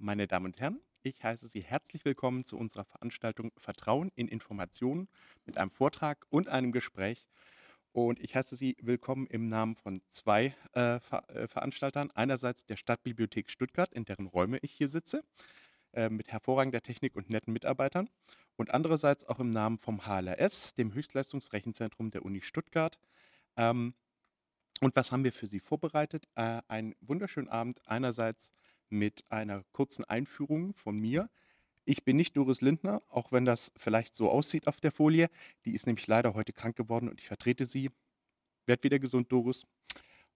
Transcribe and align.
Meine 0.00 0.28
Damen 0.28 0.46
und 0.46 0.60
Herren, 0.60 0.80
ich 1.02 1.24
heiße 1.24 1.48
Sie 1.48 1.60
herzlich 1.60 2.04
willkommen 2.04 2.44
zu 2.44 2.56
unserer 2.56 2.84
Veranstaltung 2.84 3.50
Vertrauen 3.56 4.12
in 4.14 4.28
Informationen 4.28 5.08
mit 5.44 5.58
einem 5.58 5.72
Vortrag 5.72 6.24
und 6.30 6.46
einem 6.46 6.70
Gespräch. 6.70 7.26
Und 7.90 8.20
ich 8.20 8.36
heiße 8.36 8.54
Sie 8.54 8.76
willkommen 8.80 9.26
im 9.26 9.48
Namen 9.48 9.74
von 9.74 10.00
zwei 10.06 10.54
äh, 10.70 11.00
Ver 11.00 11.28
äh, 11.30 11.48
Veranstaltern. 11.48 12.12
Einerseits 12.14 12.64
der 12.64 12.76
Stadtbibliothek 12.76 13.50
Stuttgart, 13.50 13.92
in 13.92 14.04
deren 14.04 14.28
Räume 14.28 14.58
ich 14.62 14.70
hier 14.70 14.86
sitze, 14.86 15.24
äh, 15.94 16.08
mit 16.08 16.28
hervorragender 16.28 16.80
Technik 16.80 17.16
und 17.16 17.28
netten 17.28 17.52
Mitarbeitern. 17.52 18.08
Und 18.54 18.70
andererseits 18.70 19.24
auch 19.24 19.40
im 19.40 19.50
Namen 19.50 19.78
vom 19.78 20.06
HLRS, 20.06 20.74
dem 20.74 20.94
Höchstleistungsrechenzentrum 20.94 22.12
der 22.12 22.24
Uni 22.24 22.40
Stuttgart. 22.40 23.00
Ähm, 23.56 23.94
und 24.80 24.94
was 24.94 25.10
haben 25.10 25.24
wir 25.24 25.32
für 25.32 25.48
Sie 25.48 25.58
vorbereitet? 25.58 26.28
Äh, 26.36 26.62
einen 26.68 26.94
wunderschönen 27.00 27.48
Abend 27.48 27.80
einerseits 27.84 28.52
mit 28.90 29.24
einer 29.28 29.64
kurzen 29.72 30.04
Einführung 30.04 30.74
von 30.74 30.98
mir. 30.98 31.28
Ich 31.84 32.04
bin 32.04 32.16
nicht 32.16 32.36
Doris 32.36 32.60
Lindner, 32.60 33.02
auch 33.08 33.32
wenn 33.32 33.44
das 33.44 33.72
vielleicht 33.76 34.14
so 34.14 34.30
aussieht 34.30 34.66
auf 34.66 34.80
der 34.80 34.92
Folie. 34.92 35.30
Die 35.64 35.72
ist 35.72 35.86
nämlich 35.86 36.06
leider 36.06 36.34
heute 36.34 36.52
krank 36.52 36.76
geworden 36.76 37.08
und 37.08 37.20
ich 37.20 37.26
vertrete 37.26 37.64
sie. 37.64 37.90
Werd 38.66 38.84
wieder 38.84 38.98
gesund, 38.98 39.32
Doris. 39.32 39.64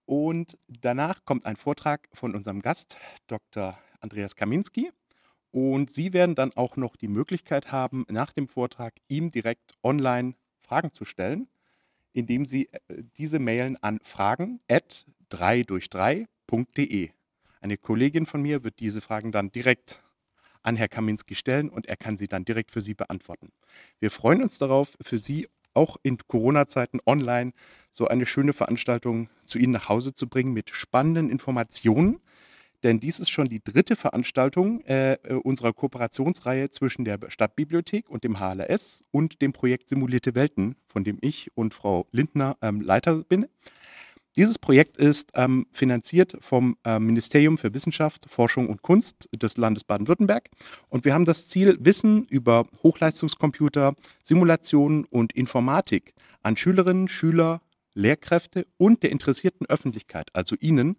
Und 0.07 0.59
danach 0.67 1.25
kommt 1.25 1.47
ein 1.47 1.57
Vortrag 1.57 2.09
von 2.13 2.35
unserem 2.35 2.63
Gast, 2.63 2.97
Dr. 3.27 3.79
Andreas 4.01 4.35
Kaminski. 4.35 4.91
Und 5.51 5.91
Sie 5.91 6.15
werden 6.15 6.35
dann 6.35 6.53
auch 6.55 6.77
noch 6.77 6.97
die 6.97 7.09
Möglichkeit 7.09 7.71
haben, 7.71 8.07
nach 8.09 8.33
dem 8.33 8.49
Vortrag 8.49 8.95
ihm 9.09 9.31
direkt 9.31 9.75
online 9.83 10.35
Fragen 10.63 10.93
zu 10.95 11.05
stellen, 11.05 11.49
indem 12.15 12.47
Sie 12.47 12.69
äh, 12.73 12.79
diese 13.19 13.39
mailen 13.39 13.77
an 13.83 14.01
fragen 14.03 14.61
at 14.69 15.07
3 15.29 15.63
durch 15.65 15.87
3.de. 15.87 17.11
Eine 17.63 17.79
Kollegin 17.79 18.27
von 18.27 18.43
mir 18.43 18.65
wird 18.65 18.81
diese 18.81 19.01
Fragen 19.01 19.31
dann 19.31 19.53
direkt 19.53 20.03
an 20.65 20.75
Herrn 20.75 20.91
Kaminski 20.91 21.37
stellen 21.37 21.71
und 21.71 21.87
er 21.87 21.97
kann 21.97 22.17
sie 22.17 22.27
dann 22.27 22.45
direkt 22.45 22.73
für 22.73 22.81
Sie 22.81 22.95
beantworten. 22.95 23.53
Wir 24.01 24.11
freuen 24.11 24.43
uns 24.43 24.59
darauf, 24.59 24.99
für 25.01 25.21
Sie 25.21 25.49
auch 25.73 25.97
in 26.03 26.19
Corona-Zeiten 26.19 26.99
online 27.07 27.53
so 27.93 28.09
eine 28.09 28.27
schöne 28.27 28.53
Veranstaltung 28.53 29.31
zu 29.45 29.59
Ihnen 29.61 29.73
nach 29.73 29.89
Hause 29.89 30.13
zu 30.13 30.29
bringen 30.29 30.53
mit 30.53 30.71
spannenden 30.71 31.31
Informationen. 31.31 32.21
Denn 32.83 32.99
dies 32.99 33.21
ist 33.21 33.31
schon 33.31 33.47
die 33.47 33.63
dritte 33.63 33.95
Veranstaltung 33.95 34.81
äh, 34.81 35.13
äh 35.13 35.35
unserer 35.35 35.73
Kooperationsreihe 35.73 36.71
zwischen 36.71 37.05
der 37.05 37.21
Stadtbibliothek 37.29 38.11
und 38.11 38.25
dem 38.25 38.41
HLS 38.41 39.05
und 39.13 39.41
dem 39.41 39.53
Projekt 39.53 39.89
Simulierte 39.89 40.35
Welten, 40.35 40.75
von 40.89 41.05
dem 41.05 41.19
ich 41.21 41.53
und 41.55 41.75
Frau 41.75 42.09
Lindner 42.11 42.57
ähm, 42.61 42.81
Leiter 42.81 43.23
bin. 43.23 43.47
Dieses 44.35 44.59
Projekt 44.59 44.97
ist 44.97 45.31
ähm, 45.35 45.67
finanziert 45.73 46.39
vom 46.41 46.79
äh, 46.85 46.99
Ministerium 46.99 47.59
für 47.59 47.75
Wissenschaft, 47.75 48.27
Forschung 48.31 48.71
und 48.71 48.81
Kunst 48.81 49.29
des 49.37 49.59
Landes 49.59 49.85
Baden-Württemberg. 49.85 50.49
Und 50.89 51.05
wir 51.05 51.13
haben 51.13 51.27
das 51.27 51.49
Ziel, 51.49 51.77
Wissen 51.81 52.25
über 52.29 52.67
Hochleistungskomputer, 52.83 53.95
Simulationen 54.23 55.05
und 55.05 55.35
Informatik 55.35 56.15
an 56.43 56.57
Schülerinnen, 56.57 57.09
Schüler, 57.09 57.61
Lehrkräfte 57.95 58.67
und 58.79 59.03
der 59.03 59.11
interessierten 59.11 59.67
Öffentlichkeit, 59.67 60.31
also 60.33 60.57
Ihnen, 60.59 60.97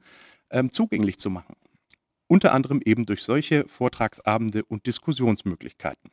ähm, 0.52 0.72
zugänglich 0.72 1.18
zu 1.18 1.32
machen. 1.32 1.56
Unter 2.28 2.54
anderem 2.54 2.82
eben 2.86 3.08
durch 3.08 3.24
solche 3.24 3.68
Vortragsabende 3.68 4.64
und 4.64 4.86
Diskussionsmöglichkeiten. 4.86 6.12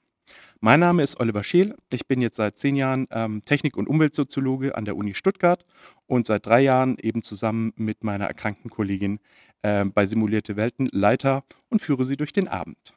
Mein 0.62 0.80
Name 0.80 1.02
ist 1.02 1.18
Oliver 1.18 1.42
Scheel. 1.42 1.74
Ich 1.90 2.06
bin 2.06 2.20
jetzt 2.20 2.36
seit 2.36 2.58
zehn 2.58 2.76
Jahren 2.76 3.08
ähm, 3.10 3.42
Technik- 3.46 3.78
und 3.78 3.88
Umweltsoziologe 3.88 4.76
an 4.76 4.84
der 4.84 4.94
Uni 4.94 5.14
Stuttgart 5.14 5.64
und 6.06 6.26
seit 6.26 6.44
drei 6.44 6.60
Jahren 6.60 6.98
eben 6.98 7.22
zusammen 7.22 7.72
mit 7.76 8.04
meiner 8.04 8.26
erkrankten 8.26 8.70
Kollegin 8.70 9.20
äh, 9.62 9.86
bei 9.86 10.04
Simulierte 10.04 10.56
Welten 10.56 10.90
Leiter 10.92 11.44
und 11.70 11.80
führe 11.80 12.04
sie 12.04 12.18
durch 12.18 12.34
den 12.34 12.46
Abend. 12.46 12.92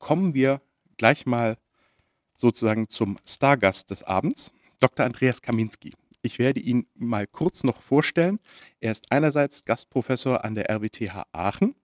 Kommen 0.00 0.34
wir 0.34 0.60
gleich 0.96 1.24
mal 1.24 1.56
sozusagen 2.36 2.88
zum 2.88 3.18
Stargast 3.24 3.92
des 3.92 4.02
Abends, 4.02 4.52
Dr. 4.80 5.06
Andreas 5.06 5.42
Kaminski. 5.42 5.92
Ich 6.20 6.40
werde 6.40 6.58
ihn 6.58 6.88
mal 6.96 7.28
kurz 7.28 7.62
noch 7.62 7.80
vorstellen. 7.80 8.40
Er 8.80 8.90
ist 8.90 9.12
einerseits 9.12 9.64
Gastprofessor 9.64 10.44
an 10.44 10.56
der 10.56 10.68
RWTH 10.68 11.26
Aachen 11.30 11.76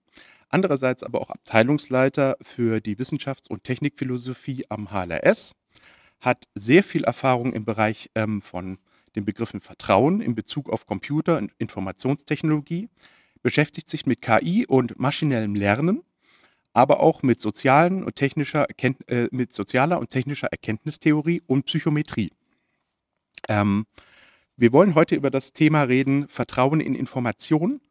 andererseits 0.56 1.02
aber 1.02 1.20
auch 1.20 1.28
Abteilungsleiter 1.28 2.38
für 2.40 2.80
die 2.80 2.96
Wissenschafts- 2.96 3.46
und 3.46 3.62
Technikphilosophie 3.62 4.64
am 4.70 4.90
HLRS, 4.90 5.54
hat 6.18 6.48
sehr 6.54 6.82
viel 6.82 7.04
Erfahrung 7.04 7.52
im 7.52 7.66
Bereich 7.66 8.10
ähm, 8.14 8.40
von 8.40 8.78
den 9.16 9.26
Begriffen 9.26 9.60
Vertrauen 9.60 10.22
in 10.22 10.34
Bezug 10.34 10.70
auf 10.70 10.86
Computer- 10.86 11.36
und 11.36 11.52
Informationstechnologie, 11.58 12.88
beschäftigt 13.42 13.90
sich 13.90 14.06
mit 14.06 14.22
KI 14.22 14.64
und 14.66 14.98
maschinellem 14.98 15.54
Lernen, 15.54 16.02
aber 16.72 17.00
auch 17.00 17.22
mit, 17.22 17.38
sozialen 17.38 18.02
und 18.02 18.16
technischer 18.16 18.66
äh, 18.78 19.28
mit 19.30 19.52
sozialer 19.52 19.98
und 19.98 20.10
technischer 20.10 20.48
Erkenntnistheorie 20.48 21.42
und 21.46 21.66
Psychometrie. 21.66 22.30
Ähm, 23.46 23.84
wir 24.56 24.72
wollen 24.72 24.94
heute 24.94 25.16
über 25.16 25.28
das 25.30 25.52
Thema 25.52 25.82
reden, 25.82 26.28
Vertrauen 26.28 26.80
in 26.80 26.94
Information 26.94 27.82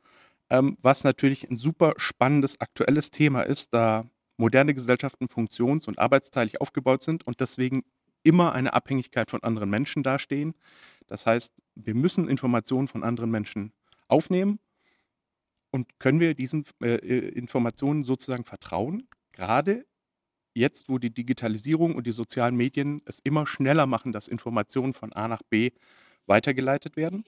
ähm, 0.50 0.78
was 0.82 1.04
natürlich 1.04 1.50
ein 1.50 1.58
super 1.58 1.94
spannendes 1.98 2.60
aktuelles 2.62 3.12
Thema 3.12 3.42
ist, 3.42 3.74
da 3.74 4.06
moderne 4.38 4.74
Gesellschaften 4.74 5.28
funktions- 5.28 5.88
und 5.88 6.00
arbeitsteilig 6.00 6.62
aufgebaut 6.62 7.04
sind 7.04 7.26
und 7.26 7.40
deswegen 7.40 7.84
immer 8.24 8.54
eine 8.54 8.74
Abhängigkeit 8.74 9.30
von 9.30 9.44
anderen 9.44 9.70
Menschen 9.70 10.04
dastehen. 10.04 10.56
Das 11.08 11.26
heißt, 11.26 11.54
wir 11.76 11.96
müssen 11.96 12.28
Informationen 12.28 12.88
von 12.88 13.04
anderen 13.04 13.32
Menschen 13.32 13.72
aufnehmen 14.08 14.60
und 15.72 16.00
können 16.00 16.20
wir 16.20 16.34
diesen 16.34 16.66
äh, 16.82 16.96
äh 16.96 17.30
Informationen 17.30 18.04
sozusagen 18.04 18.46
vertrauen, 18.46 19.08
gerade 19.32 19.86
jetzt, 20.56 20.90
wo 20.90 20.98
die 20.98 21.14
Digitalisierung 21.14 21.96
und 21.96 22.08
die 22.08 22.12
sozialen 22.12 22.56
Medien 22.56 23.02
es 23.06 23.20
immer 23.20 23.46
schneller 23.46 23.86
machen, 23.86 24.14
dass 24.14 24.28
Informationen 24.28 24.94
von 24.94 25.14
A 25.14 25.28
nach 25.28 25.44
B 25.44 25.72
weitergeleitet 26.26 26.96
werden. 26.96 27.26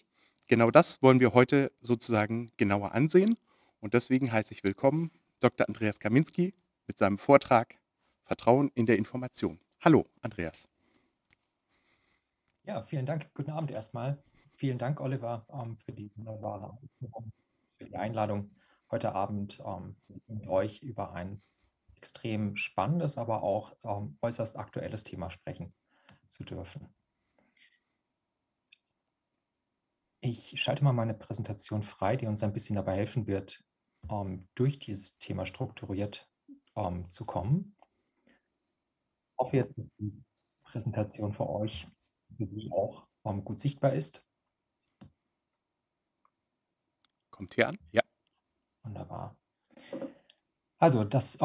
Genau 0.49 0.71
das 0.71 1.01
wollen 1.03 1.19
wir 1.19 1.33
heute 1.33 1.73
sozusagen 1.81 2.53
genauer 2.55 2.93
ansehen. 2.93 3.37
Und 3.81 3.93
deswegen 3.93 4.31
heiße 4.31 4.53
ich 4.53 4.63
willkommen 4.63 5.11
Dr. 5.39 5.67
Andreas 5.67 5.99
Kaminski 5.99 6.53
mit 6.87 6.97
seinem 6.97 7.17
Vortrag 7.17 7.75
Vertrauen 8.23 8.71
in 8.73 8.85
der 8.85 8.97
Information. 8.97 9.59
Hallo, 9.81 10.05
Andreas. 10.21 10.69
Ja, 12.63 12.81
vielen 12.83 13.05
Dank. 13.05 13.29
Guten 13.33 13.51
Abend 13.51 13.71
erstmal. 13.71 14.23
Vielen 14.55 14.77
Dank, 14.77 15.01
Oliver, 15.01 15.45
ähm, 15.51 15.77
für 15.85 15.91
die 15.91 16.11
wunderbare 16.15 16.77
Einladung, 17.91 18.55
heute 18.89 19.13
Abend 19.13 19.61
ähm, 19.65 19.97
mit 20.27 20.47
euch 20.47 20.81
über 20.81 21.11
ein 21.11 21.41
extrem 21.95 22.55
spannendes, 22.55 23.17
aber 23.17 23.43
auch 23.43 23.75
ähm, 23.83 24.17
äußerst 24.21 24.57
aktuelles 24.57 25.03
Thema 25.03 25.29
sprechen 25.29 25.73
zu 26.27 26.45
dürfen. 26.45 26.87
Ich 30.19 30.59
schalte 30.61 30.83
mal 30.83 30.93
meine 30.93 31.13
Präsentation 31.13 31.83
frei, 31.83 32.17
die 32.17 32.25
uns 32.25 32.43
ein 32.43 32.53
bisschen 32.53 32.75
dabei 32.75 32.95
helfen 32.95 33.27
wird, 33.27 33.63
ähm, 34.09 34.47
durch 34.55 34.79
dieses 34.79 35.19
Thema 35.19 35.45
strukturiert 35.45 36.29
ähm, 36.75 37.09
zu 37.11 37.25
kommen. 37.25 37.75
Ich 38.17 39.37
hoffe 39.37 39.57
jetzt, 39.57 39.77
dass 39.77 39.85
die 39.99 40.23
Präsentation 40.63 41.33
für 41.33 41.47
euch 41.47 41.87
für 42.35 42.47
Sie 42.47 42.71
auch 42.71 43.07
ähm, 43.25 43.43
gut 43.43 43.59
sichtbar 43.59 43.93
ist. 43.93 44.25
Kommt 47.29 47.53
hier 47.53 47.67
an, 47.67 47.77
ja. 47.91 48.01
Wunderbar. 48.83 49.37
Also 50.79 51.03
das 51.03 51.37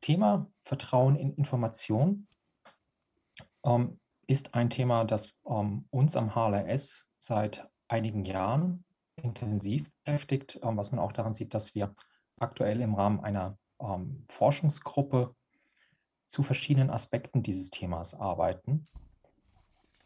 Thema 0.00 0.50
Vertrauen 0.62 1.16
in 1.16 1.34
Information 1.34 2.28
ist 4.26 4.54
ein 4.54 4.70
Thema, 4.70 5.04
das 5.04 5.34
uns 5.42 6.16
am 6.16 6.34
HLRS 6.34 7.10
seit 7.16 7.68
einigen 7.94 8.24
Jahren 8.24 8.84
intensiv 9.14 9.88
beschäftigt, 10.04 10.58
ähm, 10.62 10.76
was 10.76 10.90
man 10.90 10.98
auch 10.98 11.12
daran 11.12 11.32
sieht, 11.32 11.54
dass 11.54 11.74
wir 11.74 11.94
aktuell 12.38 12.80
im 12.80 12.94
Rahmen 12.94 13.20
einer 13.20 13.56
ähm, 13.80 14.24
Forschungsgruppe 14.28 15.34
zu 16.26 16.42
verschiedenen 16.42 16.90
Aspekten 16.90 17.42
dieses 17.44 17.70
Themas 17.70 18.14
arbeiten. 18.14 18.88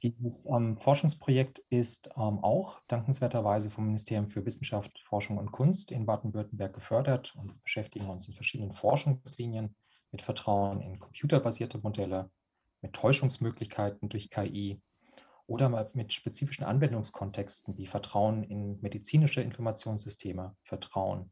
Dieses 0.03 0.45
ähm, 0.47 0.77
Forschungsprojekt 0.77 1.61
ist 1.71 2.11
ähm, 2.17 2.39
auch 2.45 2.81
dankenswerterweise 2.89 3.71
vom 3.71 3.87
Ministerium 3.87 4.29
für 4.29 4.45
Wissenschaft, 4.45 4.99
Forschung 5.01 5.39
und 5.39 5.51
Kunst 5.51 5.91
in 5.91 6.05
Baden-Württemberg 6.05 6.75
gefördert 6.75 7.35
und 7.37 7.61
beschäftigen 7.63 8.09
uns 8.11 8.29
in 8.29 8.35
verschiedenen 8.35 8.73
Forschungslinien 8.73 9.75
mit 10.13 10.23
Vertrauen 10.23 10.83
in 10.83 10.99
computerbasierte 10.99 11.79
Modelle, 11.79 12.31
mit 12.83 12.93
Täuschungsmöglichkeiten 12.93 14.09
durch 14.09 14.31
KI, 14.31 14.81
oder 15.49 15.71
mit 15.95 16.13
spezifischen 16.13 16.65
Anwendungskontexten 16.65 17.79
wie 17.79 17.87
Vertrauen 17.87 18.45
in 18.45 18.79
medizinische 18.83 19.41
Informationssysteme, 19.41 20.55
Vertrauen 20.63 21.31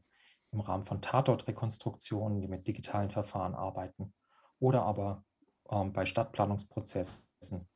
im 0.52 0.60
Rahmen 0.60 0.86
von 0.86 1.02
Tatortrekonstruktionen, 1.02 2.40
die 2.40 2.48
mit 2.48 2.66
digitalen 2.66 3.10
Verfahren 3.10 3.54
arbeiten 3.54 4.14
oder 4.58 4.82
aber 4.84 5.22
ähm, 5.70 5.92
bei 5.92 6.06
Stadtplanungsprozessen, 6.06 7.68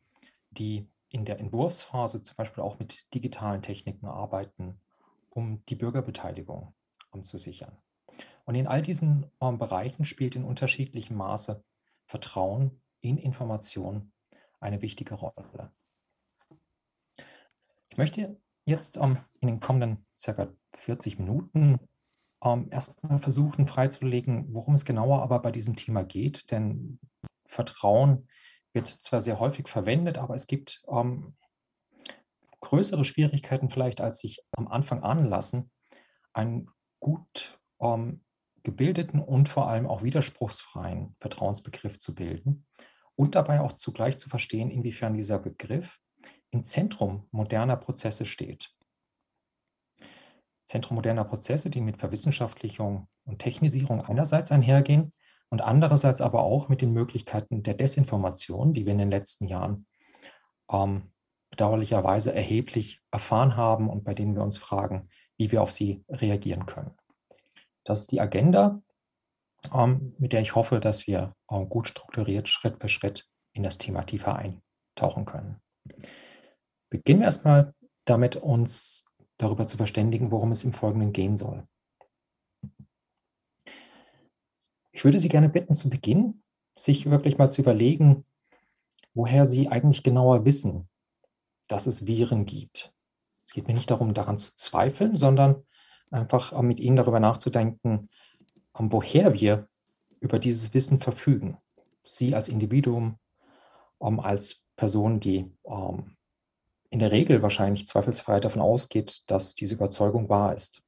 die 0.50 0.90
in 1.10 1.26
der 1.26 1.40
Entwurfsphase 1.40 2.22
zum 2.22 2.37
Beispiel 2.37 2.64
auch 2.64 2.78
mit 2.78 3.12
digitalen 3.12 3.60
Techniken 3.60 4.06
arbeiten, 4.06 4.81
um 5.28 5.62
die 5.66 5.76
Bürgerbeteiligung 5.76 6.75
um, 7.10 7.22
zu 7.22 7.36
sichern. 7.36 7.76
Und 8.46 8.54
in 8.54 8.66
all 8.66 8.81
diesen 8.81 9.31
ähm, 9.43 9.58
Bereichen 9.58 10.06
spielt 10.06 10.36
in 10.36 10.44
unterschiedlichem 10.44 11.19
Maße 11.19 11.62
Vertrauen 12.06 12.81
in 13.02 13.19
Informationen 13.19 14.14
eine 14.58 14.81
wichtige 14.81 15.14
Rolle. 15.14 15.70
Ich 17.90 17.98
möchte 17.98 18.40
jetzt 18.64 18.96
ähm, 18.96 19.19
in 19.40 19.48
den 19.48 19.60
kommenden 19.60 20.06
circa 20.19 20.52
40 20.76 21.19
Minuten 21.19 21.78
ähm, 22.42 22.69
erstmal 22.70 23.19
versuchen 23.19 23.66
freizulegen, 23.66 24.54
worum 24.54 24.75
es 24.75 24.84
genauer 24.84 25.22
aber 25.22 25.40
bei 25.40 25.50
diesem 25.50 25.76
Thema 25.76 26.04
geht. 26.04 26.50
Denn 26.50 26.98
Vertrauen 27.46 28.28
wird 28.72 28.87
zwar 28.87 29.20
sehr 29.20 29.40
häufig 29.40 29.69
verwendet, 29.69 30.19
aber 30.19 30.34
es 30.34 30.46
gibt 30.46 30.82
ähm, 30.88 31.37
größere 32.60 33.04
Schwierigkeiten 33.04 33.70
vielleicht, 33.70 34.00
als 34.00 34.20
sich 34.20 34.40
am 34.52 34.69
Anfang 34.69 35.02
anlassen, 35.02 35.70
einen 36.32 36.70
gut 37.00 37.58
ähm, 37.81 38.25
gebildeten 38.62 39.20
und 39.20 39.48
vor 39.48 39.69
allem 39.69 39.86
auch 39.86 40.02
widerspruchsfreien 40.02 41.16
Vertrauensbegriff 41.19 41.98
zu 41.98 42.14
bilden 42.14 42.66
und 43.16 43.34
dabei 43.34 43.60
auch 43.60 43.72
zugleich 43.72 44.19
zu 44.19 44.28
verstehen, 44.28 44.70
inwiefern 44.70 45.14
dieser 45.14 45.38
Begriff 45.38 45.98
im 46.50 46.64
Zentrum 46.64 47.26
moderner 47.31 47.76
Prozesse 47.76 48.25
steht. 48.25 48.70
Zentrum 50.67 50.97
moderner 50.97 51.25
Prozesse, 51.25 51.70
die 51.70 51.81
mit 51.81 51.99
Verwissenschaftlichung 51.99 53.08
und 53.25 53.38
Technisierung 53.41 54.00
einerseits 54.02 54.52
einhergehen 54.52 55.12
und 55.49 55.61
andererseits 55.61 56.20
aber 56.20 56.43
auch 56.43 56.69
mit 56.69 56.81
den 56.81 56.93
Möglichkeiten 56.93 57.62
der 57.62 57.75
Desinformation, 57.75 58.73
die 58.73 58.87
wir 58.87 58.93
in 58.93 58.99
den 58.99 59.11
letzten 59.11 59.47
Jahren 59.47 59.87
ähm, 60.70 61.12
bedauerlicherweise 61.50 62.32
erheblich 62.32 63.00
erfahren 63.11 63.56
haben 63.56 63.91
und 63.91 64.05
bei 64.05 64.14
denen 64.14 64.35
wir 64.35 64.43
uns 64.43 64.58
fragen, 64.58 65.08
wie 65.37 65.50
wir 65.50 65.62
auf 65.62 65.73
sie 65.73 66.05
reagieren 66.08 66.67
können. 66.67 66.94
Das 67.85 68.03
ist 68.03 68.12
die 68.12 68.20
Agenda, 68.20 68.81
ähm, 69.75 70.14
mit 70.19 70.32
der 70.32 70.41
ich 70.41 70.55
hoffe, 70.55 70.79
dass 70.79 71.06
wir 71.06 71.35
ähm, 71.50 71.69
gut 71.69 71.88
strukturiert 71.88 72.49
Schritt 72.49 72.81
für 72.81 72.88
Schritt 72.88 73.26
in 73.53 73.62
das 73.62 73.79
Thema 73.79 74.03
tiefer 74.03 74.37
eintauchen 74.37 75.25
können. 75.25 75.61
Beginnen 76.90 77.20
wir 77.20 77.26
erstmal 77.26 77.75
damit, 78.04 78.37
uns 78.37 79.06
darüber 79.38 79.66
zu 79.66 79.76
verständigen, 79.76 80.31
worum 80.31 80.52
es 80.52 80.64
im 80.64 80.72
Folgenden 80.72 81.12
gehen 81.12 81.37
soll. 81.37 81.62
Ich 84.92 85.04
würde 85.04 85.19
Sie 85.19 85.28
gerne 85.28 85.48
bitten, 85.48 85.75
zu 85.75 85.88
Beginn 85.88 86.42
sich 86.76 87.08
wirklich 87.08 87.38
mal 87.38 87.50
zu 87.50 87.62
überlegen, 87.62 88.25
woher 89.14 89.46
Sie 89.46 89.69
eigentlich 89.69 90.02
genauer 90.02 90.44
wissen, 90.44 90.88
dass 91.69 91.87
es 91.87 92.06
Viren 92.06 92.44
gibt. 92.44 92.93
Es 93.44 93.52
geht 93.52 93.69
mir 93.69 93.75
nicht 93.75 93.90
darum, 93.90 94.12
daran 94.12 94.38
zu 94.38 94.54
zweifeln, 94.56 95.16
sondern 95.16 95.64
einfach 96.10 96.60
mit 96.60 96.81
Ihnen 96.81 96.96
darüber 96.96 97.20
nachzudenken, 97.20 98.10
woher 98.75 99.34
wir 99.34 99.66
über 100.20 100.38
dieses 100.38 100.75
Wissen 100.75 101.00
verfügen. 101.00 101.56
Sie 102.02 102.34
als 102.34 102.48
Individuum, 102.48 103.19
als 103.98 104.64
Person, 104.76 105.20
die 105.20 105.56
ähm, 105.64 106.16
in 106.90 106.98
der 106.98 107.12
Regel 107.12 107.42
wahrscheinlich 107.42 107.87
zweifelsfrei 107.87 108.40
davon 108.40 108.60
ausgeht, 108.60 109.22
dass 109.28 109.54
diese 109.54 109.75
Überzeugung 109.75 110.28
wahr 110.28 110.54
ist. 110.54 110.82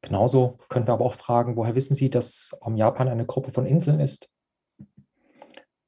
Genauso 0.00 0.56
können 0.68 0.86
wir 0.86 0.94
aber 0.94 1.04
auch 1.04 1.14
fragen, 1.14 1.56
woher 1.56 1.74
wissen 1.74 1.96
Sie, 1.96 2.08
dass 2.08 2.56
Japan 2.74 3.08
eine 3.08 3.26
Gruppe 3.26 3.52
von 3.52 3.66
Inseln 3.66 3.98
ist, 3.98 4.30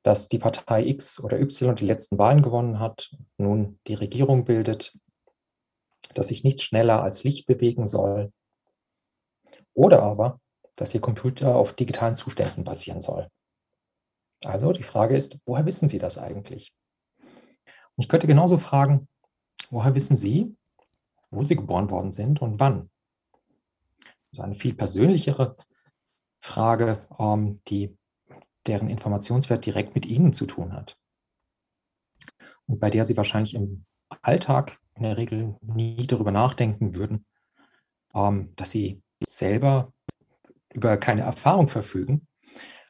dass 0.02 0.28
die 0.28 0.38
Partei 0.38 0.84
X 0.86 1.22
oder 1.22 1.40
Y 1.40 1.76
die 1.76 1.86
letzten 1.86 2.18
Wahlen 2.18 2.42
gewonnen 2.42 2.80
hat, 2.80 3.14
nun 3.38 3.78
die 3.86 3.94
Regierung 3.94 4.44
bildet, 4.44 4.98
dass 6.14 6.28
sich 6.28 6.42
nicht 6.42 6.60
schneller 6.60 7.02
als 7.02 7.22
Licht 7.22 7.46
bewegen 7.46 7.86
soll 7.86 8.32
oder 9.74 10.02
aber, 10.02 10.40
dass 10.74 10.94
Ihr 10.94 11.00
Computer 11.00 11.54
auf 11.54 11.74
digitalen 11.74 12.14
Zuständen 12.16 12.64
basieren 12.64 13.00
soll. 13.00 13.28
Also 14.42 14.72
die 14.72 14.82
Frage 14.82 15.14
ist, 15.14 15.38
woher 15.44 15.66
wissen 15.66 15.88
Sie 15.88 15.98
das 15.98 16.18
eigentlich? 16.18 16.74
Ich 17.96 18.08
könnte 18.08 18.26
genauso 18.26 18.58
fragen, 18.58 19.08
woher 19.70 19.94
wissen 19.94 20.16
Sie, 20.16 20.56
wo 21.30 21.44
Sie 21.44 21.56
geboren 21.56 21.90
worden 21.90 22.10
sind 22.10 22.42
und 22.42 22.60
wann? 22.60 22.90
Das 24.30 24.38
ist 24.38 24.40
eine 24.40 24.54
viel 24.54 24.74
persönlichere 24.74 25.56
Frage, 26.40 27.06
ähm, 27.18 27.60
die, 27.68 27.96
deren 28.66 28.88
Informationswert 28.88 29.66
direkt 29.66 29.94
mit 29.94 30.06
Ihnen 30.06 30.32
zu 30.32 30.46
tun 30.46 30.72
hat. 30.72 30.96
Und 32.66 32.78
bei 32.78 32.90
der 32.90 33.04
Sie 33.04 33.16
wahrscheinlich 33.16 33.54
im 33.54 33.84
Alltag 34.22 34.80
in 34.94 35.02
der 35.02 35.16
Regel 35.16 35.56
nie 35.60 36.06
darüber 36.06 36.30
nachdenken 36.30 36.94
würden, 36.94 37.26
ähm, 38.14 38.52
dass 38.56 38.70
Sie 38.70 39.02
selber 39.26 39.92
über 40.72 40.96
keine 40.96 41.22
Erfahrung 41.22 41.68
verfügen, 41.68 42.26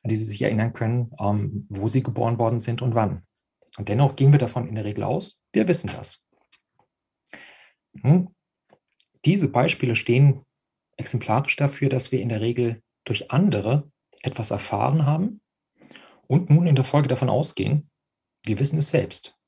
an 0.03 0.09
die 0.09 0.17
Sie 0.17 0.25
sich 0.25 0.43
erinnern 0.43 0.73
können, 0.73 1.13
ähm, 1.19 1.67
wo 1.69 1.89
Sie 1.89 2.03
geboren 2.03 2.39
worden 2.39 2.59
sind 2.59 2.83
und 2.83 2.95
wann. 2.95 3.23
Und 3.81 3.89
dennoch 3.89 4.15
gehen 4.15 4.31
wir 4.31 4.39
davon 4.39 4.69
in 4.69 4.75
der 4.75 4.85
Regel 4.85 5.05
aus, 5.05 5.43
wir 5.55 5.67
wissen 5.67 5.89
das. 5.97 6.27
Hm. 8.03 8.29
Diese 9.25 9.51
Beispiele 9.51 9.97
stehen 9.97 10.45
exemplarisch 10.99 11.57
dafür, 11.57 11.89
dass 11.89 12.13
wir 12.13 12.21
in 12.21 12.29
der 12.29 12.43
Regel 12.43 12.83
durch 13.05 13.31
andere 13.31 13.91
etwas 14.21 14.51
erfahren 14.51 15.07
haben 15.07 15.41
und 16.27 16.51
nun 16.51 16.67
in 16.67 16.75
der 16.75 16.85
Folge 16.85 17.09
davon 17.09 17.31
ausgehen, 17.31 17.91
wir 18.45 18.59
wissen 18.59 18.79
es 18.79 18.91
selbst. 18.91 19.39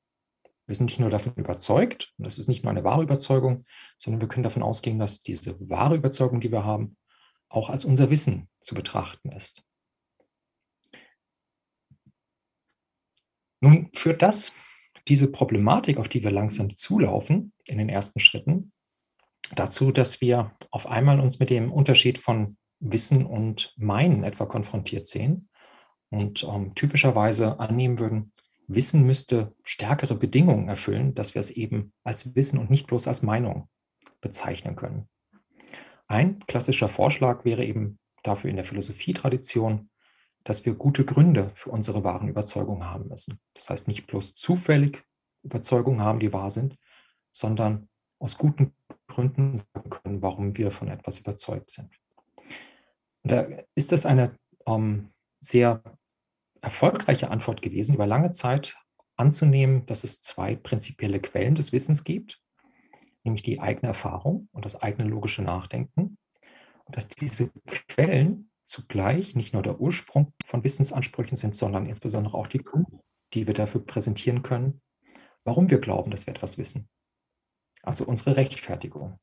Wir 0.64 0.76
sind 0.76 0.86
nicht 0.86 0.98
nur 0.98 1.10
davon 1.10 1.34
überzeugt, 1.34 2.14
und 2.16 2.24
das 2.24 2.38
ist 2.38 2.48
nicht 2.48 2.64
nur 2.64 2.70
eine 2.70 2.84
wahre 2.84 3.02
Überzeugung, 3.02 3.66
sondern 3.98 4.22
wir 4.22 4.28
können 4.28 4.44
davon 4.44 4.62
ausgehen, 4.62 4.98
dass 4.98 5.20
diese 5.20 5.60
wahre 5.68 5.96
Überzeugung, 5.96 6.40
die 6.40 6.50
wir 6.50 6.64
haben, 6.64 6.96
auch 7.50 7.68
als 7.68 7.84
unser 7.84 8.08
Wissen 8.08 8.48
zu 8.62 8.74
betrachten 8.74 9.30
ist. 9.30 9.66
Nun 13.62 13.90
führt 13.94 14.22
das, 14.22 14.52
diese 15.06 15.30
Problematik, 15.30 15.98
auf 15.98 16.08
die 16.08 16.22
wir 16.22 16.32
langsam 16.32 16.76
zulaufen 16.76 17.52
in 17.64 17.78
den 17.78 17.88
ersten 17.88 18.18
Schritten, 18.18 18.72
dazu, 19.54 19.92
dass 19.92 20.20
wir 20.20 20.50
auf 20.72 20.88
einmal 20.88 21.20
uns 21.20 21.38
mit 21.38 21.48
dem 21.48 21.72
Unterschied 21.72 22.18
von 22.18 22.56
Wissen 22.80 23.24
und 23.24 23.72
Meinen 23.76 24.24
etwa 24.24 24.46
konfrontiert 24.46 25.06
sehen 25.06 25.48
und 26.10 26.42
ähm, 26.42 26.74
typischerweise 26.74 27.60
annehmen 27.60 28.00
würden, 28.00 28.32
Wissen 28.66 29.04
müsste 29.04 29.54
stärkere 29.62 30.16
Bedingungen 30.16 30.68
erfüllen, 30.68 31.14
dass 31.14 31.34
wir 31.34 31.40
es 31.40 31.52
eben 31.52 31.92
als 32.02 32.34
Wissen 32.34 32.58
und 32.58 32.68
nicht 32.68 32.88
bloß 32.88 33.06
als 33.06 33.22
Meinung 33.22 33.68
bezeichnen 34.20 34.74
können. 34.74 35.08
Ein 36.08 36.40
klassischer 36.40 36.88
Vorschlag 36.88 37.44
wäre 37.44 37.64
eben 37.64 38.00
dafür 38.24 38.50
in 38.50 38.56
der 38.56 38.64
Philosophietradition, 38.64 39.88
dass 40.44 40.64
wir 40.66 40.74
gute 40.74 41.04
Gründe 41.04 41.50
für 41.54 41.70
unsere 41.70 42.04
wahren 42.04 42.28
Überzeugungen 42.28 42.84
haben 42.84 43.08
müssen. 43.08 43.38
Das 43.54 43.70
heißt, 43.70 43.88
nicht 43.88 44.06
bloß 44.06 44.34
zufällig 44.34 45.04
Überzeugungen 45.42 46.00
haben, 46.00 46.20
die 46.20 46.32
wahr 46.32 46.50
sind, 46.50 46.76
sondern 47.30 47.88
aus 48.18 48.38
guten 48.38 48.74
Gründen 49.08 49.56
sagen 49.56 49.90
können, 49.90 50.22
warum 50.22 50.56
wir 50.56 50.70
von 50.70 50.88
etwas 50.88 51.18
überzeugt 51.18 51.70
sind. 51.70 51.90
Und 53.22 53.32
da 53.32 53.46
ist 53.74 53.92
das 53.92 54.06
eine 54.06 54.36
ähm, 54.66 55.08
sehr 55.40 55.82
erfolgreiche 56.60 57.30
Antwort 57.30 57.62
gewesen, 57.62 57.94
über 57.94 58.06
lange 58.06 58.30
Zeit 58.30 58.76
anzunehmen, 59.16 59.86
dass 59.86 60.04
es 60.04 60.22
zwei 60.22 60.56
prinzipielle 60.56 61.20
Quellen 61.20 61.54
des 61.54 61.72
Wissens 61.72 62.04
gibt, 62.04 62.40
nämlich 63.24 63.42
die 63.42 63.60
eigene 63.60 63.88
Erfahrung 63.88 64.48
und 64.52 64.64
das 64.64 64.80
eigene 64.80 65.08
logische 65.08 65.42
Nachdenken. 65.42 66.16
Und 66.84 66.96
dass 66.96 67.08
diese 67.08 67.50
Quellen 67.88 68.51
zugleich 68.64 69.34
nicht 69.34 69.52
nur 69.52 69.62
der 69.62 69.80
Ursprung 69.80 70.32
von 70.44 70.64
Wissensansprüchen 70.64 71.36
sind, 71.36 71.56
sondern 71.56 71.86
insbesondere 71.86 72.34
auch 72.34 72.46
die 72.46 72.62
Gründe, 72.62 73.00
die 73.34 73.46
wir 73.46 73.54
dafür 73.54 73.84
präsentieren 73.84 74.42
können, 74.42 74.80
warum 75.44 75.70
wir 75.70 75.80
glauben, 75.80 76.10
dass 76.10 76.26
wir 76.26 76.34
etwas 76.34 76.58
wissen. 76.58 76.88
Also 77.82 78.04
unsere 78.04 78.36
Rechtfertigung. 78.36 79.18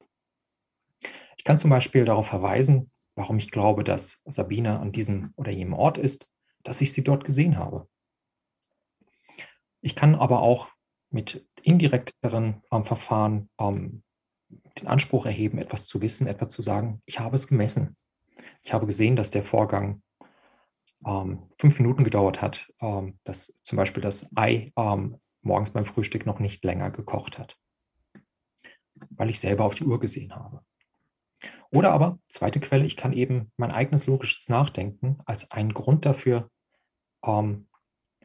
Ich 1.38 1.43
kann 1.43 1.58
zum 1.58 1.69
Beispiel 1.69 2.05
darauf 2.05 2.27
verweisen, 2.27 2.91
warum 3.15 3.38
ich 3.38 3.51
glaube, 3.51 3.84
dass 3.84 4.22
Sabine 4.25 4.79
an 4.79 4.91
diesem 4.91 5.34
oder 5.36 5.51
jenem 5.51 5.74
Ort 5.74 5.98
ist, 5.98 6.29
dass 6.63 6.81
ich 6.81 6.91
sie 6.91 7.03
dort 7.03 7.24
gesehen 7.24 7.58
habe. 7.58 7.88
Ich 9.81 9.96
kann 9.96 10.15
aber 10.15 10.41
auch 10.41 10.67
mit 11.10 11.48
indirekteren 11.62 12.62
ähm, 12.72 12.84
Verfahren 12.84 13.50
ähm, 13.60 14.03
den 14.79 14.88
Anspruch 14.88 15.25
erheben, 15.25 15.58
etwas 15.58 15.86
zu 15.86 16.01
wissen, 16.01 16.27
etwa 16.27 16.48
zu 16.48 16.62
sagen, 16.62 17.01
ich 17.05 17.19
habe 17.19 17.36
es 17.36 17.48
gemessen. 17.48 17.96
Ich 18.63 18.74
habe 18.74 18.86
gesehen, 18.86 19.15
dass 19.15 19.31
der 19.31 19.43
Vorgang 19.43 20.01
ähm, 21.05 21.50
fünf 21.58 21.79
Minuten 21.79 22.03
gedauert 22.03 22.41
hat, 22.41 22.72
ähm, 22.81 23.19
dass 23.24 23.60
zum 23.63 23.77
Beispiel 23.77 24.03
das 24.03 24.31
Ei 24.36 24.72
ähm, 24.75 25.17
morgens 25.41 25.72
beim 25.72 25.86
Frühstück 25.86 26.25
noch 26.25 26.39
nicht 26.39 26.63
länger 26.63 26.91
gekocht 26.91 27.39
hat, 27.39 27.58
weil 29.12 29.29
ich 29.29 29.39
selber 29.39 29.65
auf 29.65 29.75
die 29.75 29.86
Uhr 29.86 30.00
gesehen 30.00 30.36
habe. 30.36 30.60
Oder 31.72 31.91
aber, 31.91 32.17
zweite 32.27 32.60
Quelle, 32.60 32.86
ich 32.86 32.98
kann 32.98 33.13
eben 33.13 33.51
mein 33.55 33.72
eigenes 33.72 34.08
logisches 34.08 34.50
Nachdenken 34.50 35.19
als 35.25 35.51
einen 35.51 35.74
Grund 35.74 36.05
dafür 36.05 36.50
ähm, 37.24 37.69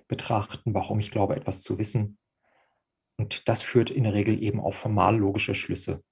betrachten, 0.08 0.74
warum 0.74 0.98
ich 0.98 1.10
glaube, 1.10 1.36
etwas 1.36 1.62
zu 1.62 1.78
wissen. 1.78 2.18
Und 3.16 3.48
das 3.48 3.62
führt 3.62 3.90
in 3.90 4.04
der 4.04 4.14
Regel 4.14 4.42
eben 4.42 4.60
auf 4.60 4.76
formal 4.76 5.16
logische 5.16 5.54
Schlüsse, 5.54 6.02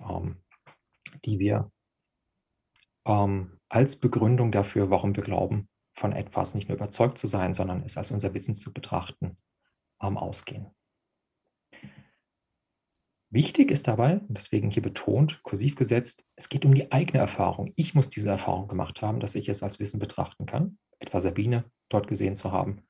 ähm, 0.00 0.42
die 1.24 1.38
wir 1.38 1.70
ähm, 3.08 3.58
als 3.68 3.96
Begründung 3.96 4.52
dafür, 4.52 4.90
warum 4.90 5.16
wir 5.16 5.24
glauben, 5.24 5.68
von 5.96 6.12
etwas 6.12 6.54
nicht 6.54 6.68
nur 6.68 6.76
überzeugt 6.76 7.18
zu 7.18 7.26
sein, 7.26 7.54
sondern 7.54 7.82
es 7.82 7.96
als 7.96 8.12
unser 8.12 8.34
Wissen 8.34 8.54
zu 8.54 8.72
betrachten, 8.72 9.36
ähm, 10.00 10.16
ausgehen. 10.16 10.68
Wichtig 13.30 13.70
ist 13.70 13.88
dabei, 13.88 14.20
deswegen 14.28 14.70
hier 14.70 14.82
betont, 14.82 15.42
kursiv 15.42 15.76
gesetzt, 15.76 16.24
es 16.36 16.48
geht 16.48 16.64
um 16.64 16.74
die 16.74 16.92
eigene 16.92 17.18
Erfahrung. 17.18 17.72
Ich 17.76 17.94
muss 17.94 18.08
diese 18.08 18.30
Erfahrung 18.30 18.68
gemacht 18.68 19.02
haben, 19.02 19.20
dass 19.20 19.34
ich 19.34 19.50
es 19.50 19.62
als 19.62 19.80
Wissen 19.80 20.00
betrachten 20.00 20.46
kann, 20.46 20.78
etwa 20.98 21.20
Sabine 21.20 21.70
dort 21.90 22.08
gesehen 22.08 22.36
zu 22.36 22.52
haben. 22.52 22.86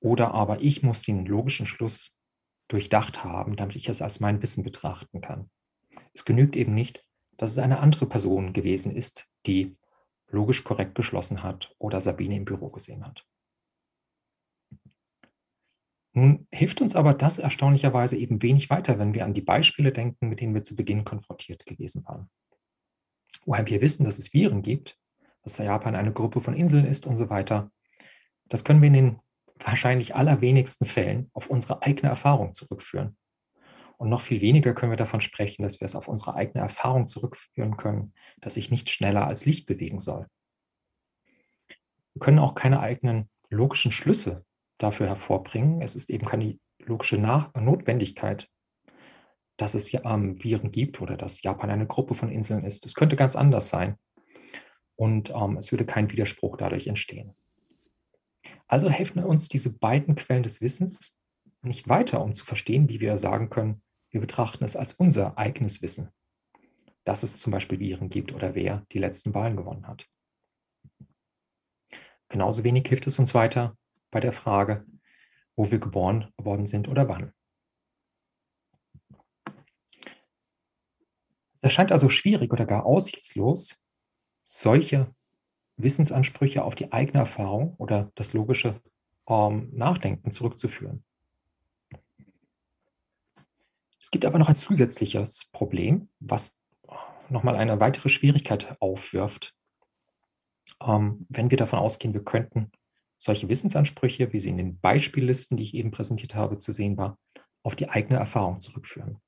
Oder 0.00 0.34
aber 0.34 0.62
ich 0.62 0.82
muss 0.82 1.02
den 1.02 1.26
logischen 1.26 1.66
Schluss 1.66 2.18
durchdacht 2.68 3.22
haben, 3.22 3.54
damit 3.54 3.76
ich 3.76 3.88
es 3.88 4.02
als 4.02 4.18
mein 4.18 4.42
Wissen 4.42 4.64
betrachten 4.64 5.20
kann. 5.20 5.48
Es 6.12 6.24
genügt 6.24 6.56
eben 6.56 6.74
nicht, 6.74 7.04
dass 7.36 7.52
es 7.52 7.58
eine 7.58 7.78
andere 7.78 8.06
Person 8.06 8.52
gewesen 8.52 8.94
ist, 8.94 9.28
die 9.48 9.76
logisch 10.30 10.62
korrekt 10.62 10.94
geschlossen 10.94 11.42
hat 11.42 11.74
oder 11.78 12.00
Sabine 12.00 12.36
im 12.36 12.44
Büro 12.44 12.68
gesehen 12.68 13.04
hat. 13.04 13.26
Nun 16.12 16.46
hilft 16.50 16.80
uns 16.80 16.96
aber 16.96 17.14
das 17.14 17.38
erstaunlicherweise 17.38 18.16
eben 18.16 18.42
wenig 18.42 18.70
weiter, 18.70 18.98
wenn 18.98 19.14
wir 19.14 19.24
an 19.24 19.34
die 19.34 19.40
Beispiele 19.40 19.92
denken, 19.92 20.28
mit 20.28 20.40
denen 20.40 20.54
wir 20.54 20.64
zu 20.64 20.74
Beginn 20.74 21.04
konfrontiert 21.04 21.64
gewesen 21.64 22.04
waren. 22.06 22.28
Woher 23.44 23.66
wir 23.66 23.80
wissen, 23.80 24.04
dass 24.04 24.18
es 24.18 24.32
Viren 24.32 24.62
gibt, 24.62 24.98
dass 25.42 25.58
Japan 25.58 25.94
eine 25.94 26.12
Gruppe 26.12 26.40
von 26.40 26.54
Inseln 26.54 26.86
ist 26.86 27.06
und 27.06 27.16
so 27.16 27.30
weiter, 27.30 27.70
das 28.46 28.64
können 28.64 28.82
wir 28.82 28.88
in 28.88 28.94
den 28.94 29.20
wahrscheinlich 29.60 30.14
allerwenigsten 30.14 30.86
Fällen 30.86 31.30
auf 31.34 31.48
unsere 31.50 31.82
eigene 31.82 32.08
Erfahrung 32.08 32.52
zurückführen. 32.54 33.16
Und 33.98 34.08
noch 34.08 34.20
viel 34.20 34.40
weniger 34.40 34.74
können 34.74 34.92
wir 34.92 34.96
davon 34.96 35.20
sprechen, 35.20 35.62
dass 35.62 35.80
wir 35.80 35.84
es 35.84 35.96
auf 35.96 36.06
unsere 36.06 36.34
eigene 36.34 36.62
Erfahrung 36.62 37.06
zurückführen 37.06 37.76
können, 37.76 38.14
dass 38.40 38.54
sich 38.54 38.70
nicht 38.70 38.88
schneller 38.88 39.26
als 39.26 39.44
Licht 39.44 39.66
bewegen 39.66 39.98
soll. 39.98 40.26
Wir 42.14 42.20
können 42.20 42.38
auch 42.38 42.54
keine 42.54 42.80
eigenen 42.80 43.28
logischen 43.50 43.90
Schlüsse 43.90 44.44
dafür 44.78 45.08
hervorbringen. 45.08 45.82
Es 45.82 45.96
ist 45.96 46.10
eben 46.10 46.26
keine 46.26 46.58
logische 46.78 47.18
Nach 47.18 47.52
Notwendigkeit, 47.54 48.48
dass 49.56 49.74
es 49.74 49.92
ähm, 49.92 50.42
Viren 50.42 50.70
gibt 50.70 51.00
oder 51.00 51.16
dass 51.16 51.42
Japan 51.42 51.70
eine 51.70 51.86
Gruppe 51.86 52.14
von 52.14 52.30
Inseln 52.30 52.64
ist. 52.64 52.86
Es 52.86 52.94
könnte 52.94 53.16
ganz 53.16 53.34
anders 53.34 53.68
sein. 53.68 53.96
Und 54.94 55.30
ähm, 55.30 55.56
es 55.56 55.72
würde 55.72 55.86
kein 55.86 56.10
Widerspruch 56.10 56.56
dadurch 56.56 56.86
entstehen. 56.86 57.34
Also 58.68 58.90
helfen 58.90 59.24
uns 59.24 59.48
diese 59.48 59.76
beiden 59.76 60.14
Quellen 60.14 60.44
des 60.44 60.60
Wissens 60.60 61.16
nicht 61.62 61.88
weiter, 61.88 62.22
um 62.22 62.34
zu 62.34 62.44
verstehen, 62.44 62.88
wie 62.88 63.00
wir 63.00 63.18
sagen 63.18 63.50
können, 63.50 63.82
wir 64.10 64.20
betrachten 64.20 64.64
es 64.64 64.76
als 64.76 64.94
unser 64.94 65.36
eigenes 65.38 65.82
Wissen, 65.82 66.10
dass 67.04 67.22
es 67.22 67.40
zum 67.40 67.52
Beispiel 67.52 67.78
Viren 67.78 68.08
gibt 68.08 68.32
oder 68.32 68.54
wer 68.54 68.86
die 68.92 68.98
letzten 68.98 69.34
Wahlen 69.34 69.56
gewonnen 69.56 69.86
hat. 69.86 70.08
Genauso 72.28 72.64
wenig 72.64 72.86
hilft 72.86 73.06
es 73.06 73.18
uns 73.18 73.34
weiter 73.34 73.76
bei 74.10 74.20
der 74.20 74.32
Frage, 74.32 74.86
wo 75.56 75.70
wir 75.70 75.78
geboren 75.78 76.32
worden 76.36 76.66
sind 76.66 76.88
oder 76.88 77.08
wann. 77.08 77.32
Es 81.54 81.62
erscheint 81.62 81.90
also 81.90 82.08
schwierig 82.08 82.52
oder 82.52 82.66
gar 82.66 82.86
aussichtslos, 82.86 83.82
solche 84.44 85.12
Wissensansprüche 85.76 86.62
auf 86.64 86.74
die 86.74 86.92
eigene 86.92 87.20
Erfahrung 87.20 87.74
oder 87.76 88.12
das 88.14 88.32
logische 88.32 88.80
ähm, 89.28 89.70
Nachdenken 89.72 90.30
zurückzuführen. 90.30 91.04
Es 94.00 94.10
gibt 94.10 94.24
aber 94.24 94.38
noch 94.38 94.48
ein 94.48 94.54
zusätzliches 94.54 95.50
Problem, 95.52 96.08
was 96.20 96.58
nochmal 97.28 97.56
eine 97.56 97.80
weitere 97.80 98.08
Schwierigkeit 98.08 98.76
aufwirft, 98.80 99.54
ähm, 100.82 101.26
wenn 101.28 101.50
wir 101.50 101.58
davon 101.58 101.78
ausgehen, 101.78 102.14
wir 102.14 102.24
könnten 102.24 102.70
solche 103.16 103.48
Wissensansprüche, 103.48 104.32
wie 104.32 104.38
sie 104.38 104.50
in 104.50 104.58
den 104.58 104.78
Beispiellisten, 104.78 105.56
die 105.56 105.64
ich 105.64 105.74
eben 105.74 105.90
präsentiert 105.90 106.34
habe, 106.34 106.58
zu 106.58 106.72
sehen 106.72 106.96
war, 106.96 107.18
auf 107.62 107.74
die 107.74 107.88
eigene 107.88 108.18
Erfahrung 108.18 108.60
zurückführen. 108.60 109.18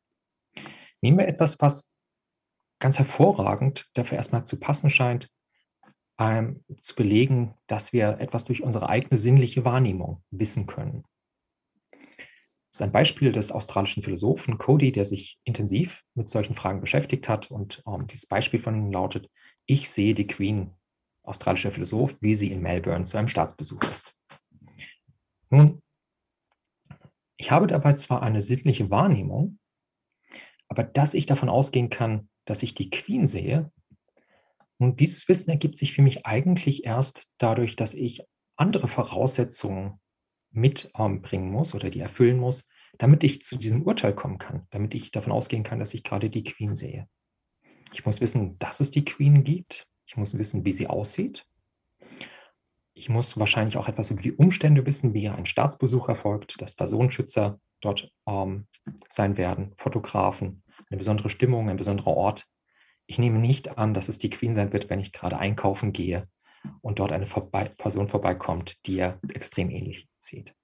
Nehmen 1.00 1.18
wir 1.18 1.26
etwas, 1.26 1.60
was 1.60 1.90
ganz 2.78 2.98
hervorragend 2.98 3.88
dafür 3.94 4.16
erstmal 4.16 4.44
zu 4.44 4.60
passen 4.60 4.90
scheint, 4.90 5.28
ähm, 6.18 6.64
zu 6.80 6.94
belegen, 6.94 7.54
dass 7.66 7.92
wir 7.92 8.18
etwas 8.20 8.44
durch 8.44 8.62
unsere 8.62 8.88
eigene 8.88 9.16
sinnliche 9.16 9.64
Wahrnehmung 9.64 10.22
wissen 10.30 10.66
können. 10.66 11.04
Ist 12.80 12.84
ein 12.84 12.92
Beispiel 12.92 13.30
des 13.30 13.52
australischen 13.52 14.02
Philosophen 14.02 14.56
Cody, 14.56 14.90
der 14.90 15.04
sich 15.04 15.38
intensiv 15.44 16.02
mit 16.14 16.30
solchen 16.30 16.54
Fragen 16.54 16.80
beschäftigt 16.80 17.28
hat. 17.28 17.50
Und 17.50 17.82
ähm, 17.86 18.06
dieses 18.06 18.24
Beispiel 18.24 18.58
von 18.58 18.74
ihm 18.74 18.90
lautet, 18.90 19.30
ich 19.66 19.90
sehe 19.90 20.14
die 20.14 20.26
Queen, 20.26 20.70
australischer 21.22 21.72
Philosoph, 21.72 22.16
wie 22.22 22.34
sie 22.34 22.50
in 22.50 22.62
Melbourne 22.62 23.04
zu 23.04 23.18
einem 23.18 23.28
Staatsbesuch 23.28 23.82
ist. 23.82 24.14
Nun, 25.50 25.82
ich 27.36 27.50
habe 27.50 27.66
dabei 27.66 27.92
zwar 27.92 28.22
eine 28.22 28.40
sinnliche 28.40 28.88
Wahrnehmung, 28.88 29.58
aber 30.68 30.82
dass 30.82 31.12
ich 31.12 31.26
davon 31.26 31.50
ausgehen 31.50 31.90
kann, 31.90 32.30
dass 32.46 32.62
ich 32.62 32.72
die 32.72 32.88
Queen 32.88 33.26
sehe, 33.26 33.70
und 34.78 35.00
dieses 35.00 35.28
Wissen 35.28 35.50
ergibt 35.50 35.76
sich 35.76 35.92
für 35.92 36.00
mich 36.00 36.24
eigentlich 36.24 36.86
erst 36.86 37.30
dadurch, 37.36 37.76
dass 37.76 37.92
ich 37.92 38.22
andere 38.56 38.88
Voraussetzungen 38.88 40.00
mitbringen 40.50 41.50
muss 41.50 41.74
oder 41.74 41.90
die 41.90 42.00
erfüllen 42.00 42.38
muss, 42.38 42.68
damit 42.98 43.24
ich 43.24 43.42
zu 43.42 43.56
diesem 43.56 43.82
Urteil 43.82 44.14
kommen 44.14 44.38
kann, 44.38 44.66
damit 44.70 44.94
ich 44.94 45.10
davon 45.10 45.32
ausgehen 45.32 45.62
kann, 45.62 45.78
dass 45.78 45.94
ich 45.94 46.04
gerade 46.04 46.30
die 46.30 46.44
Queen 46.44 46.76
sehe. 46.76 47.08
Ich 47.92 48.04
muss 48.04 48.20
wissen, 48.20 48.58
dass 48.58 48.80
es 48.80 48.90
die 48.90 49.04
Queen 49.04 49.44
gibt. 49.44 49.88
Ich 50.06 50.16
muss 50.16 50.36
wissen, 50.36 50.64
wie 50.64 50.72
sie 50.72 50.86
aussieht. 50.86 51.46
Ich 52.94 53.08
muss 53.08 53.38
wahrscheinlich 53.38 53.76
auch 53.76 53.88
etwas 53.88 54.10
über 54.10 54.22
die 54.22 54.32
Umstände 54.32 54.84
wissen, 54.84 55.14
wie 55.14 55.28
ein 55.28 55.46
Staatsbesuch 55.46 56.08
erfolgt, 56.08 56.60
dass 56.60 56.74
Personenschützer 56.74 57.58
dort 57.80 58.12
ähm, 58.26 58.66
sein 59.08 59.36
werden, 59.36 59.72
Fotografen, 59.76 60.62
eine 60.90 60.98
besondere 60.98 61.30
Stimmung, 61.30 61.70
ein 61.70 61.76
besonderer 61.76 62.14
Ort. 62.14 62.46
Ich 63.06 63.18
nehme 63.18 63.38
nicht 63.38 63.78
an, 63.78 63.94
dass 63.94 64.08
es 64.08 64.18
die 64.18 64.30
Queen 64.30 64.54
sein 64.54 64.72
wird, 64.72 64.90
wenn 64.90 65.00
ich 65.00 65.12
gerade 65.12 65.38
einkaufen 65.38 65.92
gehe 65.92 66.28
und 66.80 66.98
dort 66.98 67.12
eine 67.12 67.26
vorbei 67.26 67.64
Person 67.64 68.08
vorbeikommt, 68.08 68.84
die 68.86 68.98
er 68.98 69.18
extrem 69.32 69.70
ähnlich 69.70 70.08
sieht. 70.18 70.54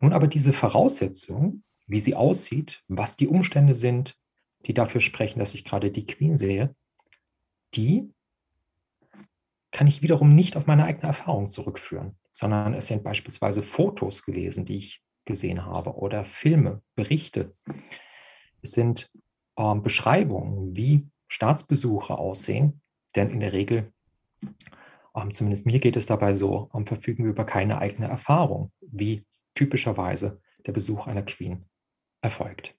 Nun 0.00 0.12
aber 0.12 0.26
diese 0.26 0.52
Voraussetzung, 0.52 1.62
wie 1.86 2.00
sie 2.00 2.14
aussieht, 2.14 2.82
was 2.88 3.16
die 3.16 3.28
Umstände 3.28 3.74
sind, 3.74 4.16
die 4.66 4.74
dafür 4.74 5.00
sprechen, 5.00 5.38
dass 5.38 5.54
ich 5.54 5.64
gerade 5.64 5.90
die 5.90 6.06
Queen 6.06 6.36
sehe, 6.36 6.74
die 7.74 8.12
kann 9.70 9.86
ich 9.86 10.02
wiederum 10.02 10.34
nicht 10.34 10.56
auf 10.56 10.66
meine 10.66 10.84
eigene 10.84 11.08
Erfahrung 11.08 11.50
zurückführen, 11.50 12.12
sondern 12.30 12.74
es 12.74 12.86
sind 12.86 13.02
beispielsweise 13.02 13.62
Fotos 13.62 14.24
gewesen, 14.24 14.64
die 14.64 14.76
ich 14.76 15.02
gesehen 15.24 15.66
habe 15.66 15.96
oder 15.96 16.24
Filme, 16.24 16.82
Berichte. 16.94 17.56
Es 18.62 18.72
sind 18.72 19.10
äh, 19.56 19.74
Beschreibungen, 19.74 20.76
wie 20.76 21.08
Staatsbesuche 21.28 22.16
aussehen, 22.16 22.82
denn 23.16 23.30
in 23.30 23.40
der 23.40 23.52
Regel 23.52 23.92
ähm, 25.14 25.30
zumindest 25.30 25.66
mir 25.66 25.78
geht 25.78 25.96
es 25.96 26.06
dabei 26.06 26.34
so, 26.34 26.70
ähm, 26.74 26.86
verfügen 26.86 27.24
wir 27.24 27.30
über 27.30 27.44
keine 27.44 27.78
eigene 27.78 28.08
Erfahrung, 28.08 28.72
wie 28.80 29.26
typischerweise 29.54 30.40
der 30.66 30.72
Besuch 30.72 31.06
einer 31.06 31.22
Queen 31.22 31.66
erfolgt. 32.20 32.76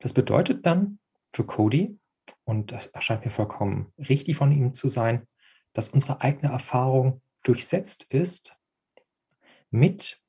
Das 0.00 0.12
bedeutet 0.12 0.66
dann 0.66 0.98
für 1.32 1.44
Cody, 1.44 1.98
und 2.44 2.72
das 2.72 2.86
erscheint 2.88 3.24
mir 3.24 3.30
vollkommen 3.30 3.92
richtig 3.98 4.36
von 4.36 4.52
ihm 4.52 4.74
zu 4.74 4.88
sein, 4.88 5.26
dass 5.72 5.88
unsere 5.88 6.20
eigene 6.20 6.52
Erfahrung 6.52 7.22
durchsetzt 7.42 8.12
ist 8.12 8.56
mit 9.70 10.22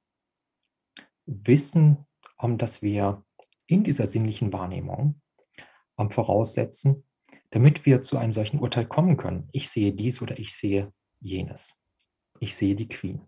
Wissen, 1.26 2.06
um, 2.38 2.58
dass 2.58 2.82
wir 2.82 3.24
in 3.68 3.84
dieser 3.84 4.08
sinnlichen 4.08 4.54
Wahrnehmung 4.54 5.22
um, 5.96 6.12
voraussetzen, 6.12 7.04
damit 7.54 7.86
wir 7.86 8.02
zu 8.02 8.18
einem 8.18 8.34
solchen 8.34 8.60
Urteil 8.60 8.88
kommen 8.88 9.16
können. 9.16 9.48
Ich 9.52 9.70
sehe 9.70 9.94
dies 9.94 10.24
oder 10.24 10.40
ich 10.40 10.56
sehe 10.56 10.92
jenes. 11.20 11.80
Ich 12.40 12.56
sehe 12.56 12.76
die 12.76 12.88
Queen. 12.88 13.22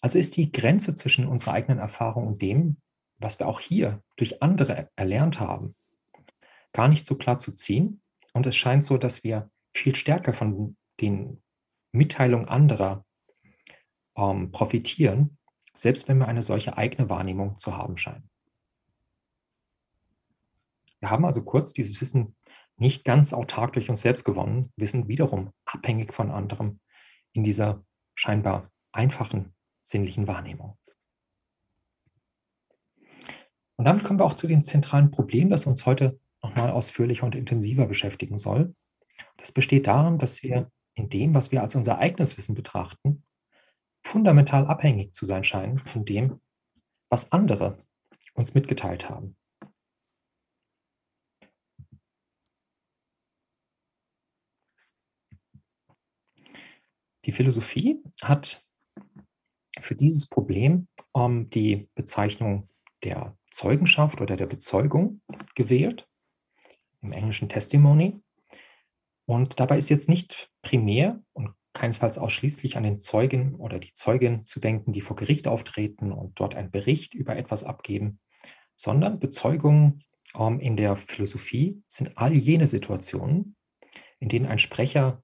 Also 0.00 0.18
ist 0.18 0.36
die 0.36 0.50
Grenze 0.50 0.96
zwischen 0.96 1.28
unserer 1.28 1.52
eigenen 1.52 1.78
Erfahrung 1.78 2.26
und 2.26 2.42
dem, 2.42 2.78
was 3.18 3.38
wir 3.38 3.46
auch 3.46 3.60
hier 3.60 4.02
durch 4.16 4.42
andere 4.42 4.90
erlernt 4.96 5.38
haben, 5.38 5.76
gar 6.72 6.88
nicht 6.88 7.06
so 7.06 7.16
klar 7.16 7.38
zu 7.38 7.52
ziehen. 7.52 8.02
Und 8.32 8.46
es 8.46 8.56
scheint 8.56 8.84
so, 8.84 8.98
dass 8.98 9.22
wir 9.22 9.48
viel 9.76 9.94
stärker 9.94 10.32
von 10.32 10.76
den 11.00 11.40
Mitteilungen 11.92 12.48
anderer 12.48 13.04
ähm, 14.16 14.50
profitieren, 14.50 15.38
selbst 15.72 16.08
wenn 16.08 16.18
wir 16.18 16.26
eine 16.26 16.42
solche 16.42 16.76
eigene 16.76 17.08
Wahrnehmung 17.08 17.56
zu 17.56 17.76
haben 17.76 17.96
scheinen. 17.96 18.28
Wir 20.98 21.12
haben 21.12 21.24
also 21.24 21.44
kurz 21.44 21.72
dieses 21.72 22.00
Wissen 22.00 22.34
nicht 22.80 23.04
ganz 23.04 23.32
autark 23.32 23.74
durch 23.74 23.88
uns 23.88 24.00
selbst 24.00 24.24
gewonnen, 24.24 24.72
wir 24.76 24.88
sind 24.88 25.06
wiederum 25.06 25.52
abhängig 25.66 26.12
von 26.12 26.30
anderem 26.30 26.80
in 27.32 27.44
dieser 27.44 27.84
scheinbar 28.14 28.70
einfachen 28.92 29.54
sinnlichen 29.82 30.26
Wahrnehmung. 30.26 30.78
Und 33.76 33.84
damit 33.84 34.04
kommen 34.04 34.18
wir 34.18 34.24
auch 34.24 34.34
zu 34.34 34.46
dem 34.46 34.64
zentralen 34.64 35.10
Problem, 35.10 35.48
das 35.50 35.66
uns 35.66 35.86
heute 35.86 36.18
nochmal 36.42 36.70
ausführlicher 36.70 37.24
und 37.24 37.34
intensiver 37.34 37.86
beschäftigen 37.86 38.38
soll. 38.38 38.74
Das 39.36 39.52
besteht 39.52 39.86
darin, 39.86 40.18
dass 40.18 40.42
wir 40.42 40.70
in 40.94 41.08
dem, 41.08 41.34
was 41.34 41.52
wir 41.52 41.62
als 41.62 41.74
unser 41.74 41.98
eigenes 41.98 42.36
Wissen 42.36 42.54
betrachten, 42.54 43.24
fundamental 44.02 44.66
abhängig 44.66 45.14
zu 45.14 45.24
sein 45.24 45.44
scheinen 45.44 45.78
von 45.78 46.04
dem, 46.04 46.40
was 47.10 47.32
andere 47.32 47.76
uns 48.34 48.54
mitgeteilt 48.54 49.08
haben. 49.08 49.36
Die 57.24 57.32
Philosophie 57.32 58.02
hat 58.22 58.62
für 59.78 59.94
dieses 59.94 60.28
Problem 60.28 60.88
ähm, 61.14 61.50
die 61.50 61.88
Bezeichnung 61.94 62.68
der 63.04 63.36
Zeugenschaft 63.50 64.20
oder 64.20 64.36
der 64.36 64.46
Bezeugung 64.46 65.20
gewählt, 65.54 66.08
im 67.02 67.12
englischen 67.12 67.48
Testimony. 67.48 68.20
Und 69.26 69.60
dabei 69.60 69.78
ist 69.78 69.90
jetzt 69.90 70.08
nicht 70.08 70.50
primär 70.62 71.22
und 71.32 71.54
keinesfalls 71.72 72.18
ausschließlich 72.18 72.76
an 72.76 72.82
den 72.82 72.98
Zeugen 72.98 73.54
oder 73.54 73.78
die 73.78 73.94
Zeugin 73.94 74.44
zu 74.46 74.60
denken, 74.60 74.92
die 74.92 75.00
vor 75.00 75.16
Gericht 75.16 75.46
auftreten 75.46 76.12
und 76.12 76.38
dort 76.40 76.54
einen 76.54 76.70
Bericht 76.70 77.14
über 77.14 77.36
etwas 77.36 77.64
abgeben, 77.64 78.18
sondern 78.74 79.18
Bezeugungen 79.18 80.02
ähm, 80.34 80.58
in 80.60 80.76
der 80.76 80.96
Philosophie 80.96 81.82
sind 81.86 82.18
all 82.18 82.34
jene 82.34 82.66
Situationen, 82.66 83.56
in 84.18 84.28
denen 84.28 84.46
ein 84.46 84.58
Sprecher 84.58 85.22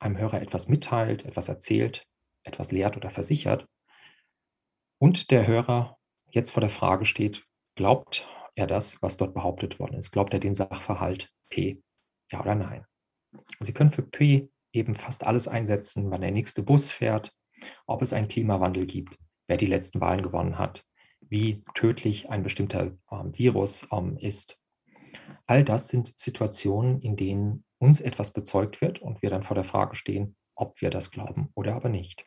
einem 0.00 0.18
Hörer 0.18 0.40
etwas 0.40 0.68
mitteilt, 0.68 1.24
etwas 1.24 1.48
erzählt, 1.48 2.06
etwas 2.44 2.72
lehrt 2.72 2.96
oder 2.96 3.10
versichert 3.10 3.66
und 4.98 5.30
der 5.30 5.46
Hörer 5.46 5.98
jetzt 6.30 6.50
vor 6.50 6.62
der 6.62 6.70
Frage 6.70 7.04
steht, 7.04 7.44
glaubt 7.74 8.28
er 8.54 8.66
das, 8.66 9.02
was 9.02 9.18
dort 9.18 9.34
behauptet 9.34 9.78
worden 9.78 9.98
ist? 9.98 10.10
Glaubt 10.10 10.32
er 10.32 10.40
den 10.40 10.54
Sachverhalt 10.54 11.30
P? 11.50 11.82
Ja 12.32 12.40
oder 12.40 12.54
nein? 12.54 12.86
Sie 13.60 13.74
können 13.74 13.92
für 13.92 14.02
P 14.02 14.48
eben 14.72 14.94
fast 14.94 15.24
alles 15.24 15.48
einsetzen, 15.48 16.10
wann 16.10 16.22
der 16.22 16.30
nächste 16.30 16.62
Bus 16.62 16.90
fährt, 16.90 17.34
ob 17.86 18.00
es 18.00 18.14
einen 18.14 18.28
Klimawandel 18.28 18.86
gibt, 18.86 19.18
wer 19.46 19.58
die 19.58 19.66
letzten 19.66 20.00
Wahlen 20.00 20.22
gewonnen 20.22 20.58
hat, 20.58 20.84
wie 21.20 21.62
tödlich 21.74 22.30
ein 22.30 22.42
bestimmter 22.42 22.96
ähm, 23.10 23.36
Virus 23.36 23.88
ähm, 23.92 24.16
ist. 24.16 24.58
All 25.46 25.62
das 25.62 25.88
sind 25.88 26.18
Situationen, 26.18 27.02
in 27.02 27.16
denen 27.16 27.65
uns 27.78 28.00
etwas 28.00 28.32
bezeugt 28.32 28.80
wird 28.80 29.00
und 29.00 29.22
wir 29.22 29.30
dann 29.30 29.42
vor 29.42 29.54
der 29.54 29.64
Frage 29.64 29.96
stehen, 29.96 30.36
ob 30.54 30.80
wir 30.80 30.90
das 30.90 31.10
glauben 31.10 31.50
oder 31.54 31.74
aber 31.74 31.88
nicht. 31.88 32.26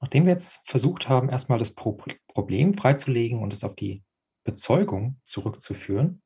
Nachdem 0.00 0.24
wir 0.24 0.32
jetzt 0.32 0.68
versucht 0.68 1.08
haben, 1.08 1.28
erstmal 1.28 1.58
das 1.58 1.74
Problem 1.74 2.74
freizulegen 2.74 3.42
und 3.42 3.52
es 3.52 3.64
auf 3.64 3.74
die 3.74 4.02
Bezeugung 4.44 5.20
zurückzuführen, 5.24 6.22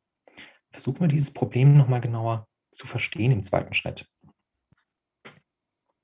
versuchen 0.70 1.00
wir 1.00 1.08
dieses 1.08 1.32
Problem 1.32 1.76
nochmal 1.76 2.00
genauer 2.00 2.46
zu 2.70 2.86
verstehen 2.86 3.32
im 3.32 3.42
zweiten 3.42 3.74
Schritt. 3.74 4.08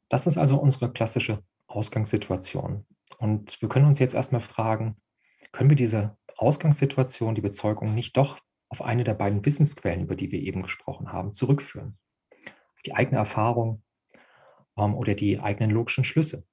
Das 0.09 0.26
ist 0.26 0.38
also 0.38 0.61
unsere 0.61 0.92
klassische 0.92 1.45
Ausgangssituation. 1.69 2.87
Und 3.19 3.61
wir 3.62 3.69
können 3.69 3.87
uns 3.87 3.99
jetzt 4.00 4.14
erstmal 4.14 4.40
fragen, 4.40 4.97
können 5.52 5.70
wir 5.70 5.76
diese 5.76 6.16
Ausgangssituation, 6.37 7.35
die 7.35 7.40
Bezeugung, 7.40 7.94
nicht 7.94 8.16
doch 8.16 8.38
auf 8.68 8.82
eine 8.82 9.04
der 9.04 9.14
beiden 9.14 9.44
Wissensquellen, 9.44 10.02
über 10.02 10.16
die 10.16 10.30
wir 10.30 10.40
eben 10.40 10.62
gesprochen 10.62 11.12
haben, 11.12 11.32
zurückführen? 11.32 11.99
Auf 12.32 12.82
die 12.87 12.94
eigene 12.94 13.18
Erfahrung 13.18 13.82
ähm, 14.76 14.94
oder 14.94 15.14
die 15.14 15.40
eigenen 15.40 15.70
logischen 15.70 16.04
Schlüsse. 16.04 16.44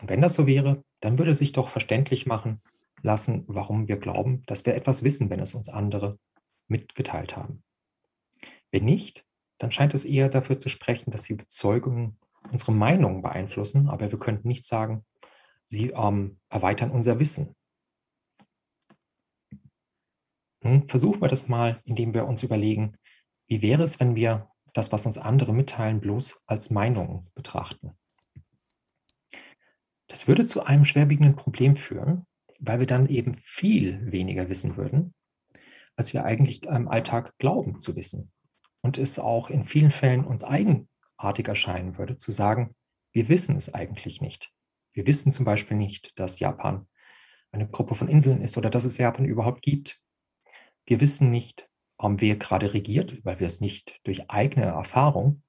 Und 0.00 0.08
wenn 0.08 0.22
das 0.22 0.34
so 0.34 0.46
wäre, 0.46 0.84
dann 1.00 1.18
würde 1.18 1.34
sich 1.34 1.52
doch 1.52 1.68
verständlich 1.68 2.26
machen 2.26 2.62
lassen, 3.02 3.44
warum 3.46 3.88
wir 3.88 3.96
glauben, 3.96 4.42
dass 4.46 4.66
wir 4.66 4.74
etwas 4.74 5.04
wissen, 5.04 5.30
wenn 5.30 5.40
es 5.40 5.54
uns 5.54 5.68
andere 5.68 6.18
mitgeteilt 6.66 7.36
haben. 7.36 7.62
Wenn 8.70 8.84
nicht, 8.84 9.24
dann 9.58 9.70
scheint 9.70 9.94
es 9.94 10.04
eher 10.04 10.28
dafür 10.28 10.58
zu 10.58 10.68
sprechen, 10.68 11.10
dass 11.10 11.22
die 11.22 11.34
Bezeugungen 11.34 12.18
unsere 12.50 12.72
Meinungen 12.72 13.22
beeinflussen, 13.22 13.88
aber 13.88 14.10
wir 14.10 14.18
könnten 14.18 14.48
nicht 14.48 14.64
sagen, 14.64 15.04
sie 15.66 15.90
ähm, 15.90 16.40
erweitern 16.48 16.90
unser 16.90 17.18
Wissen. 17.18 17.54
Nun 20.57 20.57
versuchen 20.88 21.20
wir 21.20 21.28
das 21.28 21.48
mal, 21.48 21.80
indem 21.84 22.14
wir 22.14 22.26
uns 22.26 22.42
überlegen, 22.42 22.96
wie 23.46 23.62
wäre 23.62 23.82
es, 23.82 24.00
wenn 24.00 24.14
wir 24.14 24.50
das, 24.74 24.92
was 24.92 25.06
uns 25.06 25.18
andere 25.18 25.52
mitteilen, 25.54 26.00
bloß 26.00 26.42
als 26.46 26.70
Meinungen 26.70 27.26
betrachten. 27.34 27.92
Das 30.08 30.26
würde 30.26 30.46
zu 30.46 30.64
einem 30.64 30.84
schwerwiegenden 30.84 31.36
Problem 31.36 31.76
führen, 31.76 32.26
weil 32.58 32.78
wir 32.80 32.86
dann 32.86 33.08
eben 33.08 33.34
viel 33.42 34.10
weniger 34.10 34.48
wissen 34.48 34.76
würden, 34.76 35.14
als 35.96 36.12
wir 36.12 36.24
eigentlich 36.24 36.64
im 36.64 36.88
Alltag 36.88 37.36
glauben 37.38 37.78
zu 37.78 37.96
wissen. 37.96 38.30
Und 38.80 38.98
es 38.98 39.18
auch 39.18 39.50
in 39.50 39.64
vielen 39.64 39.90
Fällen 39.90 40.24
uns 40.24 40.44
eigenartig 40.44 41.48
erscheinen 41.48 41.98
würde, 41.98 42.16
zu 42.16 42.30
sagen, 42.30 42.74
wir 43.12 43.28
wissen 43.28 43.56
es 43.56 43.74
eigentlich 43.74 44.20
nicht. 44.20 44.50
Wir 44.92 45.06
wissen 45.06 45.30
zum 45.30 45.44
Beispiel 45.44 45.76
nicht, 45.76 46.18
dass 46.18 46.40
Japan 46.40 46.86
eine 47.52 47.68
Gruppe 47.68 47.94
von 47.94 48.08
Inseln 48.08 48.42
ist 48.42 48.56
oder 48.56 48.70
dass 48.70 48.84
es 48.84 48.98
Japan 48.98 49.24
überhaupt 49.24 49.62
gibt. 49.62 50.00
Wir 50.88 51.02
wissen 51.02 51.30
nicht, 51.30 51.68
wer 51.98 52.36
gerade 52.36 52.72
regiert, 52.72 53.22
weil 53.22 53.40
wir 53.40 53.46
es 53.46 53.60
nicht 53.60 54.00
durch 54.04 54.30
eigene 54.30 54.64
Erfahrung 54.64 55.42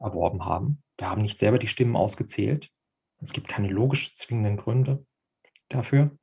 erworben 0.00 0.46
haben. 0.46 0.78
Wir 0.96 1.10
haben 1.10 1.20
nicht 1.20 1.36
selber 1.36 1.58
die 1.58 1.68
Stimmen 1.68 1.94
ausgezählt. 1.94 2.70
Es 3.20 3.34
gibt 3.34 3.48
keine 3.48 3.68
logisch 3.68 4.14
zwingenden 4.14 4.56
Gründe 4.56 5.04
dafür. 5.68 6.16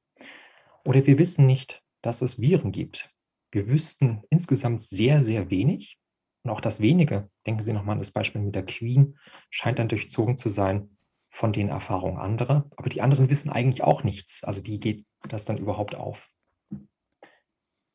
Oder 0.84 1.06
wir 1.06 1.20
wissen 1.20 1.46
nicht, 1.46 1.84
dass 2.02 2.24
es 2.24 2.42
Viren 2.42 2.72
gibt. 2.72 3.12
Wir 3.52 3.70
wüssten 3.70 4.24
insgesamt 4.32 4.82
sehr, 4.82 5.22
sehr 5.22 5.52
wenig. 5.52 6.00
Und 6.42 6.50
auch 6.50 6.62
das 6.62 6.82
wenige, 6.82 7.30
denken 7.46 7.62
Sie 7.62 7.72
nochmal 7.72 7.94
an 7.94 8.00
das 8.00 8.10
Beispiel 8.10 8.42
mit 8.42 8.56
der 8.56 8.66
Queen, 8.66 9.20
scheint 9.52 9.78
dann 9.78 9.90
durchzogen 9.90 10.38
zu 10.38 10.50
sein 10.50 10.98
von 11.30 11.54
den 11.54 11.70
Erfahrungen 11.70 12.18
anderer. 12.18 12.68
Aber 12.78 12.90
die 12.90 13.04
anderen 13.04 13.30
wissen 13.30 13.52
eigentlich 13.52 13.84
auch 13.84 14.04
nichts. 14.04 14.44
Also 14.44 14.66
wie 14.66 14.80
geht 14.80 15.06
das 15.22 15.46
dann 15.46 15.60
überhaupt 15.60 15.94
auf? 15.94 16.32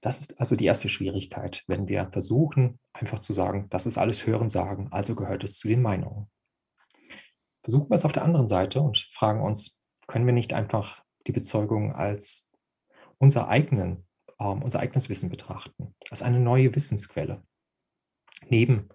Das 0.06 0.20
ist 0.20 0.38
also 0.38 0.54
die 0.54 0.66
erste 0.66 0.88
Schwierigkeit, 0.88 1.64
wenn 1.66 1.88
wir 1.88 2.08
versuchen, 2.12 2.78
einfach 2.92 3.18
zu 3.18 3.32
sagen, 3.32 3.66
das 3.70 3.86
ist 3.86 3.98
alles 3.98 4.26
Hören 4.26 4.50
sagen, 4.50 4.88
also 4.92 5.16
gehört 5.16 5.42
es 5.42 5.58
zu 5.58 5.68
den 5.68 5.82
Meinungen 5.82 6.30
versuchen 7.66 7.90
wir 7.90 7.96
es 7.96 8.04
auf 8.04 8.12
der 8.12 8.22
anderen 8.22 8.46
Seite 8.46 8.80
und 8.80 9.08
fragen 9.10 9.42
uns, 9.42 9.82
können 10.06 10.24
wir 10.24 10.32
nicht 10.32 10.54
einfach 10.54 11.02
die 11.26 11.32
Bezeugung 11.32 11.92
als 11.92 12.48
unser, 13.18 13.48
eigenen, 13.48 14.06
ähm, 14.38 14.62
unser 14.62 14.78
eigenes 14.78 15.08
Wissen 15.08 15.30
betrachten, 15.30 15.92
als 16.08 16.22
eine 16.22 16.38
neue 16.38 16.72
Wissensquelle, 16.76 17.42
neben 18.48 18.88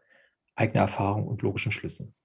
eigener 0.56 0.84
Erfahrung 0.84 1.28
und 1.28 1.42
logischen 1.42 1.74
Schlüssen. 1.74 2.16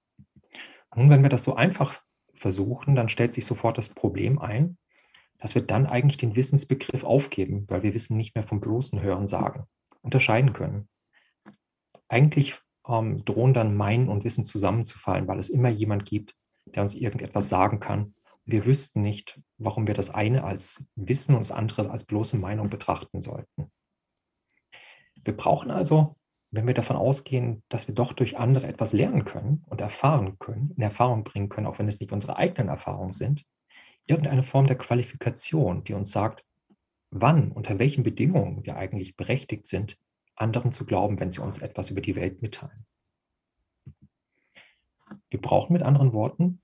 Nun, 0.95 1.09
wenn 1.09 1.21
wir 1.21 1.29
das 1.29 1.43
so 1.43 1.53
einfach 1.53 2.01
versuchen, 2.33 2.95
dann 2.95 3.09
stellt 3.09 3.33
sich 3.33 3.45
sofort 3.45 3.77
das 3.77 3.89
Problem 3.89 4.39
ein, 4.39 4.77
dass 5.39 5.55
wir 5.55 5.61
dann 5.61 5.85
eigentlich 5.85 6.17
den 6.17 6.35
Wissensbegriff 6.35 7.03
aufgeben, 7.03 7.65
weil 7.67 7.83
wir 7.83 7.93
Wissen 7.93 8.17
nicht 8.17 8.35
mehr 8.35 8.43
vom 8.43 8.59
bloßen 8.59 9.01
Hören 9.01 9.27
sagen, 9.27 9.65
unterscheiden 10.01 10.53
können. 10.53 10.87
Eigentlich 12.07 12.59
ähm, 12.87 13.23
drohen 13.25 13.53
dann 13.53 13.75
Meinen 13.75 14.09
und 14.09 14.23
Wissen 14.23 14.45
zusammenzufallen, 14.45 15.27
weil 15.27 15.39
es 15.39 15.49
immer 15.49 15.69
jemand 15.69 16.05
gibt, 16.05 16.35
der 16.65 16.83
uns 16.83 16.95
irgendetwas 16.95 17.49
sagen 17.49 17.79
kann. 17.79 18.15
Wir 18.45 18.65
wüssten 18.65 19.01
nicht, 19.01 19.41
warum 19.57 19.87
wir 19.87 19.93
das 19.93 20.13
eine 20.13 20.43
als 20.43 20.89
Wissen 20.95 21.35
und 21.35 21.41
das 21.41 21.51
andere 21.51 21.89
als 21.91 22.05
bloße 22.05 22.37
Meinung 22.37 22.69
betrachten 22.69 23.21
sollten. 23.21 23.71
Wir 25.23 25.35
brauchen 25.35 25.69
also, 25.69 26.15
wenn 26.51 26.65
wir 26.65 26.73
davon 26.73 26.95
ausgehen, 26.95 27.63
dass 27.67 27.89
wir 27.89 27.95
doch 27.95 28.13
durch 28.13 28.37
andere 28.37 28.67
etwas 28.67 28.93
lernen 28.93 29.25
können 29.25 29.63
und 29.67 29.81
erfahren 29.81 30.39
können, 30.39 30.71
in 30.77 30.81
Erfahrung 30.81 31.25
bringen 31.25 31.49
können, 31.49 31.67
auch 31.67 31.77
wenn 31.79 31.89
es 31.89 31.99
nicht 31.99 32.13
unsere 32.13 32.37
eigenen 32.37 32.69
Erfahrungen 32.69 33.11
sind, 33.11 33.43
irgendeine 34.07 34.43
Form 34.43 34.67
der 34.67 34.77
Qualifikation, 34.77 35.83
die 35.83 35.93
uns 35.93 36.11
sagt, 36.11 36.43
wann, 37.11 37.51
unter 37.51 37.79
welchen 37.79 38.03
Bedingungen 38.03 38.65
wir 38.65 38.77
eigentlich 38.77 39.15
berechtigt 39.15 39.67
sind, 39.67 39.97
anderen 40.35 40.71
zu 40.71 40.85
glauben, 40.85 41.19
wenn 41.19 41.31
sie 41.31 41.41
uns 41.41 41.59
etwas 41.59 41.89
über 41.89 42.01
die 42.01 42.15
Welt 42.15 42.41
mitteilen. 42.41 42.85
Wir 45.29 45.41
brauchen 45.41 45.73
mit 45.73 45.83
anderen 45.83 46.13
Worten 46.13 46.61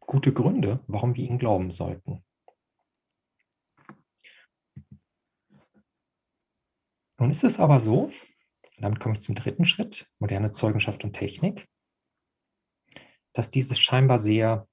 gute 0.00 0.32
Gründe, 0.32 0.80
warum 0.86 1.14
wir 1.14 1.24
ihnen 1.24 1.38
glauben 1.38 1.70
sollten. 1.70 2.24
Nun 7.18 7.30
ist 7.30 7.44
es 7.44 7.60
aber 7.60 7.80
so, 7.80 8.04
und 8.04 8.14
damit 8.78 8.98
komme 8.98 9.12
ich 9.12 9.20
zum 9.20 9.34
dritten 9.34 9.66
Schritt, 9.66 10.10
moderne 10.18 10.52
Zeugenschaft 10.52 11.04
und 11.04 11.12
Technik, 11.12 11.68
dass 13.34 13.50
dieses 13.50 13.78
scheinbar 13.78 14.18
sehr 14.18 14.66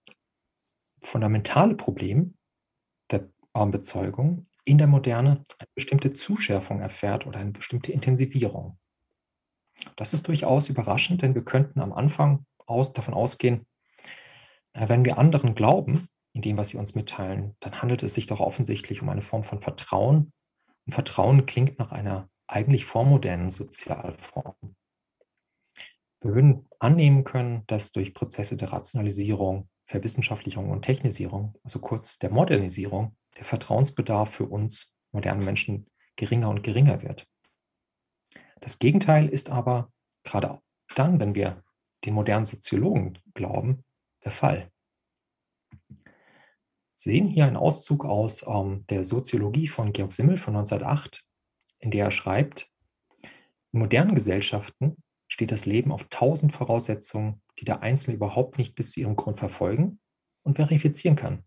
fundamentale 1.04 1.76
Problem 1.76 2.36
der 3.12 3.30
Bezeugung 3.54 4.48
in 4.66 4.78
der 4.78 4.88
Moderne 4.88 5.44
eine 5.58 5.68
bestimmte 5.74 6.14
Zuschärfung 6.14 6.82
erfährt 6.82 7.26
oder 7.26 7.40
eine 7.40 7.52
bestimmte 7.52 7.92
Intensivierung. 7.92 8.78
Das 9.96 10.14
ist 10.14 10.28
durchaus 10.28 10.70
überraschend, 10.70 11.22
denn 11.22 11.36
wir 11.36 11.44
könnten 11.44 11.80
am 11.80 11.94
Anfang 11.94 12.46
aus, 12.66 12.94
davon 12.94 13.14
ausgehen, 13.14 13.66
wenn 14.74 15.06
wir 15.06 15.18
anderen 15.18 15.56
glauben, 15.56 16.08
in 16.34 16.42
dem, 16.42 16.58
was 16.58 16.70
sie 16.70 16.78
uns 16.78 16.94
mitteilen, 16.94 17.56
dann 17.60 17.82
handelt 17.82 18.04
es 18.04 18.14
sich 18.14 18.28
doch 18.28 18.40
offensichtlich 18.40 19.02
um 19.02 19.10
eine 19.10 19.24
Form 19.24 19.44
von 19.44 19.60
Vertrauen. 19.60 20.32
Und 20.86 20.94
Vertrauen 20.94 21.48
klingt 21.48 21.80
nach 21.80 21.92
einer 21.92 22.30
eigentlich 22.46 22.86
vormodernen 22.86 23.50
Sozialformen. 23.50 24.76
Wir 26.22 26.36
würden 26.36 26.68
annehmen 26.80 27.24
können, 27.24 27.64
dass 27.68 27.92
durch 27.92 28.14
Prozesse 28.14 28.56
der 28.56 28.72
Rationalisierung, 28.72 29.68
Verwissenschaftlichung 29.88 30.69
und 30.69 30.82
Technisierung, 30.82 31.56
also 31.63 31.80
kurz 31.80 32.19
der 32.19 32.32
Modernisierung, 32.32 33.15
der 33.38 33.45
Vertrauensbedarf 33.45 34.30
für 34.30 34.45
uns 34.45 34.95
modernen 35.12 35.45
Menschen 35.45 35.88
geringer 36.17 36.50
und 36.50 36.62
geringer 36.62 37.02
wird. 37.02 37.26
Das 38.60 38.80
Gegenteil 38.80 39.30
ist 39.30 39.50
aber 39.50 39.91
gerade 40.23 40.62
dann, 40.95 41.19
wenn 41.19 41.36
wir 41.36 41.63
den 42.04 42.13
modernen 42.13 42.45
Soziologen 42.45 43.17
glauben, 43.34 43.86
der 44.26 44.32
Fall. 44.32 44.69
Sie 46.93 47.12
sehen 47.12 47.28
hier 47.28 47.45
einen 47.45 47.58
Auszug 47.58 48.04
aus 48.04 48.45
ähm, 48.47 48.86
der 48.88 49.06
Soziologie 49.06 49.67
von 49.67 49.93
Georg 49.93 50.12
Simmel 50.12 50.38
von 50.38 50.56
1908, 50.56 51.23
in 51.80 51.91
der 51.91 52.06
er 52.06 52.12
schreibt, 52.12 52.71
in 53.71 53.80
modernen 53.80 54.15
Gesellschaften 54.15 54.97
steht 55.28 55.52
das 55.52 55.65
Leben 55.65 55.91
auf 55.91 56.06
tausend 56.10 56.54
Voraussetzungen, 56.54 57.41
die 57.60 57.65
der 57.65 57.82
Einzelne 57.82 58.15
überhaupt 58.15 58.58
nicht 58.58 58.76
bis 58.76 58.91
zu 58.91 59.00
ihrem 59.00 59.15
Grund 59.15 59.39
verfolgen 59.39 60.00
und 60.43 60.56
verifizieren 60.56 61.15
kann, 61.15 61.43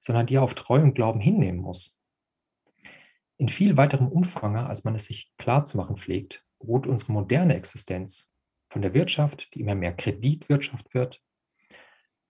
sondern 0.00 0.26
die 0.26 0.36
er 0.36 0.42
auf 0.42 0.54
Treu 0.54 0.80
und 0.80 0.94
Glauben 0.94 1.20
hinnehmen 1.20 1.60
muss. 1.60 2.00
In 3.36 3.48
viel 3.48 3.76
weiterem 3.76 4.08
Umfang, 4.08 4.56
als 4.56 4.84
man 4.84 4.94
es 4.94 5.06
sich 5.06 5.32
klar 5.38 5.64
zu 5.64 5.76
machen 5.76 5.96
pflegt, 5.96 6.44
ruht 6.62 6.86
unsere 6.86 7.12
moderne 7.12 7.54
Existenz 7.54 8.36
von 8.68 8.82
der 8.82 8.94
Wirtschaft, 8.94 9.54
die 9.54 9.60
immer 9.60 9.74
mehr 9.74 9.94
Kreditwirtschaft 9.94 10.94
wird, 10.94 11.22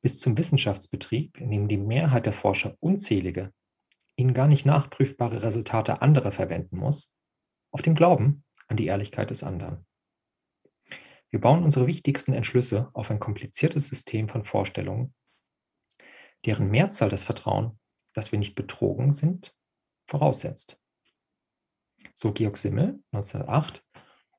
bis 0.00 0.18
zum 0.18 0.38
Wissenschaftsbetrieb, 0.38 1.38
in 1.38 1.50
dem 1.50 1.68
die 1.68 1.76
Mehrheit 1.76 2.26
der 2.26 2.32
Forscher 2.32 2.76
unzählige, 2.80 3.52
ihnen 4.16 4.34
gar 4.34 4.48
nicht 4.48 4.66
nachprüfbare 4.66 5.42
Resultate 5.42 6.00
anderer 6.00 6.32
verwenden 6.32 6.78
muss, 6.78 7.14
auf 7.72 7.82
dem 7.82 7.94
Glauben 7.94 8.44
an 8.68 8.76
die 8.76 8.86
Ehrlichkeit 8.86 9.30
des 9.30 9.42
anderen. 9.42 9.86
Wir 11.30 11.40
bauen 11.40 11.62
unsere 11.62 11.86
wichtigsten 11.86 12.32
Entschlüsse 12.32 12.90
auf 12.92 13.10
ein 13.10 13.20
kompliziertes 13.20 13.88
System 13.88 14.28
von 14.28 14.44
Vorstellungen, 14.44 15.14
deren 16.44 16.70
Mehrzahl 16.70 17.08
das 17.08 17.24
Vertrauen, 17.24 17.78
dass 18.14 18.32
wir 18.32 18.38
nicht 18.38 18.54
betrogen 18.54 19.12
sind, 19.12 19.54
voraussetzt. 20.06 20.80
So 22.14 22.32
Georg 22.32 22.56
Simmel 22.56 23.02
1908 23.12 23.84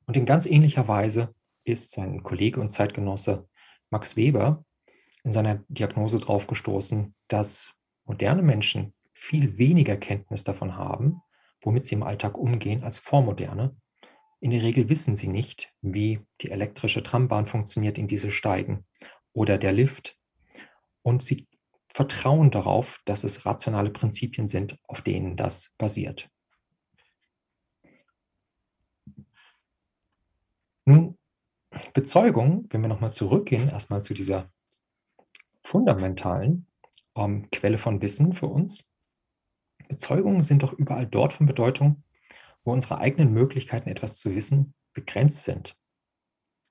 und 0.05 0.17
in 0.17 0.25
ganz 0.25 0.45
ähnlicher 0.45 0.87
Weise 0.87 1.33
ist 1.63 1.91
sein 1.91 2.23
Kollege 2.23 2.59
und 2.59 2.69
Zeitgenosse 2.69 3.47
Max 3.89 4.17
Weber 4.17 4.65
in 5.23 5.31
seiner 5.31 5.63
Diagnose 5.67 6.19
darauf 6.19 6.47
gestoßen, 6.47 7.13
dass 7.27 7.73
moderne 8.05 8.41
Menschen 8.41 8.93
viel 9.13 9.57
weniger 9.57 9.97
Kenntnis 9.97 10.43
davon 10.43 10.75
haben, 10.75 11.21
womit 11.61 11.85
sie 11.85 11.95
im 11.95 12.03
Alltag 12.03 12.37
umgehen, 12.37 12.83
als 12.83 12.99
vormoderne. 12.99 13.75
In 14.41 14.49
der 14.49 14.63
Regel 14.63 14.89
wissen 14.89 15.15
sie 15.15 15.27
nicht, 15.27 15.71
wie 15.81 16.19
die 16.41 16.49
elektrische 16.49 17.03
Trambahn 17.03 17.45
funktioniert, 17.45 17.99
in 17.99 18.07
diese 18.07 18.31
steigen 18.31 18.85
oder 19.33 19.59
der 19.59 19.71
Lift. 19.71 20.17
Und 21.03 21.23
sie 21.23 21.47
vertrauen 21.87 22.49
darauf, 22.49 23.01
dass 23.05 23.23
es 23.23 23.45
rationale 23.45 23.91
Prinzipien 23.91 24.47
sind, 24.47 24.79
auf 24.87 25.01
denen 25.01 25.37
das 25.37 25.75
basiert. 25.77 26.27
Nun, 30.85 31.19
Bezeugung, 31.93 32.65
wenn 32.71 32.81
wir 32.81 32.89
nochmal 32.89 33.13
zurückgehen, 33.13 33.69
erstmal 33.69 34.01
zu 34.01 34.15
dieser 34.15 34.49
fundamentalen 35.63 36.65
ähm, 37.15 37.47
Quelle 37.51 37.77
von 37.77 38.01
Wissen 38.01 38.33
für 38.33 38.47
uns. 38.47 38.89
Bezeugungen 39.87 40.41
sind 40.41 40.63
doch 40.63 40.73
überall 40.73 41.05
dort 41.05 41.33
von 41.33 41.45
Bedeutung, 41.45 42.03
wo 42.63 42.71
unsere 42.71 42.99
eigenen 42.99 43.33
Möglichkeiten, 43.33 43.89
etwas 43.89 44.17
zu 44.17 44.35
wissen, 44.35 44.73
begrenzt 44.93 45.43
sind. 45.43 45.75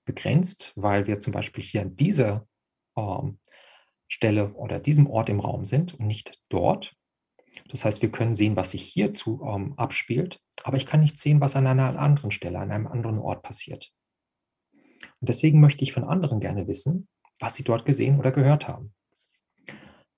Begrenzt, 0.04 0.72
weil 0.76 1.06
wir 1.06 1.20
zum 1.20 1.32
Beispiel 1.32 1.62
hier 1.62 1.82
an 1.82 1.96
dieser 1.96 2.46
ähm, 2.96 3.38
Stelle 4.08 4.52
oder 4.54 4.80
diesem 4.80 5.06
Ort 5.08 5.28
im 5.28 5.40
Raum 5.40 5.64
sind 5.64 5.94
und 5.94 6.06
nicht 6.06 6.40
dort. 6.48 6.94
Das 7.68 7.84
heißt, 7.84 8.02
wir 8.02 8.10
können 8.10 8.34
sehen, 8.34 8.56
was 8.56 8.72
sich 8.72 8.82
hierzu 8.82 9.42
ähm, 9.44 9.74
abspielt, 9.76 10.40
aber 10.62 10.76
ich 10.76 10.86
kann 10.86 11.00
nicht 11.00 11.18
sehen, 11.18 11.40
was 11.40 11.56
an 11.56 11.66
einer 11.66 11.98
anderen 11.98 12.30
Stelle, 12.30 12.58
an 12.58 12.70
einem 12.70 12.86
anderen 12.86 13.18
Ort 13.18 13.42
passiert. 13.42 13.92
Und 15.02 15.28
deswegen 15.28 15.60
möchte 15.60 15.82
ich 15.84 15.92
von 15.92 16.04
anderen 16.04 16.40
gerne 16.40 16.66
wissen, 16.66 17.08
was 17.38 17.54
sie 17.54 17.64
dort 17.64 17.84
gesehen 17.84 18.18
oder 18.18 18.32
gehört 18.32 18.68
haben. 18.68 18.94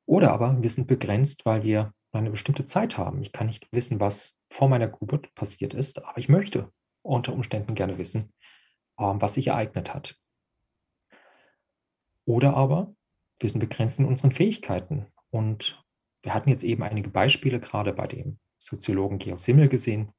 Oder 0.06 0.32
aber 0.32 0.60
wir 0.60 0.70
sind 0.70 0.88
begrenzt, 0.88 1.46
weil 1.46 1.62
wir 1.62 1.92
eine 2.18 2.30
bestimmte 2.30 2.66
Zeit 2.66 2.98
haben. 2.98 3.22
Ich 3.22 3.32
kann 3.32 3.46
nicht 3.46 3.68
wissen, 3.72 4.00
was 4.00 4.38
vor 4.50 4.68
meiner 4.68 4.88
Geburt 4.88 5.34
passiert 5.34 5.74
ist, 5.74 6.04
aber 6.04 6.18
ich 6.18 6.28
möchte 6.28 6.70
unter 7.02 7.32
Umständen 7.32 7.74
gerne 7.74 7.98
wissen, 7.98 8.32
ähm, 8.98 9.20
was 9.20 9.34
sich 9.34 9.48
ereignet 9.48 9.94
hat. 9.94 10.16
Oder 12.24 12.54
aber 12.54 12.94
wir 13.40 13.50
sind 13.50 13.60
begrenzt 13.60 13.98
in 13.98 14.06
unseren 14.06 14.32
Fähigkeiten. 14.32 15.06
Und 15.30 15.82
wir 16.22 16.34
hatten 16.34 16.50
jetzt 16.50 16.62
eben 16.62 16.82
einige 16.82 17.10
Beispiele 17.10 17.58
gerade 17.58 17.92
bei 17.92 18.06
dem 18.06 18.38
Soziologen 18.58 19.18
Georg 19.18 19.40
Simmel 19.40 19.68
gesehen, 19.68 20.12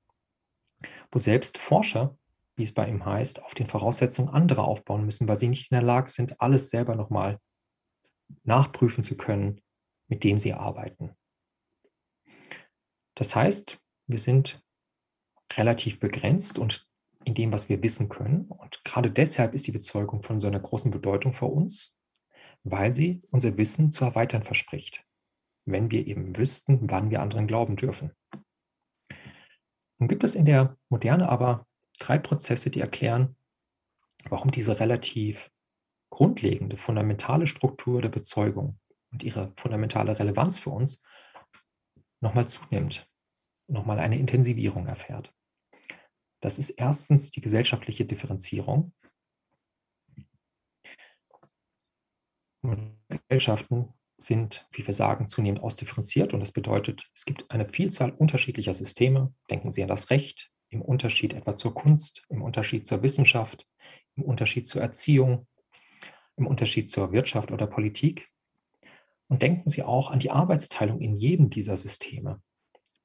wo 1.12 1.20
selbst 1.20 1.58
Forscher 1.58 2.18
wie 2.56 2.64
es 2.64 2.74
bei 2.74 2.88
ihm 2.88 3.06
heißt, 3.06 3.44
auf 3.44 3.54
den 3.54 3.68
Voraussetzungen 3.68 4.30
anderer 4.30 4.66
aufbauen 4.66 5.06
müssen, 5.06 5.28
weil 5.28 5.38
sie 5.38 5.48
nicht 5.48 5.72
in 5.72 5.76
der 5.76 5.84
Lage 5.84 6.10
sind, 6.10 6.40
alles 6.40 6.70
selber 6.70 6.96
nochmal 6.96 7.40
nachprüfen 8.44 9.04
zu 9.04 9.18
können, 9.18 9.62
mit 10.08 10.24
dem 10.24 10.38
sie 10.38 10.54
arbeiten. 10.54 11.12
Das 13.16 13.36
heißt, 13.36 13.80
wir 14.08 14.20
sind 14.20 14.62
relativ 15.54 16.00
begrenzt 16.00 16.58
und 16.58 16.88
in 17.26 17.36
dem, 17.36 17.52
was 17.52 17.70
wir 17.70 17.82
wissen 17.82 18.10
können. 18.10 18.48
Und 18.48 18.84
gerade 18.84 19.10
deshalb 19.10 19.54
ist 19.54 19.68
die 19.68 19.72
Bezeugung 19.72 20.24
von 20.24 20.42
so 20.42 20.48
einer 20.48 20.60
großen 20.60 20.92
Bedeutung 20.92 21.34
für 21.34 21.46
uns, 21.46 21.96
weil 22.64 22.94
sie 22.94 23.22
unser 23.30 23.58
Wissen 23.58 23.92
zu 23.92 24.06
erweitern 24.06 24.44
verspricht, 24.44 25.06
wenn 25.66 25.92
wir 25.92 26.08
eben 26.08 26.36
wüssten, 26.38 26.90
wann 26.90 27.10
wir 27.10 27.22
anderen 27.22 27.48
glauben 27.48 27.76
dürfen. 27.76 28.12
Nun 30.00 30.08
gibt 30.08 30.24
es 30.24 30.36
in 30.36 30.46
der 30.46 30.76
Moderne 30.90 31.30
aber 31.30 31.66
drei 32.00 32.18
Prozesse, 32.18 32.70
die 32.70 32.82
erklären, 32.82 33.36
warum 34.30 34.52
diese 34.52 34.80
relativ 34.80 35.50
grundlegende, 36.10 36.78
fundamentale 36.78 37.48
Struktur 37.48 38.02
der 38.02 38.10
Bezeugung 38.10 38.80
und 39.12 39.24
ihre 39.24 39.54
fundamentale 39.58 40.18
Relevanz 40.18 40.58
für 40.58 40.72
uns 40.72 41.04
nochmal 42.24 42.48
zunimmt, 42.48 43.06
nochmal 43.68 44.00
eine 44.00 44.18
Intensivierung 44.18 44.88
erfährt. 44.88 45.32
Das 46.42 46.58
ist 46.58 46.72
erstens 46.72 47.32
die 47.32 47.42
gesellschaftliche 47.42 48.06
Differenzierung. 48.06 48.94
Gesellschaften 53.10 53.90
sind, 54.18 54.66
wie 54.72 54.88
wir 54.88 54.94
sagen, 54.94 55.28
zunehmend 55.28 55.62
ausdifferenziert 55.62 56.34
und 56.34 56.40
das 56.40 56.54
bedeutet, 56.54 57.12
es 57.14 57.26
gibt 57.26 57.52
eine 57.52 57.68
Vielzahl 57.68 58.12
unterschiedlicher 58.12 58.74
Systeme. 58.74 59.34
Denken 59.50 59.70
Sie 59.72 59.84
an 59.84 59.90
das 59.90 60.10
Recht, 60.10 60.50
im 60.70 60.82
Unterschied 60.82 61.34
etwa 61.34 61.58
zur 61.58 61.74
Kunst, 61.74 62.26
im 62.30 62.42
Unterschied 62.42 62.88
zur 62.88 63.04
Wissenschaft, 63.04 63.68
im 64.16 64.24
Unterschied 64.24 64.66
zur 64.66 64.82
Erziehung, 64.82 65.48
im 66.38 66.48
Unterschied 66.48 66.90
zur 66.90 67.12
Wirtschaft 67.12 67.52
oder 67.52 67.68
Politik. 67.68 68.30
Und 69.34 69.42
denken 69.42 69.68
Sie 69.68 69.82
auch 69.82 70.12
an 70.12 70.20
die 70.20 70.30
Arbeitsteilung 70.30 71.02
in 71.02 71.18
jedem 71.18 71.50
dieser 71.50 71.76
Systeme, 71.76 72.40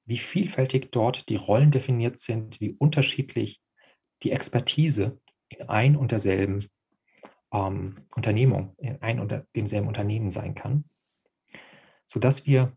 wie 0.04 0.18
vielfältig 0.18 0.92
dort 0.92 1.30
die 1.30 1.36
Rollen 1.36 1.70
definiert 1.70 2.18
sind, 2.18 2.60
wie 2.60 2.72
unterschiedlich 2.72 3.62
die 4.22 4.32
Expertise 4.32 5.18
in 5.48 5.70
ein 5.70 5.96
und 5.96 6.12
derselben 6.12 6.66
ähm, 7.50 8.04
Unternehmung, 8.14 8.74
in 8.76 9.00
ein 9.00 9.20
und 9.20 9.42
demselben 9.56 9.88
Unternehmen 9.88 10.30
sein 10.30 10.54
kann, 10.54 10.84
sodass 12.04 12.44
wir 12.44 12.72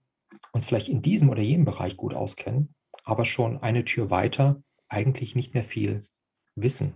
uns 0.54 0.64
vielleicht 0.64 0.88
in 0.88 1.02
diesem 1.02 1.28
oder 1.28 1.42
jenem 1.42 1.66
Bereich 1.66 1.98
gut 1.98 2.14
auskennen, 2.14 2.74
aber 3.04 3.26
schon 3.26 3.62
eine 3.62 3.84
Tür 3.84 4.10
weiter 4.10 4.64
eigentlich 4.88 5.36
nicht 5.36 5.54
mehr 5.54 5.66
viel 5.66 6.06
wissen, 6.56 6.94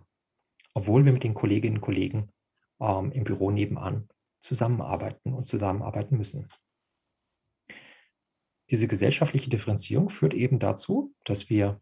obwohl 0.73 1.03
wir 1.03 1.11
mit 1.11 1.25
den 1.25 1.33
Kolleginnen 1.33 1.79
und 1.79 1.81
Kollegen 1.81 2.29
ähm, 2.79 3.11
im 3.11 3.25
Büro 3.25 3.51
nebenan 3.51 4.07
zusammenarbeiten 4.45 5.33
und 5.33 5.47
zusammenarbeiten 5.47 6.17
müssen. 6.17 6.47
Diese 8.69 8.87
gesellschaftliche 8.87 9.49
Differenzierung 9.49 10.09
führt 10.09 10.33
eben 10.33 10.59
dazu, 10.59 11.13
dass 11.23 11.49
wir 11.49 11.81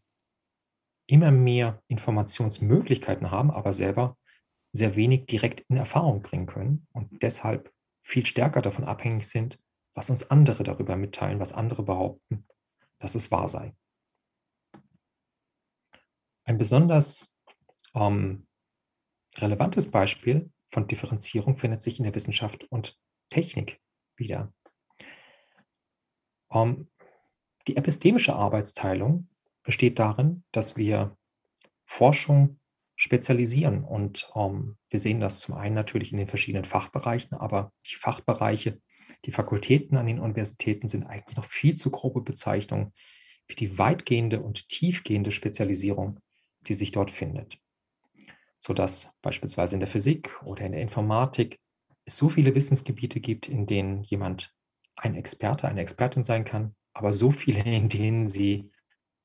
immer 1.07 1.31
mehr 1.31 1.81
Informationsmöglichkeiten 1.87 3.31
haben, 3.31 3.51
aber 3.51 3.73
selber 3.73 4.17
sehr 4.71 4.95
wenig 4.95 5.25
direkt 5.25 5.61
in 5.69 5.77
Erfahrung 5.77 6.21
bringen 6.21 6.45
können 6.45 6.87
und 6.93 7.21
deshalb 7.21 7.71
viel 8.01 8.25
stärker 8.25 8.61
davon 8.61 8.85
abhängig 8.85 9.27
sind, 9.27 9.59
was 9.93 10.09
uns 10.09 10.29
andere 10.31 10.63
darüber 10.63 10.95
mitteilen, 10.95 11.39
was 11.39 11.53
andere 11.53 11.83
behaupten, 11.83 12.47
dass 12.99 13.15
es 13.15 13.31
wahr 13.31 13.47
sei. 13.47 13.75
Ein 16.45 16.57
besonders 16.57 17.37
ähm, 17.93 18.47
relevantes 19.37 19.91
Beispiel 19.91 20.51
von 20.73 20.87
Differenzierung 20.87 21.57
findet 21.57 21.81
sich 21.81 21.99
in 21.99 22.03
der 22.03 22.15
Wissenschaft 22.15 22.65
und 22.65 22.97
Technik 23.29 23.79
wieder. 24.17 24.53
Ähm, 26.51 26.89
die 27.67 27.77
epistemische 27.77 28.35
Arbeitsteilung 28.35 29.27
besteht 29.63 29.99
darin, 29.99 30.43
dass 30.51 30.75
wir 30.75 31.15
Forschung 31.85 32.59
spezialisieren. 32.95 33.83
Und 33.83 34.31
ähm, 34.35 34.77
wir 34.89 34.99
sehen 34.99 35.19
das 35.19 35.39
zum 35.39 35.55
einen 35.55 35.75
natürlich 35.75 36.11
in 36.11 36.17
den 36.17 36.27
verschiedenen 36.27 36.65
Fachbereichen, 36.65 37.37
aber 37.37 37.71
die 37.89 37.95
Fachbereiche, 37.95 38.81
die 39.25 39.31
Fakultäten 39.31 39.97
an 39.97 40.07
den 40.07 40.19
Universitäten 40.19 40.87
sind 40.87 41.05
eigentlich 41.05 41.37
noch 41.37 41.45
viel 41.45 41.75
zu 41.75 41.91
grobe 41.91 42.21
Bezeichnungen 42.21 42.93
für 43.47 43.55
die 43.55 43.77
weitgehende 43.77 44.41
und 44.41 44.69
tiefgehende 44.69 45.31
Spezialisierung, 45.31 46.19
die 46.61 46.73
sich 46.73 46.91
dort 46.91 47.11
findet. 47.11 47.62
Sodass 48.65 49.11
beispielsweise 49.21 49.75
in 49.75 49.81
der 49.81 49.89
Physik 49.89 50.41
oder 50.45 50.63
in 50.63 50.71
der 50.71 50.81
Informatik 50.81 51.59
es 52.05 52.15
so 52.15 52.29
viele 52.29 52.55
Wissensgebiete 52.55 53.19
gibt, 53.19 53.49
in 53.49 53.65
denen 53.65 54.03
jemand 54.03 54.53
ein 54.95 55.15
Experte, 55.15 55.67
eine 55.67 55.81
Expertin 55.81 56.23
sein 56.23 56.45
kann, 56.45 56.73
aber 56.93 57.11
so 57.11 57.29
viele, 57.31 57.61
in 57.65 57.89
denen 57.89 58.25
sie 58.25 58.71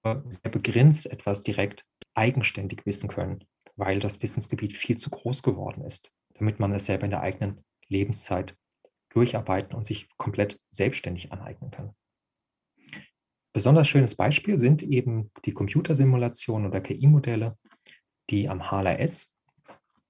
sehr 0.02 0.50
begrenzt 0.50 1.06
etwas 1.08 1.44
direkt 1.44 1.84
eigenständig 2.14 2.84
wissen 2.84 3.08
können, 3.08 3.44
weil 3.76 4.00
das 4.00 4.20
Wissensgebiet 4.24 4.72
viel 4.72 4.96
zu 4.96 5.08
groß 5.08 5.44
geworden 5.44 5.84
ist, 5.84 6.12
damit 6.34 6.58
man 6.58 6.72
es 6.72 6.86
selber 6.86 7.04
in 7.04 7.12
der 7.12 7.20
eigenen 7.20 7.64
Lebenszeit 7.86 8.56
durcharbeiten 9.10 9.76
und 9.76 9.86
sich 9.86 10.08
komplett 10.16 10.60
selbstständig 10.70 11.30
aneignen 11.30 11.70
kann. 11.70 11.94
Besonders 13.52 13.86
schönes 13.86 14.16
Beispiel 14.16 14.58
sind 14.58 14.82
eben 14.82 15.30
die 15.44 15.52
Computersimulationen 15.52 16.68
oder 16.68 16.80
KI-Modelle, 16.80 17.56
die 18.30 18.48
am 18.48 18.70
HLS 18.70 19.36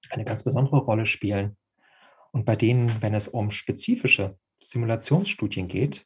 eine 0.09 0.25
ganz 0.25 0.43
besondere 0.43 0.77
Rolle 0.77 1.05
spielen 1.05 1.57
und 2.31 2.45
bei 2.45 2.55
denen, 2.55 3.01
wenn 3.01 3.13
es 3.13 3.27
um 3.27 3.51
spezifische 3.51 4.35
Simulationsstudien 4.59 5.67
geht, 5.67 6.05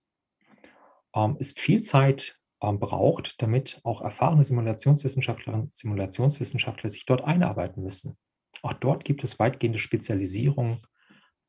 ähm, 1.16 1.36
ist 1.40 1.60
viel 1.60 1.82
Zeit 1.82 2.40
ähm, 2.62 2.80
braucht, 2.80 3.42
damit 3.42 3.82
auch 3.84 4.02
erfahrene 4.02 4.44
Simulationswissenschaftlerinnen 4.44 5.68
und 5.68 5.76
Simulationswissenschaftler 5.76 6.90
sich 6.90 7.06
dort 7.06 7.24
einarbeiten 7.24 7.84
müssen. 7.84 8.18
Auch 8.62 8.74
dort 8.74 9.04
gibt 9.04 9.24
es 9.24 9.40
weitgehende 9.40 9.80
Spezialisierung, 9.80 10.80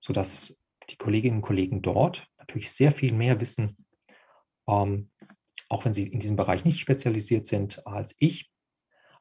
sodass 0.01 0.61
die 0.91 0.97
Kolleginnen 0.97 1.37
und 1.37 1.43
Kollegen 1.43 1.83
dort 1.83 2.27
natürlich 2.39 2.73
sehr 2.73 2.93
viel 2.93 3.13
mehr 3.13 3.41
wissen, 3.41 3.87
ähm, 4.69 5.11
auch 5.69 5.85
wenn 5.85 5.95
sie 5.95 6.09
in 6.09 6.21
diesem 6.21 6.37
Bereich 6.37 6.65
nicht 6.65 6.79
spezialisiert 6.79 7.47
sind 7.47 7.87
als 7.87 8.17
ich. 8.19 8.51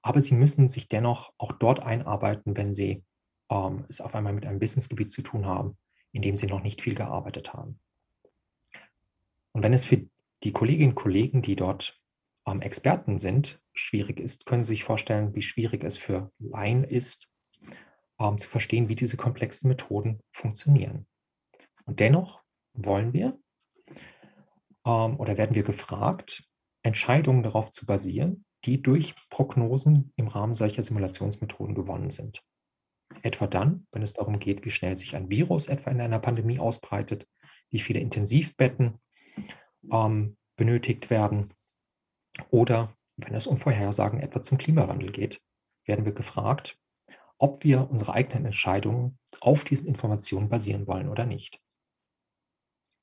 Aber 0.04 0.22
sie 0.22 0.36
müssen 0.36 0.70
sich 0.70 0.88
dennoch 0.88 1.34
auch 1.38 1.54
dort 1.54 1.80
einarbeiten, 1.80 2.56
wenn 2.56 2.74
sie 2.74 3.04
ähm, 3.50 3.86
es 3.90 4.02
auf 4.02 4.14
einmal 4.14 4.34
mit 4.34 4.46
einem 4.46 4.62
Wissensgebiet 4.62 5.12
zu 5.12 5.24
tun 5.24 5.48
haben, 5.48 5.78
in 6.12 6.22
dem 6.22 6.38
sie 6.38 6.48
noch 6.48 6.62
nicht 6.62 6.82
viel 6.82 6.94
gearbeitet 6.94 7.54
haben. 7.54 7.80
Und 9.54 9.64
wenn 9.64 9.74
es 9.74 9.86
für 9.86 10.06
die 10.44 10.52
Kolleginnen 10.52 10.90
und 10.90 10.96
Kollegen, 10.96 11.42
die 11.42 11.56
dort 11.56 11.98
ähm, 12.46 12.62
Experten 12.62 13.18
sind, 13.18 13.60
schwierig 13.74 14.20
ist, 14.20 14.46
können 14.46 14.64
Sie 14.64 14.74
sich 14.74 14.84
vorstellen, 14.84 15.34
wie 15.36 15.42
schwierig 15.42 15.84
es 15.84 15.98
für 15.98 16.32
Laien 16.40 16.84
ist, 16.84 17.32
ähm, 18.20 18.38
zu 18.38 18.50
verstehen, 18.50 18.90
wie 18.90 18.96
diese 18.96 19.18
komplexen 19.18 19.70
Methoden 19.70 20.22
funktionieren. 20.32 21.08
Und 21.86 22.00
dennoch 22.00 22.44
wollen 22.74 23.14
wir 23.14 23.40
ähm, 24.86 25.18
oder 25.18 25.38
werden 25.38 25.56
wir 25.56 25.64
gefragt, 25.64 26.46
Entscheidungen 26.82 27.44
darauf 27.44 27.72
zu 27.72 27.86
basieren, 27.86 28.46
die 28.66 28.82
durch 28.82 29.16
Prognosen 29.30 30.14
im 30.16 30.28
Rahmen 30.28 30.54
solcher 30.54 30.82
Simulationsmethoden 30.82 31.76
gewonnen 31.76 32.10
sind. 32.10 32.44
Etwa 33.22 33.48
dann, 33.48 33.88
wenn 33.92 34.02
es 34.02 34.14
darum 34.14 34.40
geht, 34.40 34.66
wie 34.66 34.72
schnell 34.72 34.98
sich 34.98 35.16
ein 35.16 35.30
Virus 35.30 35.68
etwa 35.68 35.92
in 35.92 36.02
einer 36.02 36.20
Pandemie 36.20 36.60
ausbreitet, 36.60 37.28
wie 37.70 37.80
viele 37.80 38.00
Intensivbetten 38.00 39.00
ähm, 39.92 40.38
benötigt 40.56 41.10
werden 41.10 41.54
oder 42.50 42.96
wenn 43.18 43.36
es 43.36 43.48
um 43.48 43.58
Vorhersagen 43.58 44.20
etwa 44.20 44.42
zum 44.42 44.58
Klimawandel 44.58 45.12
geht, 45.12 45.42
werden 45.86 46.06
wir 46.06 46.14
gefragt, 46.14 46.80
ob 47.38 47.64
wir 47.64 47.90
unsere 47.90 48.14
eigenen 48.14 48.46
Entscheidungen 48.46 49.20
auf 49.40 49.64
diesen 49.64 49.88
Informationen 49.88 50.50
basieren 50.50 50.88
wollen 50.88 51.10
oder 51.10 51.26
nicht, 51.26 51.62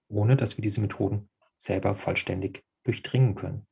ohne 0.09 0.37
dass 0.37 0.57
wir 0.57 0.63
diese 0.63 0.81
Methoden 0.81 1.29
selber 1.57 1.95
vollständig 1.95 2.65
durchdringen 2.85 3.35
können. 3.35 3.67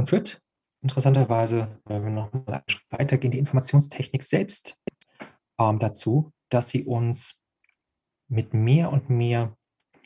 Nun 0.00 0.06
führt 0.06 0.40
interessanterweise, 0.82 1.78
wenn 1.84 2.02
wir 2.02 2.10
noch 2.10 2.32
mal 2.32 2.44
einen 2.46 2.64
Schritt 2.68 2.90
weitergehen, 2.90 3.32
die 3.32 3.38
Informationstechnik 3.38 4.22
selbst 4.22 4.80
ähm, 5.58 5.78
dazu, 5.78 6.32
dass 6.48 6.70
sie 6.70 6.84
uns 6.84 7.44
mit 8.26 8.54
mehr 8.54 8.90
und 8.90 9.10
mehr 9.10 9.58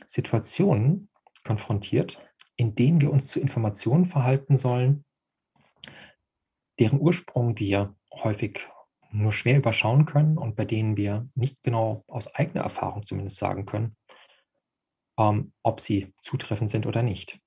Situationen 0.08 1.10
konfrontiert, 1.44 2.20
in 2.56 2.74
denen 2.74 3.00
wir 3.00 3.12
uns 3.12 3.28
zu 3.28 3.38
Informationen 3.38 4.06
verhalten 4.06 4.56
sollen, 4.56 5.04
deren 6.80 7.00
Ursprung 7.00 7.56
wir 7.60 7.94
häufig 8.12 8.66
nur 9.12 9.30
schwer 9.30 9.58
überschauen 9.58 10.06
können 10.06 10.38
und 10.38 10.56
bei 10.56 10.64
denen 10.64 10.96
wir 10.96 11.28
nicht 11.36 11.62
genau 11.62 12.02
aus 12.08 12.34
eigener 12.34 12.64
Erfahrung 12.64 13.06
zumindest 13.06 13.36
sagen 13.36 13.64
können, 13.64 13.96
ähm, 15.20 15.52
ob 15.62 15.78
sie 15.78 16.12
zutreffend 16.20 16.68
sind 16.68 16.84
oder 16.84 17.04
nicht. 17.04 17.38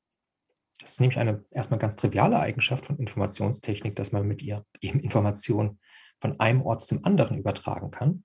Das 0.79 0.91
ist 0.91 1.01
nämlich 1.01 1.17
eine 1.17 1.43
erstmal 1.51 1.79
ganz 1.79 1.95
triviale 1.95 2.39
Eigenschaft 2.39 2.85
von 2.85 2.97
Informationstechnik, 2.97 3.95
dass 3.95 4.11
man 4.11 4.27
mit 4.27 4.41
ihr 4.41 4.65
eben 4.81 4.99
Informationen 4.99 5.79
von 6.19 6.39
einem 6.39 6.61
Ort 6.61 6.81
zum 6.81 7.03
anderen 7.03 7.37
übertragen 7.37 7.91
kann 7.91 8.23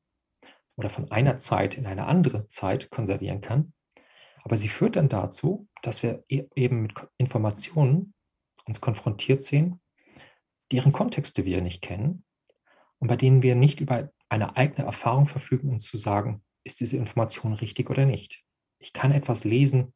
oder 0.76 0.90
von 0.90 1.10
einer 1.10 1.38
Zeit 1.38 1.76
in 1.76 1.86
eine 1.86 2.06
andere 2.06 2.48
Zeit 2.48 2.90
konservieren 2.90 3.40
kann. 3.40 3.72
Aber 4.44 4.56
sie 4.56 4.68
führt 4.68 4.96
dann 4.96 5.08
dazu, 5.08 5.68
dass 5.82 6.02
wir 6.02 6.24
e-, 6.28 6.46
eben 6.54 6.82
mit 6.82 6.94
Informationen 7.16 8.14
uns 8.66 8.80
konfrontiert 8.80 9.42
sehen, 9.42 9.80
deren 10.70 10.92
Kontexte 10.92 11.44
wir 11.44 11.60
nicht 11.60 11.82
kennen 11.82 12.24
und 12.98 13.08
bei 13.08 13.16
denen 13.16 13.42
wir 13.42 13.54
nicht 13.54 13.80
über 13.80 14.10
eine 14.28 14.56
eigene 14.56 14.86
Erfahrung 14.86 15.26
verfügen, 15.26 15.68
um 15.68 15.80
zu 15.80 15.96
sagen, 15.96 16.42
ist 16.64 16.80
diese 16.80 16.96
Information 16.96 17.52
richtig 17.52 17.90
oder 17.90 18.06
nicht. 18.06 18.42
Ich 18.78 18.92
kann 18.92 19.12
etwas 19.12 19.44
lesen 19.44 19.92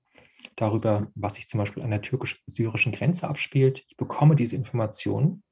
darüber, 0.56 1.10
was 1.14 1.36
sich 1.36 1.48
zum 1.48 1.58
Beispiel 1.58 1.82
an 1.82 1.90
der 1.90 2.02
türkisch-syrischen 2.02 2.92
Grenze 2.92 3.28
abspielt. 3.28 3.84
Ich 3.88 3.96
bekomme 3.96 4.36
diese 4.36 4.56
Informationen, 4.56 5.42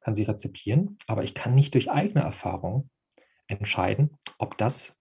kann 0.00 0.14
sie 0.14 0.24
rezipieren, 0.24 0.98
aber 1.06 1.24
ich 1.24 1.34
kann 1.34 1.54
nicht 1.54 1.74
durch 1.74 1.90
eigene 1.90 2.22
Erfahrung 2.22 2.90
entscheiden, 3.46 4.16
ob 4.38 4.58
das, 4.58 4.98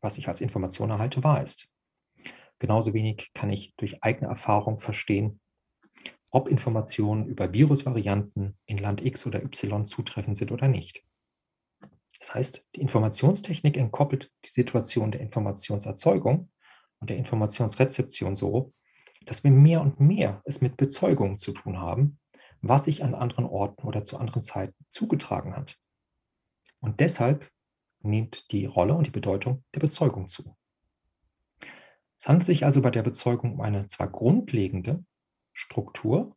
was 0.00 0.18
ich 0.18 0.28
als 0.28 0.40
Information 0.40 0.90
erhalte, 0.90 1.22
wahr 1.24 1.42
ist. 1.42 1.68
Genauso 2.58 2.92
wenig 2.92 3.30
kann 3.34 3.50
ich 3.50 3.74
durch 3.76 4.02
eigene 4.02 4.28
Erfahrung 4.28 4.80
verstehen, 4.80 5.40
ob 6.30 6.48
Informationen 6.48 7.26
über 7.26 7.52
Virusvarianten 7.52 8.56
in 8.66 8.78
Land 8.78 9.04
X 9.04 9.26
oder 9.26 9.42
Y 9.42 9.86
zutreffend 9.86 10.36
sind 10.36 10.52
oder 10.52 10.68
nicht. 10.68 11.02
Das 12.18 12.34
heißt, 12.34 12.68
die 12.76 12.80
Informationstechnik 12.80 13.76
entkoppelt 13.78 14.30
die 14.44 14.50
Situation 14.50 15.10
der 15.10 15.22
Informationserzeugung 15.22 16.50
und 17.00 17.10
der 17.10 17.16
Informationsrezeption 17.16 18.36
so, 18.36 18.72
dass 19.24 19.44
wir 19.44 19.50
mehr 19.50 19.80
und 19.80 20.00
mehr 20.00 20.42
es 20.44 20.60
mit 20.60 20.76
Bezeugung 20.76 21.38
zu 21.38 21.52
tun 21.52 21.78
haben, 21.78 22.18
was 22.62 22.84
sich 22.84 23.02
an 23.02 23.14
anderen 23.14 23.46
Orten 23.46 23.86
oder 23.86 24.04
zu 24.04 24.18
anderen 24.18 24.42
Zeiten 24.42 24.74
zugetragen 24.90 25.56
hat. 25.56 25.78
Und 26.80 27.00
deshalb 27.00 27.50
nimmt 28.02 28.50
die 28.52 28.66
Rolle 28.66 28.94
und 28.94 29.06
die 29.06 29.10
Bedeutung 29.10 29.64
der 29.74 29.80
Bezeugung 29.80 30.28
zu. 30.28 30.56
Es 32.18 32.28
handelt 32.28 32.44
sich 32.44 32.64
also 32.64 32.82
bei 32.82 32.90
der 32.90 33.02
Bezeugung 33.02 33.54
um 33.54 33.60
eine 33.60 33.88
zwar 33.88 34.08
grundlegende 34.08 35.04
Struktur, 35.52 36.36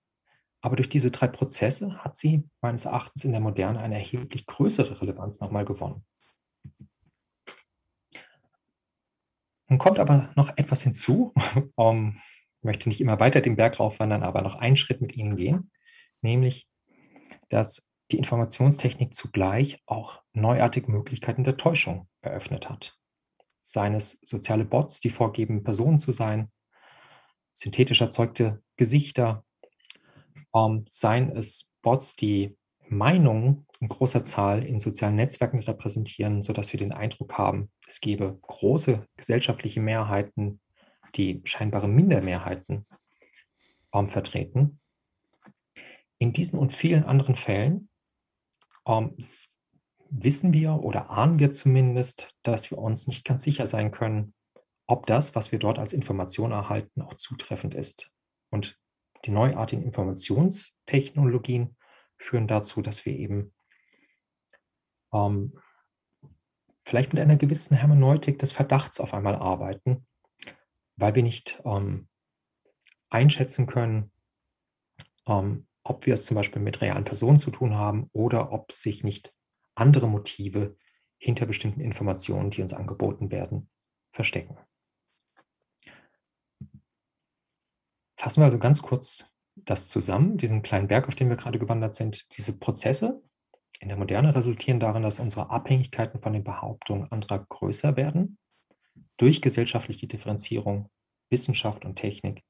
aber 0.62 0.78
durch 0.78 0.88
diese 0.88 1.12
drei 1.12 1.28
Prozesse 1.28 2.04
hat 2.04 2.16
sie 2.16 2.50
meines 2.62 2.86
Erachtens 2.86 3.26
in 3.26 3.32
der 3.32 3.42
Moderne 3.42 3.80
eine 3.80 3.96
erheblich 3.96 4.46
größere 4.46 5.02
Relevanz 5.02 5.42
nochmal 5.42 5.66
gewonnen. 5.66 6.06
Nun 9.68 9.80
kommt 9.80 10.00
aber 10.00 10.32
noch 10.36 10.58
etwas 10.58 10.82
hinzu. 10.84 11.34
um, 11.76 12.16
ich 12.60 12.66
möchte 12.66 12.90
nicht 12.90 13.02
immer 13.02 13.20
weiter 13.20 13.42
den 13.42 13.56
Berg 13.56 13.80
raufwandern, 13.80 14.24
aber 14.24 14.42
noch 14.42 14.56
einen 14.56 14.78
Schritt 14.78 15.02
mit 15.02 15.16
Ihnen 15.16 15.36
gehen, 15.36 15.72
nämlich, 16.22 16.70
dass 17.50 17.92
die 18.12 18.18
Informationstechnik 18.18 19.14
zugleich 19.14 19.82
auch 19.86 20.22
neuartige 20.34 20.92
Möglichkeiten 20.92 21.44
der 21.44 21.58
Täuschung 21.58 22.08
eröffnet 22.22 22.70
hat 22.70 22.98
seien 23.64 23.96
es 23.96 24.20
soziale 24.24 24.66
Bots, 24.66 25.00
die 25.00 25.10
vorgeben, 25.10 25.64
Personen 25.64 25.98
zu 25.98 26.12
sein, 26.12 26.52
synthetisch 27.54 28.02
erzeugte 28.02 28.62
Gesichter, 28.76 29.46
ähm, 30.54 30.86
seien 30.90 31.36
es 31.36 31.74
Bots, 31.82 32.16
die 32.16 32.58
Meinungen 32.90 33.66
in 33.80 33.90
großer 33.90 34.24
Zahl 34.24 34.64
in 34.64 34.80
sozialen 34.80 35.16
Netzwerken 35.16 35.60
repräsentieren, 35.60 36.42
sodass 36.42 36.74
wir 36.74 36.80
den 36.80 36.94
Eindruck 36.94 37.38
haben, 37.38 37.72
es 37.88 38.02
gebe 38.02 38.38
große 38.42 39.06
gesellschaftliche 39.18 39.82
Mehrheiten, 39.82 40.62
die 41.16 41.42
scheinbare 41.44 41.88
Mindermehrheiten 41.88 42.86
ähm, 43.94 44.08
vertreten. 44.08 44.80
In 46.18 46.34
diesen 46.34 46.58
und 46.60 46.72
vielen 46.74 47.04
anderen 47.04 47.36
Fällen 47.36 47.90
ähm, 48.88 49.16
wissen 50.10 50.54
wir 50.54 50.76
oder 50.76 51.10
ahnen 51.10 51.40
wir 51.40 51.52
zumindest, 51.52 52.34
dass 52.44 52.72
wir 52.72 52.78
uns 52.78 53.08
nicht 53.08 53.26
ganz 53.26 53.44
sicher 53.44 53.66
sein 53.66 53.92
können, 53.92 54.34
ob 54.88 55.06
das, 55.08 55.36
was 55.36 55.52
wir 55.52 55.60
dort 55.60 55.80
als 55.80 55.94
Information 55.94 56.52
erhalten, 56.52 57.02
auch 57.02 57.16
zutreffend 57.16 57.74
ist. 57.74 58.12
Und 58.50 58.78
die 59.26 59.32
neuartigen 59.32 59.84
Informationstechnologien 59.84 61.76
führen 62.24 62.48
dazu, 62.48 62.82
dass 62.82 63.06
wir 63.06 63.14
eben 63.14 63.54
ähm, 65.14 65.60
vielleicht 66.84 67.14
mit 67.14 67.22
einer 67.22 67.36
gewissen 67.36 67.76
Hermeneutik 67.76 68.40
des 68.40 68.52
Verdachts 68.52 69.00
auf 69.00 69.14
einmal 69.14 69.36
arbeiten, 69.36 70.08
weil 70.96 71.16
wir 71.16 71.24
nicht 71.24 71.62
ähm, 71.66 72.08
einschätzen 73.10 73.68
können, 73.68 74.12
ähm, 75.28 75.68
ob 75.84 76.06
wir 76.06 76.14
es 76.14 76.26
zum 76.26 76.36
Beispiel 76.36 76.62
mit 76.62 76.82
realen 76.82 77.04
Personen 77.04 77.40
zu 77.40 77.52
tun 77.52 77.76
haben 77.76 78.10
oder 78.14 78.52
ob 78.52 78.72
sich 78.72 79.04
nicht 79.04 79.34
andere 79.76 80.08
Motive 80.08 80.78
hinter 81.18 81.46
bestimmten 81.46 81.82
Informationen, 81.82 82.50
die 82.50 82.62
uns 82.62 82.74
angeboten 82.74 83.32
werden, 83.32 83.70
verstecken. 84.12 84.58
Fassen 88.18 88.42
wir 88.42 88.46
also 88.46 88.60
ganz 88.60 88.82
kurz 88.82 89.33
das 89.56 89.88
zusammen, 89.88 90.38
diesen 90.38 90.62
kleinen 90.62 90.88
Berg, 90.88 91.08
auf 91.08 91.16
den 91.16 91.30
wir 91.30 91.38
gerade 91.38 91.60
gewandert 91.60 91.96
sind. 91.96 92.36
Diese 92.38 92.60
Prozesse 92.60 93.22
in 93.80 93.90
der 93.90 93.98
Moderne 93.98 94.34
resultieren 94.34 94.80
darin, 94.80 95.04
dass 95.04 95.20
unsere 95.20 95.50
Abhängigkeiten 95.50 96.22
von 96.22 96.34
den 96.34 96.44
Behauptungen 96.44 97.12
anderer 97.12 97.46
größer 97.46 97.96
werden, 97.96 98.38
durch 99.18 99.42
gesellschaftliche 99.42 100.08
Differenzierung, 100.08 100.90
Wissenschaft 101.30 101.86
und 101.86 101.96
Technik 101.96 102.44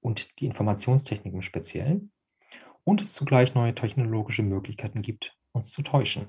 und 0.00 0.40
die 0.40 0.46
Informationstechnik 0.46 1.32
im 1.34 1.42
Speziellen 1.42 2.12
und 2.84 3.00
es 3.00 3.12
zugleich 3.12 3.54
neue 3.54 3.74
technologische 3.74 4.42
Möglichkeiten 4.42 5.02
gibt, 5.02 5.36
uns 5.52 5.70
zu 5.70 5.82
täuschen. 5.82 6.26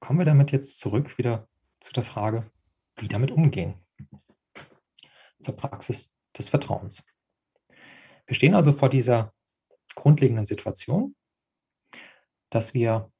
Kommen 0.00 0.18
wir 0.18 0.26
damit 0.26 0.50
jetzt 0.50 0.80
zurück 0.80 1.16
wieder 1.18 1.48
zu 1.78 1.92
der 1.92 2.02
Frage, 2.02 2.50
wie 2.96 3.08
damit 3.08 3.30
umgehen. 3.30 3.74
Zur 5.42 5.56
Praxis 5.56 6.16
des 6.36 6.48
Vertrauens. 6.48 7.04
Wir 8.26 8.36
stehen 8.36 8.54
also 8.54 8.72
vor 8.72 8.88
dieser 8.88 9.32
grundlegenden 9.94 10.44
Situation, 10.44 11.14
dass 12.50 12.74
wir 12.74 13.10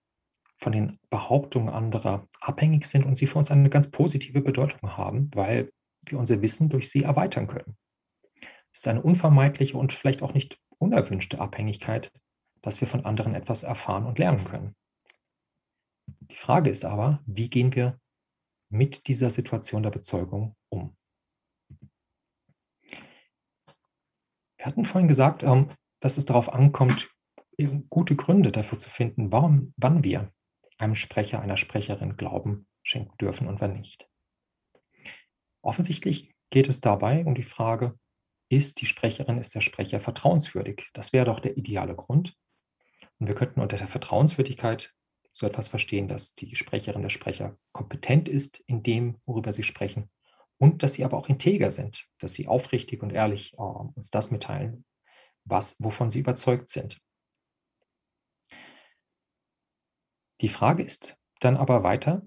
von 0.59 0.73
den 0.73 0.99
Behauptungen 1.11 1.69
anderer 1.69 2.29
abhängig 2.41 2.87
sind 2.87 3.05
und 3.05 3.17
sie 3.17 3.27
für 3.27 3.39
uns 3.39 3.51
eine 3.51 3.69
ganz 3.69 3.91
positive 3.91 4.41
Bedeutung 4.41 4.97
haben, 4.97 5.31
weil 5.35 5.73
wir 6.07 6.19
unser 6.19 6.41
Wissen 6.41 6.69
durch 6.69 6.89
sie 6.91 7.03
erweitern 7.03 7.49
können. 7.49 7.77
Es 8.73 8.81
ist 8.81 8.89
eine 8.89 9.03
unvermeidliche 9.03 9.77
und 9.77 9.93
vielleicht 9.93 10.23
auch 10.23 10.35
nicht 10.35 10.59
unerwünschte 10.79 11.41
Abhängigkeit, 11.41 12.13
dass 12.63 12.81
wir 12.81 12.89
von 12.89 13.05
anderen 13.05 13.35
etwas 13.35 13.65
erfahren 13.65 14.07
und 14.07 14.19
lernen 14.19 14.45
können. 14.45 14.75
Die 16.07 16.37
Frage 16.37 16.71
ist 16.71 16.85
aber, 16.85 17.23
wie 17.27 17.51
gehen 17.51 17.75
wir 17.75 18.01
mit 18.71 19.09
dieser 19.09 19.31
Situation 19.31 19.83
der 19.83 19.91
Bezeugung 19.91 20.57
um? 20.71 20.97
Wir 24.63 24.69
hatten 24.69 24.85
vorhin 24.85 25.09
gesagt, 25.09 25.43
ähm, 25.43 25.73
dass 25.99 26.19
es 26.19 26.25
darauf 26.25 26.53
ankommt, 26.53 27.11
gute 27.91 28.15
Gründe 28.15 28.53
dafür 28.53 28.79
zu 28.79 28.91
finden, 28.91 29.33
warum, 29.33 29.75
wann 29.77 30.05
wir 30.05 30.33
einem 30.79 30.95
Sprecher, 30.95 31.41
einer 31.41 31.57
Sprecherin 31.57 32.17
Glauben 32.17 32.69
schenken 32.85 33.17
dürfen 33.19 33.49
und 33.49 33.61
wann 33.61 33.73
nicht. 33.73 34.09
Offensichtlich 35.63 36.33
geht 36.51 36.69
es 36.69 36.81
dabei 36.81 37.25
um 37.25 37.35
die 37.35 37.43
Frage, 37.43 37.99
ist 38.49 38.81
die 38.81 38.87
Sprecherin, 38.87 39.39
ist 39.39 39.57
der 39.57 39.63
Sprecher 39.63 39.99
vertrauenswürdig? 39.99 40.91
Das 40.93 41.13
wäre 41.13 41.25
doch 41.25 41.41
der 41.41 41.57
ideale 41.57 41.97
Grund. 41.97 42.37
Und 43.19 43.27
wir 43.27 43.35
könnten 43.35 43.61
unter 43.61 43.77
der 43.77 43.89
Vertrauenswürdigkeit 43.89 44.95
so 45.33 45.45
etwas 45.45 45.67
verstehen, 45.67 46.07
dass 46.07 46.35
die 46.35 46.55
Sprecherin, 46.55 47.03
der 47.03 47.11
Sprecher 47.11 47.59
kompetent 47.73 48.29
ist 48.29 48.61
in 48.61 48.85
dem, 48.85 49.21
worüber 49.27 49.53
sie 49.53 49.65
sprechen 49.65 50.09
und 50.63 50.85
dass 50.85 50.95
sie 50.95 51.05
aber 51.05 51.19
auch 51.19 51.29
integer 51.29 51.73
sind, 51.73 52.07
dass 52.21 52.35
sie 52.35 52.47
aufrichtig 52.47 53.03
und 53.03 53.11
ehrlich 53.13 53.53
äh, 53.55 53.57
uns 53.57 54.11
das 54.11 54.31
mitteilen, 54.31 54.85
was, 55.43 55.83
wovon 55.83 56.09
sie 56.09 56.21
überzeugt 56.21 56.69
sind. 56.69 57.01
Die 60.41 60.49
Frage 60.49 60.85
ist 60.85 61.17
dann 61.41 61.57
aber 61.57 61.83
weiter, 61.83 62.23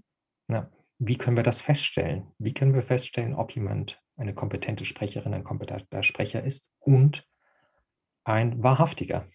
na, 0.48 0.70
wie 1.00 1.18
können 1.18 1.38
wir 1.38 1.46
das 1.46 1.62
feststellen? 1.62 2.30
Wie 2.38 2.54
können 2.54 2.74
wir 2.74 2.84
feststellen, 2.84 3.36
ob 3.36 3.56
jemand 3.56 4.02
eine 4.18 4.34
kompetente 4.34 4.84
Sprecherin, 4.84 5.34
ein 5.34 5.46
kompetenter 5.46 6.04
Sprecher 6.04 6.44
ist 6.44 6.74
und 6.80 7.26
ein 8.26 8.62
wahrhaftiger 8.62 9.26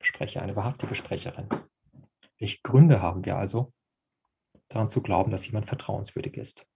Sprecher, 0.00 0.42
eine 0.42 0.54
wahrhaftige 0.54 0.94
Sprecherin? 0.94 1.48
Welche 2.38 2.60
Gründe 2.62 3.02
haben 3.02 3.24
wir 3.24 3.36
also, 3.36 3.72
daran 4.68 4.88
zu 4.88 5.02
glauben, 5.02 5.32
dass 5.32 5.44
jemand 5.44 5.66
vertrauenswürdig 5.66 6.36
ist? 6.36 6.68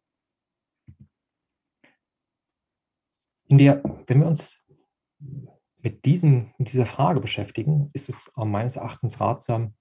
In 3.49 3.59
der, 3.59 3.83
wenn 4.07 4.21
wir 4.21 4.27
uns 4.27 4.67
mit, 5.79 6.05
diesen, 6.05 6.55
mit 6.59 6.71
dieser 6.71 6.87
Frage 6.87 7.21
beschäftigen, 7.21 7.91
ist 7.95 8.09
es 8.09 8.31
meines 8.37 8.77
Erachtens 8.77 9.21
ratsam, 9.21 9.75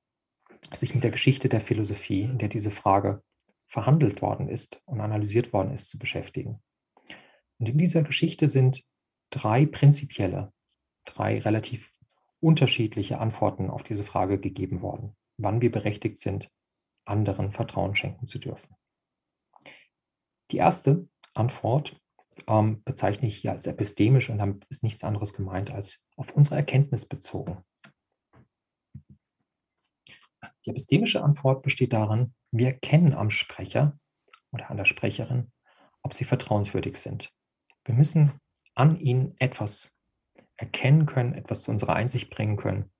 sich 0.73 0.93
mit 0.95 1.03
der 1.03 1.11
Geschichte 1.11 1.49
der 1.49 1.61
Philosophie, 1.61 2.21
in 2.21 2.37
der 2.37 2.49
diese 2.49 2.71
Frage 2.71 3.23
verhandelt 3.67 4.21
worden 4.21 4.47
ist 4.47 4.81
und 4.85 5.01
analysiert 5.01 5.51
worden 5.51 5.71
ist, 5.71 5.89
zu 5.89 5.99
beschäftigen. 5.99 6.63
Und 7.59 7.69
in 7.69 7.77
dieser 7.77 8.03
Geschichte 8.03 8.47
sind 8.47 8.83
drei 9.29 9.65
prinzipielle, 9.65 10.53
drei 11.05 11.39
relativ 11.39 11.91
unterschiedliche 12.39 13.19
Antworten 13.19 13.69
auf 13.69 13.83
diese 13.83 14.05
Frage 14.05 14.39
gegeben 14.39 14.81
worden, 14.81 15.15
wann 15.37 15.61
wir 15.61 15.71
berechtigt 15.71 16.19
sind, 16.19 16.49
anderen 17.05 17.51
Vertrauen 17.51 17.95
schenken 17.95 18.25
zu 18.25 18.39
dürfen. 18.39 18.75
Die 20.51 20.57
erste 20.57 21.07
Antwort 21.33 21.99
ähm, 22.47 22.83
bezeichne 22.83 23.27
ich 23.27 23.37
hier 23.37 23.51
als 23.51 23.67
epistemisch 23.67 24.29
und 24.29 24.37
damit 24.37 24.65
ist 24.69 24.83
nichts 24.83 25.03
anderes 25.03 25.33
gemeint 25.33 25.71
als 25.71 26.05
auf 26.15 26.31
unsere 26.33 26.57
Erkenntnis 26.57 27.07
bezogen. 27.07 27.63
Die 30.65 30.71
epistemische 30.71 31.23
Antwort 31.23 31.63
besteht 31.63 31.93
darin, 31.93 32.33
wir 32.51 32.67
erkennen 32.67 33.13
am 33.13 33.29
Sprecher 33.29 33.97
oder 34.51 34.69
an 34.69 34.77
der 34.77 34.85
Sprecherin, 34.85 35.51
ob 36.03 36.13
sie 36.13 36.25
vertrauenswürdig 36.25 36.97
sind. 36.97 37.31
Wir 37.85 37.95
müssen 37.95 38.33
an 38.75 38.99
ihnen 38.99 39.35
etwas 39.39 39.97
erkennen 40.57 41.05
können, 41.05 41.33
etwas 41.33 41.63
zu 41.63 41.71
unserer 41.71 41.95
Einsicht 41.95 42.29
bringen 42.29 42.57
können, 42.57 42.91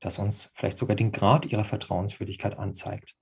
das 0.00 0.18
uns 0.18 0.52
vielleicht 0.54 0.78
sogar 0.78 0.96
den 0.96 1.12
Grad 1.12 1.46
ihrer 1.46 1.64
Vertrauenswürdigkeit 1.64 2.56
anzeigt. 2.56 3.14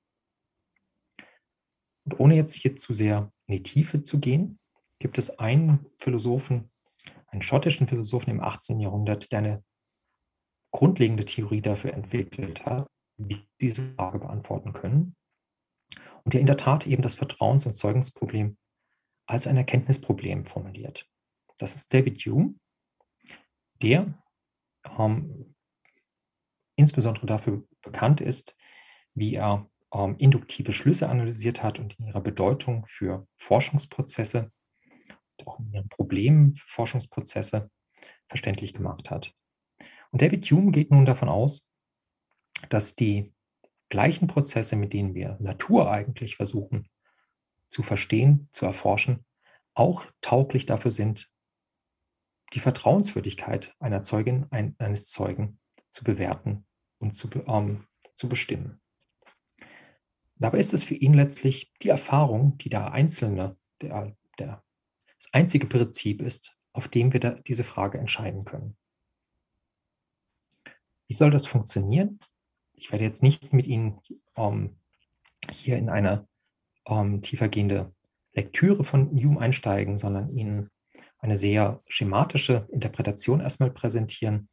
Und 2.05 2.20
ohne 2.20 2.37
jetzt 2.37 2.55
hier 2.55 2.76
zu 2.76 2.94
sehr 2.94 3.33
in 3.46 3.57
die 3.57 3.62
Tiefe 3.62 4.05
zu 4.05 4.20
gehen, 4.20 4.59
gibt 4.98 5.18
es 5.18 5.38
einen 5.38 5.87
Philosophen, 5.98 6.70
einen 7.28 7.42
schottischen 7.42 7.87
Philosophen 7.87 8.30
im 8.30 8.40
18. 8.40 8.80
Jahrhundert, 8.80 9.30
der 9.32 9.38
eine 9.38 9.64
grundlegende 10.72 11.24
Theorie 11.24 11.61
dafür 11.61 11.94
entwickelt 11.94 12.66
hat, 12.66 12.87
wie 13.16 13.46
diese 13.61 13.82
Frage 13.94 14.18
beantworten 14.18 14.72
können. 14.72 15.16
Und 16.24 16.35
der 16.35 16.40
in 16.40 16.46
der 16.46 16.56
Tat 16.56 16.87
eben 16.87 17.02
das 17.02 17.14
Vertrauens- 17.14 17.66
und 17.66 17.74
Zeugungsproblem 17.74 18.59
als 19.26 19.46
ein 19.46 19.56
Erkenntnisproblem 19.56 20.44
formuliert. 20.44 21.09
Das 21.59 21.74
ist 21.74 21.92
David 21.92 22.20
Hume, 22.26 22.54
der 23.82 24.12
ähm, 24.98 25.54
insbesondere 26.76 27.26
dafür 27.26 27.66
bekannt 27.82 28.20
ist, 28.20 28.56
wie 29.14 29.35
er 29.35 29.68
ähm, 29.92 30.16
induktive 30.18 30.72
Schlüsse 30.72 31.09
analysiert 31.09 31.62
hat 31.62 31.78
und 31.78 31.98
in 31.98 32.06
ihrer 32.06 32.20
Bedeutung 32.20 32.85
für 32.87 33.26
Forschungsprozesse 33.37 34.52
auch 35.44 35.59
in 35.59 35.72
ihren 35.72 35.88
Problemen 35.88 36.55
Forschungsprozesse 36.55 37.70
verständlich 38.29 38.72
gemacht 38.72 39.11
hat. 39.11 39.33
Und 40.11 40.22
David 40.22 40.44
Hume 40.51 40.70
geht 40.70 40.90
nun 40.90 41.05
davon 41.05 41.29
aus, 41.29 41.68
dass 42.68 42.96
die 42.96 43.35
gleichen 43.88 44.26
Prozesse, 44.26 44.76
mit 44.76 44.93
denen 44.93 45.14
wir 45.14 45.37
Natur 45.41 45.91
eigentlich 45.91 46.37
versuchen 46.37 46.89
zu 47.68 47.82
verstehen, 47.82 48.49
zu 48.53 48.66
erforschen, 48.66 49.24
auch 49.74 50.07
tauglich 50.20 50.66
dafür 50.66 50.91
sind, 50.91 51.30
die 52.53 52.61
Vertrauenswürdigkeit 52.61 53.74
einer 53.80 54.03
Zeugin, 54.03 54.47
ein, 54.51 54.76
eines 54.78 55.09
Zeugen 55.09 55.59
zu 55.91 56.05
bewerten 56.05 56.66
und 56.99 57.12
zu, 57.12 57.28
ähm, 57.47 57.87
zu 58.14 58.28
bestimmen. 58.28 58.80
Dabei 60.37 60.59
ist 60.59 60.74
es 60.74 60.82
für 60.82 60.95
ihn 60.95 61.14
letztlich 61.14 61.72
die 61.82 61.89
Erfahrung, 61.89 62.59
die 62.59 62.68
der 62.68 62.93
Einzelne, 62.93 63.55
der, 63.80 64.14
der, 64.39 64.62
das 65.18 65.32
einzige 65.32 65.66
Prinzip 65.66 66.20
ist, 66.20 66.56
auf 66.72 66.88
dem 66.88 67.12
wir 67.12 67.20
diese 67.20 67.64
Frage 67.64 67.98
entscheiden 67.98 68.44
können. 68.44 68.76
Wie 71.08 71.14
soll 71.14 71.30
das 71.30 71.46
funktionieren? 71.46 72.18
ich 72.76 72.92
werde 72.92 73.04
jetzt 73.04 73.22
nicht 73.22 73.52
mit 73.52 73.66
Ihnen 73.66 74.00
ähm, 74.36 74.76
hier 75.50 75.78
in 75.78 75.88
eine 75.88 76.28
ähm, 76.86 77.22
tiefergehende 77.22 77.92
Lektüre 78.34 78.84
von 78.84 79.10
Hume 79.10 79.40
einsteigen, 79.40 79.96
sondern 79.96 80.36
Ihnen 80.36 80.70
eine 81.18 81.36
sehr 81.36 81.82
schematische 81.88 82.68
Interpretation 82.70 83.40
erstmal 83.40 83.70
präsentieren, 83.70 84.48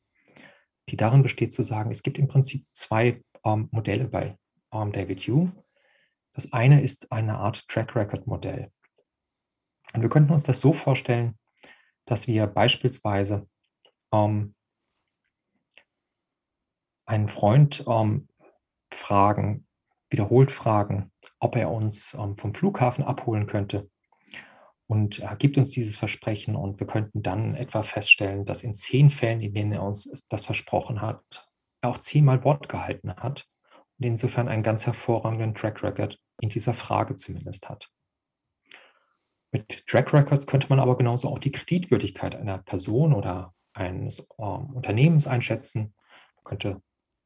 die 0.89 0.97
darin 0.97 1.21
besteht 1.21 1.53
zu 1.53 1.63
sagen, 1.63 1.91
es 1.91 2.03
gibt 2.03 2.17
im 2.17 2.27
Prinzip 2.27 2.65
zwei 2.71 3.21
ähm, 3.43 3.67
Modelle 3.71 4.07
bei 4.07 4.37
ähm, 4.71 4.91
David 4.91 5.19
Hume. 5.27 5.51
Das 6.33 6.51
eine 6.53 6.81
ist 6.81 7.11
eine 7.11 7.37
Art 7.37 7.67
Track 7.67 7.95
Record 7.95 8.25
Modell. 8.25 8.69
Und 9.93 10.01
wir 10.01 10.09
könnten 10.09 10.31
uns 10.31 10.43
das 10.43 10.59
so 10.59 10.73
vorstellen, 10.73 11.37
dass 12.05 12.27
wir 12.27 12.47
beispielsweise 12.47 13.47
ähm, 14.11 14.55
einen 17.05 17.29
Freund 17.29 17.83
ähm, 17.87 18.27
fragen, 18.91 19.67
wiederholt 20.09 20.51
fragen, 20.51 21.11
ob 21.39 21.55
er 21.55 21.71
uns 21.71 22.13
ähm, 22.13 22.37
vom 22.37 22.53
Flughafen 22.53 23.03
abholen 23.03 23.47
könnte 23.47 23.89
und 24.87 25.19
er 25.19 25.35
gibt 25.35 25.57
uns 25.57 25.69
dieses 25.69 25.97
Versprechen 25.97 26.55
und 26.55 26.79
wir 26.79 26.87
könnten 26.87 27.23
dann 27.23 27.55
etwa 27.55 27.81
feststellen, 27.83 28.45
dass 28.45 28.63
in 28.63 28.75
zehn 28.75 29.09
Fällen, 29.09 29.41
in 29.41 29.53
denen 29.53 29.71
er 29.71 29.83
uns 29.83 30.23
das 30.29 30.45
versprochen 30.45 31.01
hat, 31.01 31.49
er 31.81 31.89
auch 31.89 31.97
zehnmal 31.97 32.43
Wort 32.43 32.69
gehalten 32.69 33.15
hat 33.15 33.47
und 33.97 34.05
insofern 34.05 34.47
einen 34.47 34.61
ganz 34.61 34.85
hervorragenden 34.85 35.55
Track 35.55 35.81
Record 35.83 36.19
in 36.41 36.49
dieser 36.49 36.73
Frage 36.73 37.15
zumindest 37.15 37.69
hat. 37.69 37.89
Mit 39.53 39.85
Track 39.85 40.13
Records 40.13 40.47
könnte 40.47 40.67
man 40.69 40.79
aber 40.79 40.97
genauso 40.97 41.29
auch 41.29 41.37
die 41.37 41.51
Kreditwürdigkeit 41.51 42.33
einer 42.33 42.57
Person 42.57 43.13
oder 43.13 43.53
eines 43.73 44.27
ähm, 44.39 44.71
Unternehmens 44.73 45.27
einschätzen. 45.27 45.93
Man 46.37 46.43
könnte 46.43 46.81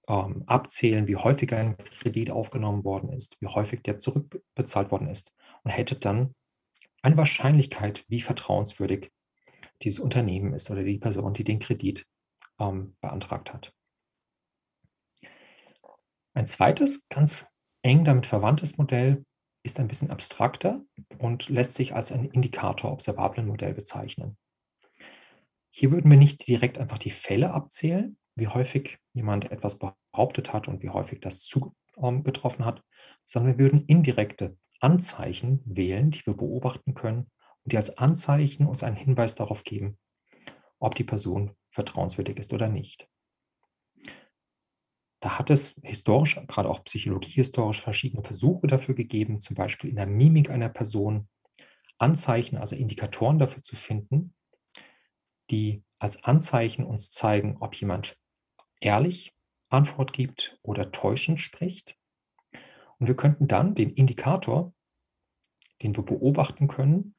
ähm, 0.09 0.43
abzählen, 0.45 1.07
wie 1.07 1.15
häufig 1.15 1.53
ein 1.53 1.77
Kredit 1.77 2.29
aufgenommen 2.29 2.83
worden 2.83 3.13
ist, 3.13 3.37
wie 3.39 3.47
häufig 3.47 3.81
der 3.81 3.97
zurückbezahlt 3.99 4.91
worden 4.91 5.07
ist 5.07 5.33
und 5.63 5.71
hätte 5.71 5.95
dann 5.95 6.35
eine 7.01 7.15
Wahrscheinlichkeit, 7.15 8.03
wie 8.09 8.19
vertrauenswürdig 8.19 9.09
dieses 9.81 9.99
Unternehmen 9.99 10.53
ist 10.53 10.69
oder 10.69 10.83
die 10.83 10.97
Person, 10.97 11.33
die 11.33 11.45
den 11.45 11.59
Kredit 11.59 12.05
ähm, 12.59 12.97
beantragt 12.99 13.53
hat. 13.53 13.73
Ein 16.33 16.45
zweites, 16.45 17.07
ganz 17.07 17.47
eng 17.83 18.03
damit 18.03 18.27
verwandtes 18.27 18.77
Modell 18.77 19.23
ist 19.67 19.79
ein 19.79 19.87
bisschen 19.87 20.09
abstrakter 20.09 20.81
und 21.19 21.49
lässt 21.49 21.75
sich 21.75 21.93
als 21.93 22.11
ein 22.11 22.25
Indikator 22.25 22.91
observablen 22.91 23.45
Modell 23.45 23.73
bezeichnen. 23.73 24.37
Hier 25.69 25.91
würden 25.91 26.09
wir 26.09 26.17
nicht 26.17 26.47
direkt 26.47 26.77
einfach 26.77 26.97
die 26.97 27.11
Fälle 27.11 27.51
abzählen, 27.51 28.17
wie 28.35 28.47
häufig 28.47 28.97
jemand 29.13 29.51
etwas 29.51 29.77
behauptet 29.77 30.53
hat 30.53 30.67
und 30.67 30.81
wie 30.81 30.89
häufig 30.89 31.19
das 31.19 31.41
zugetroffen 31.41 32.65
hat, 32.65 32.81
sondern 33.25 33.57
wir 33.57 33.65
würden 33.65 33.85
indirekte 33.85 34.57
Anzeichen 34.79 35.61
wählen, 35.65 36.11
die 36.11 36.25
wir 36.25 36.35
beobachten 36.35 36.93
können 36.93 37.29
und 37.63 37.73
die 37.73 37.77
als 37.77 37.97
Anzeichen 37.97 38.65
uns 38.65 38.83
einen 38.83 38.95
Hinweis 38.95 39.35
darauf 39.35 39.65
geben, 39.65 39.97
ob 40.79 40.95
die 40.95 41.03
Person 41.03 41.51
vertrauenswürdig 41.71 42.37
ist 42.37 42.53
oder 42.53 42.69
nicht. 42.69 43.09
Da 45.19 45.39
hat 45.39 45.49
es 45.49 45.79
historisch, 45.83 46.39
gerade 46.47 46.69
auch 46.69 46.83
psychologiehistorisch, 46.83 47.81
verschiedene 47.81 48.23
Versuche 48.23 48.67
dafür 48.67 48.93
gegeben, 48.93 49.39
zum 49.39 49.55
Beispiel 49.55 49.89
in 49.89 49.95
der 49.95 50.05
Mimik 50.05 50.49
einer 50.49 50.69
Person 50.69 51.27
Anzeichen, 51.97 52.57
also 52.57 52.75
Indikatoren 52.75 53.39
dafür 53.39 53.63
zu 53.63 53.75
finden, 53.75 54.35
die 55.49 55.83
als 55.97 56.23
Anzeichen 56.23 56.85
uns 56.85 57.09
zeigen, 57.09 57.57
ob 57.59 57.73
jemand 57.75 58.17
ehrlich 58.79 59.33
Antwort 59.69 60.13
gibt 60.13 60.59
oder 60.61 60.91
täuschend 60.91 61.39
spricht. 61.39 61.97
Und 62.99 63.07
wir 63.07 63.15
könnten 63.15 63.47
dann 63.47 63.73
den 63.73 63.89
Indikator, 63.89 64.73
den 65.81 65.95
wir 65.95 66.03
beobachten 66.03 66.67
können, 66.67 67.15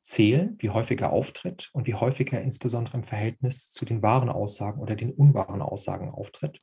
zählen, 0.00 0.56
wie 0.60 0.70
häufig 0.70 1.00
er 1.00 1.12
auftritt 1.12 1.70
und 1.72 1.86
wie 1.86 1.94
häufig 1.94 2.32
er 2.32 2.42
insbesondere 2.42 2.98
im 2.98 3.04
Verhältnis 3.04 3.70
zu 3.70 3.84
den 3.84 4.02
wahren 4.02 4.28
Aussagen 4.28 4.80
oder 4.80 4.94
den 4.94 5.12
unwahren 5.12 5.62
Aussagen 5.62 6.10
auftritt. 6.10 6.62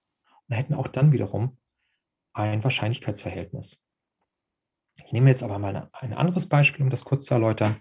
Und 0.54 0.60
hätten 0.60 0.76
auch 0.76 0.88
dann 0.88 1.12
wiederum 1.12 1.58
ein 2.34 2.64
Wahrscheinlichkeitsverhältnis. 2.64 3.84
Ich 5.04 5.12
nehme 5.12 5.32
jetzt 5.32 5.42
aber 5.42 5.58
mal 5.58 5.90
ein 5.92 6.14
anderes 6.14 6.48
Beispiel, 6.48 6.84
um 6.84 6.92
das 6.92 7.04
kurz 7.04 7.26
zu 7.26 7.34
erläutern. 7.34 7.78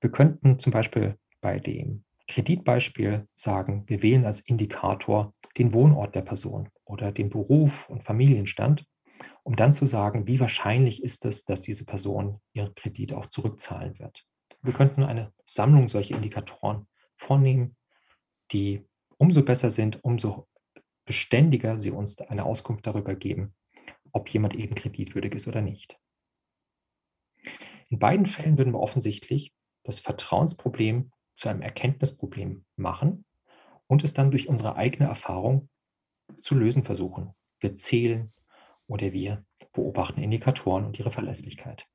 Wir 0.00 0.12
könnten 0.12 0.60
zum 0.60 0.72
Beispiel 0.72 1.18
bei 1.40 1.58
dem 1.58 2.04
Kreditbeispiel 2.28 3.26
sagen, 3.34 3.82
wir 3.88 4.02
wählen 4.02 4.24
als 4.24 4.40
Indikator 4.40 5.34
den 5.58 5.72
Wohnort 5.72 6.14
der 6.14 6.22
Person 6.22 6.68
oder 6.84 7.10
den 7.10 7.28
Beruf 7.28 7.88
und 7.90 8.04
Familienstand 8.04 8.86
um 9.42 9.56
dann 9.56 9.72
zu 9.72 9.86
sagen, 9.86 10.26
wie 10.26 10.40
wahrscheinlich 10.40 11.02
ist 11.02 11.24
es, 11.26 11.44
dass 11.44 11.60
diese 11.60 11.84
Person 11.84 12.40
ihren 12.54 12.74
Kredit 12.74 13.12
auch 13.12 13.26
zurückzahlen 13.26 13.98
wird. 13.98 14.24
Wir 14.62 14.72
könnten 14.72 15.02
eine 15.02 15.32
Sammlung 15.44 15.88
solcher 15.88 16.16
Indikatoren 16.16 16.86
vornehmen, 17.14 17.76
die 18.52 18.86
umso 19.18 19.42
besser 19.42 19.70
sind, 19.70 20.02
umso 20.02 20.48
beständiger 21.04 21.78
sie 21.78 21.90
uns 21.90 22.20
eine 22.20 22.44
Auskunft 22.44 22.86
darüber 22.86 23.14
geben, 23.14 23.54
ob 24.12 24.28
jemand 24.28 24.54
eben 24.56 24.74
kreditwürdig 24.74 25.34
ist 25.34 25.48
oder 25.48 25.60
nicht. 25.60 25.98
In 27.88 27.98
beiden 27.98 28.26
Fällen 28.26 28.58
würden 28.58 28.72
wir 28.72 28.80
offensichtlich 28.80 29.52
das 29.82 30.00
Vertrauensproblem 30.00 31.10
zu 31.34 31.48
einem 31.48 31.62
Erkenntnisproblem 31.62 32.64
machen 32.76 33.24
und 33.86 34.02
es 34.02 34.14
dann 34.14 34.30
durch 34.30 34.48
unsere 34.48 34.76
eigene 34.76 35.08
Erfahrung 35.08 35.68
zu 36.38 36.54
lösen 36.54 36.84
versuchen. 36.84 37.34
Wir 37.60 37.76
zählen, 37.76 38.32
oder 38.86 39.12
wir 39.12 39.44
beobachten 39.72 40.22
Indikatoren 40.22 40.84
und 40.84 40.98
ihre 40.98 41.10
Verlässlichkeit. 41.10 41.88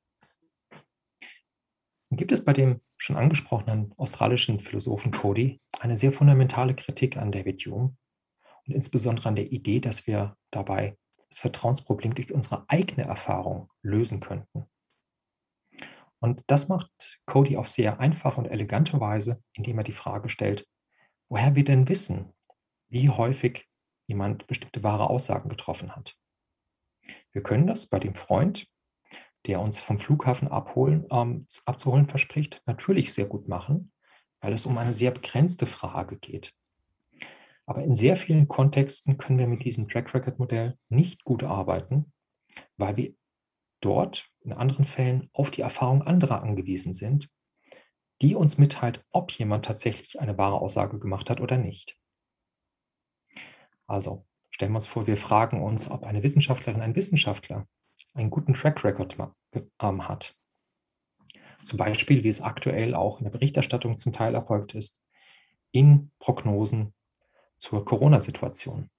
Und 2.08 2.16
gibt 2.16 2.32
es 2.32 2.44
bei 2.44 2.52
dem 2.52 2.80
schon 2.96 3.16
angesprochenen 3.16 3.94
australischen 3.96 4.58
Philosophen 4.58 5.12
Cody 5.12 5.60
eine 5.78 5.96
sehr 5.96 6.12
fundamentale 6.12 6.74
Kritik 6.74 7.16
an 7.16 7.30
David 7.30 7.64
Hume 7.66 7.96
und 8.70 8.76
insbesondere 8.76 9.28
an 9.28 9.34
der 9.34 9.50
Idee, 9.50 9.80
dass 9.80 10.06
wir 10.06 10.36
dabei 10.52 10.96
das 11.28 11.40
Vertrauensproblem 11.40 12.14
durch 12.14 12.32
unsere 12.32 12.64
eigene 12.68 13.04
Erfahrung 13.04 13.68
lösen 13.82 14.20
könnten. 14.20 14.66
Und 16.20 16.42
das 16.46 16.68
macht 16.68 17.20
Cody 17.26 17.56
auf 17.56 17.68
sehr 17.68 17.98
einfache 17.98 18.38
und 18.38 18.46
elegante 18.46 19.00
Weise, 19.00 19.42
indem 19.54 19.78
er 19.78 19.84
die 19.84 19.92
Frage 19.92 20.28
stellt, 20.28 20.68
woher 21.28 21.56
wir 21.56 21.64
denn 21.64 21.88
wissen, 21.88 22.32
wie 22.88 23.08
häufig 23.08 23.66
jemand 24.06 24.46
bestimmte 24.46 24.84
wahre 24.84 25.10
Aussagen 25.10 25.48
getroffen 25.48 25.96
hat. 25.96 26.16
Wir 27.32 27.42
können 27.42 27.66
das 27.66 27.86
bei 27.86 27.98
dem 27.98 28.14
Freund, 28.14 28.68
der 29.46 29.60
uns 29.60 29.80
vom 29.80 29.98
Flughafen 29.98 30.46
abholen, 30.46 31.06
ähm, 31.10 31.46
abzuholen 31.64 32.06
verspricht, 32.06 32.62
natürlich 32.66 33.14
sehr 33.14 33.26
gut 33.26 33.48
machen, 33.48 33.92
weil 34.40 34.52
es 34.52 34.64
um 34.64 34.78
eine 34.78 34.92
sehr 34.92 35.10
begrenzte 35.10 35.66
Frage 35.66 36.18
geht. 36.18 36.54
Aber 37.70 37.84
in 37.84 37.92
sehr 37.92 38.16
vielen 38.16 38.48
Kontexten 38.48 39.16
können 39.16 39.38
wir 39.38 39.46
mit 39.46 39.64
diesem 39.64 39.88
Track 39.88 40.12
Record 40.12 40.40
Modell 40.40 40.76
nicht 40.88 41.22
gut 41.22 41.44
arbeiten, 41.44 42.12
weil 42.76 42.96
wir 42.96 43.14
dort 43.80 44.28
in 44.40 44.52
anderen 44.52 44.84
Fällen 44.84 45.30
auf 45.32 45.52
die 45.52 45.60
Erfahrung 45.60 46.02
anderer 46.02 46.42
angewiesen 46.42 46.92
sind, 46.92 47.30
die 48.22 48.34
uns 48.34 48.58
mitteilt, 48.58 49.04
ob 49.12 49.30
jemand 49.30 49.66
tatsächlich 49.66 50.18
eine 50.18 50.36
wahre 50.36 50.60
Aussage 50.60 50.98
gemacht 50.98 51.30
hat 51.30 51.40
oder 51.40 51.58
nicht. 51.58 51.96
Also, 53.86 54.26
Stellen 54.50 54.72
wir 54.72 54.78
uns 54.78 54.88
vor, 54.88 55.06
wir 55.06 55.16
fragen 55.16 55.62
uns, 55.62 55.88
ob 55.88 56.02
eine 56.02 56.24
Wissenschaftlerin, 56.24 56.80
ein 56.80 56.96
Wissenschaftler 56.96 57.68
einen 58.14 58.30
guten 58.30 58.54
Track 58.54 58.82
Record 58.82 59.16
ähm, 59.80 60.08
hat. 60.08 60.34
Zum 61.64 61.76
Beispiel, 61.76 62.24
wie 62.24 62.28
es 62.28 62.40
aktuell 62.40 62.96
auch 62.96 63.20
in 63.20 63.24
der 63.26 63.30
Berichterstattung 63.30 63.96
zum 63.96 64.12
Teil 64.12 64.34
erfolgt 64.34 64.74
ist, 64.74 65.00
in 65.70 66.10
Prognosen 66.18 66.94
zur 67.60 67.84
Corona-Situation. 67.84 68.90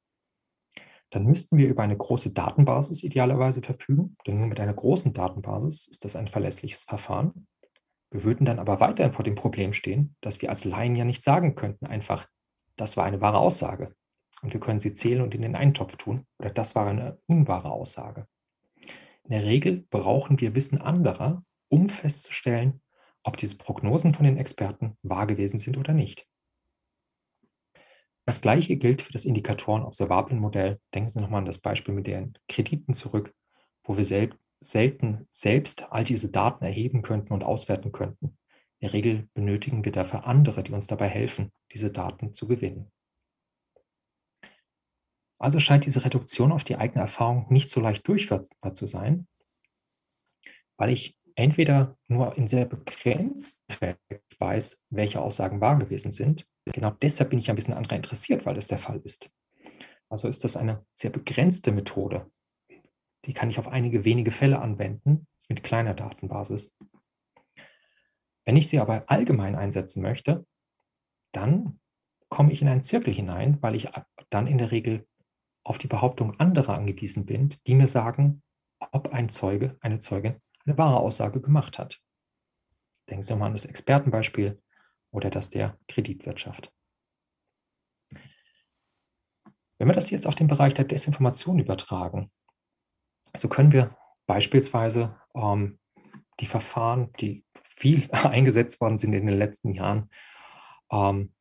Dann 1.10 1.26
müssten 1.26 1.58
wir 1.58 1.68
über 1.68 1.84
eine 1.84 1.98
große 1.98 2.34
Datenbasis 2.34 3.04
idealerweise 3.04 3.62
verfügen, 3.62 4.16
denn 4.26 4.38
nur 4.38 4.48
mit 4.48 4.60
einer 4.60 4.74
großen 4.74 5.12
Datenbasis 5.12 5.88
ist 5.88 6.06
das 6.06 6.16
ein 6.16 6.30
verlässliches 6.30 6.84
Verfahren. 6.84 7.48
Wir 8.12 8.24
würden 8.24 8.46
dann 8.46 8.60
aber 8.60 8.80
weiterhin 8.80 9.12
vor 9.12 9.26
dem 9.26 9.36
Problem 9.36 9.74
stehen, 9.74 10.16
dass 10.22 10.42
wir 10.42 10.50
als 10.50 10.64
Laien 10.64 10.96
ja 10.96 11.04
nicht 11.04 11.24
sagen 11.24 11.56
könnten, 11.56 11.86
einfach, 11.86 12.28
das 12.78 12.96
war 12.96 13.06
eine 13.06 13.20
wahre 13.20 13.40
Aussage 13.40 13.94
und 14.42 14.54
wir 14.54 14.60
können 14.60 14.80
sie 14.80 14.94
zählen 14.94 15.22
und 15.22 15.36
in 15.36 15.42
den 15.42 15.56
Eintopf 15.56 15.98
tun. 15.98 16.26
Oder 16.40 16.50
das 16.50 16.76
war 16.76 16.88
eine 16.88 17.20
unwahre 17.28 17.72
Aussage. 17.72 18.28
In 19.24 19.32
der 19.32 19.44
Regel 19.44 19.86
brauchen 19.90 20.40
wir 20.40 20.56
Wissen 20.56 20.82
anderer, 20.82 21.44
um 21.70 21.90
festzustellen, 21.90 22.82
ob 23.24 23.38
diese 23.38 23.58
Prognosen 23.58 24.14
von 24.14 24.26
den 24.26 24.38
Experten 24.38 24.98
wahr 25.04 25.28
gewesen 25.28 25.60
sind 25.60 25.78
oder 25.78 25.94
nicht. 25.94 26.28
Das 28.26 28.42
gleiche 28.42 28.78
gilt 28.78 29.02
für 29.02 29.12
das 29.12 29.26
Indikatoren-Observablen-Modell. 29.26 30.80
Denken 30.94 31.10
Sie 31.10 31.20
nochmal 31.20 31.40
an 31.40 31.46
das 31.46 31.58
Beispiel 31.58 31.94
mit 31.94 32.08
den 32.08 32.38
Krediten 32.48 32.94
zurück, 32.94 33.34
wo 33.84 33.98
wir 33.98 34.06
sel 34.06 34.36
selten 34.64 35.26
selbst 35.32 35.92
all 35.92 36.04
diese 36.04 36.32
Daten 36.32 36.64
erheben 36.64 37.02
könnten 37.02 37.34
und 37.34 37.44
auswerten 37.44 37.92
könnten. 37.92 38.38
In 38.80 38.88
der 38.88 38.94
Regel 38.94 39.28
benötigen 39.34 39.84
wir 39.86 39.92
dafür 39.92 40.28
andere, 40.28 40.62
die 40.62 40.72
uns 40.72 40.86
dabei 40.86 41.08
helfen, 41.08 41.52
diese 41.72 41.92
Daten 41.92 42.36
zu 42.36 42.48
gewinnen. 42.48 42.92
Also 45.40 45.60
scheint 45.60 45.88
diese 45.88 46.06
Reduktion 46.06 46.52
auf 46.52 46.64
die 46.64 46.76
eigene 46.76 47.02
Erfahrung 47.02 47.48
nicht 47.50 47.72
so 47.72 47.82
leicht 47.82 48.08
durchführbar 48.08 48.76
zu 48.76 48.86
sein, 48.86 49.28
weil 50.78 50.92
ich 50.92 51.18
entweder 51.36 51.98
nur 52.08 52.38
in 52.38 52.48
sehr 52.48 52.66
begrenzten 52.66 53.74
Fällen 53.74 53.98
weiß, 54.40 54.86
welche 54.90 55.22
Aussagen 55.22 55.62
wahr 55.62 55.78
gewesen 55.78 56.12
sind. 56.12 56.46
Genau 56.66 56.92
deshalb 57.02 57.30
bin 57.30 57.40
ich 57.40 57.50
ein 57.50 57.56
bisschen 57.56 57.74
anderer 57.74 57.96
interessiert, 57.96 58.46
weil 58.46 58.56
das 58.56 58.68
der 58.68 58.78
Fall 58.78 59.00
ist. 59.04 59.32
Also 60.10 60.28
ist 60.28 60.44
das 60.44 60.58
eine 60.58 60.86
sehr 60.94 61.12
begrenzte 61.12 61.72
Methode. 61.72 62.30
Die 63.26 63.34
kann 63.34 63.50
ich 63.50 63.60
auf 63.60 63.68
einige 63.68 64.04
wenige 64.04 64.32
Fälle 64.32 64.60
anwenden 64.60 65.28
mit 65.48 65.64
kleiner 65.64 65.94
Datenbasis. 65.94 66.76
Wenn 68.46 68.58
ich 68.58 68.68
sie 68.68 68.80
aber 68.80 69.04
allgemein 69.08 69.56
einsetzen 69.56 70.02
möchte, 70.02 70.46
dann 71.32 71.80
komme 72.30 72.52
ich 72.52 72.62
in 72.62 72.68
einen 72.68 72.84
Zirkel 72.84 73.14
hinein, 73.14 73.58
weil 73.62 73.76
ich 73.76 73.90
dann 74.30 74.48
in 74.48 74.58
der 74.58 74.72
Regel 74.72 75.08
auf 75.64 75.78
die 75.78 75.88
Behauptung 75.88 76.40
anderer 76.40 76.74
angewiesen 76.74 77.26
bin, 77.26 77.56
die 77.68 77.76
mir 77.76 77.88
sagen, 77.88 78.42
ob 78.92 79.14
ein 79.14 79.30
Zeuge, 79.30 79.78
eine 79.82 80.00
Zeugin 80.00 80.42
eine 80.66 80.78
wahre 80.78 81.00
Aussage 81.00 81.42
gemacht 81.42 81.78
hat. 81.78 82.00
Denken 83.10 83.24
Sie 83.24 83.36
mal 83.36 83.48
an 83.48 83.54
das 83.54 83.66
Expertenbeispiel 83.66 84.62
oder 85.12 85.30
das 85.30 85.50
der 85.50 85.78
Kreditwirtschaft. 85.88 86.72
Wenn 89.78 89.88
wir 89.88 89.94
das 89.94 90.12
jetzt 90.12 90.28
auf 90.28 90.36
den 90.36 90.48
Bereich 90.48 90.74
der 90.76 90.86
Desinformation 90.86 91.60
übertragen, 91.60 92.30
so 93.36 93.50
können 93.50 93.72
wir 93.72 93.98
beispielsweise 94.28 95.20
ähm, 95.34 95.80
die 96.40 96.46
Verfahren, 96.46 97.12
die 97.20 97.44
viel 97.64 98.10
eingesetzt 98.12 98.80
worden 98.80 98.98
sind 98.98 99.14
in 99.14 99.26
den 99.26 99.38
letzten 99.38 99.74
Jahren, 99.74 100.10
ähm, 100.92 101.34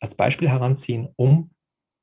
als 0.00 0.16
Beispiel 0.16 0.48
heranziehen, 0.48 1.12
um 1.16 1.50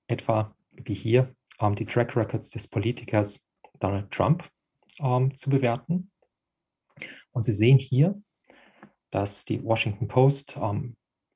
etwa 0.07 0.55
wie 0.71 0.93
hier 0.93 1.33
ähm, 1.59 1.75
die 1.75 1.85
Track 1.85 2.15
Records 2.15 2.49
des 2.49 2.67
Politikers 2.67 3.47
Donald 3.79 4.11
Trump 4.11 4.49
ähm, 5.01 5.35
zu 5.35 5.49
bewerten. 5.49 6.11
Und 7.31 7.41
Sie 7.41 7.53
sehen 7.53 7.77
hier, 7.77 8.21
dass 9.09 9.45
die 9.45 9.63
Washington 9.63 10.07
Post 10.07 10.57
ähm, 10.61 10.95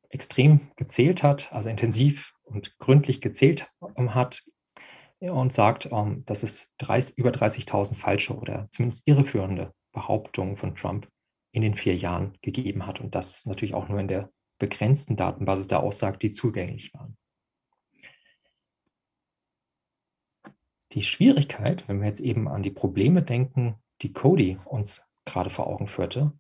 extrem 0.10 0.62
gezählt 0.76 1.24
hat, 1.24 1.52
also 1.52 1.70
intensiv 1.70 2.34
und 2.44 2.78
gründlich 2.78 3.22
gezählt 3.22 3.70
ähm, 3.96 4.14
hat 4.14 4.44
und 5.20 5.54
sagt, 5.54 5.90
ähm, 5.92 6.24
dass 6.26 6.44
es 6.44 6.74
30, 6.78 7.18
über 7.18 7.32
30.000 7.32 7.96
falsche 7.96 8.36
oder 8.36 8.68
zumindest 8.72 9.08
irreführende 9.08 9.74
Behauptungen 9.92 10.58
von 10.58 10.76
Trump 10.76 11.10
in 11.52 11.62
den 11.62 11.74
vier 11.74 11.96
Jahren 11.96 12.38
gegeben 12.42 12.86
hat. 12.86 13.00
Und 13.00 13.16
das 13.16 13.46
natürlich 13.46 13.74
auch 13.74 13.88
nur 13.88 14.00
in 14.00 14.08
der 14.08 14.30
begrenzten 14.60 15.16
Datenbasis 15.16 15.68
der 15.68 15.82
aussagt, 15.82 16.24
die 16.24 16.32
zugänglich 16.32 16.94
waren. 16.94 17.18
Die 20.96 21.02
Schwierigkeit, 21.02 21.88
wenn 21.90 22.00
wir 22.00 22.08
jetzt 22.08 22.22
eben 22.22 22.48
an 22.48 22.64
die 22.64 22.72
Probleme 22.72 23.22
denken, 23.22 23.76
die 24.02 24.14
Cody 24.14 24.58
uns 24.64 25.12
gerade 25.26 25.50
vor 25.50 25.68
Augen 25.68 25.90
führte, 25.90 26.32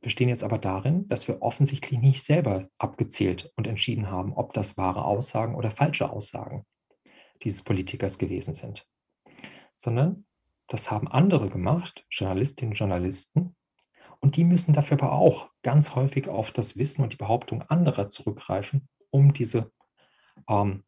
bestehen 0.00 0.30
jetzt 0.30 0.44
aber 0.44 0.56
darin, 0.56 1.06
dass 1.08 1.28
wir 1.28 1.42
offensichtlich 1.42 2.00
nicht 2.00 2.22
selber 2.22 2.70
abgezählt 2.78 3.52
und 3.54 3.66
entschieden 3.66 4.10
haben, 4.10 4.32
ob 4.32 4.54
das 4.54 4.78
wahre 4.78 5.04
Aussagen 5.04 5.54
oder 5.54 5.70
falsche 5.70 6.08
Aussagen 6.08 6.64
dieses 7.42 7.62
Politikers 7.62 8.16
gewesen 8.16 8.54
sind, 8.54 8.88
sondern 9.76 10.24
das 10.68 10.90
haben 10.90 11.06
andere 11.06 11.50
gemacht, 11.50 12.06
Journalistinnen 12.10 12.72
und 12.72 12.78
Journalisten, 12.78 13.56
und 14.20 14.36
die 14.36 14.44
müssen 14.44 14.72
dafür 14.72 15.02
aber 15.02 15.12
auch 15.12 15.50
ganz 15.62 15.94
häufig 15.94 16.28
auf 16.28 16.50
das 16.50 16.78
Wissen 16.78 17.02
und 17.02 17.12
die 17.12 17.18
Behauptung 17.18 17.60
anderer 17.60 18.08
zurückgreifen, 18.08 18.88
um 19.10 19.34
diese 19.34 19.70
ähm, 20.48 20.84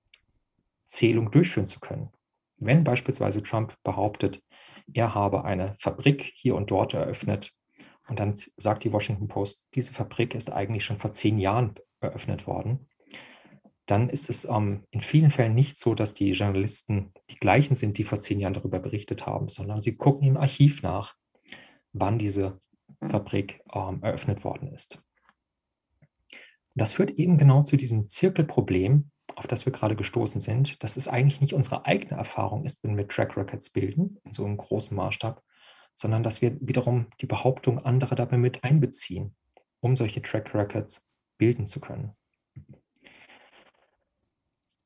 Zählung 0.87 1.31
durchführen 1.31 1.67
zu 1.67 1.81
können. 1.81 2.11
Wenn 2.59 2.85
beispielsweise 2.85 3.43
Trump 3.43 3.75
behauptet, 3.83 4.43
er 4.93 5.15
habe 5.15 5.45
eine 5.45 5.77
Fabrik 5.79 6.33
hier 6.35 6.55
und 6.55 6.71
dort 6.71 6.95
eröffnet 6.95 7.53
und 8.09 8.19
dann 8.19 8.35
sagt 8.35 8.85
die 8.85 8.93
Washington 8.93 9.29
Post, 9.29 9.69
diese 9.75 9.93
Fabrik 9.93 10.35
ist 10.35 10.53
eigentlich 10.53 10.85
schon 10.85 10.99
vor 10.99 11.13
zehn 11.13 11.39
Jahren 11.39 11.75
eröffnet 12.01 12.47
worden, 12.47 12.89
dann 13.87 14.11
ist 14.11 14.29
es 14.29 14.45
ähm, 14.45 14.85
in 14.91 15.01
vielen 15.01 15.31
Fällen 15.31 15.55
nicht 15.55 15.79
so, 15.79 15.95
dass 15.95 16.15
die 16.15 16.33
Journalisten 16.33 17.13
die 17.31 17.37
gleichen 17.37 17.75
sind, 17.75 17.97
die 17.97 18.05
vor 18.05 18.21
zehn 18.21 18.39
Jahren 18.39 18.55
darüber 18.55 18.81
berichtet 18.81 19.27
haben, 19.27 19.49
sondern 19.49 19.81
sie 19.81 19.97
gucken 19.97 20.27
im 20.27 20.37
Archiv 20.37 20.83
nach, 20.83 21.15
wann 21.93 22.19
diese 22.19 22.61
Fabrik 23.09 23.63
ähm, 23.73 24.03
eröffnet 24.03 24.45
worden 24.45 24.69
ist. 24.73 25.03
Und 26.31 26.83
das 26.83 26.93
führt 26.93 27.13
eben 27.13 27.39
genau 27.39 27.63
zu 27.63 27.77
diesem 27.77 28.05
Zirkelproblem, 28.05 29.11
auf 29.39 29.47
das 29.47 29.67
wir 29.67 29.73
gerade 29.73 29.97
gestoßen 29.97 30.41
sind, 30.41 30.83
dass 30.83 30.97
es 30.97 31.09
eigentlich 31.09 31.41
nicht 31.41 31.55
unsere 31.55 31.87
eigene 31.87 32.19
Erfahrung 32.19 32.65
ist, 32.65 32.83
wenn 32.83 32.97
wir 32.97 33.07
Track 33.07 33.37
Records 33.37 33.71
bilden, 33.71 34.19
in 34.25 34.33
so 34.33 34.45
einem 34.45 34.57
großen 34.57 34.97
Maßstab, 34.97 35.43
sondern 35.95 36.23
dass 36.23 36.43
wir 36.43 36.57
wiederum 36.61 37.07
die 37.21 37.27
Behauptung 37.27 37.79
anderer 37.85 38.17
dabei 38.17 38.37
mit 38.37 38.65
einbeziehen, 38.65 39.37
um 39.81 39.97
solche 39.97 40.23
Track 40.23 40.55
Records 40.55 41.09
bilden 41.39 41.67
zu 41.67 41.81
können. 41.81 42.17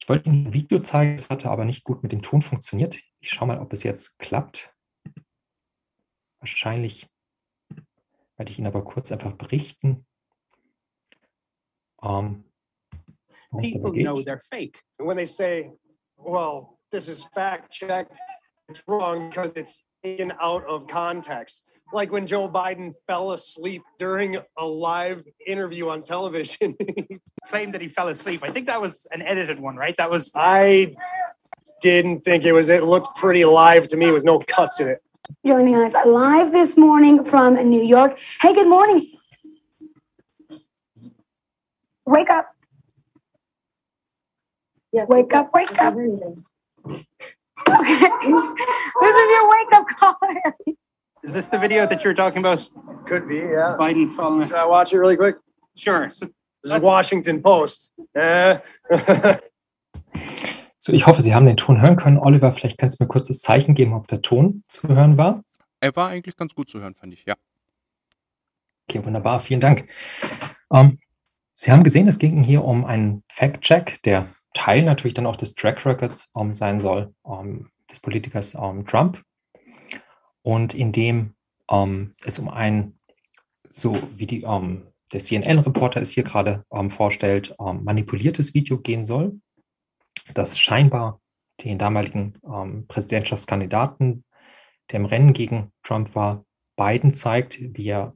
Ich 0.01 0.09
wollte 0.09 0.29
Ihnen 0.29 0.49
ein 0.49 0.53
Video 0.53 0.81
zeigen, 0.81 1.15
es 1.15 1.31
hatte 1.31 1.51
aber 1.51 1.65
nicht 1.65 1.85
gut 1.85 2.03
mit 2.03 2.13
dem 2.13 2.23
Ton 2.23 2.43
funktioniert. 2.43 3.01
Ich 3.21 3.31
schaue 3.31 3.49
mal, 3.49 3.61
ob 3.61 3.73
es 3.73 3.85
jetzt 3.85 4.19
klappt. 4.19 4.75
Wahrscheinlich 6.41 7.09
werde 8.37 8.51
ich 8.51 8.59
Ihnen 8.59 8.67
aber 8.67 8.85
kurz 8.85 9.13
einfach 9.13 9.33
berichten. 9.33 10.07
Um, 11.97 12.45
People 13.61 13.93
know 13.93 14.17
they're 14.17 14.43
fake. 14.51 14.81
And 14.99 15.07
when 15.07 15.17
they 15.17 15.27
say, 15.27 15.71
well, 16.17 16.79
this 16.91 17.09
is 17.09 17.25
fact 17.35 17.73
checked, 17.73 18.19
it's 18.69 18.83
wrong 18.87 19.29
because 19.29 19.53
it's 19.57 19.85
taken 20.03 20.33
out 20.41 20.65
of 20.67 20.87
context. 20.87 21.65
Like 21.93 22.11
when 22.11 22.27
Joe 22.27 22.49
Biden 22.49 22.93
fell 23.07 23.33
asleep 23.33 23.83
during 23.99 24.39
a 24.57 24.67
live 24.67 25.25
interview 25.47 25.89
on 25.91 26.03
television. 26.03 26.75
he 26.97 27.19
claimed 27.49 27.75
that 27.75 27.83
he 27.83 27.89
fell 27.89 28.09
asleep. 28.09 28.41
I 28.43 28.49
think 28.49 28.67
that 28.67 28.81
was 28.81 29.07
an 29.13 29.21
edited 29.21 29.61
one, 29.61 29.77
right? 29.77 29.95
That 29.99 30.11
was. 30.11 30.31
I 30.35 30.95
didn't 31.83 32.25
think 32.25 32.45
it 32.45 32.53
was, 32.53 32.71
it 32.71 32.85
looked 32.85 33.17
pretty 33.17 33.45
live 33.45 33.89
to 33.89 33.97
me 33.97 34.11
with 34.11 34.25
no 34.25 34.39
cuts 34.39 34.81
in 34.81 34.89
it. 34.89 35.03
Joining 35.45 35.75
us 35.75 35.95
live 36.07 36.53
this 36.53 36.79
morning 36.79 37.25
from 37.25 37.55
New 37.69 37.83
York. 37.83 38.19
Hey, 38.41 38.55
good 38.55 38.69
morning. 38.69 39.07
Wake 42.07 42.31
up. 42.31 42.52
Yes, 44.93 45.09
Wake 45.09 45.34
up, 45.34 45.51
wake 45.55 45.80
up. 45.80 45.95
Okay. 45.95 46.07
this 46.86 47.86
is 49.16 49.30
your 49.30 49.51
wake 49.51 49.72
up 49.72 49.86
call. 49.99 50.18
Is 51.24 51.32
this 51.32 51.49
the 51.49 51.59
video 51.59 51.86
that 51.86 52.05
you're 52.05 52.14
talking 52.14 52.40
about? 52.40 52.68
Could 53.07 53.26
be, 53.26 53.36
yeah. 53.36 53.76
Biden 53.78 54.14
falling. 54.14 54.47
Should 54.47 54.57
I 54.57 54.66
watch 54.66 54.93
it 54.93 54.99
really 54.99 55.16
quick? 55.16 55.36
Sure. 55.76 56.11
So 56.11 56.26
This 56.62 56.74
is 56.74 56.80
Washington 56.80 57.43
Post. 57.43 57.93
Eh. 58.14 58.59
So, 60.84 60.93
ich 60.93 61.07
hoffe, 61.07 61.22
Sie 61.22 61.32
haben 61.32 61.47
den 61.47 61.57
Ton 61.57 61.80
hören 61.80 61.95
können. 61.95 62.18
Oliver, 62.18 62.51
vielleicht 62.51 62.76
kannst 62.76 62.99
du 62.99 63.05
mir 63.05 63.09
kurz 63.09 63.28
das 63.28 63.38
Zeichen 63.38 63.76
geben, 63.76 63.95
ob 63.95 64.09
der 64.09 64.20
Ton 64.20 64.64
zu 64.66 64.88
hören 64.88 65.16
war. 65.16 65.45
Er 65.78 65.95
war 65.95 66.09
eigentlich 66.09 66.36
ganz 66.36 66.57
gut 66.57 66.68
zu 66.68 66.80
hören, 66.80 66.97
fand 66.97 67.12
ich, 67.12 67.24
ja. 67.24 67.36
Okay, 68.88 69.05
wunderbar, 69.05 69.38
vielen 69.38 69.61
Dank. 69.61 69.88
Ähm, 70.72 70.99
Sie 71.55 71.70
haben 71.70 71.84
gesehen, 71.84 72.09
es 72.09 72.18
ging 72.18 72.43
hier 72.43 72.64
um 72.64 72.84
einen 72.84 73.22
Fact-Check, 73.28 74.03
der 74.03 74.26
Teil 74.55 74.83
natürlich 74.83 75.15
dann 75.15 75.27
auch 75.27 75.37
des 75.37 75.55
Track 75.55 75.85
Records 75.87 76.31
ähm, 76.37 76.53
sein 76.53 76.81
soll, 76.81 77.15
ähm, 77.27 77.71
des 77.91 78.01
Politikers 78.01 78.55
ähm, 78.55 78.87
Trump. 78.87 79.23
Und 80.43 80.75
in 80.75 80.93
dem 80.93 81.35
ähm, 81.71 82.15
es 82.25 82.39
um 82.39 82.49
ein, 82.49 82.99
so 83.69 83.97
wie 84.17 84.27
die, 84.27 84.43
ähm, 84.43 84.89
der 85.13 85.21
CNN-Reporter 85.21 86.01
es 86.01 86.11
hier 86.11 86.25
gerade 86.25 86.65
vorstellt, 86.89 87.55
manipuliertes 87.59 88.55
Video 88.55 88.79
gehen 88.79 89.05
soll, 89.05 89.39
das 90.33 90.59
scheinbar 90.59 91.21
den 91.63 91.77
damaligen 91.77 92.41
Präsidentschaftskandidaten, 92.89 94.25
der 94.91 95.01
im 95.01 95.05
Rennen 95.05 95.35
gegen 95.35 95.71
Trump 95.83 96.15
war, 96.15 96.47
Biden 96.77 97.13
zeigt, 97.13 97.59
wie 97.61 97.89
er 97.89 98.15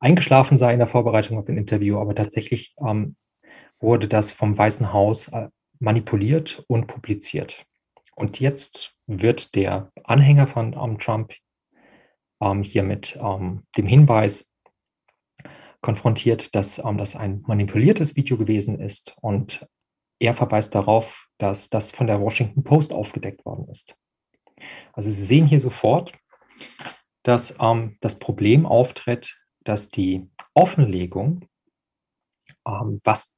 eingeschlafen 0.00 0.58
sei 0.58 0.72
in 0.72 0.80
der 0.80 0.88
Vorbereitung 0.88 1.38
auf 1.38 1.46
ein 1.46 1.56
Interview, 1.56 2.00
aber 2.00 2.16
tatsächlich 2.16 2.74
ähm, 2.84 3.14
wurde 3.80 4.08
das 4.08 4.32
vom 4.32 4.56
Weißen 4.56 4.92
Haus 4.92 5.28
äh, 5.28 5.48
manipuliert 5.78 6.64
und 6.68 6.86
publiziert. 6.86 7.66
Und 8.16 8.40
jetzt 8.40 8.96
wird 9.06 9.54
der 9.54 9.90
Anhänger 10.04 10.46
von 10.46 10.72
ähm, 10.74 10.98
Trump 10.98 11.34
ähm, 12.40 12.62
hier 12.62 12.82
mit 12.82 13.18
ähm, 13.20 13.64
dem 13.76 13.86
Hinweis 13.86 14.52
konfrontiert, 15.80 16.54
dass 16.54 16.78
ähm, 16.78 16.96
das 16.96 17.16
ein 17.16 17.42
manipuliertes 17.46 18.16
Video 18.16 18.36
gewesen 18.36 18.80
ist 18.80 19.16
und 19.20 19.66
er 20.18 20.32
verweist 20.32 20.74
darauf, 20.74 21.28
dass 21.38 21.68
das 21.68 21.90
von 21.90 22.06
der 22.06 22.20
Washington 22.20 22.62
Post 22.62 22.92
aufgedeckt 22.92 23.44
worden 23.44 23.68
ist. 23.68 23.96
Also 24.92 25.10
Sie 25.10 25.24
sehen 25.24 25.46
hier 25.46 25.60
sofort, 25.60 26.12
dass 27.24 27.58
ähm, 27.60 27.98
das 28.00 28.18
Problem 28.18 28.64
auftritt, 28.64 29.36
dass 29.64 29.88
die 29.88 30.30
Offenlegung, 30.54 31.48
ähm, 32.66 33.00
was 33.02 33.33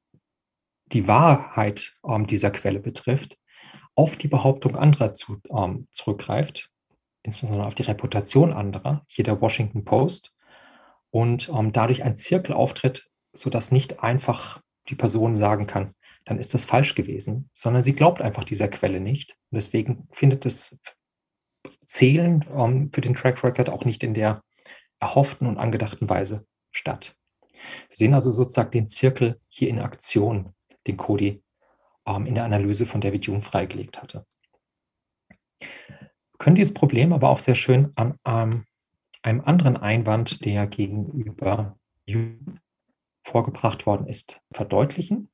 die 0.92 1.08
Wahrheit 1.08 1.96
ähm, 2.08 2.26
dieser 2.26 2.50
Quelle 2.50 2.80
betrifft, 2.80 3.38
auf 3.94 4.16
die 4.16 4.28
Behauptung 4.28 4.76
anderer 4.76 5.14
zu, 5.14 5.40
ähm, 5.50 5.88
zurückgreift, 5.90 6.70
insbesondere 7.22 7.66
auf 7.66 7.74
die 7.74 7.82
Reputation 7.82 8.52
anderer, 8.52 9.04
hier 9.08 9.24
der 9.24 9.40
Washington 9.40 9.84
Post, 9.84 10.32
und 11.10 11.48
ähm, 11.48 11.72
dadurch 11.72 12.04
ein 12.04 12.16
Zirkel 12.16 12.54
auftritt, 12.54 13.08
sodass 13.32 13.72
nicht 13.72 14.02
einfach 14.02 14.60
die 14.88 14.94
Person 14.94 15.36
sagen 15.36 15.66
kann, 15.66 15.94
dann 16.24 16.38
ist 16.38 16.54
das 16.54 16.64
falsch 16.64 16.94
gewesen, 16.94 17.50
sondern 17.54 17.82
sie 17.82 17.94
glaubt 17.94 18.20
einfach 18.20 18.44
dieser 18.44 18.68
Quelle 18.68 19.00
nicht. 19.00 19.36
Und 19.50 19.56
deswegen 19.56 20.08
findet 20.12 20.44
das 20.44 20.80
Zählen 21.86 22.44
ähm, 22.52 22.90
für 22.92 23.00
den 23.00 23.14
Track 23.14 23.42
Record 23.44 23.70
auch 23.70 23.84
nicht 23.84 24.02
in 24.02 24.12
der 24.12 24.42
erhofften 24.98 25.46
und 25.46 25.56
angedachten 25.56 26.08
Weise 26.10 26.46
statt. 26.72 27.16
Wir 27.88 27.96
sehen 27.96 28.14
also 28.14 28.30
sozusagen 28.30 28.70
den 28.70 28.88
Zirkel 28.88 29.40
hier 29.48 29.68
in 29.68 29.78
Aktion, 29.78 30.52
den 30.86 30.96
Cody 30.96 31.42
ähm, 32.06 32.26
in 32.26 32.34
der 32.34 32.44
Analyse 32.44 32.86
von 32.86 33.00
David 33.00 33.26
Hume 33.26 33.42
freigelegt 33.42 34.00
hatte. 34.00 34.26
Wir 35.58 36.38
können 36.38 36.56
dieses 36.56 36.74
Problem 36.74 37.12
aber 37.12 37.30
auch 37.30 37.38
sehr 37.38 37.54
schön 37.54 37.92
an 37.94 38.18
ähm, 38.26 38.64
einem 39.22 39.40
anderen 39.40 39.76
Einwand, 39.76 40.44
der 40.44 40.66
gegenüber 40.66 41.76
Hume 42.08 42.60
vorgebracht 43.24 43.86
worden 43.86 44.06
ist, 44.06 44.40
verdeutlichen. 44.52 45.30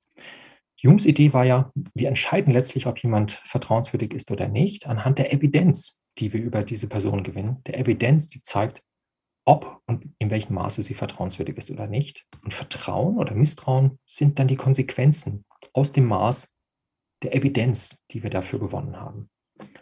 Humes 0.85 1.07
Idee 1.07 1.33
war 1.33 1.45
ja, 1.45 1.71
wir 1.95 2.09
entscheiden 2.09 2.53
letztlich, 2.53 2.87
ob 2.87 2.99
jemand 2.99 3.33
vertrauenswürdig 3.33 4.15
ist 4.15 4.31
oder 4.31 4.49
nicht, 4.49 4.87
anhand 4.87 5.19
der 5.19 5.33
Evidenz, 5.33 6.03
die 6.19 6.33
wir 6.33 6.41
über 6.41 6.63
diese 6.63 6.89
Person 6.89 7.23
gewinnen, 7.23 7.63
der 7.67 7.79
Evidenz, 7.79 8.29
die 8.29 8.41
zeigt, 8.43 8.83
ob 9.45 9.83
und 9.87 10.15
in 10.19 10.31
welchem 10.31 10.55
Maße 10.55 10.83
sie 10.83 10.95
vertrauenswürdig 10.95 11.57
ist 11.57 11.71
oder 11.71 11.87
nicht. 11.87 12.27
Und 12.45 12.55
Vertrauen 12.55 13.19
oder 13.19 13.35
Misstrauen 13.35 13.99
sind 14.05 14.39
dann 14.39 14.49
die 14.49 14.57
Konsequenzen 14.57 15.45
aus 15.73 15.93
dem 15.93 16.07
Maß 16.07 16.55
der 17.23 17.35
Evidenz, 17.35 18.05
die 18.11 18.23
wir 18.23 18.31
dafür 18.31 18.59
gewonnen 18.59 18.97
haben. 18.97 19.31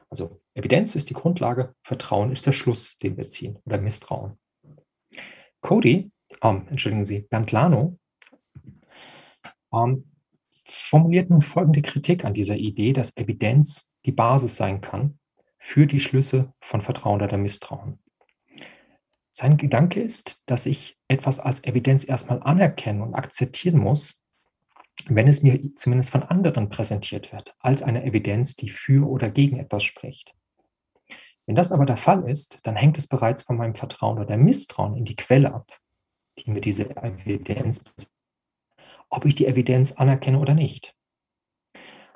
Also 0.08 0.40
Evidenz 0.54 0.94
ist 0.94 1.10
die 1.10 1.14
Grundlage, 1.14 1.74
Vertrauen 1.82 2.32
ist 2.32 2.46
der 2.46 2.52
Schluss, 2.52 2.96
den 2.98 3.16
wir 3.16 3.28
ziehen, 3.28 3.58
oder 3.64 3.80
Misstrauen. 3.80 4.38
Cody, 5.60 6.10
ähm, 6.42 6.66
entschuldigen 6.68 7.04
Sie, 7.04 7.20
Bernd 7.20 7.52
Lano, 7.52 7.98
ähm, 9.72 10.10
formuliert 10.50 11.30
nun 11.30 11.42
folgende 11.42 11.82
Kritik 11.82 12.24
an 12.24 12.34
dieser 12.34 12.56
Idee, 12.56 12.92
dass 12.92 13.16
Evidenz 13.16 13.92
die 14.04 14.12
Basis 14.12 14.56
sein 14.56 14.80
kann 14.80 15.18
für 15.58 15.86
die 15.86 16.00
Schlüsse 16.00 16.52
von 16.60 16.80
Vertrauen 16.80 17.20
oder 17.20 17.36
Misstrauen. 17.36 18.00
Sein 19.40 19.56
Gedanke 19.56 20.02
ist, 20.02 20.42
dass 20.50 20.66
ich 20.66 20.98
etwas 21.08 21.40
als 21.40 21.64
Evidenz 21.64 22.06
erstmal 22.06 22.42
anerkennen 22.42 23.00
und 23.00 23.14
akzeptieren 23.14 23.78
muss, 23.80 24.22
wenn 25.06 25.28
es 25.28 25.42
mir 25.42 25.74
zumindest 25.76 26.10
von 26.10 26.22
anderen 26.22 26.68
präsentiert 26.68 27.32
wird, 27.32 27.56
als 27.58 27.82
eine 27.82 28.04
Evidenz, 28.04 28.54
die 28.54 28.68
für 28.68 29.08
oder 29.08 29.30
gegen 29.30 29.58
etwas 29.58 29.82
spricht. 29.82 30.34
Wenn 31.46 31.54
das 31.54 31.72
aber 31.72 31.86
der 31.86 31.96
Fall 31.96 32.28
ist, 32.28 32.58
dann 32.64 32.76
hängt 32.76 32.98
es 32.98 33.08
bereits 33.08 33.40
von 33.40 33.56
meinem 33.56 33.74
Vertrauen 33.74 34.18
oder 34.18 34.36
Misstrauen 34.36 34.94
in 34.94 35.06
die 35.06 35.16
Quelle 35.16 35.54
ab, 35.54 35.74
die 36.38 36.50
mir 36.50 36.60
diese 36.60 36.94
Evidenz, 36.94 37.94
ob 39.08 39.24
ich 39.24 39.36
die 39.36 39.46
Evidenz 39.46 39.92
anerkenne 39.92 40.38
oder 40.38 40.52
nicht. 40.52 40.94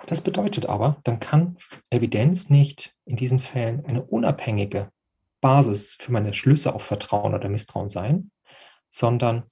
Das 0.06 0.20
bedeutet 0.20 0.66
aber, 0.66 1.00
dann 1.04 1.20
kann 1.20 1.56
Evidenz 1.88 2.50
nicht 2.50 2.94
in 3.06 3.16
diesen 3.16 3.38
Fällen 3.38 3.82
eine 3.86 4.04
unabhängige 4.04 4.92
Basis 5.44 5.92
für 6.00 6.10
meine 6.10 6.32
Schlüsse 6.32 6.74
auf 6.74 6.84
Vertrauen 6.84 7.34
oder 7.34 7.50
Misstrauen 7.50 7.90
sein, 7.90 8.30
sondern 8.88 9.44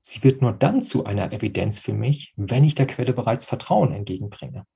sie 0.00 0.24
wird 0.24 0.42
nur 0.42 0.52
dann 0.52 0.82
zu 0.82 1.06
einer 1.06 1.32
Evidenz 1.32 1.78
für 1.78 1.92
mich, 1.92 2.34
wenn 2.34 2.64
ich 2.64 2.74
der 2.74 2.88
Quelle 2.88 3.12
bereits 3.12 3.44
Vertrauen 3.44 3.92
entgegenbringe. 3.92 4.66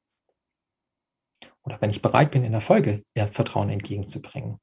Oder 1.64 1.80
wenn 1.80 1.90
ich 1.90 2.02
bereit 2.02 2.30
bin, 2.30 2.44
in 2.44 2.52
der 2.52 2.60
Folge 2.60 3.02
ihr 3.16 3.26
Vertrauen 3.26 3.68
entgegenzubringen. 3.68 4.60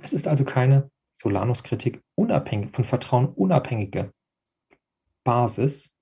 Es 0.00 0.12
ist 0.12 0.28
also 0.28 0.44
keine 0.44 0.88
Solanus-Kritik 1.14 2.00
unabhängig, 2.14 2.76
von 2.76 2.84
Vertrauen 2.84 3.26
unabhängige 3.26 4.12
Basis, 5.24 5.98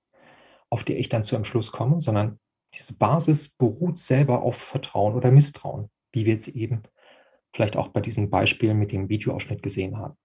auf 0.69 0.83
die 0.83 0.93
ich 0.93 1.09
dann 1.09 1.23
zu 1.23 1.35
einem 1.35 1.45
Schluss 1.45 1.71
komme, 1.71 1.99
sondern 1.99 2.39
diese 2.75 2.95
Basis 2.95 3.55
beruht 3.55 3.97
selber 3.97 4.43
auf 4.43 4.57
Vertrauen 4.57 5.15
oder 5.15 5.31
Misstrauen, 5.31 5.89
wie 6.11 6.27
wir 6.27 6.33
jetzt 6.33 6.49
eben 6.49 6.83
vielleicht 7.53 7.77
auch 7.77 7.89
bei 7.89 8.01
diesem 8.01 8.29
Beispiel 8.29 8.73
mit 8.73 8.91
dem 8.91 9.09
Videoausschnitt 9.09 9.61
gesehen 9.61 9.97
haben. 9.97 10.17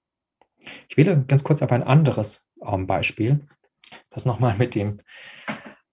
Ich 0.89 0.97
wähle 0.97 1.24
ganz 1.26 1.45
kurz 1.45 1.62
aber 1.62 1.74
ein 1.74 1.83
anderes 1.83 2.51
ähm, 2.64 2.87
Beispiel, 2.87 3.47
das 4.11 4.26
nochmal 4.26 4.57
mit 4.57 4.74
dem 4.74 5.01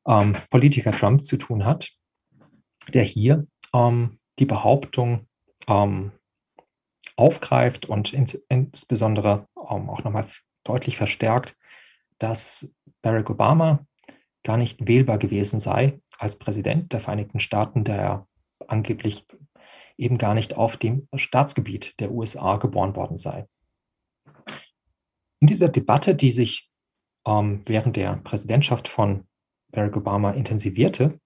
ähm, 0.08 0.36
Politiker 0.50 0.92
Trump 0.92 1.24
zu 1.24 1.38
tun 1.38 1.66
hat, 1.66 1.90
der 2.94 3.04
hier 3.04 3.48
ähm, 3.74 4.18
die 4.40 4.46
Behauptung 4.46 5.26
ähm, 5.68 6.12
aufgreift 7.16 7.86
und 7.86 8.14
ins, 8.14 8.34
insbesondere 8.50 9.48
ähm, 9.58 9.90
auch 9.90 10.04
nochmal 10.04 10.26
deutlich 10.64 10.98
verstärkt, 10.98 11.56
dass 12.18 12.74
Barack 13.02 13.30
Obama 13.30 13.86
gar 14.44 14.58
nicht 14.58 14.88
wählbar 14.88 15.18
gewesen 15.18 15.60
sei 15.60 16.00
als 16.18 16.38
Präsident 16.38 16.94
der 16.94 17.00
Vereinigten 17.00 17.40
Staaten, 17.40 17.84
der 17.84 17.98
er 17.98 18.28
angeblich 18.68 19.26
eben 19.98 20.18
gar 20.18 20.34
nicht 20.34 20.58
auf 20.58 20.78
dem 20.78 21.08
Staatsgebiet 21.16 22.00
der 22.00 22.12
USA 22.12 22.58
geboren 22.58 22.96
worden 22.96 23.18
sei. 23.18 23.48
In 25.40 25.48
dieser 25.48 25.70
Debatte, 25.70 26.16
die 26.16 26.32
sich 26.32 26.70
ähm, 27.26 27.62
während 27.66 27.96
der 27.96 28.16
Präsidentschaft 28.18 28.88
von 28.88 29.28
Barack 29.72 29.98
Obama 29.98 30.32
intensivierte, 30.32 31.20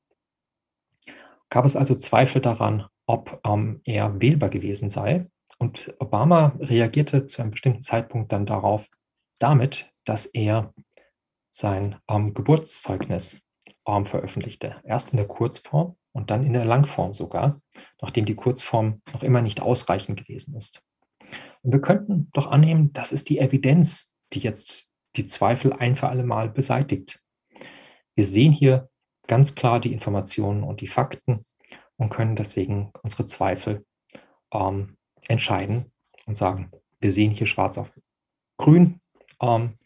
gab 1.49 1.65
es 1.65 1.76
also 1.76 1.95
Zweifel 1.95 2.41
daran, 2.41 2.88
ob 3.05 3.41
ähm, 3.45 3.82
er 3.86 4.22
wählbar 4.22 4.49
gewesen 4.49 4.89
sei. 4.89 5.28
Und 5.57 5.93
Obama 5.99 6.55
reagierte 6.59 7.28
zu 7.28 7.41
einem 7.41 7.51
bestimmten 7.51 7.82
Zeitpunkt 7.82 8.32
dann 8.32 8.45
darauf 8.45 8.88
damit, 9.39 9.91
dass 10.05 10.26
er 10.26 10.74
sein 11.51 11.97
ähm, 12.07 12.34
Geburtszeugnis 12.34 13.47
ähm, 13.86 14.05
veröffentlichte. 14.05 14.82
Erst 14.84 15.11
in 15.11 15.17
der 15.17 15.28
Kurzform 15.28 15.95
und 16.12 16.32
dann 16.32 16.45
in 16.45 16.53
der 16.53 16.66
Langform 16.66 17.14
sogar, 17.14 17.62
nachdem 18.01 18.26
die 18.26 18.36
Kurzform 18.36 19.01
noch 19.14 19.24
immer 19.24 19.41
nicht 19.41 19.62
ausreichend 19.62 20.18
gewesen 20.20 20.55
ist. 20.55 20.82
Und 21.62 21.72
wir 21.72 21.82
könnten 21.82 22.30
doch 22.34 22.47
annehmen, 22.47 22.91
das 22.93 23.12
ist 23.12 23.30
die 23.30 23.39
Evidenz, 23.39 24.16
die 24.34 24.39
jetzt 24.39 24.89
die 25.16 25.26
Zweifel 25.26 25.74
ein 25.74 25.95
für 25.95 26.10
alle 26.10 26.24
Mal 26.24 26.49
beseitigt. 26.49 27.22
Wir 28.16 28.26
sehen 28.26 28.51
hier 28.51 28.89
ganz 29.28 29.55
klar 29.55 29.80
die 29.80 29.93
Informationen 29.93 30.64
und 30.64 30.82
die 30.82 30.88
Fakten 30.88 31.45
und 31.97 32.10
können 32.10 32.36
deswegen 32.36 32.91
unsere 33.03 33.26
Zweifel 33.26 33.86
ähm, 34.51 34.97
entscheiden 35.28 35.91
und 36.26 36.36
sagen, 36.36 36.70
wir 36.99 37.12
sehen 37.12 37.32
hier 37.32 37.47
schwarz 37.47 37.78
auf 37.78 37.91
grün, 38.57 38.99
ähm, 39.41 39.78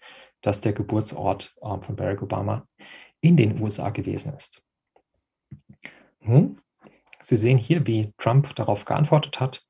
dass 0.41 0.61
der 0.61 0.73
Geburtsort 0.73 1.55
ähm, 1.61 1.81
von 1.81 1.95
Barack 1.95 2.21
Obama 2.21 2.67
in 3.21 3.37
den 3.37 3.61
USA 3.61 3.89
gewesen 3.89 4.33
ist. 4.33 4.62
Nun, 6.23 6.61
Sie 7.19 7.37
sehen 7.37 7.57
hier, 7.57 7.87
wie 7.87 8.13
Trump 8.17 8.53
darauf 8.55 8.83
geantwortet 8.83 9.39
hat. 9.39 9.65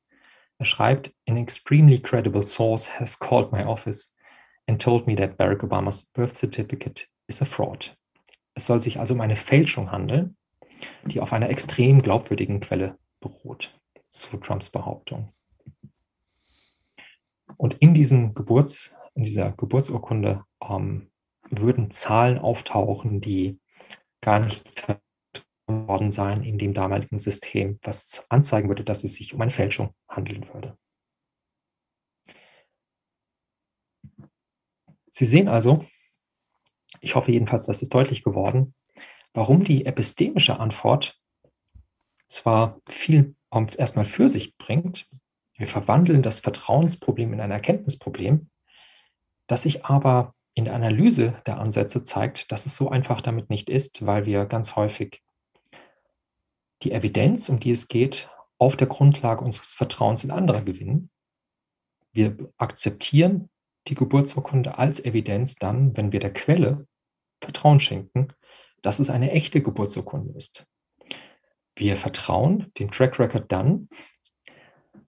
Er 0.57 0.65
schreibt, 0.65 1.13
an 1.27 1.37
extremely 1.37 1.99
credible 1.99 2.41
source 2.41 2.99
has 2.99 3.19
called 3.19 3.51
my 3.51 3.63
office 3.63 4.15
and 4.67 4.81
told 4.81 5.05
me 5.05 5.15
that 5.15 5.37
Barack 5.37 5.63
Obamas 5.63 6.11
birth 6.13 6.35
certificate 6.35 7.07
is 7.27 7.41
a 7.41 7.45
fraud. 7.45 7.95
Es 8.55 8.67
soll 8.67 8.81
sich 8.81 8.99
also 8.99 9.13
um 9.13 9.21
eine 9.21 9.35
Fälschung 9.35 9.91
handeln, 9.91 10.35
die 11.05 11.19
auf 11.19 11.33
einer 11.33 11.49
extrem 11.49 12.01
glaubwürdigen 12.01 12.59
Quelle 12.59 12.97
beruht, 13.19 13.71
so 14.09 14.37
Trumps 14.37 14.69
Behauptung. 14.69 15.31
Und 17.57 17.75
in, 17.75 17.93
diesen 17.93 18.33
Geburts, 18.33 18.95
in 19.15 19.23
dieser 19.23 19.51
Geburtsurkunde 19.51 20.43
ähm, 20.61 21.11
würden 21.49 21.91
Zahlen 21.91 22.39
auftauchen, 22.39 23.21
die 23.21 23.59
gar 24.21 24.39
nicht 24.39 24.87
worden 25.67 26.11
sein 26.11 26.43
in 26.43 26.57
dem 26.57 26.73
damaligen 26.73 27.17
System, 27.17 27.79
was 27.81 28.25
anzeigen 28.29 28.67
würde, 28.67 28.83
dass 28.83 29.03
es 29.03 29.15
sich 29.15 29.33
um 29.33 29.41
eine 29.41 29.51
Fälschung 29.51 29.93
handeln 30.07 30.47
würde. 30.53 30.77
Sie 35.09 35.25
sehen 35.25 35.47
also, 35.47 35.85
ich 36.99 37.15
hoffe 37.15 37.31
jedenfalls, 37.31 37.65
das 37.65 37.81
ist 37.81 37.93
deutlich 37.93 38.23
geworden, 38.23 38.73
warum 39.33 39.63
die 39.63 39.85
epistemische 39.85 40.59
Antwort 40.59 41.19
zwar 42.27 42.79
viel 42.89 43.35
erstmal 43.77 44.05
für 44.05 44.29
sich 44.29 44.57
bringt, 44.57 45.05
wir 45.55 45.67
verwandeln 45.67 46.23
das 46.23 46.39
Vertrauensproblem 46.39 47.33
in 47.33 47.39
ein 47.39 47.51
Erkenntnisproblem, 47.51 48.49
das 49.47 49.63
sich 49.63 49.85
aber 49.85 50.33
in 50.55 50.65
der 50.65 50.73
Analyse 50.73 51.41
der 51.45 51.59
Ansätze 51.59 52.03
zeigt, 52.03 52.51
dass 52.51 52.65
es 52.65 52.75
so 52.75 52.89
einfach 52.89 53.21
damit 53.21 53.49
nicht 53.49 53.69
ist, 53.69 54.05
weil 54.05 54.25
wir 54.25 54.45
ganz 54.45 54.75
häufig 54.75 55.21
die 56.83 56.91
Evidenz, 56.91 57.49
um 57.49 57.59
die 57.59 57.71
es 57.71 57.87
geht, 57.87 58.29
auf 58.57 58.77
der 58.77 58.87
Grundlage 58.87 59.43
unseres 59.43 59.73
Vertrauens 59.73 60.23
in 60.23 60.31
andere 60.31 60.63
gewinnen. 60.63 61.09
Wir 62.11 62.37
akzeptieren 62.57 63.49
die 63.87 63.95
Geburtsurkunde 63.95 64.77
als 64.77 65.03
Evidenz 65.03 65.55
dann, 65.55 65.95
wenn 65.97 66.11
wir 66.11 66.19
der 66.19 66.33
Quelle 66.33 66.87
Vertrauen 67.41 67.79
schenken, 67.79 68.29
dass 68.81 68.99
es 68.99 69.09
eine 69.09 69.31
echte 69.31 69.61
Geburtsurkunde 69.61 70.33
ist. 70.37 70.65
Wir 71.75 71.97
vertrauen 71.97 72.71
dem 72.77 72.91
Track 72.91 73.19
Record 73.19 73.51
dann, 73.51 73.89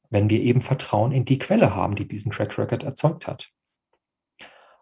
wenn 0.09 0.29
wir 0.29 0.41
eben 0.41 0.61
Vertrauen 0.61 1.11
in 1.11 1.25
die 1.25 1.37
Quelle 1.37 1.75
haben, 1.75 1.95
die 1.95 2.07
diesen 2.07 2.31
Track 2.31 2.57
Record 2.57 2.83
erzeugt 2.83 3.27
hat. 3.27 3.51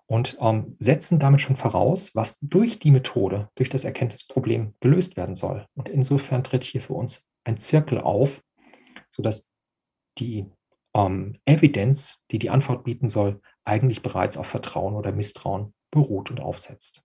Und 0.05 0.37
ähm, 0.41 0.75
setzen 0.79 1.17
damit 1.17 1.41
schon 1.41 1.55
voraus, 1.55 2.13
was 2.13 2.37
durch 2.39 2.77
die 2.77 2.91
Methode, 2.91 3.49
durch 3.55 3.69
das 3.69 3.85
Erkenntnisproblem 3.85 4.75
gelöst 4.79 5.17
werden 5.17 5.35
soll. 5.35 5.65
Und 5.75 5.89
insofern 5.89 6.43
tritt 6.43 6.63
hier 6.63 6.81
für 6.81 6.93
uns 6.93 7.29
ein 7.45 7.57
Zirkel 7.57 7.99
auf, 7.99 8.43
sodass 9.11 9.51
die 10.17 10.51
ähm, 10.93 11.39
Evidenz, 11.45 12.23
die 12.31 12.39
die 12.39 12.49
Antwort 12.49 12.83
bieten 12.83 13.07
soll, 13.07 13.41
eigentlich 13.63 14.01
bereits 14.01 14.37
auf 14.37 14.47
Vertrauen 14.47 14.95
oder 14.95 15.11
Misstrauen 15.11 15.73
beruht 15.89 16.31
und 16.31 16.39
aufsetzt. 16.39 17.03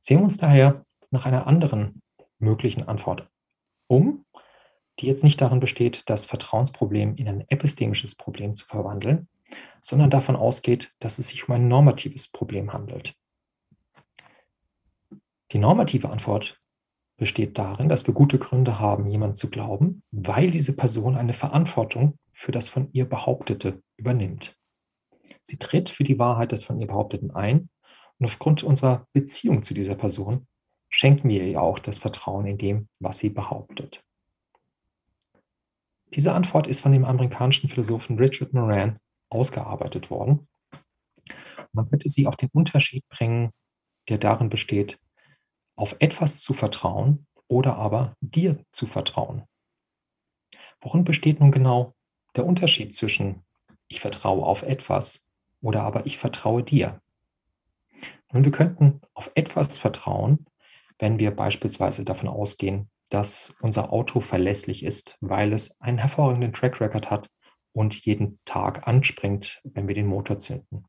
Sehen 0.00 0.18
wir 0.18 0.24
uns 0.24 0.38
daher 0.38 0.84
nach 1.10 1.26
einer 1.26 1.46
anderen 1.46 2.02
möglichen 2.38 2.88
Antwort 2.88 3.28
um, 3.88 4.24
die 4.98 5.06
jetzt 5.06 5.24
nicht 5.24 5.40
darin 5.40 5.60
besteht, 5.60 6.08
das 6.08 6.26
Vertrauensproblem 6.26 7.16
in 7.16 7.28
ein 7.28 7.44
epistemisches 7.48 8.14
Problem 8.14 8.54
zu 8.54 8.64
verwandeln, 8.66 9.28
sondern 9.80 10.10
davon 10.10 10.36
ausgeht, 10.36 10.92
dass 10.98 11.18
es 11.18 11.28
sich 11.28 11.48
um 11.48 11.54
ein 11.54 11.68
normatives 11.68 12.28
Problem 12.28 12.72
handelt. 12.72 13.14
Die 15.52 15.58
normative 15.58 16.10
Antwort 16.10 16.60
besteht 17.16 17.56
darin, 17.58 17.88
dass 17.88 18.06
wir 18.06 18.14
gute 18.14 18.38
Gründe 18.38 18.78
haben, 18.78 19.06
jemand 19.06 19.36
zu 19.36 19.48
glauben, 19.48 20.02
weil 20.10 20.50
diese 20.50 20.76
Person 20.76 21.16
eine 21.16 21.32
Verantwortung 21.32 22.18
für 22.32 22.52
das 22.52 22.68
von 22.68 22.90
ihr 22.92 23.08
Behauptete 23.08 23.82
übernimmt. 23.96 24.56
Sie 25.42 25.56
tritt 25.56 25.88
für 25.88 26.04
die 26.04 26.18
Wahrheit 26.18 26.52
des 26.52 26.64
von 26.64 26.78
ihr 26.80 26.86
Behaupteten 26.86 27.30
ein 27.30 27.70
und 28.18 28.26
aufgrund 28.26 28.62
unserer 28.62 29.06
Beziehung 29.12 29.62
zu 29.62 29.72
dieser 29.72 29.94
Person 29.94 30.46
schenken 30.88 31.28
wir 31.28 31.44
ihr 31.44 31.60
auch 31.60 31.78
das 31.78 31.98
Vertrauen 31.98 32.46
in 32.46 32.58
dem, 32.58 32.88
was 33.00 33.18
sie 33.18 33.30
behauptet. 33.30 34.02
Diese 36.14 36.32
Antwort 36.32 36.66
ist 36.66 36.80
von 36.80 36.92
dem 36.92 37.04
amerikanischen 37.04 37.68
Philosophen 37.68 38.18
Richard 38.18 38.52
Moran 38.52 38.98
ausgearbeitet 39.30 40.10
worden. 40.10 40.48
Man 41.72 41.88
könnte 41.88 42.08
sie 42.08 42.26
auf 42.26 42.36
den 42.36 42.50
Unterschied 42.52 43.08
bringen, 43.08 43.50
der 44.08 44.18
darin 44.18 44.48
besteht, 44.48 44.98
auf 45.76 45.96
etwas 45.98 46.40
zu 46.40 46.54
vertrauen 46.54 47.26
oder 47.48 47.76
aber 47.76 48.16
dir 48.20 48.64
zu 48.72 48.86
vertrauen. 48.86 49.44
Worin 50.80 51.04
besteht 51.04 51.40
nun 51.40 51.52
genau 51.52 51.94
der 52.36 52.46
Unterschied 52.46 52.94
zwischen 52.94 53.44
ich 53.88 54.00
vertraue 54.00 54.44
auf 54.44 54.62
etwas 54.62 55.28
oder 55.60 55.82
aber 55.82 56.06
ich 56.06 56.18
vertraue 56.18 56.62
dir? 56.62 57.00
Nun, 58.32 58.44
wir 58.44 58.52
könnten 58.52 59.00
auf 59.14 59.30
etwas 59.34 59.78
vertrauen, 59.78 60.46
wenn 60.98 61.18
wir 61.18 61.34
beispielsweise 61.34 62.04
davon 62.04 62.28
ausgehen, 62.28 62.90
dass 63.08 63.56
unser 63.60 63.92
Auto 63.92 64.20
verlässlich 64.20 64.82
ist, 64.82 65.16
weil 65.20 65.52
es 65.52 65.80
einen 65.80 65.98
hervorragenden 65.98 66.52
Track 66.52 66.80
Record 66.80 67.10
hat 67.10 67.30
und 67.76 68.06
jeden 68.06 68.38
Tag 68.46 68.88
anspringt, 68.88 69.60
wenn 69.64 69.86
wir 69.86 69.94
den 69.94 70.06
Motor 70.06 70.38
zünden. 70.38 70.86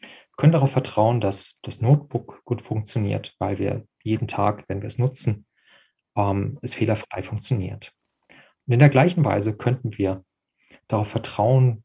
Wir 0.00 0.36
können 0.36 0.52
darauf 0.52 0.70
vertrauen, 0.70 1.20
dass 1.20 1.58
das 1.62 1.80
Notebook 1.80 2.42
gut 2.44 2.60
funktioniert, 2.60 3.34
weil 3.38 3.58
wir 3.58 3.86
jeden 4.02 4.28
Tag, 4.28 4.64
wenn 4.68 4.82
wir 4.82 4.86
es 4.86 4.98
nutzen, 4.98 5.46
ähm, 6.16 6.58
es 6.60 6.74
fehlerfrei 6.74 7.22
funktioniert. 7.22 7.92
Und 8.66 8.74
in 8.74 8.78
der 8.80 8.90
gleichen 8.90 9.24
Weise 9.24 9.56
könnten 9.56 9.96
wir 9.96 10.22
darauf 10.88 11.08
vertrauen, 11.08 11.84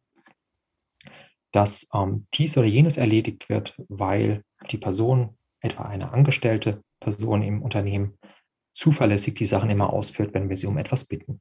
dass 1.53 1.89
ähm, 1.93 2.27
dies 2.33 2.57
oder 2.57 2.67
jenes 2.67 2.97
erledigt 2.97 3.47
wird, 3.47 3.73
weil 3.87 4.43
die 4.69 4.77
Person, 4.77 5.37
etwa 5.61 5.83
eine 5.83 6.11
angestellte 6.11 6.83
Person 6.99 7.41
im 7.41 7.61
Unternehmen, 7.61 8.17
zuverlässig 8.73 9.35
die 9.35 9.45
Sachen 9.45 9.69
immer 9.69 9.93
ausführt, 9.93 10.33
wenn 10.33 10.49
wir 10.49 10.57
sie 10.57 10.67
um 10.67 10.77
etwas 10.77 11.05
bitten. 11.05 11.39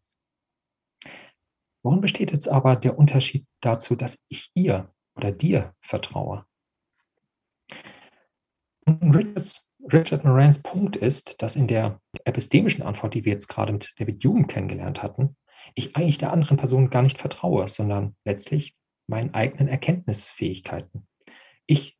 Worin 1.85 2.01
besteht 2.01 2.33
jetzt 2.33 2.49
aber 2.49 2.77
der 2.77 2.99
Unterschied 2.99 3.47
dazu, 3.61 3.95
dass 3.95 4.25
ich 4.29 4.51
ihr 4.55 4.89
oder 5.15 5.31
dir 5.31 5.75
vertraue? 5.81 6.47
Richards, 8.89 9.71
Richard 9.93 10.25
Morans 10.25 10.63
Punkt 10.63 10.97
ist, 10.97 11.43
dass 11.43 11.57
in 11.57 11.69
der 11.69 12.01
epistemischen 12.25 12.83
Antwort, 12.83 13.13
die 13.13 13.27
wir 13.27 13.33
jetzt 13.33 13.49
gerade 13.49 13.73
mit 13.73 13.93
David 13.99 14.25
Hume 14.25 14.47
kennengelernt 14.47 15.03
hatten, 15.03 15.37
ich 15.75 15.95
eigentlich 15.95 16.17
der 16.17 16.33
anderen 16.33 16.57
Person 16.57 16.89
gar 16.89 17.03
nicht 17.03 17.19
vertraue, 17.19 17.69
sondern 17.69 18.17
letztlich 18.25 18.75
meinen 19.07 19.35
eigenen 19.35 19.69
Erkenntnisfähigkeiten. 19.69 21.07
Ich 21.67 21.99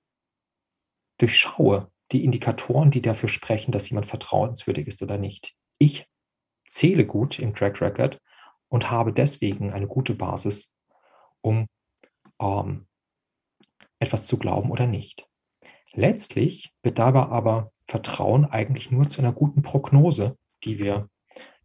durchschaue 1.19 1.91
die 2.11 2.25
Indikatoren, 2.25 2.91
die 2.91 3.03
dafür 3.03 3.29
sprechen, 3.29 3.71
dass 3.71 3.91
jemand 3.91 4.07
vertrauenswürdig 4.07 4.87
ist 4.87 5.03
oder 5.03 5.19
nicht. 5.19 5.55
Ich 5.77 6.07
zähle 6.71 7.05
gut 7.05 7.39
im 7.39 7.55
Track 7.55 7.83
Record 7.83 8.19
und 8.69 8.91
habe 8.91 9.13
deswegen 9.13 9.73
eine 9.73 9.87
gute 9.87 10.15
Basis, 10.15 10.77
um 11.41 11.67
ähm, 12.41 12.87
etwas 13.99 14.27
zu 14.27 14.39
glauben 14.39 14.71
oder 14.71 14.87
nicht. 14.87 15.29
Letztlich 15.93 16.73
wird 16.83 16.99
dabei 16.99 17.27
aber 17.27 17.73
Vertrauen 17.87 18.45
eigentlich 18.45 18.91
nur 18.91 19.09
zu 19.09 19.21
einer 19.21 19.33
guten 19.33 19.63
Prognose, 19.63 20.37
die 20.65 20.79
wir 20.79 21.09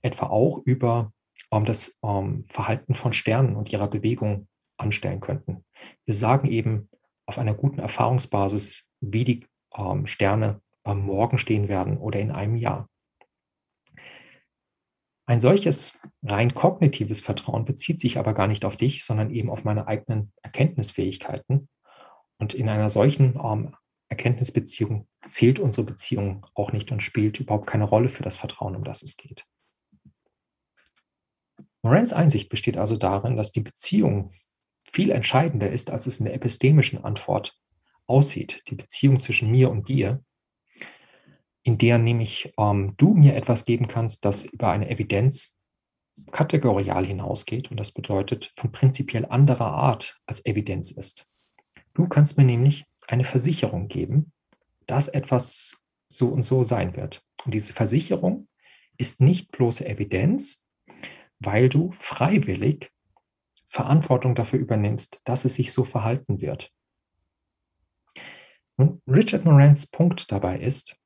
etwa 0.01 0.27
auch 0.27 0.59
über 0.59 1.11
ähm, 1.51 1.65
das 1.65 1.97
ähm, 2.03 2.45
Verhalten 2.47 2.93
von 2.93 3.13
Sternen 3.13 3.55
und 3.55 3.71
ihrer 3.71 3.87
Bewegung 3.87 4.47
anstellen 4.77 5.19
könnten. 5.19 5.65
Wir 6.05 6.13
sagen 6.13 6.47
eben 6.47 6.89
auf 7.25 7.37
einer 7.37 7.53
guten 7.53 7.79
Erfahrungsbasis, 7.79 8.87
wie 9.01 9.23
die 9.23 9.47
ähm, 9.75 10.07
Sterne 10.07 10.61
am 10.83 11.05
Morgen 11.05 11.37
stehen 11.37 11.67
werden 11.67 11.97
oder 11.97 12.19
in 12.19 12.31
einem 12.31 12.55
Jahr. 12.55 12.87
Ein 15.29 15.41
solches 15.41 15.99
rein 16.23 16.55
kognitives 16.55 17.21
Vertrauen 17.21 17.63
bezieht 17.63 17.99
sich 17.99 18.17
aber 18.17 18.33
gar 18.33 18.47
nicht 18.47 18.65
auf 18.65 18.77
dich, 18.77 19.05
sondern 19.05 19.29
eben 19.29 19.51
auf 19.51 19.63
meine 19.63 19.85
eigenen 19.85 20.33
Erkenntnisfähigkeiten. 20.41 21.69
Und 22.39 22.55
in 22.55 22.67
einer 22.67 22.89
solchen 22.89 23.39
ähm, 23.39 23.75
Erkenntnisbeziehung 24.07 25.07
zählt 25.27 25.59
unsere 25.59 25.85
Beziehung 25.85 26.47
auch 26.55 26.71
nicht 26.71 26.91
und 26.91 27.03
spielt 27.03 27.39
überhaupt 27.39 27.67
keine 27.67 27.83
Rolle 27.83 28.09
für 28.09 28.23
das 28.23 28.37
Vertrauen, 28.37 28.75
um 28.75 28.83
das 28.83 29.03
es 29.03 29.17
geht. 29.17 29.45
Morans 31.83 32.11
Einsicht 32.11 32.49
besteht 32.49 32.79
also 32.79 32.97
darin, 32.97 33.37
dass 33.37 33.51
die 33.51 33.61
Beziehung 33.61 34.31
viel 34.91 35.11
entscheidender 35.11 35.69
ist, 35.69 35.91
als 35.91 36.07
es 36.07 36.19
in 36.19 36.25
der 36.25 36.33
epistemischen 36.33 37.03
Antwort 37.03 37.55
aussieht, 38.07 38.63
die 38.67 38.75
Beziehung 38.75 39.19
zwischen 39.19 39.51
mir 39.51 39.69
und 39.69 39.89
dir, 39.89 40.23
in 41.63 41.77
der 41.77 41.97
nämlich 41.97 42.53
ähm, 42.57 42.93
du 42.97 43.13
mir 43.13 43.35
etwas 43.35 43.65
geben 43.65 43.87
kannst, 43.87 44.25
das 44.25 44.45
über 44.45 44.69
eine 44.71 44.89
Evidenz 44.89 45.57
kategorial 46.31 47.05
hinausgeht 47.05 47.71
und 47.71 47.77
das 47.77 47.91
bedeutet 47.91 48.51
von 48.55 48.71
prinzipiell 48.71 49.25
anderer 49.25 49.71
Art 49.71 50.19
als 50.25 50.45
Evidenz 50.45 50.91
ist. 50.91 51.27
Du 51.93 52.07
kannst 52.07 52.37
mir 52.37 52.43
nämlich 52.43 52.85
eine 53.07 53.23
Versicherung 53.23 53.87
geben, 53.87 54.31
dass 54.85 55.07
etwas 55.07 55.81
so 56.09 56.29
und 56.29 56.43
so 56.43 56.63
sein 56.63 56.95
wird. 56.95 57.23
Und 57.45 57.53
diese 57.53 57.73
Versicherung 57.73 58.47
ist 58.97 59.21
nicht 59.21 59.51
bloße 59.51 59.87
Evidenz, 59.87 60.65
weil 61.39 61.69
du 61.69 61.91
freiwillig 61.91 62.91
Verantwortung 63.69 64.35
dafür 64.35 64.59
übernimmst, 64.59 65.21
dass 65.23 65.45
es 65.45 65.55
sich 65.55 65.71
so 65.71 65.85
verhalten 65.85 66.41
wird. 66.41 66.71
Und 68.75 69.01
Richard 69.07 69.45
Morans 69.45 69.87
Punkt 69.87 70.31
dabei 70.31 70.59
ist, 70.59 70.98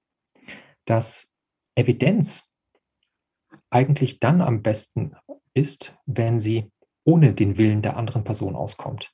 dass 0.85 1.35
Evidenz 1.75 2.51
eigentlich 3.69 4.19
dann 4.19 4.41
am 4.41 4.61
besten 4.61 5.15
ist, 5.53 5.97
wenn 6.05 6.39
sie 6.39 6.71
ohne 7.03 7.33
den 7.33 7.57
Willen 7.57 7.81
der 7.81 7.97
anderen 7.97 8.23
Person 8.23 8.55
auskommt. 8.55 9.11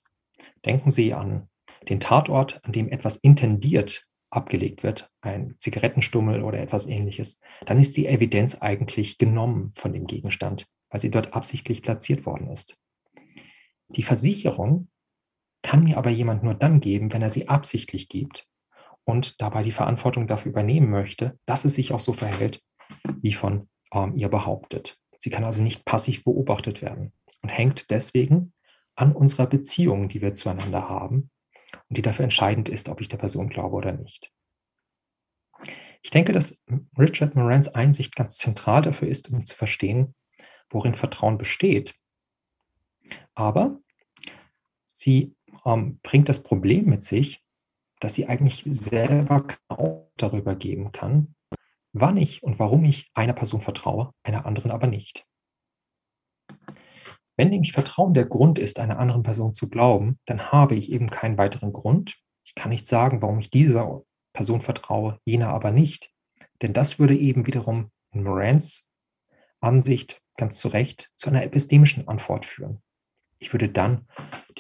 Denken 0.66 0.92
Sie 0.92 1.14
an 1.14 1.50
den 1.88 2.00
Tatort, 2.00 2.64
an 2.64 2.72
dem 2.72 2.90
etwas 2.90 3.16
intendiert 3.18 4.06
abgelegt 4.32 4.84
wird, 4.84 5.10
ein 5.22 5.56
Zigarettenstummel 5.58 6.44
oder 6.44 6.60
etwas 6.60 6.86
ähnliches, 6.86 7.42
dann 7.66 7.80
ist 7.80 7.98
die 7.98 8.06
Evidenz 8.06 8.62
eigentlich 8.62 9.18
genommen 9.18 9.72
von 9.76 9.92
dem 9.92 10.06
Gegenstand, 10.06 10.68
weil 10.90 11.00
sie 11.00 11.10
dort 11.10 11.34
absichtlich 11.34 11.82
platziert 11.82 12.26
worden 12.28 12.52
ist. 12.52 12.80
Die 13.88 14.04
Versicherung 14.04 14.90
kann 15.64 15.84
mir 15.84 15.98
aber 15.98 16.12
jemand 16.12 16.44
nur 16.44 16.54
dann 16.54 16.80
geben, 16.80 17.12
wenn 17.12 17.24
er 17.24 17.32
sie 17.32 17.48
absichtlich 17.48 18.08
gibt 18.08 18.48
und 19.10 19.42
dabei 19.42 19.64
die 19.64 19.72
Verantwortung 19.72 20.28
dafür 20.28 20.52
übernehmen 20.52 20.90
möchte, 20.90 21.38
dass 21.46 21.66
es 21.66 21.76
sich 21.76 21.92
auch 21.92 22.00
so 22.00 22.14
verhält, 22.14 22.62
wie 23.22 23.34
von 23.34 23.68
ähm, 23.92 24.16
ihr 24.16 24.30
behauptet. 24.30 24.98
Sie 25.18 25.32
kann 25.32 25.44
also 25.44 25.64
nicht 25.64 25.84
passiv 25.84 26.24
beobachtet 26.24 26.82
werden 26.82 27.12
und 27.42 27.50
hängt 27.50 27.90
deswegen 27.90 28.54
an 28.96 29.12
unserer 29.14 29.48
Beziehung, 29.48 30.10
die 30.10 30.22
wir 30.22 30.36
zueinander 30.36 30.88
haben 30.88 31.32
und 31.88 31.98
die 31.98 32.02
dafür 32.02 32.24
entscheidend 32.24 32.70
ist, 32.70 32.88
ob 32.88 33.02
ich 33.02 33.10
der 33.10 33.18
Person 33.18 33.50
glaube 33.50 33.76
oder 33.76 33.94
nicht. 33.94 34.32
Ich 36.02 36.12
denke, 36.12 36.32
dass 36.32 36.64
Richard 36.98 37.36
Morans 37.36 37.68
Einsicht 37.70 38.16
ganz 38.16 38.38
zentral 38.38 38.82
dafür 38.82 39.08
ist, 39.08 39.32
um 39.32 39.46
zu 39.46 39.56
verstehen, 39.56 40.16
worin 40.70 40.94
Vertrauen 40.94 41.38
besteht. 41.38 41.96
Aber 43.34 43.80
sie 44.94 45.36
ähm, 45.66 46.00
bringt 46.04 46.30
das 46.30 46.44
Problem 46.44 46.86
mit 46.86 47.04
sich, 47.04 47.44
dass 48.00 48.16
sie 48.16 48.28
eigentlich 48.28 48.66
selber 48.70 49.46
auch 49.68 50.10
darüber 50.18 50.56
geben 50.56 50.92
kann, 50.92 51.36
wann 51.94 52.18
ich 52.18 52.44
und 52.44 52.60
warum 52.60 52.84
ich 52.86 53.10
einer 53.14 53.34
Person 53.34 53.62
vertraue, 53.62 54.12
einer 54.24 54.46
anderen 54.46 54.72
aber 54.72 54.88
nicht. 54.88 55.26
Wenn 57.36 57.50
nämlich 57.50 57.72
Vertrauen 57.72 58.14
der 58.14 58.26
Grund 58.26 58.60
ist, 58.60 58.80
einer 58.80 59.00
anderen 59.00 59.24
Person 59.24 59.54
zu 59.54 59.70
glauben, 59.70 60.20
dann 60.26 60.52
habe 60.52 60.76
ich 60.76 60.92
eben 60.92 61.10
keinen 61.10 61.38
weiteren 61.38 61.72
Grund. 61.72 62.18
Ich 62.46 62.54
kann 62.54 62.70
nicht 62.70 62.86
sagen, 62.86 63.22
warum 63.22 63.40
ich 63.40 63.50
dieser 63.50 64.02
Person 64.34 64.62
vertraue, 64.62 65.20
jener 65.24 65.50
aber 65.50 65.72
nicht. 65.72 66.12
Denn 66.62 66.74
das 66.74 67.00
würde 67.00 67.16
eben 67.16 67.48
wiederum 67.48 67.92
in 68.12 68.24
Morans 68.24 68.92
Ansicht 69.62 70.22
ganz 70.38 70.60
zu 70.60 70.68
Recht 70.70 71.12
zu 71.16 71.30
einer 71.30 71.44
epistemischen 71.44 72.08
Antwort 72.08 72.46
führen. 72.46 72.82
Ich 73.40 73.54
würde 73.54 73.70
dann 73.70 74.08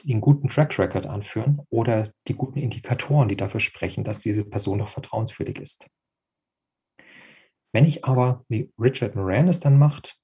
den 0.07 0.21
guten 0.21 0.49
Track 0.49 0.77
Record 0.79 1.05
anführen 1.05 1.61
oder 1.69 2.11
die 2.27 2.35
guten 2.35 2.59
Indikatoren, 2.59 3.29
die 3.29 3.35
dafür 3.35 3.59
sprechen, 3.59 4.03
dass 4.03 4.19
diese 4.19 4.45
Person 4.45 4.79
doch 4.79 4.89
vertrauenswürdig 4.89 5.59
ist. 5.59 5.87
Wenn 7.71 7.85
ich 7.85 8.05
aber, 8.05 8.43
wie 8.49 8.71
Richard 8.79 9.15
Moran 9.15 9.47
es 9.47 9.59
dann 9.59 9.77
macht, 9.77 10.17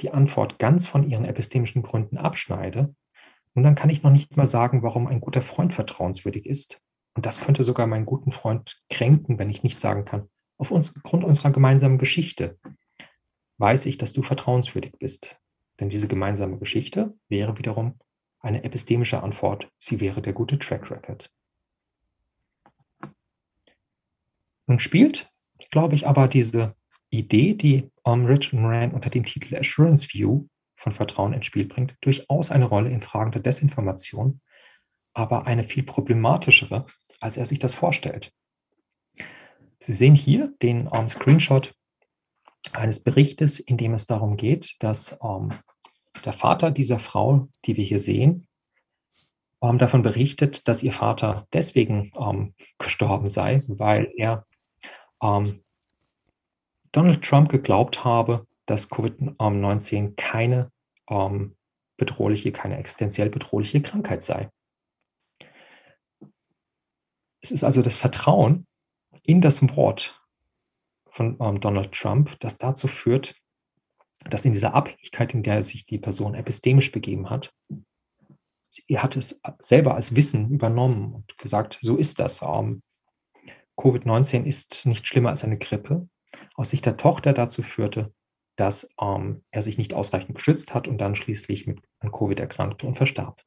die 0.00 0.10
Antwort 0.10 0.58
ganz 0.58 0.86
von 0.86 1.08
ihren 1.08 1.24
epistemischen 1.24 1.82
Gründen 1.82 2.16
abschneide, 2.16 2.94
nun 3.54 3.64
dann 3.64 3.74
kann 3.74 3.90
ich 3.90 4.02
noch 4.02 4.10
nicht 4.10 4.36
mal 4.36 4.46
sagen, 4.46 4.82
warum 4.82 5.06
ein 5.06 5.20
guter 5.20 5.42
Freund 5.42 5.74
vertrauenswürdig 5.74 6.46
ist. 6.46 6.80
Und 7.14 7.26
das 7.26 7.40
könnte 7.40 7.64
sogar 7.64 7.86
meinen 7.86 8.06
guten 8.06 8.30
Freund 8.30 8.80
kränken, 8.88 9.38
wenn 9.38 9.50
ich 9.50 9.62
nicht 9.62 9.78
sagen 9.78 10.04
kann, 10.04 10.28
aufgrund 10.58 11.24
unserer 11.24 11.50
gemeinsamen 11.50 11.98
Geschichte 11.98 12.58
weiß 13.58 13.86
ich, 13.86 13.98
dass 13.98 14.12
du 14.12 14.22
vertrauenswürdig 14.22 14.94
bist. 14.98 15.38
Denn 15.78 15.88
diese 15.88 16.08
gemeinsame 16.08 16.58
Geschichte 16.58 17.14
wäre 17.28 17.58
wiederum 17.58 17.98
eine 18.42 18.64
epistemische 18.64 19.22
Antwort. 19.22 19.70
Sie 19.78 20.00
wäre 20.00 20.20
der 20.20 20.32
gute 20.32 20.58
Track 20.58 20.90
Record. 20.90 21.30
Nun 24.66 24.78
spielt, 24.78 25.28
glaube 25.70 25.94
ich, 25.94 26.06
aber 26.06 26.28
diese 26.28 26.74
Idee, 27.10 27.54
die 27.54 27.90
um, 28.04 28.24
Richard 28.24 28.54
Moran 28.54 28.92
unter 28.92 29.10
dem 29.10 29.24
Titel 29.24 29.56
Assurance 29.56 30.12
View 30.12 30.46
von 30.76 30.92
Vertrauen 30.92 31.32
ins 31.32 31.46
Spiel 31.46 31.66
bringt, 31.66 31.94
durchaus 32.00 32.50
eine 32.50 32.64
Rolle 32.64 32.90
in 32.90 33.02
Fragen 33.02 33.32
der 33.32 33.42
Desinformation, 33.42 34.40
aber 35.14 35.46
eine 35.46 35.62
viel 35.62 35.82
problematischere, 35.82 36.86
als 37.20 37.36
er 37.36 37.44
sich 37.44 37.58
das 37.58 37.74
vorstellt. 37.74 38.32
Sie 39.78 39.92
sehen 39.92 40.14
hier 40.14 40.54
den 40.62 40.88
um, 40.88 41.08
Screenshot 41.08 41.74
eines 42.72 43.02
Berichtes, 43.02 43.60
in 43.60 43.76
dem 43.76 43.94
es 43.94 44.06
darum 44.06 44.36
geht, 44.36 44.76
dass 44.80 45.12
um, 45.14 45.52
der 46.24 46.32
Vater 46.32 46.70
dieser 46.70 46.98
Frau, 46.98 47.48
die 47.64 47.76
wir 47.76 47.84
hier 47.84 48.00
sehen, 48.00 48.46
um, 49.60 49.78
davon 49.78 50.02
berichtet, 50.02 50.66
dass 50.66 50.82
ihr 50.82 50.92
Vater 50.92 51.46
deswegen 51.52 52.10
gestorben 52.78 53.28
sei, 53.28 53.62
weil 53.68 54.12
er 54.16 54.44
Donald 56.92 57.22
Trump 57.22 57.48
geglaubt 57.48 58.04
habe, 58.04 58.44
dass 58.66 58.90
Covid-19 58.90 60.14
keine 60.16 60.70
ähm, 61.08 61.56
bedrohliche, 61.96 62.52
keine 62.52 62.78
existenziell 62.78 63.30
bedrohliche 63.30 63.80
Krankheit 63.82 64.22
sei. 64.22 64.50
Es 67.40 67.50
ist 67.50 67.64
also 67.64 67.82
das 67.82 67.96
Vertrauen 67.96 68.66
in 69.24 69.40
das 69.40 69.62
Wort 69.76 70.20
von 71.10 71.36
ähm, 71.40 71.60
Donald 71.60 71.92
Trump, 71.92 72.38
das 72.40 72.58
dazu 72.58 72.88
führt, 72.88 73.34
dass 74.28 74.44
in 74.44 74.52
dieser 74.52 74.74
Abhängigkeit, 74.74 75.34
in 75.34 75.42
der 75.42 75.62
sich 75.62 75.86
die 75.86 75.98
Person 75.98 76.34
epistemisch 76.34 76.92
begeben 76.92 77.30
hat, 77.30 77.52
er 78.88 79.02
hat 79.02 79.16
es 79.16 79.40
selber 79.60 79.94
als 79.94 80.16
Wissen 80.16 80.50
übernommen 80.50 81.12
und 81.12 81.38
gesagt, 81.38 81.78
so 81.82 81.96
ist 81.96 82.18
das. 82.18 82.42
Ähm, 82.42 82.82
Covid-19 83.76 84.44
ist 84.44 84.86
nicht 84.86 85.06
schlimmer 85.06 85.30
als 85.30 85.44
eine 85.44 85.58
Grippe 85.58 86.08
aus 86.54 86.70
Sicht 86.70 86.86
der 86.86 86.96
Tochter 86.96 87.32
dazu 87.32 87.62
führte, 87.62 88.14
dass 88.56 88.94
ähm, 89.00 89.44
er 89.50 89.62
sich 89.62 89.78
nicht 89.78 89.94
ausreichend 89.94 90.34
geschützt 90.36 90.74
hat 90.74 90.88
und 90.88 90.98
dann 90.98 91.14
schließlich 91.14 91.66
mit 91.66 91.80
an 92.00 92.12
Covid 92.12 92.40
erkrankte 92.40 92.86
und 92.86 92.96
verstarb. 92.96 93.42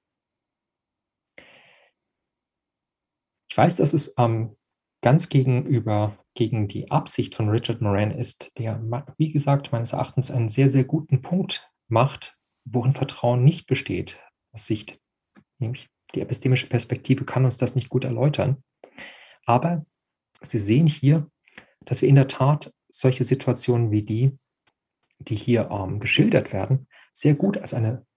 Ich 3.50 3.58
weiß, 3.58 3.78
dass 3.78 3.94
es 3.94 4.14
ähm, 4.18 4.58
ganz 5.06 5.30
gegenüber 5.30 6.18
gegen 6.34 6.68
die 6.68 6.90
Absicht 6.90 7.36
von 7.36 7.48
Richard 7.50 7.80
Moran 7.80 8.10
ist, 8.10 8.58
der, 8.58 8.82
wie 9.20 9.32
gesagt, 9.32 9.72
meines 9.72 9.94
Erachtens 9.94 10.32
einen 10.32 10.50
sehr, 10.50 10.68
sehr 10.68 10.84
guten 10.84 11.22
Punkt 11.22 11.72
macht, 11.88 12.36
worin 12.64 12.94
Vertrauen 12.94 13.44
nicht 13.44 13.68
besteht. 13.68 14.18
Aus 14.52 14.66
Sicht, 14.66 15.00
nämlich 15.60 15.92
die 16.16 16.22
epistemische 16.22 16.66
Perspektive 16.66 17.24
kann 17.24 17.46
uns 17.46 17.58
das 17.58 17.76
nicht 17.76 17.90
gut 17.90 18.04
erläutern. 18.04 18.64
Aber 19.46 19.86
Sie 20.42 20.58
sehen 20.58 20.88
hier, 20.88 21.30
dass 21.82 22.02
wir 22.02 22.10
in 22.10 22.16
der 22.16 22.28
Tat 22.28 22.74
solche 22.90 23.24
Situationen 23.24 23.92
wie 23.92 24.02
die, 24.02 24.32
die 25.20 25.36
hier 25.36 25.70
ähm, 25.70 26.00
geschildert 26.00 26.52
werden, 26.52 26.88
sehr 27.14 27.36
gut 27.36 27.60
als 27.60 27.76
eine 27.76 28.08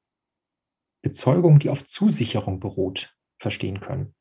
Bezeugung, 1.03 1.59
die 1.59 1.69
auf 1.69 1.85
Zusicherung 1.85 2.61
beruht, 2.61 3.15
verstehen 3.39 3.81
können. 3.81 4.15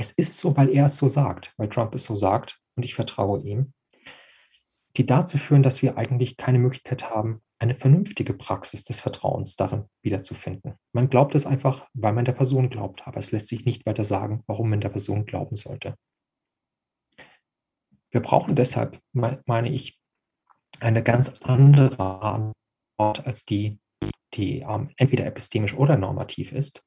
Es 0.00 0.12
ist 0.12 0.38
so, 0.38 0.56
weil 0.56 0.70
er 0.70 0.86
es 0.86 0.96
so 0.96 1.08
sagt, 1.08 1.52
weil 1.56 1.68
Trump 1.68 1.94
es 1.94 2.04
so 2.04 2.14
sagt 2.14 2.60
und 2.76 2.84
ich 2.84 2.94
vertraue 2.94 3.42
ihm, 3.42 3.72
die 4.96 5.04
dazu 5.04 5.38
führen, 5.38 5.64
dass 5.64 5.82
wir 5.82 5.98
eigentlich 5.98 6.36
keine 6.36 6.60
Möglichkeit 6.60 7.10
haben, 7.10 7.42
eine 7.58 7.74
vernünftige 7.74 8.32
Praxis 8.32 8.84
des 8.84 9.00
Vertrauens 9.00 9.56
darin 9.56 9.86
wiederzufinden. 10.02 10.74
Man 10.92 11.08
glaubt 11.08 11.34
es 11.34 11.46
einfach, 11.46 11.88
weil 11.94 12.12
man 12.12 12.24
der 12.24 12.32
Person 12.32 12.70
glaubt, 12.70 13.06
aber 13.08 13.18
es 13.18 13.32
lässt 13.32 13.48
sich 13.48 13.64
nicht 13.64 13.84
weiter 13.86 14.04
sagen, 14.04 14.44
warum 14.46 14.70
man 14.70 14.80
der 14.80 14.90
Person 14.90 15.26
glauben 15.26 15.56
sollte. 15.56 15.96
Wir 18.10 18.20
brauchen 18.20 18.54
deshalb, 18.54 19.00
meine 19.12 19.70
ich, 19.70 20.00
eine 20.78 21.02
ganz 21.02 21.42
andere 21.42 22.22
Antwort 22.22 23.26
als 23.26 23.44
die, 23.44 23.80
die 24.34 24.60
ähm, 24.60 24.90
entweder 24.96 25.26
epistemisch 25.26 25.74
oder 25.74 25.96
normativ 25.96 26.52
ist. 26.52 26.86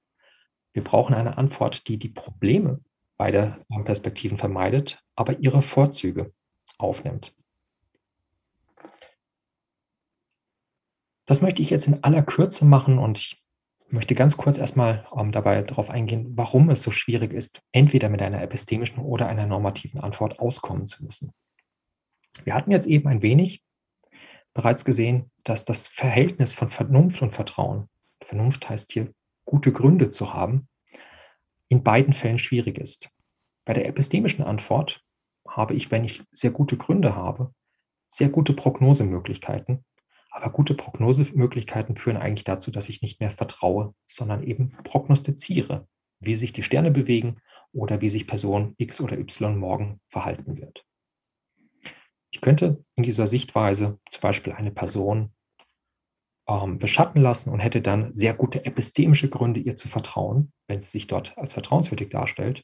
Wir 0.73 0.83
brauchen 0.83 1.13
eine 1.13 1.37
Antwort, 1.37 1.87
die 1.89 1.99
die 1.99 2.09
Probleme 2.09 2.79
beider 3.21 3.63
Perspektiven 3.85 4.39
vermeidet, 4.39 5.03
aber 5.15 5.37
ihre 5.37 5.61
Vorzüge 5.61 6.33
aufnimmt. 6.79 7.35
Das 11.27 11.43
möchte 11.43 11.61
ich 11.61 11.69
jetzt 11.69 11.85
in 11.85 12.03
aller 12.03 12.23
Kürze 12.23 12.65
machen 12.65 12.97
und 12.97 13.19
ich 13.19 13.37
möchte 13.89 14.15
ganz 14.15 14.37
kurz 14.37 14.57
erstmal 14.57 15.05
ähm, 15.15 15.31
dabei 15.31 15.61
darauf 15.61 15.91
eingehen, 15.91 16.35
warum 16.35 16.71
es 16.71 16.81
so 16.81 16.89
schwierig 16.89 17.31
ist, 17.31 17.61
entweder 17.71 18.09
mit 18.09 18.23
einer 18.23 18.41
epistemischen 18.41 19.03
oder 19.03 19.27
einer 19.27 19.45
normativen 19.45 20.01
Antwort 20.01 20.39
auskommen 20.39 20.87
zu 20.87 21.05
müssen. 21.05 21.31
Wir 22.43 22.55
hatten 22.55 22.71
jetzt 22.71 22.87
eben 22.87 23.07
ein 23.07 23.21
wenig 23.21 23.61
bereits 24.55 24.83
gesehen, 24.83 25.29
dass 25.43 25.63
das 25.63 25.85
Verhältnis 25.85 26.53
von 26.53 26.71
Vernunft 26.71 27.21
und 27.21 27.35
Vertrauen, 27.35 27.87
Vernunft 28.23 28.67
heißt 28.67 28.91
hier 28.91 29.13
gute 29.45 29.71
Gründe 29.71 30.09
zu 30.09 30.33
haben, 30.33 30.67
in 31.71 31.83
beiden 31.83 32.13
Fällen 32.13 32.37
schwierig 32.37 32.77
ist. 32.77 33.11
Bei 33.63 33.71
der 33.71 33.87
epistemischen 33.87 34.43
Antwort 34.43 35.05
habe 35.47 35.73
ich, 35.73 35.89
wenn 35.89 36.03
ich 36.03 36.21
sehr 36.33 36.51
gute 36.51 36.75
Gründe 36.75 37.15
habe, 37.15 37.53
sehr 38.09 38.27
gute 38.27 38.51
Prognosemöglichkeiten. 38.51 39.85
Aber 40.31 40.49
gute 40.51 40.73
Prognosemöglichkeiten 40.73 41.95
führen 41.95 42.17
eigentlich 42.17 42.43
dazu, 42.43 42.71
dass 42.71 42.89
ich 42.89 43.01
nicht 43.01 43.21
mehr 43.21 43.31
vertraue, 43.31 43.95
sondern 44.05 44.43
eben 44.43 44.75
prognostiziere, 44.83 45.87
wie 46.19 46.35
sich 46.35 46.51
die 46.51 46.63
Sterne 46.63 46.91
bewegen 46.91 47.39
oder 47.71 48.01
wie 48.01 48.09
sich 48.09 48.27
Person 48.27 48.75
X 48.77 48.99
oder 48.99 49.17
Y 49.17 49.57
morgen 49.57 50.01
verhalten 50.09 50.57
wird. 50.57 50.85
Ich 52.31 52.41
könnte 52.41 52.83
in 52.95 53.03
dieser 53.03 53.27
Sichtweise 53.27 53.97
zum 54.09 54.21
Beispiel 54.21 54.51
eine 54.51 54.71
Person 54.71 55.31
ähm, 56.47 56.79
beschatten 56.79 57.21
lassen 57.21 57.51
und 57.51 57.59
hätte 57.59 57.81
dann 57.81 58.11
sehr 58.13 58.33
gute 58.33 58.65
epistemische 58.65 59.29
Gründe, 59.29 59.59
ihr 59.59 59.75
zu 59.75 59.87
vertrauen, 59.87 60.51
wenn 60.67 60.81
sie 60.81 60.89
sich 60.89 61.07
dort 61.07 61.37
als 61.37 61.53
vertrauenswürdig 61.53 62.09
darstellt. 62.09 62.63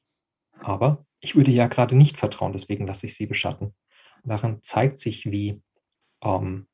Aber 0.60 1.00
ich 1.20 1.36
würde 1.36 1.52
ja 1.52 1.68
gerade 1.68 1.96
nicht 1.96 2.18
vertrauen, 2.18 2.54
deswegen 2.54 2.88
lasse 2.88 3.06
ich 3.06 3.16
sie 3.16 3.28
beschatten. 3.28 3.76
Daran 4.24 4.60
zeigt 4.64 5.00
sich, 5.00 5.26
wie 5.32 5.62
ähm, 6.24 6.68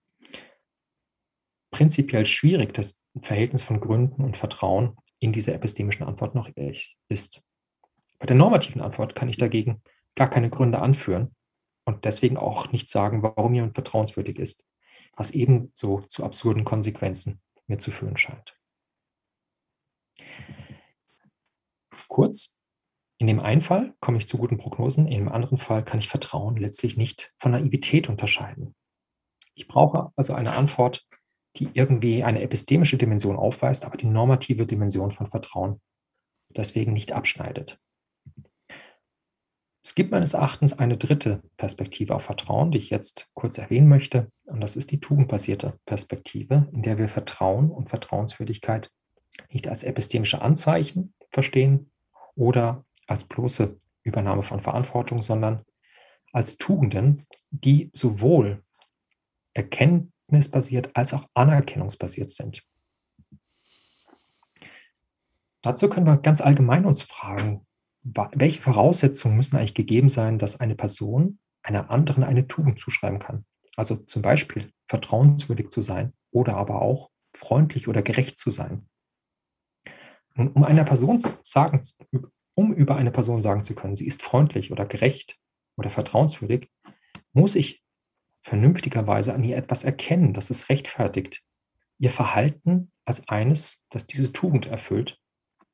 prinzipiell 1.72 2.26
schwierig 2.26 2.74
das 2.74 3.04
Verhältnis 3.22 3.62
von 3.62 3.80
Gründen 3.80 4.24
und 4.24 4.38
Vertrauen 4.38 4.98
in 5.20 5.34
dieser 5.34 5.54
epistemischen 5.54 6.06
Antwort 6.06 6.36
noch 6.36 6.50
ist. 7.10 7.44
Bei 8.20 8.26
der 8.26 8.36
normativen 8.36 8.82
Antwort 8.82 9.16
kann 9.16 9.30
ich 9.30 9.38
dagegen 9.38 9.82
gar 10.16 10.30
keine 10.30 10.50
Gründe 10.50 10.80
anführen, 10.80 11.36
und 11.86 12.06
deswegen 12.06 12.38
auch 12.38 12.72
nicht 12.72 12.90
sagen, 12.90 13.24
warum 13.24 13.54
jemand 13.54 13.74
vertrauenswürdig 13.74 14.40
ist, 14.40 14.66
was 15.16 15.32
ebenso 15.32 16.02
zu 16.02 16.24
absurden 16.24 16.64
Konsequenzen 16.64 17.42
mir 17.68 17.80
zu 17.80 17.92
führen 17.92 18.18
scheint. 18.18 18.58
Kurz, 22.08 22.60
in 23.18 23.28
dem 23.28 23.40
einen 23.40 23.62
Fall 23.62 23.96
komme 24.00 24.18
ich 24.18 24.28
zu 24.28 24.38
guten 24.38 24.58
Prognosen, 24.58 25.08
in 25.08 25.20
dem 25.20 25.30
anderen 25.30 25.58
Fall 25.58 25.84
kann 25.84 26.00
ich 26.00 26.10
Vertrauen 26.10 26.58
letztlich 26.58 26.98
nicht 26.98 27.34
von 27.38 27.52
Naivität 27.52 28.10
unterscheiden. 28.10 28.76
Ich 29.56 29.68
brauche 29.68 30.12
also 30.16 30.34
eine 30.34 30.56
Antwort, 30.56 31.08
die 31.56 31.70
irgendwie 31.74 32.24
eine 32.24 32.42
epistemische 32.42 32.98
Dimension 32.98 33.36
aufweist, 33.36 33.86
aber 33.86 33.98
die 33.98 34.08
normative 34.08 34.66
Dimension 34.66 35.12
von 35.12 35.30
Vertrauen 35.30 35.82
deswegen 36.50 36.94
nicht 36.94 37.14
abschneidet. 37.14 37.80
Es 39.86 39.96
gibt 39.96 40.12
meines 40.12 40.34
Erachtens 40.34 40.80
eine 40.80 40.98
dritte 40.98 41.44
Perspektive 41.58 42.16
auf 42.16 42.24
Vertrauen, 42.24 42.72
die 42.72 42.78
ich 42.78 42.90
jetzt 42.90 43.30
kurz 43.34 43.58
erwähnen 43.58 43.90
möchte. 43.90 44.28
Und 44.46 44.62
das 44.62 44.78
ist 44.78 44.92
die 44.92 45.02
tugendbasierte 45.02 45.78
Perspektive, 45.86 46.70
in 46.72 46.84
der 46.84 46.98
wir 46.98 47.10
Vertrauen 47.10 47.70
und 47.70 47.90
Vertrauenswürdigkeit 47.90 48.90
nicht 49.50 49.68
als 49.68 49.84
epistemische 49.84 50.42
Anzeichen 50.42 51.14
verstehen 51.32 51.92
oder 52.36 52.86
als 53.08 53.28
bloße 53.28 53.78
Übernahme 54.04 54.44
von 54.44 54.62
Verantwortung, 54.62 55.22
sondern 55.22 55.66
als 56.32 56.58
Tugenden, 56.58 57.26
die 57.52 57.92
sowohl 57.94 58.60
erkenntnisbasiert 59.54 60.96
als 60.96 61.14
auch 61.14 61.28
anerkennungsbasiert 61.34 62.32
sind. 62.32 62.64
Dazu 65.62 65.90
können 65.90 66.08
wir 66.08 66.18
ganz 66.18 66.40
allgemein 66.40 66.86
uns 66.86 67.02
fragen, 67.02 67.66
welche 68.04 68.62
Voraussetzungen 68.62 69.38
müssen 69.38 69.56
eigentlich 69.56 69.74
gegeben 69.74 70.10
sein, 70.10 70.38
dass 70.38 70.60
eine 70.60 70.76
Person 70.76 71.40
einer 71.62 71.90
anderen 71.90 72.24
eine 72.24 72.48
Tugend 72.48 72.80
zuschreiben 72.80 73.20
kann? 73.20 73.46
Also 73.76 73.96
zum 73.96 74.22
Beispiel 74.22 74.72
vertrauenswürdig 74.88 75.70
zu 75.70 75.82
sein 75.82 76.14
oder 76.32 76.58
aber 76.58 76.82
auch 76.82 77.10
freundlich 77.34 77.88
oder 77.88 78.02
gerecht 78.02 78.38
zu 78.38 78.52
sein. 78.52 78.88
Nun, 80.36 80.50
um 80.50 80.64
einer 80.64 80.84
Person 80.84 81.24
sagen, 81.42 81.82
um 82.56 82.74
über 82.74 82.96
eine 82.96 83.12
Person 83.12 83.42
sagen 83.42 83.64
zu 83.64 83.76
können, 83.76 83.96
sie 83.96 84.08
ist 84.08 84.22
freundlich 84.22 84.72
oder 84.72 84.86
gerecht 84.86 85.38
oder 85.78 85.90
vertrauenswürdig, 85.90 86.70
muss 87.32 87.56
ich 87.56 87.84
vernünftigerweise 88.44 89.34
an 89.34 89.44
ihr 89.44 89.58
etwas 89.58 89.84
erkennen, 89.84 90.34
das 90.34 90.50
es 90.50 90.70
rechtfertigt, 90.70 91.42
ihr 91.98 92.10
Verhalten 92.10 92.92
als 93.06 93.28
eines, 93.30 93.88
das 93.90 94.06
diese 94.06 94.34
Tugend 94.34 94.68
erfüllt, 94.68 95.20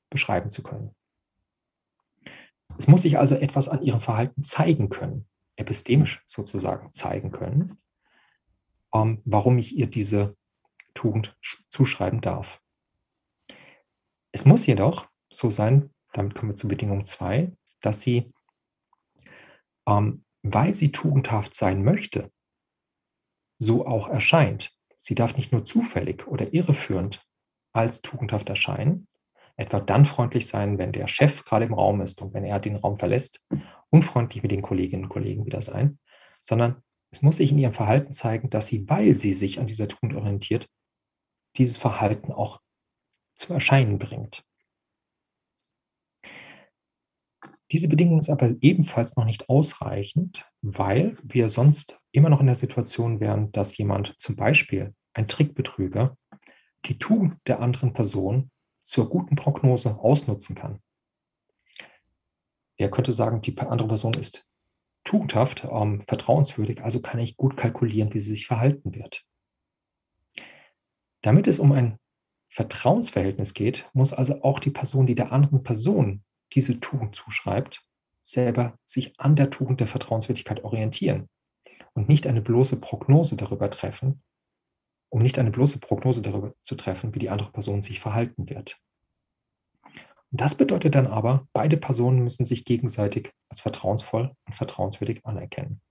beschreiben 0.09 0.49
zu 0.49 0.63
können. 0.63 0.95
Es 2.79 2.87
muss 2.87 3.01
sich 3.01 3.19
also 3.19 3.35
etwas 3.35 3.67
an 3.67 3.83
ihrem 3.83 3.99
Verhalten 3.99 4.41
zeigen 4.41 4.87
können, 4.87 5.25
epistemisch 5.57 6.23
sozusagen 6.25 6.93
zeigen 6.93 7.31
können, 7.31 7.77
ähm, 8.93 9.21
warum 9.25 9.57
ich 9.57 9.75
ihr 9.75 9.87
diese 9.87 10.37
Tugend 10.93 11.37
zuschreiben 11.69 12.21
darf. 12.21 12.61
Es 14.31 14.45
muss 14.45 14.65
jedoch 14.65 15.09
so 15.29 15.49
sein, 15.49 15.93
damit 16.13 16.35
kommen 16.35 16.51
wir 16.51 16.55
zu 16.55 16.69
Bedingung 16.69 17.03
2, 17.03 17.51
dass 17.81 17.99
sie, 17.99 18.31
ähm, 19.85 20.23
weil 20.41 20.73
sie 20.73 20.93
tugendhaft 20.93 21.53
sein 21.53 21.83
möchte, 21.83 22.29
so 23.57 23.85
auch 23.85 24.07
erscheint. 24.07 24.71
Sie 24.97 25.15
darf 25.15 25.35
nicht 25.35 25.51
nur 25.51 25.65
zufällig 25.65 26.27
oder 26.27 26.53
irreführend 26.53 27.27
als 27.73 28.01
tugendhaft 28.01 28.47
erscheinen, 28.49 29.09
etwa 29.59 29.81
dann 29.81 30.05
freundlich 30.05 30.47
sein, 30.47 30.77
wenn 30.77 30.93
der 30.93 31.07
Chef 31.07 31.43
gerade 31.43 31.65
im 31.65 31.73
Raum 31.73 31.99
ist 31.99 32.21
und 32.21 32.33
wenn 32.33 32.45
er 32.45 32.59
den 32.59 32.77
Raum 32.77 32.97
verlässt, 32.97 33.45
unfreundlich 33.89 34.41
mit 34.41 34.51
den 34.51 34.61
Kolleginnen 34.61 35.03
und 35.03 35.09
Kollegen 35.09 35.45
wieder 35.45 35.61
sein, 35.61 35.99
sondern 36.39 36.81
es 37.11 37.21
muss 37.21 37.37
sich 37.37 37.51
in 37.51 37.57
ihrem 37.57 37.73
Verhalten 37.73 38.13
zeigen, 38.13 38.49
dass 38.49 38.67
sie, 38.67 38.87
weil 38.87 39.15
sie 39.15 39.33
sich 39.33 39.59
an 39.59 39.67
dieser 39.67 39.89
Tugend 39.89 40.15
orientiert, 40.15 40.69
dieses 41.57 41.77
Verhalten 41.77 42.31
auch 42.31 42.61
zu 43.35 43.53
erscheinen 43.53 43.99
bringt. 43.99 44.43
Diese 47.71 47.89
Bedingung 47.89 48.19
ist 48.19 48.29
aber 48.29 48.55
ebenfalls 48.61 49.17
noch 49.17 49.25
nicht 49.25 49.49
ausreichend, 49.49 50.49
weil 50.61 51.17
wir 51.21 51.49
sonst 51.49 51.99
immer 52.11 52.29
noch 52.29 52.39
in 52.39 52.47
der 52.47 52.55
Situation 52.55 53.19
wären, 53.19 53.51
dass 53.51 53.77
jemand 53.77 54.15
zum 54.19 54.35
Beispiel 54.35 54.95
ein 55.13 55.27
Trickbetrüger 55.27 56.17
die 56.85 56.97
Tugend 56.97 57.35
der 57.45 57.59
anderen 57.59 57.93
Person 57.93 58.49
zur 58.89 59.07
guten 59.07 59.35
Prognose 59.35 59.99
ausnutzen 59.99 60.55
kann. 60.55 60.81
Er 62.75 62.89
könnte 62.89 63.13
sagen, 63.13 63.39
die 63.41 63.55
andere 63.59 63.87
Person 63.87 64.15
ist 64.15 64.47
tugendhaft, 65.03 65.67
ähm, 65.69 66.01
vertrauenswürdig, 66.07 66.83
also 66.83 66.99
kann 66.99 67.19
ich 67.19 67.37
gut 67.37 67.55
kalkulieren, 67.55 68.11
wie 68.15 68.19
sie 68.19 68.31
sich 68.31 68.47
verhalten 68.47 68.95
wird. 68.95 69.27
Damit 71.21 71.47
es 71.47 71.59
um 71.59 71.71
ein 71.71 71.99
Vertrauensverhältnis 72.47 73.53
geht, 73.53 73.87
muss 73.93 74.11
also 74.11 74.41
auch 74.41 74.59
die 74.59 74.71
Person, 74.71 75.05
die 75.05 75.15
der 75.15 75.31
anderen 75.31 75.61
Person 75.61 76.23
diese 76.53 76.79
Tugend 76.79 77.15
zuschreibt, 77.15 77.83
selber 78.23 78.75
sich 78.85 79.19
an 79.19 79.35
der 79.35 79.51
Tugend 79.51 79.81
der 79.81 79.87
Vertrauenswürdigkeit 79.87 80.63
orientieren 80.63 81.29
und 81.93 82.09
nicht 82.09 82.25
eine 82.25 82.41
bloße 82.41 82.79
Prognose 82.81 83.37
darüber 83.37 83.69
treffen, 83.69 84.23
um 85.09 85.19
nicht 85.19 85.39
eine 85.39 85.51
bloße 85.51 85.79
Prognose 85.79 86.21
darüber 86.21 86.53
zu 86.61 86.75
treffen, 86.75 87.13
wie 87.15 87.19
die 87.19 87.29
andere 87.29 87.51
Person 87.51 87.81
sich 87.81 87.99
verhalten 87.99 88.49
wird. 88.49 88.79
Und 90.31 90.41
das 90.41 90.55
bedeutet 90.55 90.95
dann 90.95 91.07
aber, 91.07 91.47
beide 91.53 91.77
Personen 91.77 92.23
müssen 92.23 92.45
sich 92.45 92.65
gegenseitig 92.65 93.31
als 93.49 93.61
vertrauensvoll 93.61 94.35
und 94.45 94.53
vertrauenswürdig 94.53 95.25
anerkennen. 95.25 95.81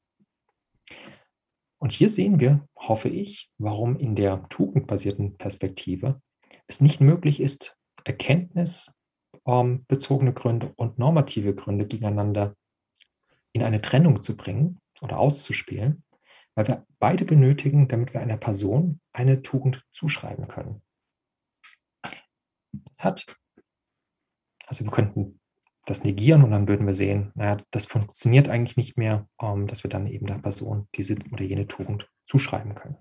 Und 1.80 1.92
hier 1.92 2.08
sehen 2.08 2.40
wir, 2.40 2.66
hoffe 2.76 3.08
ich, 3.08 3.52
warum 3.58 3.96
in 3.96 4.16
der 4.16 4.48
tugendbasierten 4.48 5.38
Perspektive 5.38 6.20
es 6.66 6.80
nicht 6.80 7.00
möglich 7.00 7.38
ist, 7.40 7.76
erkenntnisbezogene 8.04 10.32
Gründe 10.32 10.72
und 10.76 10.98
normative 10.98 11.54
Gründe 11.54 11.86
gegeneinander 11.86 12.56
in 13.52 13.62
eine 13.62 13.80
Trennung 13.80 14.22
zu 14.22 14.36
bringen 14.36 14.80
oder 15.00 15.18
auszuspielen, 15.18 16.02
weil 16.58 16.66
wir 16.66 16.84
beide 16.98 17.24
benötigen, 17.24 17.86
damit 17.86 18.14
wir 18.14 18.20
einer 18.20 18.36
Person 18.36 19.00
eine 19.12 19.42
Tugend 19.42 19.86
zuschreiben 19.92 20.48
können. 20.48 20.82
Das 21.92 23.04
hat, 23.04 23.26
also 24.66 24.84
wir 24.84 24.90
könnten 24.90 25.38
das 25.86 26.02
negieren 26.02 26.42
und 26.42 26.50
dann 26.50 26.66
würden 26.66 26.84
wir 26.84 26.94
sehen, 26.94 27.30
naja, 27.36 27.58
das 27.70 27.84
funktioniert 27.84 28.48
eigentlich 28.48 28.76
nicht 28.76 28.98
mehr, 28.98 29.28
ähm, 29.40 29.68
dass 29.68 29.84
wir 29.84 29.88
dann 29.88 30.08
eben 30.08 30.26
der 30.26 30.40
Person 30.40 30.88
diese 30.96 31.14
oder 31.30 31.44
jene 31.44 31.68
Tugend 31.68 32.10
zuschreiben 32.26 32.74
können. 32.74 32.96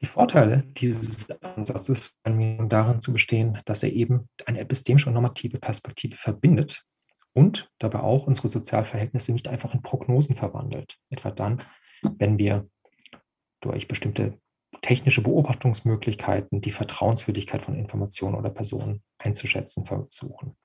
Die 0.00 0.06
Vorteile 0.06 0.62
dieses 0.64 1.30
Ansatzes 1.42 2.18
darin 2.24 3.02
zu 3.02 3.12
bestehen, 3.12 3.60
dass 3.66 3.82
er 3.82 3.92
eben 3.92 4.30
eine 4.46 4.60
epistemische 4.60 5.10
und 5.10 5.14
normative 5.14 5.58
Perspektive 5.58 6.16
verbindet 6.16 6.86
und 7.36 7.70
dabei 7.78 8.00
auch 8.00 8.26
unsere 8.26 8.48
Sozialverhältnisse 8.48 9.30
nicht 9.30 9.46
einfach 9.46 9.74
in 9.74 9.82
Prognosen 9.82 10.36
verwandelt. 10.36 10.98
Etwa 11.10 11.30
dann, 11.30 11.62
wenn 12.02 12.38
wir 12.38 12.66
durch 13.60 13.88
bestimmte 13.88 14.40
technische 14.80 15.22
Beobachtungsmöglichkeiten 15.22 16.62
die 16.62 16.72
Vertrauenswürdigkeit 16.72 17.62
von 17.62 17.74
Informationen 17.74 18.36
oder 18.36 18.48
Personen 18.48 19.02
einzuschätzen 19.18 19.84
versuchen. 19.84 20.56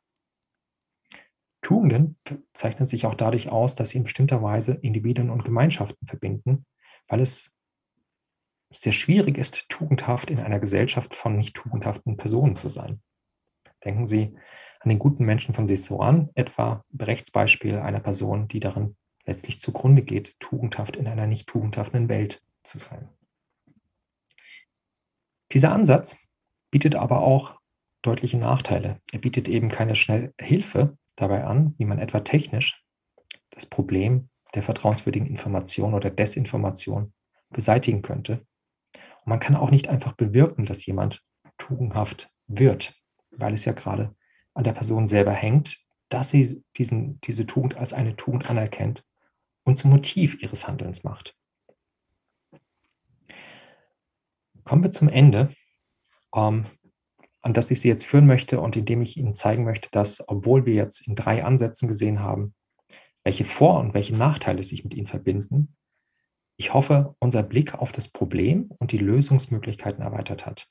Tugenden 1.62 2.18
zeichnen 2.54 2.88
sich 2.88 3.06
auch 3.06 3.16
dadurch 3.16 3.50
aus, 3.50 3.76
dass 3.76 3.90
sie 3.90 3.98
in 3.98 4.06
bestimmter 4.06 4.42
Weise 4.42 4.74
Individuen 4.74 5.30
und 5.30 5.44
Gemeinschaften 5.44 6.08
verbinden, 6.08 6.66
weil 7.08 7.20
es 7.20 7.58
sehr 8.72 8.94
schwierig 8.94 9.38
ist, 9.38 9.68
tugendhaft 9.68 10.32
in 10.32 10.40
einer 10.40 10.62
Gesellschaft 10.62 11.16
von 11.16 11.36
nicht 11.36 11.54
tugendhaften 11.54 12.16
Personen 12.16 12.56
zu 12.56 12.70
sein. 12.70 13.02
Denken 13.84 14.06
Sie 14.08 14.38
an 14.82 14.90
den 14.90 15.00
guten 15.00 15.26
Menschen 15.26 15.54
von 15.54 15.68
Ciceron, 15.68 16.30
etwa 16.34 16.84
Rechtsbeispiel 17.00 17.78
einer 17.78 18.00
Person, 18.00 18.48
die 18.48 18.60
darin 18.60 18.96
letztlich 19.26 19.60
zugrunde 19.60 20.02
geht, 20.02 20.40
tugendhaft 20.40 20.96
in 20.96 21.08
einer 21.08 21.28
nicht 21.28 21.48
tugendhaften 21.48 22.10
Welt 22.10 22.42
zu 22.64 22.80
sein. 22.80 23.10
Dieser 25.52 25.72
Ansatz 25.72 26.28
bietet 26.72 26.96
aber 26.96 27.22
auch 27.22 27.60
deutliche 28.02 28.38
Nachteile. 28.38 28.98
Er 29.12 29.20
bietet 29.20 29.48
eben 29.48 29.70
keine 29.70 29.96
schnelle 29.96 30.34
Hilfe 30.40 30.98
dabei 31.16 31.44
an, 31.44 31.76
wie 31.78 31.86
man 31.86 32.00
etwa 32.00 32.22
technisch 32.22 32.84
das 33.52 33.68
Problem 33.68 34.30
der 34.56 34.64
vertrauenswürdigen 34.64 35.28
Information 35.28 35.94
oder 35.94 36.10
Desinformation 36.10 37.14
beseitigen 37.50 38.02
könnte. 38.02 38.46
Und 38.94 39.28
man 39.28 39.40
kann 39.40 39.56
auch 39.56 39.70
nicht 39.70 39.90
einfach 39.90 40.14
bewirken, 40.14 40.66
dass 40.66 40.86
jemand 40.86 41.22
tugendhaft 41.58 42.32
wird, 42.48 42.94
weil 43.32 43.54
es 43.54 43.66
ja 43.66 43.74
gerade 43.74 44.16
an 44.54 44.64
der 44.64 44.74
Person 44.74 45.08
selber 45.08 45.32
hängt, 45.32 45.80
dass 46.10 46.30
sie 46.30 46.64
diesen, 46.78 47.20
diese 47.22 47.46
Tugend 47.48 47.78
als 47.78 47.94
eine 47.94 48.16
Tugend 48.16 48.50
anerkennt 48.50 49.04
und 49.64 49.78
zum 49.78 49.92
Motiv 49.92 50.42
ihres 50.42 50.68
Handelns 50.68 51.04
macht. 51.04 51.36
Kommen 54.64 54.84
wir 54.84 54.92
zum 54.92 55.10
Ende, 55.10 55.50
ähm, 56.36 56.66
an 57.42 57.54
das 57.54 57.72
ich 57.72 57.82
Sie 57.82 57.88
jetzt 57.88 58.06
führen 58.06 58.28
möchte 58.28 58.62
und 58.62 58.76
indem 58.76 59.02
ich 59.02 59.18
Ihnen 59.18 59.34
zeigen 59.34 59.64
möchte, 59.64 59.90
dass, 59.92 60.28
obwohl 60.28 60.66
wir 60.66 60.76
jetzt 60.76 61.08
in 61.08 61.16
drei 61.16 61.44
Ansätzen 61.44 61.88
gesehen 61.88 62.20
haben, 62.20 62.54
welche 63.24 63.46
Vor- 63.46 63.80
und 63.80 63.94
welche 63.94 64.16
Nachteile 64.16 64.64
sich 64.64 64.84
mit 64.84 64.94
ihnen 64.94 65.08
verbinden, 65.08 65.76
ich 66.58 66.74
hoffe, 66.74 67.16
unser 67.20 67.42
Blick 67.42 67.74
auf 67.74 67.92
das 67.92 68.10
Problem 68.10 68.70
und 68.78 68.92
die 68.92 69.00
Lösungsmöglichkeiten 69.00 70.04
erweitert 70.04 70.46
hat. 70.46 70.68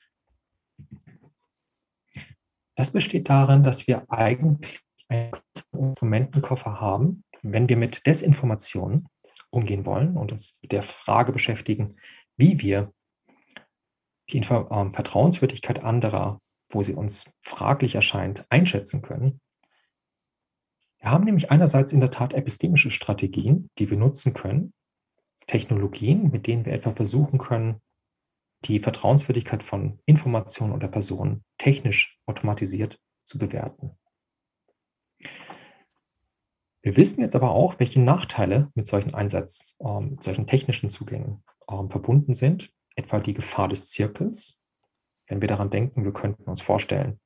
Das 2.75 2.91
besteht 2.91 3.29
darin, 3.29 3.63
dass 3.63 3.87
wir 3.87 4.09
eigentlich 4.09 4.81
einen 5.09 5.31
Instrumentenkoffer 5.73 6.79
haben, 6.79 7.23
wenn 7.41 7.67
wir 7.67 7.77
mit 7.77 8.05
Desinformationen 8.07 9.07
umgehen 9.49 9.85
wollen 9.85 10.15
und 10.15 10.31
uns 10.31 10.57
mit 10.61 10.71
der 10.71 10.83
Frage 10.83 11.33
beschäftigen, 11.33 11.97
wie 12.37 12.61
wir 12.61 12.93
die 14.29 14.37
Info 14.37 14.67
ähm, 14.71 14.93
Vertrauenswürdigkeit 14.93 15.83
anderer, 15.83 16.39
wo 16.69 16.83
sie 16.83 16.93
uns 16.93 17.35
fraglich 17.41 17.95
erscheint, 17.95 18.45
einschätzen 18.49 19.01
können. 19.01 19.41
Wir 20.99 21.11
haben 21.11 21.25
nämlich 21.25 21.51
einerseits 21.51 21.91
in 21.93 21.99
der 21.99 22.11
Tat 22.11 22.33
epistemische 22.33 22.91
Strategien, 22.91 23.69
die 23.77 23.89
wir 23.89 23.97
nutzen 23.97 24.33
können, 24.33 24.73
Technologien, 25.47 26.31
mit 26.31 26.47
denen 26.47 26.65
wir 26.65 26.73
etwa 26.73 26.91
versuchen 26.91 27.39
können, 27.39 27.81
die 28.65 28.79
Vertrauenswürdigkeit 28.79 29.63
von 29.63 29.99
Informationen 30.05 30.73
oder 30.73 30.87
Personen 30.87 31.43
technisch 31.57 32.19
automatisiert 32.25 32.99
zu 33.23 33.37
bewerten. 33.37 33.97
Wir 36.83 36.97
wissen 36.97 37.21
jetzt 37.21 37.35
aber 37.35 37.51
auch, 37.51 37.79
welche 37.79 38.01
Nachteile 38.01 38.71
mit 38.73 38.87
solchen 38.87 39.13
Einsatz, 39.13 39.77
äh, 39.79 39.99
mit 39.99 40.23
solchen 40.23 40.47
technischen 40.47 40.89
Zugängen 40.89 41.43
äh, 41.67 41.87
verbunden 41.89 42.33
sind, 42.33 42.71
etwa 42.95 43.19
die 43.19 43.33
Gefahr 43.33 43.67
des 43.67 43.91
Zirkels. 43.91 44.59
Wenn 45.27 45.41
wir 45.41 45.47
daran 45.47 45.69
denken, 45.69 46.03
wir 46.03 46.13
könnten 46.13 46.43
uns 46.43 46.61
vorstellen, 46.61 47.19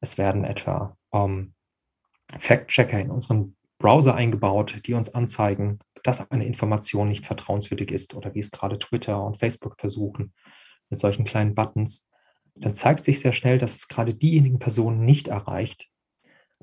es 0.00 0.18
werden 0.18 0.44
etwa 0.44 0.96
ähm, 1.12 1.54
Fact-Checker 2.38 3.00
in 3.00 3.10
unseren 3.10 3.56
Browser 3.78 4.14
eingebaut, 4.14 4.86
die 4.86 4.94
uns 4.94 5.14
anzeigen, 5.14 5.78
dass 6.06 6.30
eine 6.30 6.46
Information 6.46 7.08
nicht 7.08 7.26
vertrauenswürdig 7.26 7.90
ist 7.90 8.14
oder 8.14 8.34
wie 8.34 8.40
es 8.40 8.50
gerade 8.50 8.78
Twitter 8.78 9.22
und 9.22 9.38
Facebook 9.38 9.78
versuchen 9.78 10.32
mit 10.88 11.00
solchen 11.00 11.24
kleinen 11.24 11.54
Buttons, 11.54 12.08
dann 12.54 12.74
zeigt 12.74 13.04
sich 13.04 13.20
sehr 13.20 13.32
schnell, 13.32 13.58
dass 13.58 13.76
es 13.76 13.88
gerade 13.88 14.14
diejenigen 14.14 14.58
Personen 14.58 15.04
nicht 15.04 15.28
erreicht, 15.28 15.90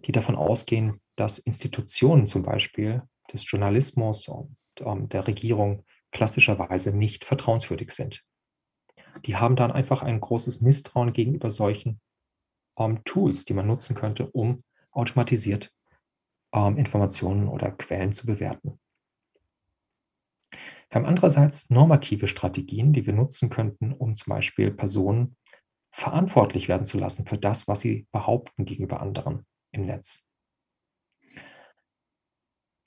die 0.05 0.11
davon 0.11 0.35
ausgehen, 0.35 1.01
dass 1.15 1.39
Institutionen 1.39 2.25
zum 2.25 2.43
Beispiel 2.43 3.03
des 3.31 3.49
Journalismus 3.49 4.27
und 4.27 4.55
ähm, 4.79 5.09
der 5.09 5.27
Regierung 5.27 5.85
klassischerweise 6.11 6.95
nicht 6.95 7.25
vertrauenswürdig 7.25 7.91
sind. 7.91 8.23
Die 9.25 9.35
haben 9.35 9.55
dann 9.55 9.71
einfach 9.71 10.01
ein 10.01 10.19
großes 10.19 10.61
Misstrauen 10.61 11.13
gegenüber 11.13 11.51
solchen 11.51 12.01
ähm, 12.77 13.03
Tools, 13.03 13.45
die 13.45 13.53
man 13.53 13.67
nutzen 13.67 13.95
könnte, 13.95 14.29
um 14.31 14.63
automatisiert 14.91 15.71
ähm, 16.53 16.77
Informationen 16.77 17.47
oder 17.47 17.71
Quellen 17.71 18.13
zu 18.13 18.25
bewerten. 18.25 18.79
Wir 20.93 20.99
haben 20.99 21.07
andererseits 21.07 21.71
normative 21.71 22.27
Strategien, 22.27 22.93
die 22.93 23.07
wir 23.07 23.13
nutzen 23.13 23.49
könnten, 23.49 23.93
um 23.93 24.13
zum 24.13 24.29
Beispiel 24.29 24.69
Personen 24.69 25.35
verantwortlich 25.91 26.67
werden 26.67 26.85
zu 26.85 26.99
lassen 26.99 27.25
für 27.25 27.39
das, 27.39 27.67
was 27.67 27.79
sie 27.79 28.05
behaupten 28.11 28.65
gegenüber 28.65 29.01
anderen 29.01 29.43
im 29.71 29.87
Netz. 29.87 30.29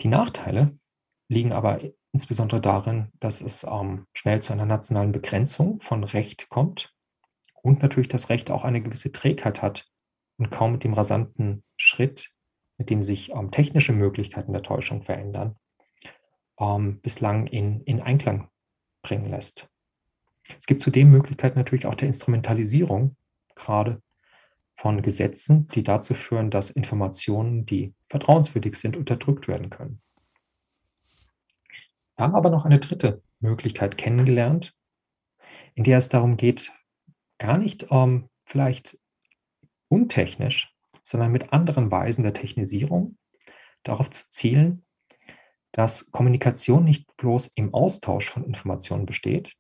Die 0.02 0.06
Nachteile 0.06 0.70
liegen 1.28 1.50
aber 1.50 1.80
insbesondere 2.12 2.60
darin, 2.60 3.10
dass 3.18 3.40
es 3.40 3.64
ähm, 3.64 4.06
schnell 4.12 4.40
zu 4.40 4.52
einer 4.52 4.66
nationalen 4.66 5.10
Begrenzung 5.10 5.80
von 5.80 6.04
Recht 6.04 6.48
kommt 6.48 6.94
und 7.60 7.82
natürlich 7.82 8.06
das 8.06 8.28
Recht 8.28 8.52
auch 8.52 8.62
eine 8.62 8.84
gewisse 8.84 9.10
Trägheit 9.10 9.62
hat 9.62 9.84
und 10.38 10.52
kaum 10.52 10.70
mit 10.70 10.84
dem 10.84 10.92
rasanten 10.92 11.64
Schritt, 11.76 12.30
mit 12.78 12.88
dem 12.88 13.02
sich 13.02 13.30
ähm, 13.30 13.50
technische 13.50 13.92
Möglichkeiten 13.92 14.52
der 14.52 14.62
Täuschung 14.62 15.02
verändern, 15.02 15.56
ähm, 16.58 17.00
bislang 17.00 17.46
in, 17.46 17.82
in 17.82 18.00
Einklang 18.00 18.48
bringen 19.02 19.28
lässt. 19.28 19.68
Es 20.58 20.66
gibt 20.66 20.82
zudem 20.82 21.10
Möglichkeiten 21.10 21.58
natürlich 21.58 21.86
auch 21.86 21.94
der 21.94 22.08
Instrumentalisierung, 22.08 23.16
gerade 23.54 24.02
von 24.76 25.02
Gesetzen, 25.02 25.68
die 25.68 25.82
dazu 25.82 26.14
führen, 26.14 26.50
dass 26.50 26.70
Informationen, 26.70 27.64
die 27.64 27.94
vertrauenswürdig 28.02 28.76
sind, 28.76 28.96
unterdrückt 28.96 29.48
werden 29.48 29.70
können. 29.70 30.02
Wir 32.16 32.24
haben 32.24 32.34
aber 32.34 32.50
noch 32.50 32.64
eine 32.64 32.78
dritte 32.78 33.22
Möglichkeit 33.40 33.98
kennengelernt, 33.98 34.74
in 35.74 35.84
der 35.84 35.98
es 35.98 36.08
darum 36.08 36.36
geht, 36.36 36.72
gar 37.38 37.58
nicht 37.58 37.88
ähm, 37.90 38.28
vielleicht 38.44 38.98
untechnisch, 39.88 40.74
sondern 41.02 41.32
mit 41.32 41.52
anderen 41.52 41.90
Weisen 41.90 42.22
der 42.22 42.32
Technisierung 42.32 43.18
darauf 43.82 44.10
zu 44.10 44.30
zielen, 44.30 44.85
dass 45.76 46.10
Kommunikation 46.10 46.84
nicht 46.84 47.14
bloß 47.18 47.48
im 47.48 47.74
Austausch 47.74 48.30
von 48.30 48.44
Informationen 48.44 49.04
besteht, 49.04 49.52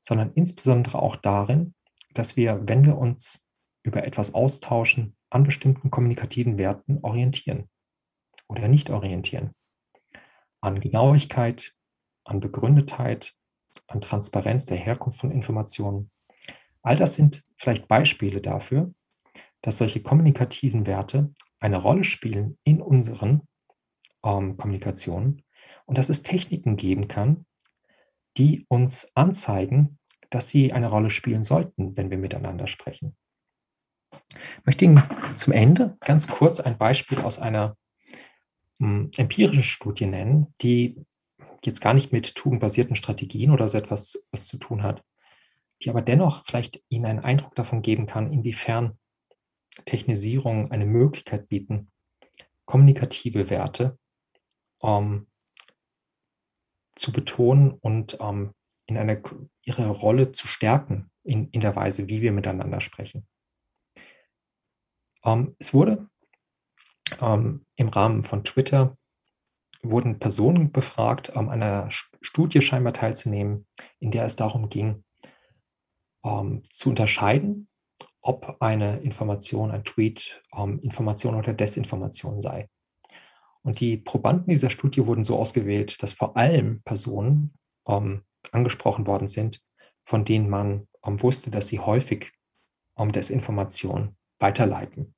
sondern 0.00 0.32
insbesondere 0.34 1.02
auch 1.02 1.16
darin, 1.16 1.74
dass 2.14 2.36
wir, 2.36 2.62
wenn 2.68 2.86
wir 2.86 2.96
uns 2.96 3.44
über 3.82 4.06
etwas 4.06 4.34
austauschen, 4.34 5.16
an 5.30 5.42
bestimmten 5.42 5.90
kommunikativen 5.90 6.58
Werten 6.58 7.00
orientieren 7.02 7.68
oder 8.46 8.68
nicht 8.68 8.90
orientieren. 8.90 9.50
An 10.60 10.78
Genauigkeit, 10.78 11.72
an 12.22 12.38
Begründetheit, 12.38 13.34
an 13.88 14.00
Transparenz 14.00 14.66
der 14.66 14.76
Herkunft 14.76 15.18
von 15.18 15.32
Informationen. 15.32 16.12
All 16.82 16.94
das 16.94 17.16
sind 17.16 17.42
vielleicht 17.56 17.88
Beispiele 17.88 18.40
dafür, 18.40 18.94
dass 19.60 19.78
solche 19.78 20.04
kommunikativen 20.04 20.86
Werte 20.86 21.34
eine 21.58 21.78
Rolle 21.78 22.04
spielen 22.04 22.58
in 22.62 22.80
unseren 22.80 23.42
ähm, 24.24 24.56
Kommunikationen 24.56 25.42
und 25.86 25.98
dass 25.98 26.08
es 26.08 26.22
Techniken 26.22 26.76
geben 26.76 27.08
kann, 27.08 27.46
die 28.36 28.64
uns 28.68 29.12
anzeigen, 29.14 29.98
dass 30.30 30.48
sie 30.48 30.72
eine 30.72 30.88
Rolle 30.88 31.10
spielen 31.10 31.42
sollten, 31.42 31.96
wenn 31.96 32.10
wir 32.10 32.18
miteinander 32.18 32.66
sprechen. 32.66 33.16
Ich 34.32 34.66
möchte 34.66 34.84
Ihnen 34.84 35.02
zum 35.34 35.52
Ende 35.52 35.96
ganz 36.00 36.28
kurz 36.28 36.60
ein 36.60 36.78
Beispiel 36.78 37.18
aus 37.18 37.38
einer 37.38 37.74
hm, 38.78 39.10
empirischen 39.16 39.62
Studie 39.62 40.06
nennen, 40.06 40.54
die 40.62 41.04
jetzt 41.64 41.80
gar 41.80 41.94
nicht 41.94 42.12
mit 42.12 42.34
tugendbasierten 42.34 42.96
Strategien 42.96 43.50
oder 43.50 43.68
so 43.68 43.78
etwas 43.78 44.26
was 44.30 44.46
zu 44.46 44.58
tun 44.58 44.82
hat, 44.82 45.02
die 45.82 45.90
aber 45.90 46.02
dennoch 46.02 46.44
vielleicht 46.46 46.82
Ihnen 46.88 47.06
einen 47.06 47.20
Eindruck 47.20 47.54
davon 47.54 47.82
geben 47.82 48.06
kann, 48.06 48.32
inwiefern 48.32 48.98
Technisierung 49.84 50.70
eine 50.70 50.86
Möglichkeit 50.86 51.48
bieten, 51.48 51.90
kommunikative 52.64 53.50
Werte 53.50 53.98
ähm, 54.82 55.26
zu 56.94 57.12
betonen 57.12 57.72
und 57.72 58.18
ähm, 58.20 58.52
in 58.86 58.98
einer, 58.98 59.20
ihre 59.64 59.88
Rolle 59.88 60.32
zu 60.32 60.46
stärken 60.46 61.10
in, 61.24 61.48
in 61.50 61.60
der 61.60 61.74
Weise, 61.76 62.08
wie 62.08 62.20
wir 62.20 62.32
miteinander 62.32 62.80
sprechen. 62.80 63.26
Ähm, 65.24 65.56
es 65.58 65.72
wurde 65.72 66.08
ähm, 67.20 67.66
im 67.76 67.88
Rahmen 67.88 68.22
von 68.22 68.44
Twitter 68.44 68.96
wurden 69.82 70.18
Personen 70.18 70.70
befragt, 70.70 71.36
an 71.36 71.48
einer 71.48 71.88
Studie 71.90 72.60
scheinbar 72.60 72.92
teilzunehmen, 72.92 73.66
in 73.98 74.12
der 74.12 74.24
es 74.24 74.36
darum 74.36 74.68
ging, 74.68 75.04
ähm, 76.24 76.62
zu 76.70 76.90
unterscheiden, 76.90 77.68
ob 78.20 78.58
eine 78.60 79.00
Information, 79.00 79.72
ein 79.72 79.84
Tweet 79.84 80.42
ähm, 80.56 80.78
Information 80.80 81.34
oder 81.34 81.52
Desinformation 81.52 82.40
sei. 82.40 82.68
Und 83.62 83.80
die 83.80 83.96
Probanden 83.96 84.50
dieser 84.50 84.70
Studie 84.70 85.06
wurden 85.06 85.24
so 85.24 85.38
ausgewählt, 85.38 86.02
dass 86.02 86.12
vor 86.12 86.36
allem 86.36 86.82
Personen 86.82 87.54
ähm, 87.86 88.22
angesprochen 88.50 89.06
worden 89.06 89.28
sind, 89.28 89.60
von 90.04 90.24
denen 90.24 90.50
man 90.50 90.88
ähm, 91.04 91.22
wusste, 91.22 91.50
dass 91.50 91.68
sie 91.68 91.78
häufig 91.78 92.32
ähm, 92.98 93.12
Desinformation 93.12 94.16
weiterleiten. 94.38 95.14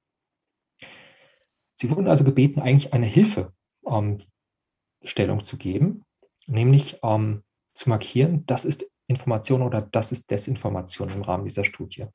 Sie 1.75 1.91
wurden 1.91 2.07
also 2.07 2.25
gebeten, 2.25 2.61
eigentlich 2.61 2.93
eine 2.93 3.07
Hilfestellung 3.07 4.19
ähm, 5.39 5.41
zu 5.41 5.57
geben, 5.57 6.05
nämlich 6.47 6.99
ähm, 7.03 7.43
zu 7.75 7.89
markieren, 7.89 8.47
das 8.47 8.65
ist 8.65 8.89
Information 9.07 9.63
oder 9.63 9.83
das 9.83 10.13
ist 10.13 10.31
Desinformation 10.31 11.11
im 11.11 11.23
Rahmen 11.23 11.45
dieser 11.45 11.65
Studie. 11.65 12.07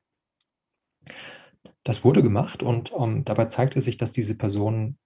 Das 1.84 2.04
wurde 2.04 2.24
gemacht 2.24 2.64
und 2.64 2.92
ähm, 2.98 3.26
dabei 3.26 3.46
zeigte 3.46 3.82
sich, 3.82 3.98
dass 3.98 4.12
diese 4.12 4.38
Personen 4.38 4.98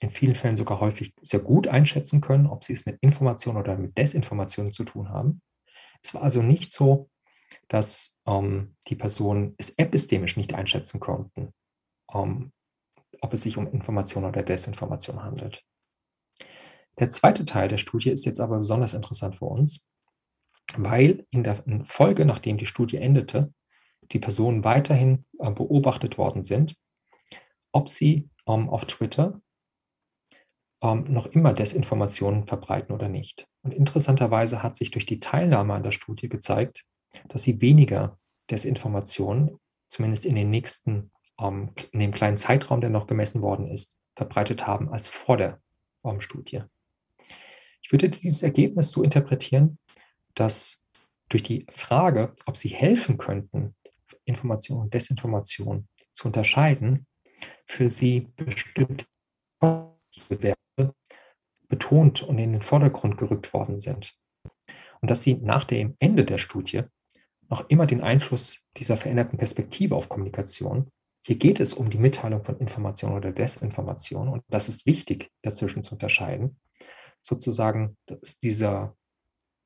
in 0.00 0.10
vielen 0.10 0.34
Fällen 0.34 0.56
sogar 0.56 0.80
häufig 0.80 1.12
sehr 1.22 1.40
gut 1.40 1.66
einschätzen 1.66 2.20
können, 2.20 2.46
ob 2.46 2.64
sie 2.64 2.72
es 2.72 2.86
mit 2.86 2.98
Information 3.00 3.56
oder 3.56 3.76
mit 3.76 3.98
Desinformation 3.98 4.70
zu 4.70 4.84
tun 4.84 5.08
haben. 5.08 5.42
Es 6.02 6.14
war 6.14 6.22
also 6.22 6.42
nicht 6.42 6.72
so, 6.72 7.10
dass 7.68 8.20
ähm, 8.26 8.76
die 8.86 8.94
Personen 8.94 9.54
es 9.58 9.70
epistemisch 9.70 10.36
nicht 10.36 10.54
einschätzen 10.54 11.00
konnten, 11.00 11.52
ähm, 12.12 12.52
ob 13.20 13.32
es 13.32 13.42
sich 13.42 13.56
um 13.56 13.66
Information 13.66 14.24
oder 14.24 14.42
Desinformation 14.42 15.22
handelt. 15.22 15.64
Der 16.98 17.08
zweite 17.08 17.44
Teil 17.44 17.68
der 17.68 17.78
Studie 17.78 18.10
ist 18.10 18.26
jetzt 18.26 18.40
aber 18.40 18.58
besonders 18.58 18.94
interessant 18.94 19.36
für 19.36 19.46
uns, 19.46 19.88
weil 20.76 21.26
in 21.30 21.44
der 21.44 21.62
Folge, 21.84 22.24
nachdem 22.24 22.58
die 22.58 22.66
Studie 22.66 22.96
endete, 22.96 23.52
die 24.12 24.18
Personen 24.18 24.64
weiterhin 24.64 25.24
äh, 25.38 25.50
beobachtet 25.50 26.18
worden 26.18 26.42
sind, 26.42 26.76
ob 27.72 27.88
sie 27.88 28.30
ähm, 28.46 28.68
auf 28.68 28.84
Twitter 28.86 29.40
ähm, 30.82 31.04
noch 31.12 31.26
immer 31.26 31.52
Desinformationen 31.52 32.46
verbreiten 32.46 32.94
oder 32.94 33.08
nicht. 33.08 33.46
Und 33.62 33.72
interessanterweise 33.72 34.62
hat 34.62 34.76
sich 34.76 34.90
durch 34.90 35.06
die 35.06 35.20
Teilnahme 35.20 35.74
an 35.74 35.82
der 35.82 35.90
Studie 35.90 36.28
gezeigt, 36.28 36.84
dass 37.28 37.42
sie 37.42 37.60
weniger 37.60 38.18
Desinformationen, 38.50 39.58
zumindest 39.88 40.26
in 40.26 40.34
den 40.34 40.50
nächsten, 40.50 41.10
ähm, 41.40 41.70
in 41.92 42.00
dem 42.00 42.12
kleinen 42.12 42.36
Zeitraum, 42.36 42.80
der 42.80 42.90
noch 42.90 43.06
gemessen 43.06 43.42
worden 43.42 43.68
ist, 43.68 43.96
verbreitet 44.14 44.66
haben 44.66 44.88
als 44.90 45.08
vor 45.08 45.36
der 45.36 45.60
ähm, 46.04 46.20
Studie. 46.20 46.62
Ich 47.82 47.92
würde 47.92 48.08
dieses 48.08 48.42
Ergebnis 48.42 48.92
so 48.92 49.02
interpretieren, 49.02 49.78
dass 50.34 50.82
durch 51.28 51.42
die 51.42 51.66
Frage, 51.74 52.34
ob 52.46 52.56
sie 52.56 52.68
helfen 52.68 53.18
könnten, 53.18 53.74
Information 54.24 54.80
und 54.80 54.94
Desinformation 54.94 55.88
zu 56.12 56.26
unterscheiden, 56.26 57.06
für 57.66 57.88
sie 57.88 58.28
bestimmte 58.36 59.06
betont 61.68 62.22
und 62.22 62.38
in 62.38 62.52
den 62.52 62.62
Vordergrund 62.62 63.18
gerückt 63.18 63.52
worden 63.52 63.80
sind. 63.80 64.14
Und 65.00 65.10
dass 65.10 65.22
sie 65.22 65.34
nach 65.34 65.64
dem 65.64 65.96
Ende 65.98 66.24
der 66.24 66.38
Studie 66.38 66.82
noch 67.48 67.68
immer 67.68 67.86
den 67.86 68.02
Einfluss 68.02 68.64
dieser 68.76 68.96
veränderten 68.96 69.38
Perspektive 69.38 69.94
auf 69.94 70.08
Kommunikation, 70.08 70.90
hier 71.26 71.36
geht 71.36 71.60
es 71.60 71.74
um 71.74 71.90
die 71.90 71.98
Mitteilung 71.98 72.42
von 72.44 72.58
Information 72.58 73.12
oder 73.12 73.32
Desinformation 73.32 74.28
und 74.28 74.42
das 74.48 74.68
ist 74.68 74.86
wichtig 74.86 75.30
dazwischen 75.42 75.82
zu 75.82 75.92
unterscheiden, 75.92 76.58
sozusagen, 77.22 77.96
dass 78.06 78.40
dieser 78.40 78.96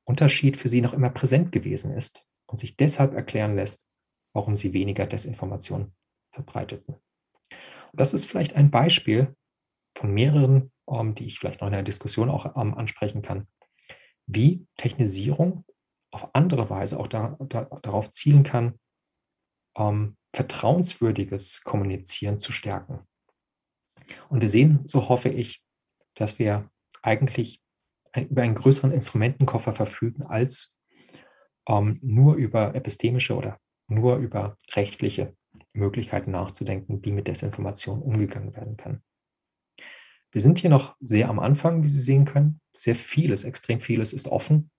Unterschied 0.05 0.57
für 0.57 0.69
sie 0.69 0.81
noch 0.81 0.93
immer 0.93 1.11
präsent 1.11 1.53
gewesen 1.53 1.95
ist 1.97 2.29
und 2.47 2.57
sich 2.57 2.77
deshalb 2.77 3.15
erklären 3.15 3.55
lässt, 3.55 3.89
warum 4.33 4.57
sie 4.57 4.73
weniger 4.73 5.07
Desinformation 5.07 5.93
verbreiteten. 6.33 6.95
Und 6.95 8.01
das 8.01 8.15
ist 8.15 8.25
vielleicht 8.25 8.57
ein 8.57 8.71
Beispiel 8.71 9.37
von 9.97 10.13
mehreren, 10.13 10.73
die 11.15 11.27
ich 11.27 11.39
vielleicht 11.39 11.61
noch 11.61 11.69
in 11.69 11.73
der 11.73 11.83
Diskussion 11.83 12.31
auch 12.31 12.57
ähm, 12.57 12.75
ansprechen 12.75 13.23
kann, 13.23 13.49
wie 14.27 14.67
Technisierung 14.77 15.65
auf 16.11 16.35
andere 16.35 16.69
Weise 16.71 17.01
auch 17.01 17.09
da, 17.09 17.37
da, 17.41 17.65
darauf 17.83 18.11
zielen 18.13 18.43
kann, 18.43 18.79
ähm, 19.77 20.17
vertrauenswürdiges 20.35 21.63
Kommunizieren 21.63 22.39
zu 22.39 22.53
stärken. 22.53 23.07
Und 24.29 24.41
wir 24.41 24.49
sehen, 24.49 24.81
so 24.87 25.09
hoffe 25.09 25.29
ich, 25.29 25.63
dass 26.15 26.39
wir 26.39 26.71
eigentlich 27.03 27.63
ein, 28.13 28.29
über 28.29 28.43
einen 28.43 28.55
größeren 28.55 28.93
Instrumentenkoffer 28.93 29.73
verfügen 29.73 30.25
als 30.25 30.79
ähm, 31.67 31.99
nur 32.03 32.35
über 32.35 32.75
epistemische 32.75 33.35
oder 33.35 33.59
nur 33.89 34.17
über 34.17 34.57
rechtliche 34.75 35.35
Möglichkeiten 35.73 36.31
nachzudenken, 36.31 37.05
wie 37.05 37.13
mit 37.13 37.29
Desinformation 37.29 38.03
umgegangen 38.03 38.55
werden 38.55 38.77
kann. 38.77 39.03
Wir 40.33 40.41
sind 40.41 40.59
hier 40.59 40.71
noch 40.71 40.97
sehr 41.01 41.29
am 41.29 41.39
Anfang, 41.39 41.83
wie 41.83 41.89
Sie 41.89 42.01
sehen 42.01 42.25
können. 42.25 42.61
Sehr 42.75 42.97
vieles, 42.97 43.45
extrem 43.45 43.81
vieles 43.81 44.15
ist 44.15 44.29
offen. 44.29 44.71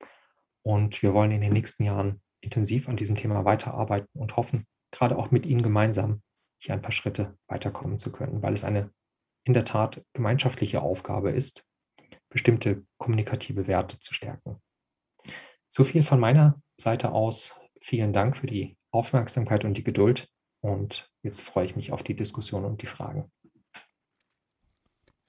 Und 0.63 1.01
wir 1.03 1.13
wollen 1.13 1.31
in 1.31 1.41
den 1.41 1.53
nächsten 1.53 1.83
Jahren 1.83 2.21
intensiv 2.41 2.89
an 2.89 2.97
diesem 2.97 3.15
Thema 3.15 3.45
weiterarbeiten 3.45 4.19
und 4.19 4.35
hoffen, 4.35 4.65
gerade 4.91 5.15
auch 5.15 5.29
mit 5.29 5.45
Ihnen 5.45 5.61
gemeinsam 5.61 6.23
hier 6.59 6.73
ein 6.73 6.81
paar 6.81 6.91
Schritte 6.91 7.37
weiterkommen 7.47 7.99
zu 7.99 8.11
können, 8.11 8.41
weil 8.41 8.53
es 8.53 8.63
eine 8.63 8.91
in 9.45 9.53
der 9.53 9.65
Tat 9.65 10.03
gemeinschaftliche 10.13 10.81
Aufgabe 10.81 11.31
ist, 11.31 11.65
bestimmte 12.29 12.85
kommunikative 12.97 13.67
Werte 13.67 13.99
zu 13.99 14.13
stärken. 14.13 14.59
So 15.67 15.83
viel 15.83 16.03
von 16.03 16.19
meiner 16.19 16.61
Seite 16.77 17.11
aus. 17.11 17.59
Vielen 17.81 18.13
Dank 18.13 18.37
für 18.37 18.47
die 18.47 18.77
Aufmerksamkeit 18.91 19.65
und 19.65 19.77
die 19.77 19.83
Geduld. 19.83 20.29
Und 20.61 21.11
jetzt 21.21 21.41
freue 21.41 21.65
ich 21.65 21.75
mich 21.75 21.91
auf 21.91 22.03
die 22.03 22.15
Diskussion 22.15 22.63
und 22.63 22.81
die 22.81 22.87
Fragen. 22.87 23.29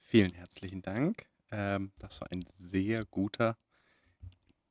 Vielen 0.07 0.33
herzlichen 0.33 0.83
Dank. 0.83 1.25
Ähm, 1.51 1.91
das 1.97 2.21
war 2.21 2.31
ein 2.31 2.45
sehr 2.59 3.05
guter, 3.05 3.57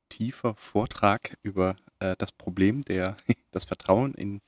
tiefer 0.07 0.55
Vortrag 0.55 1.37
über 1.43 1.75
äh, 1.99 2.15
das 2.17 2.31
Problem 2.31 2.83
der 2.83 3.17
das 3.51 3.65
Vertrauen 3.65 4.13
in 4.13 4.41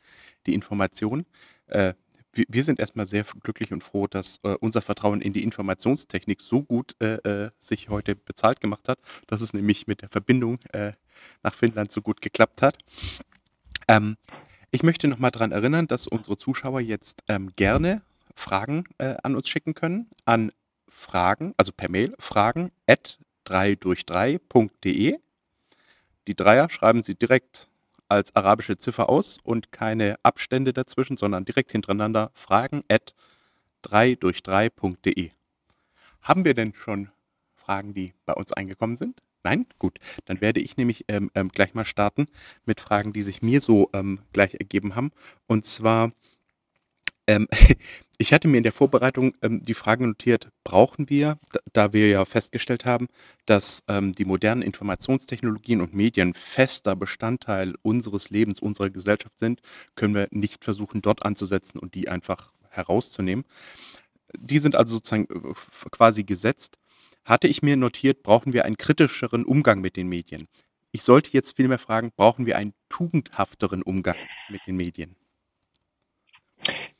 die 0.45 0.53
Information. 0.53 1.25
Äh, 1.67 1.93
wir, 2.31 2.63
sind 2.63 2.79
erstmal 2.79 3.05
sehr 3.05 3.25
glücklich 3.41 3.73
und 3.73 3.83
froh, 3.83 4.07
dass 4.07 4.39
äh, 4.43 4.55
unser 4.61 4.81
Vertrauen 4.81 5.21
in 5.21 5.33
die 5.33 5.43
Informationstechnik 5.43 6.39
so 6.41 6.61
gut 6.63 6.95
sich 7.59 7.89
heute 7.89 8.15
bezahlt 8.15 8.61
gemacht 8.61 8.87
hat, 8.87 8.99
dass 9.25 9.41
es 9.41 9.53
nämlich 9.53 9.87
mit 9.87 10.03
der 10.03 10.09
Verbindung 10.09 10.59
nach 11.41 11.55
Finnland 11.55 11.91
so 11.91 12.03
gut 12.03 12.21
geklappt 12.21 12.61
hat. 12.61 12.77
Ähm, 13.87 14.17
ich 14.69 14.83
möchte 14.83 15.07
noch 15.07 15.17
mal 15.17 15.31
daran 15.31 15.51
erinnern, 15.51 15.87
dass 15.87 16.05
unsere 16.05 16.37
Zuschauer 16.37 16.81
jetzt 16.81 17.23
ähm, 17.27 17.53
gerne 17.55 18.03
Fragen 18.37 18.83
äh, 18.99 19.15
an 19.23 19.35
uns 19.35 19.49
schicken 19.49 19.73
können 19.73 20.07
an 20.25 20.51
Fragen, 20.97 21.53
also 21.57 21.71
per 21.71 21.89
Mail, 21.89 22.15
fragen 22.17 22.71
at 22.87 23.19
3 23.43 23.75
durch 23.75 24.01
3.de. 24.01 25.19
Die 26.27 26.35
Dreier 26.35 26.69
schreiben 26.69 27.03
Sie 27.03 27.15
direkt 27.15 27.69
als 28.09 28.35
arabische 28.35 28.77
Ziffer 28.77 29.07
aus 29.07 29.37
und 29.43 29.71
keine 29.71 30.17
Abstände 30.23 30.73
dazwischen, 30.73 31.15
sondern 31.15 31.45
direkt 31.45 31.71
hintereinander 31.71 32.31
fragen 32.33 32.83
at 32.89 33.13
3 33.83 34.15
durch 34.15 34.39
3.de. 34.39 35.29
Haben 36.21 36.45
wir 36.45 36.55
denn 36.55 36.73
schon 36.73 37.09
Fragen, 37.55 37.93
die 37.93 38.13
bei 38.25 38.33
uns 38.33 38.51
eingekommen 38.51 38.95
sind? 38.95 39.21
Nein? 39.43 39.67
Gut. 39.77 39.99
Dann 40.25 40.41
werde 40.41 40.59
ich 40.59 40.77
nämlich 40.77 41.05
ähm, 41.09 41.29
ähm, 41.35 41.49
gleich 41.49 41.75
mal 41.75 41.85
starten 41.85 42.25
mit 42.65 42.81
Fragen, 42.81 43.13
die 43.13 43.21
sich 43.21 43.43
mir 43.43 43.61
so 43.61 43.89
ähm, 43.93 44.19
gleich 44.33 44.55
ergeben 44.55 44.95
haben. 44.95 45.11
Und 45.45 45.63
zwar 45.63 46.11
ähm, 47.27 47.47
ich 48.17 48.33
hatte 48.33 48.47
mir 48.47 48.57
in 48.57 48.63
der 48.63 48.71
Vorbereitung 48.71 49.33
ähm, 49.41 49.61
die 49.61 49.73
Frage 49.73 50.07
notiert, 50.07 50.49
brauchen 50.63 51.09
wir, 51.09 51.37
da, 51.73 51.93
wir 51.93 52.07
ja 52.07 52.25
festgestellt 52.25 52.85
haben, 52.85 53.07
dass 53.45 53.83
ähm, 53.87 54.13
die 54.13 54.25
modernen 54.25 54.61
Informationstechnologien 54.61 55.81
und 55.81 55.93
Medien 55.93 56.33
fester 56.33 56.95
Bestandteil 56.95 57.75
unseres 57.83 58.29
Lebens, 58.29 58.59
unserer 58.59 58.89
Gesellschaft 58.89 59.37
sind, 59.39 59.61
können 59.95 60.15
wir 60.15 60.27
nicht 60.31 60.63
versuchen, 60.63 61.01
dort 61.01 61.23
anzusetzen 61.25 61.79
und 61.79 61.93
die 61.93 62.09
einfach 62.09 62.53
herauszunehmen. 62.69 63.45
Die 64.37 64.59
sind 64.59 64.75
also 64.75 64.95
sozusagen 64.95 65.27
äh, 65.29 65.53
quasi 65.91 66.23
gesetzt. 66.23 66.77
Hatte 67.25 67.47
ich 67.47 67.61
mir 67.61 67.75
notiert, 67.75 68.23
brauchen 68.23 68.53
wir 68.53 68.63
einen 68.65 68.77
kritischeren 68.77 69.43
Umgang 69.43 69.81
mit 69.81 69.97
den 69.97 70.07
Medien. 70.07 70.47
Ich 70.93 71.03
sollte 71.03 71.31
jetzt 71.33 71.57
vielmehr 71.57 71.77
fragen, 71.77 72.11
brauchen 72.15 72.45
wir 72.45 72.57
einen 72.57 72.73
tugendhafteren 72.87 73.83
Umgang 73.83 74.15
mit 74.49 74.65
den 74.65 74.77
Medien? 74.77 75.15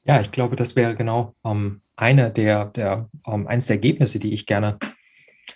Ja, 0.08 0.22
ich 0.22 0.32
glaube, 0.32 0.56
das 0.56 0.78
wäre 0.78 0.96
genau 0.96 1.36
ähm, 1.44 1.82
eine 1.98 2.32
der, 2.32 2.66
der 2.66 3.10
ähm, 3.28 3.46
eines 3.46 3.68
der 3.68 3.76
Ergebnisse, 3.76 4.20
die 4.20 4.34
ich 4.34 4.46
gerne 4.46 4.80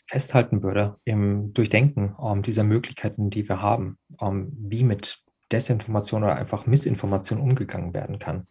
festhalten 0.07 0.61
würde 0.61 0.97
im 1.05 1.53
Durchdenken 1.53 2.13
ähm, 2.21 2.41
dieser 2.41 2.65
Möglichkeiten, 2.65 3.29
die 3.29 3.47
wir 3.47 3.61
haben, 3.61 3.97
ähm, 4.19 4.51
wie 4.57 4.83
mit 4.83 5.23
Desinformation 5.53 6.23
oder 6.23 6.35
einfach 6.35 6.65
Missinformation 6.65 7.39
umgegangen 7.39 7.93
werden 7.93 8.19
kann. 8.19 8.45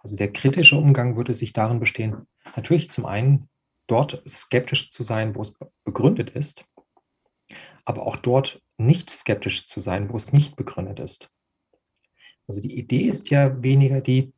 Also 0.00 0.16
der 0.16 0.30
kritische 0.30 0.76
Umgang 0.76 1.16
würde 1.16 1.32
sich 1.32 1.54
darin 1.54 1.80
bestehen, 1.80 2.26
natürlich 2.54 2.90
zum 2.90 3.06
einen 3.06 3.48
dort 3.86 4.22
skeptisch 4.28 4.90
zu 4.90 5.02
sein, 5.02 5.34
wo 5.34 5.40
es 5.40 5.58
begründet 5.84 6.30
ist, 6.30 6.66
aber 7.86 8.06
auch 8.06 8.16
dort 8.16 8.60
nicht 8.76 9.08
skeptisch 9.08 9.66
zu 9.66 9.80
sein, 9.80 10.10
wo 10.10 10.16
es 10.16 10.34
nicht 10.34 10.56
begründet 10.56 11.00
ist. 11.00 11.30
Also 12.46 12.60
die 12.60 12.76
Idee 12.76 13.04
ist 13.04 13.30
ja 13.30 13.62
weniger 13.62 14.02
die, 14.02 14.34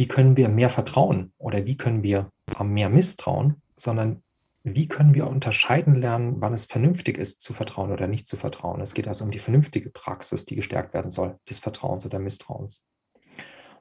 wie 0.00 0.08
können 0.08 0.38
wir 0.38 0.48
mehr 0.48 0.70
vertrauen 0.70 1.34
oder 1.36 1.66
wie 1.66 1.76
können 1.76 2.02
wir 2.02 2.30
mehr 2.64 2.88
misstrauen, 2.88 3.60
sondern 3.76 4.22
wie 4.62 4.88
können 4.88 5.14
wir 5.14 5.26
unterscheiden 5.26 5.94
lernen, 5.94 6.40
wann 6.40 6.54
es 6.54 6.64
vernünftig 6.64 7.18
ist, 7.18 7.42
zu 7.42 7.52
vertrauen 7.52 7.92
oder 7.92 8.06
nicht 8.06 8.26
zu 8.26 8.38
vertrauen. 8.38 8.80
Es 8.80 8.94
geht 8.94 9.06
also 9.08 9.26
um 9.26 9.30
die 9.30 9.38
vernünftige 9.38 9.90
Praxis, 9.90 10.46
die 10.46 10.56
gestärkt 10.56 10.94
werden 10.94 11.10
soll, 11.10 11.38
des 11.50 11.58
Vertrauens 11.58 12.06
oder 12.06 12.18
Misstrauens. 12.18 12.82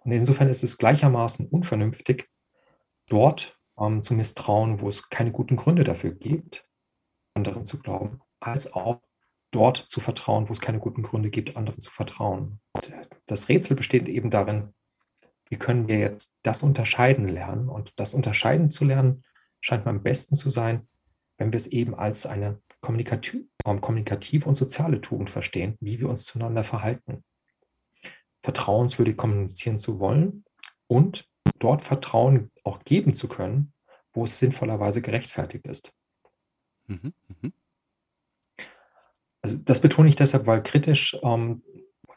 Und 0.03 0.11
insofern 0.11 0.49
ist 0.49 0.61
es 0.61 0.77
gleichermaßen 0.77 1.47
unvernünftig, 1.47 2.27
dort 3.07 3.57
ähm, 3.79 4.01
zu 4.01 4.13
misstrauen, 4.13 4.81
wo 4.81 4.89
es 4.89 5.07
keine 5.09 5.31
guten 5.31 5.55
Gründe 5.55 5.85
dafür 5.85 6.11
gibt, 6.11 6.67
anderen 7.33 7.65
zu 7.65 7.79
glauben, 7.79 8.19
als 8.41 8.73
auch 8.73 8.99
dort 9.51 9.85
zu 9.87 10.01
vertrauen, 10.01 10.49
wo 10.49 10.51
es 10.51 10.59
keine 10.59 10.79
guten 10.79 11.01
Gründe 11.01 11.29
gibt, 11.29 11.55
anderen 11.55 11.79
zu 11.79 11.89
vertrauen. 11.89 12.59
Und 12.73 12.91
das 13.25 13.47
Rätsel 13.47 13.77
besteht 13.77 14.09
eben 14.09 14.29
darin, 14.29 14.73
wie 15.49 15.57
können 15.57 15.88
wir 15.88 15.99
jetzt 15.99 16.35
das 16.43 16.61
unterscheiden 16.61 17.27
lernen? 17.27 17.69
Und 17.69 17.93
das 17.95 18.13
unterscheiden 18.13 18.71
zu 18.71 18.85
lernen 18.85 19.23
scheint 19.61 19.85
mir 19.85 19.91
am 19.91 20.03
besten 20.03 20.35
zu 20.35 20.49
sein, 20.49 20.88
wenn 21.38 21.51
wir 21.51 21.57
es 21.57 21.67
eben 21.67 21.95
als 21.95 22.26
eine 22.26 22.61
kommunikativ, 22.81 23.45
kommunikative 23.63 24.47
und 24.47 24.55
soziale 24.55 25.01
Tugend 25.01 25.30
verstehen, 25.30 25.76
wie 25.81 25.99
wir 25.99 26.09
uns 26.09 26.26
zueinander 26.26 26.63
verhalten. 26.63 27.23
Vertrauenswürdig 28.43 29.17
kommunizieren 29.17 29.80
zu 29.80 29.99
wollen 29.99 30.45
und 30.88 31.27
dort 31.57 31.84
Vertrauen 31.84 32.51
auch 32.63 32.84
geben 32.84 33.13
zu 33.13 33.27
können, 33.27 33.73
wo 34.13 34.23
es 34.23 34.39
sinnvollerweise 34.39 35.01
gerechtfertigt 35.01 35.67
ist. 35.67 35.93
Mhm, 36.88 37.13
mh. 37.41 37.51
Also 39.41 39.57
das 39.57 39.81
betone 39.81 40.09
ich 40.09 40.15
deshalb, 40.15 40.47
weil 40.47 40.63
kritisch 40.63 41.17
ähm, 41.23 41.63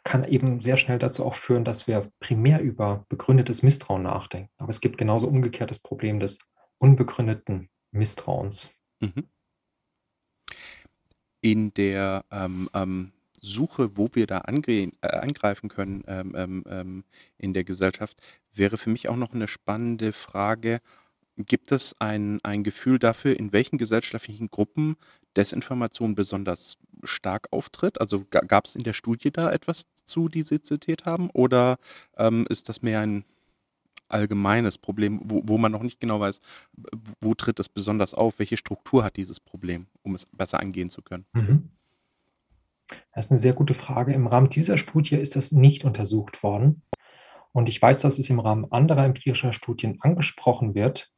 kann 0.05 0.25
eben 0.25 0.61
sehr 0.61 0.77
schnell 0.77 0.99
dazu 0.99 1.25
auch 1.25 1.35
führen, 1.35 1.65
dass 1.65 1.87
wir 1.87 2.11
primär 2.19 2.61
über 2.61 3.05
begründetes 3.09 3.63
Misstrauen 3.63 4.03
nachdenken. 4.03 4.51
Aber 4.59 4.71
es 4.71 4.81
gibt 4.81 4.99
genauso 4.99 5.29
umgekehrt 5.29 5.71
das 5.71 5.81
Problem 5.81 6.19
des 6.19 6.39
unbegründeten 6.79 7.69
Misstrauens. 7.93 8.79
Mhm. 9.01 9.29
In 11.41 11.75
der 11.75 12.25
ähm, 12.31 12.69
ähm, 12.75 13.13
Suche, 13.41 13.97
wo 13.97 14.09
wir 14.13 14.27
da 14.27 14.43
äh, 14.47 14.91
angreifen 15.03 15.69
können 15.69 16.05
ähm, 16.07 16.35
ähm, 16.37 16.65
ähm, 16.69 17.05
in 17.39 17.53
der 17.53 17.65
Gesellschaft, 17.65 18.21
wäre 18.55 18.79
für 18.79 18.91
mich 18.91 19.09
auch 19.09 19.17
noch 19.17 19.35
eine 19.35 19.49
spannende 19.49 20.13
Frage, 20.13 20.81
gibt 21.37 21.73
es 21.73 21.97
ein, 21.99 22.41
ein 22.43 22.65
Gefühl 22.65 22.99
dafür, 22.99 23.39
in 23.39 23.53
welchen 23.53 23.79
gesellschaftlichen 23.79 24.51
Gruppen 24.51 24.97
Desinformation 25.37 26.15
besonders 26.15 26.79
stark 27.05 27.49
auftritt? 27.51 28.01
Also 28.01 28.25
gab 28.29 28.67
es 28.67 28.77
in 28.77 28.83
der 28.83 28.93
Studie 28.93 29.31
da 29.31 29.51
etwas 29.51 29.87
zu, 30.05 30.29
die 30.29 30.43
Sie 30.43 30.61
zitiert 30.61 31.07
haben? 31.07 31.31
Oder 31.31 31.79
ähm, 32.17 32.47
ist 32.49 32.69
das 32.69 32.83
mehr 32.83 33.01
ein 33.01 33.25
allgemeines 34.09 34.79
Problem, 34.79 35.21
wo, 35.25 35.43
wo 35.45 35.59
man 35.59 35.73
noch 35.73 35.83
nicht 35.83 36.01
genau 36.01 36.21
weiß, 36.21 36.41
wo 37.21 37.35
tritt 37.35 37.59
es 37.59 37.69
besonders 37.69 38.15
auf? 38.15 38.39
Welche 38.39 38.57
Struktur 38.57 39.05
hat 39.05 39.17
dieses 39.17 39.41
Problem, 39.41 39.87
um 40.03 40.15
es 40.15 40.27
besser 40.27 40.61
angehen 40.61 40.91
zu 40.91 41.03
können? 41.03 41.25
Mhm. 41.33 41.71
Das 43.15 43.27
ist 43.27 43.31
eine 43.31 43.39
sehr 43.39 43.55
gute 43.55 43.75
Frage. 43.75 44.13
Im 44.13 44.27
Rahmen 44.27 44.51
dieser 44.51 44.77
Studie 44.77 45.17
ist 45.17 45.37
das 45.37 45.53
nicht 45.53 45.85
untersucht 45.85 46.43
worden. 46.43 46.83
Und 47.53 47.69
ich 47.69 47.81
weiß, 47.81 48.01
dass 48.03 48.19
es 48.19 48.31
im 48.31 48.41
Rahmen 48.41 48.71
anderer 48.71 49.05
empirischer 49.05 49.53
Studien 49.53 49.99
angesprochen 50.01 50.75
wird. 50.75 51.13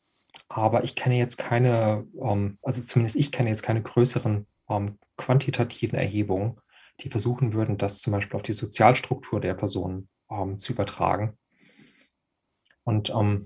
Aber 0.48 0.84
ich 0.84 0.94
kenne 0.94 1.16
jetzt 1.16 1.36
keine, 1.36 2.06
ähm, 2.20 2.58
also 2.62 2.82
zumindest 2.82 3.16
ich 3.16 3.32
kenne 3.32 3.48
jetzt 3.48 3.62
keine 3.62 3.82
größeren 3.82 4.46
ähm, 4.68 4.98
quantitativen 5.16 5.98
Erhebungen, 5.98 6.60
die 7.00 7.10
versuchen 7.10 7.52
würden, 7.52 7.78
das 7.78 8.02
zum 8.02 8.12
Beispiel 8.12 8.36
auf 8.36 8.42
die 8.42 8.52
Sozialstruktur 8.52 9.40
der 9.40 9.54
Personen 9.54 10.08
ähm, 10.30 10.58
zu 10.58 10.72
übertragen. 10.72 11.38
Und 12.84 13.10
ähm, 13.10 13.44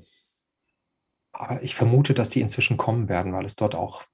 aber 1.32 1.62
ich 1.62 1.76
vermute, 1.76 2.14
dass 2.14 2.30
die 2.30 2.40
inzwischen 2.40 2.76
kommen 2.76 3.08
werden, 3.08 3.32
weil 3.32 3.44
es 3.44 3.54
dort 3.54 3.76
auch 3.76 4.04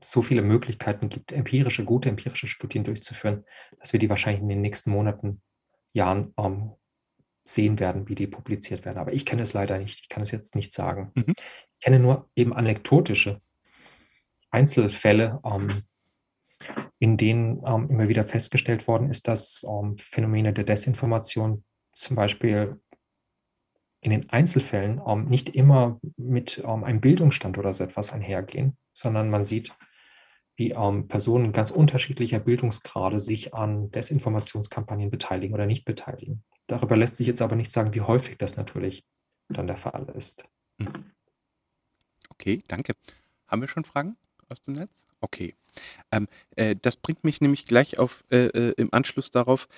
so 0.00 0.22
viele 0.22 0.42
Möglichkeiten 0.42 1.08
gibt, 1.08 1.32
empirische, 1.32 1.84
gute 1.84 2.08
empirische 2.08 2.46
Studien 2.46 2.84
durchzuführen, 2.84 3.44
dass 3.80 3.92
wir 3.92 3.98
die 3.98 4.08
wahrscheinlich 4.08 4.42
in 4.42 4.48
den 4.48 4.60
nächsten 4.60 4.90
Monaten, 4.90 5.42
Jahren 5.92 6.34
ähm, 6.38 6.72
sehen 7.44 7.80
werden, 7.80 8.08
wie 8.08 8.14
die 8.14 8.26
publiziert 8.26 8.84
werden. 8.84 8.98
Aber 8.98 9.12
ich 9.12 9.24
kenne 9.24 9.42
es 9.42 9.54
leider 9.54 9.78
nicht. 9.78 10.00
Ich 10.00 10.08
kann 10.08 10.22
es 10.22 10.30
jetzt 10.30 10.54
nicht 10.54 10.72
sagen. 10.72 11.12
Mhm. 11.14 11.32
Kenne 11.80 11.98
nur 11.98 12.28
eben 12.34 12.52
anekdotische 12.52 13.40
Einzelfälle, 14.50 15.40
ähm, 15.44 15.82
in 16.98 17.16
denen 17.16 17.62
ähm, 17.66 17.90
immer 17.90 18.08
wieder 18.08 18.24
festgestellt 18.24 18.88
worden 18.88 19.10
ist, 19.10 19.28
dass 19.28 19.64
ähm, 19.68 19.96
Phänomene 19.98 20.52
der 20.52 20.64
Desinformation 20.64 21.64
zum 21.92 22.16
Beispiel 22.16 22.80
in 24.00 24.10
den 24.10 24.30
Einzelfällen 24.30 25.00
ähm, 25.06 25.26
nicht 25.26 25.50
immer 25.50 26.00
mit 26.16 26.62
ähm, 26.64 26.84
einem 26.84 27.00
Bildungsstand 27.00 27.58
oder 27.58 27.72
so 27.72 27.84
etwas 27.84 28.12
einhergehen, 28.12 28.76
sondern 28.94 29.30
man 29.30 29.44
sieht, 29.44 29.76
wie 30.56 30.70
ähm, 30.70 31.08
Personen 31.08 31.52
ganz 31.52 31.70
unterschiedlicher 31.70 32.38
Bildungsgrade 32.38 33.20
sich 33.20 33.52
an 33.52 33.90
Desinformationskampagnen 33.90 35.10
beteiligen 35.10 35.54
oder 35.54 35.66
nicht 35.66 35.84
beteiligen. 35.84 36.44
Darüber 36.66 36.96
lässt 36.96 37.16
sich 37.16 37.26
jetzt 37.26 37.42
aber 37.42 37.56
nicht 37.56 37.70
sagen, 37.70 37.94
wie 37.94 38.00
häufig 38.00 38.38
das 38.38 38.56
natürlich 38.56 39.04
dann 39.48 39.66
der 39.66 39.76
Fall 39.76 40.06
ist. 40.14 40.48
Mhm. 40.78 41.15
Okay, 42.38 42.62
danke. 42.68 42.92
Haben 43.48 43.62
wir 43.62 43.68
schon 43.68 43.84
Fragen 43.84 44.16
aus 44.48 44.60
dem 44.60 44.74
Netz? 44.74 44.90
Okay. 45.20 45.54
Ähm, 46.12 46.28
äh, 46.56 46.76
das 46.80 46.96
bringt 46.96 47.24
mich 47.24 47.40
nämlich 47.40 47.66
gleich 47.66 47.98
auf 47.98 48.24
äh, 48.30 48.46
äh, 48.46 48.74
im 48.76 48.92
Anschluss 48.92 49.30
darauf. 49.30 49.68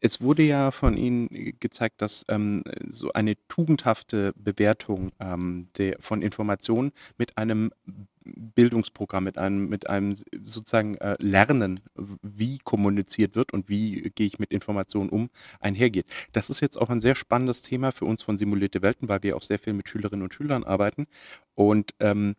Es 0.00 0.20
wurde 0.20 0.42
ja 0.42 0.70
von 0.70 0.98
Ihnen 0.98 1.58
gezeigt, 1.60 2.02
dass 2.02 2.26
ähm, 2.28 2.62
so 2.90 3.12
eine 3.14 3.36
tugendhafte 3.48 4.34
Bewertung 4.36 5.12
ähm, 5.18 5.68
der, 5.78 5.96
von 6.00 6.20
Informationen 6.20 6.92
mit 7.16 7.38
einem 7.38 7.72
Bildungsprogramm, 8.24 9.24
mit 9.24 9.38
einem, 9.38 9.68
mit 9.68 9.88
einem 9.88 10.14
sozusagen 10.14 10.96
äh, 10.96 11.16
Lernen, 11.18 11.80
wie 12.22 12.58
kommuniziert 12.58 13.36
wird 13.36 13.52
und 13.52 13.68
wie 13.68 14.10
gehe 14.14 14.26
ich 14.26 14.38
mit 14.38 14.50
Informationen 14.50 15.10
um, 15.10 15.30
einhergeht. 15.60 16.06
Das 16.32 16.50
ist 16.50 16.60
jetzt 16.60 16.80
auch 16.80 16.90
ein 16.90 17.00
sehr 17.00 17.14
spannendes 17.14 17.62
Thema 17.62 17.92
für 17.92 18.06
uns 18.06 18.22
von 18.22 18.36
Simulierte 18.36 18.82
Welten, 18.82 19.08
weil 19.08 19.22
wir 19.22 19.36
auch 19.36 19.42
sehr 19.42 19.58
viel 19.58 19.72
mit 19.72 19.88
Schülerinnen 19.88 20.22
und 20.22 20.34
Schülern 20.34 20.64
arbeiten. 20.64 21.06
Und 21.54 21.94
ähm, 22.00 22.36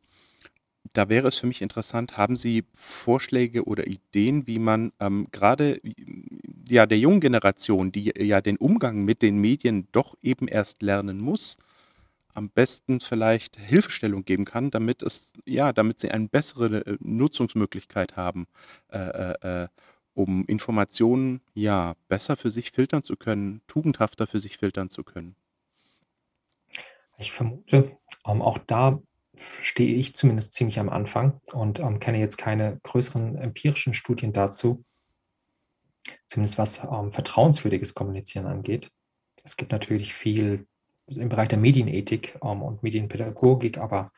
da 0.94 1.10
wäre 1.10 1.28
es 1.28 1.36
für 1.36 1.48
mich 1.48 1.62
interessant, 1.62 2.18
haben 2.18 2.38
Sie 2.38 2.64
Vorschläge 2.74 3.66
oder 3.66 3.88
Ideen, 3.88 4.48
wie 4.48 4.60
man 4.60 4.92
ähm, 5.00 5.28
gerade 5.32 5.80
ja, 6.70 6.86
der 6.86 7.00
jungen 7.00 7.20
Generation, 7.20 7.92
die 7.92 8.14
ja 8.18 8.42
den 8.42 8.58
Umgang 8.58 9.04
mit 9.04 9.22
den 9.22 9.40
Medien 9.40 9.88
doch 9.92 10.16
eben 10.22 10.48
erst 10.48 10.82
lernen 10.82 11.20
muss, 11.20 11.58
am 12.36 12.50
besten 12.50 13.00
vielleicht 13.00 13.58
Hilfestellung 13.58 14.26
geben 14.26 14.46
kann, 14.46 14.70
damit 14.72 15.02
es, 15.02 15.34
ja, 15.46 15.74
damit 15.74 16.00
sie 16.00 16.12
eine 16.12 16.28
bessere 16.28 16.86
äh, 16.86 16.98
Nutzungsmöglichkeit 17.00 18.16
haben, 18.16 18.48
äh, 18.92 18.98
äh, 18.98 19.64
äh, 19.64 19.68
um 20.14 20.46
Informationen 20.46 21.42
ja 21.54 21.96
besser 22.08 22.38
für 22.38 22.52
sich 22.52 22.72
filtern 22.72 23.04
zu 23.04 23.16
können, 23.16 23.62
tugendhafter 23.68 24.28
für 24.28 24.40
sich 24.40 24.58
filtern 24.58 24.90
zu 24.90 25.04
können. 25.04 25.36
Ich 27.18 27.32
vermute, 27.32 27.98
ähm, 28.26 28.42
auch 28.42 28.58
da 28.58 29.02
stehe 29.62 29.96
ich 29.96 30.16
zumindest 30.16 30.54
ziemlich 30.54 30.80
am 30.80 30.90
Anfang 30.90 31.40
und 31.54 31.80
ähm, 31.80 32.00
kenne 32.00 32.20
jetzt 32.20 32.38
keine 32.38 32.80
größeren 32.84 33.38
empirischen 33.38 33.94
Studien 33.94 34.34
dazu, 34.34 34.84
zumindest 36.28 36.58
was 36.58 36.84
ähm, 36.84 37.12
vertrauenswürdiges 37.12 37.94
Kommunizieren 37.94 38.46
angeht. 38.46 38.90
Es 39.44 39.58
gibt 39.58 39.72
natürlich 39.72 40.14
viel 40.14 40.68
im 41.08 41.30
Bereich 41.30 41.50
der 41.50 41.58
Medienethik 41.58 42.38
ähm, 42.44 42.62
und 42.62 42.84
Medienpädagogik, 42.84 43.78
aber 43.78 44.12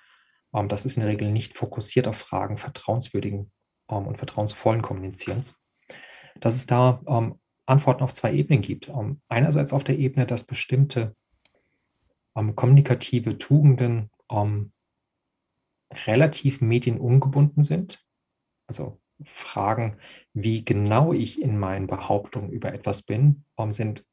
ähm, 0.54 0.70
das 0.70 0.86
ist 0.86 0.98
in 0.98 1.02
der 1.02 1.12
Regel 1.12 1.32
nicht 1.32 1.56
fokussiert 1.56 2.08
auf 2.08 2.18
Fragen 2.18 2.58
vertrauenswürdigen 2.58 3.52
ähm, 3.90 4.08
und 4.08 4.18
vertrauensvollen 4.18 4.82
Kommunizierens. 4.82 5.62
Dass 6.40 6.56
es 6.56 6.68
da 6.68 7.02
Antworten 7.66 8.04
auf 8.04 8.14
zwei 8.14 8.32
Ebenen 8.32 8.62
gibt. 8.62 8.92
einerseits 9.28 9.74
auf 9.74 9.84
der 9.84 9.98
Ebene, 9.98 10.28
dass 10.28 10.46
bestimmte 10.46 11.16
kommunikative 12.36 13.40
Tugenden 13.40 14.12
relativ 16.06 16.62
medienungebunden 16.62 17.64
sind. 17.64 18.06
Also 18.68 19.02
Fragen, 19.24 19.98
wie 20.34 20.64
genau 20.64 21.12
ich 21.12 21.42
in 21.42 21.58
meinen 21.58 21.88
Behauptungen 21.88 22.52
über 22.52 22.72
etwas 22.72 23.02
bin, 23.02 23.46
sind 23.72 24.06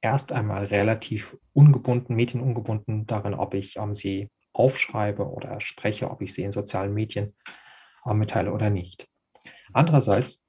erst 0.00 0.32
einmal 0.32 0.64
relativ 0.64 1.36
ungebunden, 1.52 2.14
medienungebunden 2.14 3.06
darin, 3.06 3.34
ob 3.34 3.54
ich 3.54 3.76
ähm, 3.76 3.94
sie 3.94 4.30
aufschreibe 4.52 5.28
oder 5.28 5.60
spreche, 5.60 6.10
ob 6.10 6.22
ich 6.22 6.34
sie 6.34 6.42
in 6.42 6.52
sozialen 6.52 6.94
Medien 6.94 7.34
äh, 8.04 8.14
mitteile 8.14 8.52
oder 8.52 8.70
nicht. 8.70 9.08
Andererseits 9.72 10.46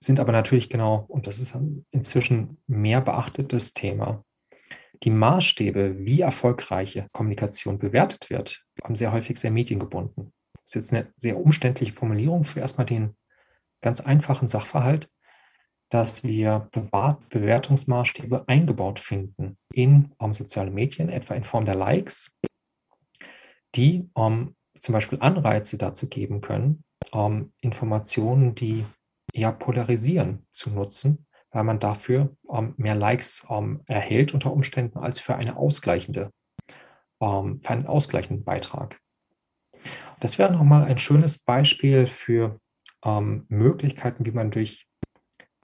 sind 0.00 0.20
aber 0.20 0.32
natürlich 0.32 0.68
genau, 0.68 1.04
und 1.08 1.26
das 1.26 1.38
ist 1.38 1.56
inzwischen 1.90 2.58
mehr 2.66 3.00
beachtetes 3.00 3.72
Thema, 3.72 4.24
die 5.02 5.10
Maßstäbe, 5.10 5.98
wie 5.98 6.20
erfolgreiche 6.22 7.08
Kommunikation 7.12 7.78
bewertet 7.78 8.30
wird, 8.30 8.64
haben 8.82 8.96
sehr 8.96 9.12
häufig 9.12 9.38
sehr 9.38 9.50
mediengebunden. 9.50 10.32
Das 10.54 10.62
ist 10.64 10.74
jetzt 10.74 10.94
eine 10.94 11.12
sehr 11.16 11.36
umständliche 11.38 11.92
Formulierung 11.92 12.44
für 12.44 12.60
erstmal 12.60 12.86
den 12.86 13.16
ganz 13.82 14.00
einfachen 14.00 14.48
Sachverhalt, 14.48 15.08
dass 15.88 16.24
wir 16.24 16.68
Bewertungsmaßstäbe 16.72 18.48
eingebaut 18.48 18.98
finden 18.98 19.56
in 19.72 20.12
um, 20.18 20.32
soziale 20.32 20.70
Medien, 20.70 21.08
etwa 21.08 21.34
in 21.34 21.44
Form 21.44 21.64
der 21.64 21.76
Likes, 21.76 22.36
die 23.74 24.08
um, 24.14 24.56
zum 24.80 24.92
Beispiel 24.92 25.20
Anreize 25.20 25.78
dazu 25.78 26.08
geben 26.08 26.40
können, 26.40 26.84
um, 27.12 27.52
Informationen, 27.60 28.54
die 28.54 28.84
eher 29.32 29.52
polarisieren, 29.52 30.42
zu 30.50 30.70
nutzen, 30.70 31.26
weil 31.50 31.64
man 31.64 31.78
dafür 31.78 32.36
mehr 32.76 32.94
Likes 32.94 33.46
erhält 33.86 34.34
unter 34.34 34.52
Umständen 34.52 34.98
als 34.98 35.20
für 35.20 35.36
eine 35.36 35.56
ausgleichende, 35.56 36.30
für 37.18 37.60
einen 37.64 37.86
ausgleichenden 37.86 38.44
Beitrag. 38.44 39.00
Das 40.20 40.38
wäre 40.38 40.52
nochmal 40.52 40.84
ein 40.84 40.98
schönes 40.98 41.38
Beispiel 41.38 42.06
für 42.06 42.60
Möglichkeiten, 43.48 44.26
wie 44.26 44.32
man 44.32 44.50
durch 44.50 44.86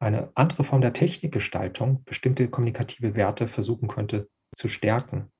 eine 0.02 0.30
andere 0.34 0.64
Form 0.64 0.80
der 0.80 0.92
Technikgestaltung 0.92 2.04
bestimmte 2.04 2.48
kommunikative 2.48 3.14
Werte 3.14 3.48
versuchen 3.48 3.88
könnte 3.88 4.28
zu 4.54 4.68
stärken. 4.68 5.32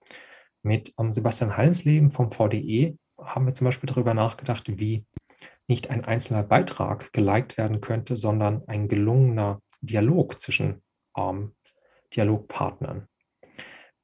Mit 0.63 0.93
um, 0.97 1.11
Sebastian 1.13 1.57
Hallensleben 1.57 2.11
vom 2.11 2.31
VDE 2.31 2.97
haben 3.21 3.47
wir 3.47 3.55
zum 3.55 3.67
Beispiel 3.67 3.89
darüber 3.89 4.15
nachgedacht, 4.15 4.65
wie 4.79 5.05
nicht 5.69 5.91
ein 5.91 6.05
einzelner 6.05 6.43
Beitrag 6.43 7.13
geliked 7.13 7.57
werden 7.59 7.81
könnte, 7.81 8.17
sondern 8.17 8.67
ein 8.69 8.89
gelungener 8.89 9.61
Dialog 9.81 10.41
zwischen 10.41 10.83
ähm, 11.17 11.55
Dialogpartnern. 12.15 13.09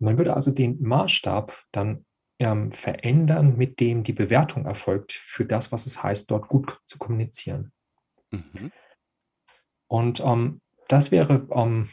Man 0.01 0.19
würde 0.19 0.35
also 0.35 0.51
den 0.51 0.81
Maßstab 0.83 1.57
dann 1.73 2.05
ähm, 2.39 2.73
verändern, 2.73 3.57
mit 3.57 3.81
dem 3.81 4.03
die 4.03 4.13
Bewertung 4.13 4.67
erfolgt 4.67 5.13
für 5.13 5.45
das, 5.45 5.73
was 5.73 5.87
es 5.87 6.03
heißt, 6.03 6.31
dort 6.31 6.49
gut 6.49 6.81
zu 6.87 6.99
kommunizieren. 6.99 7.73
Mhm. 8.31 8.73
Und 9.89 10.21
ähm, 10.21 10.61
das 10.87 11.11
wäre 11.11 11.47
ähm, 11.51 11.89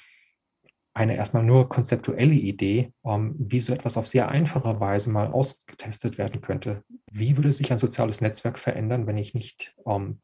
eine 0.93 1.15
erstmal 1.15 1.43
nur 1.43 1.67
konzeptuelle 1.67 2.33
Idee, 2.33 2.93
ähm, 3.03 3.35
wie 3.37 3.59
so 3.59 3.73
etwas 3.73 3.97
auf 3.97 4.07
sehr 4.07 4.29
einfache 4.29 4.79
Weise 4.79 5.09
mal 5.09 5.27
ausgetestet 5.27 6.17
werden 6.17 6.41
könnte. 6.41 6.83
Wie 7.11 7.35
würde 7.35 7.51
sich 7.51 7.71
ein 7.71 7.77
soziales 7.77 8.21
Netzwerk 8.21 8.59
verändern, 8.59 9.07
wenn 9.07 9.17
ich 9.17 9.33
nicht 9.33 9.75
ähm, 9.85 10.21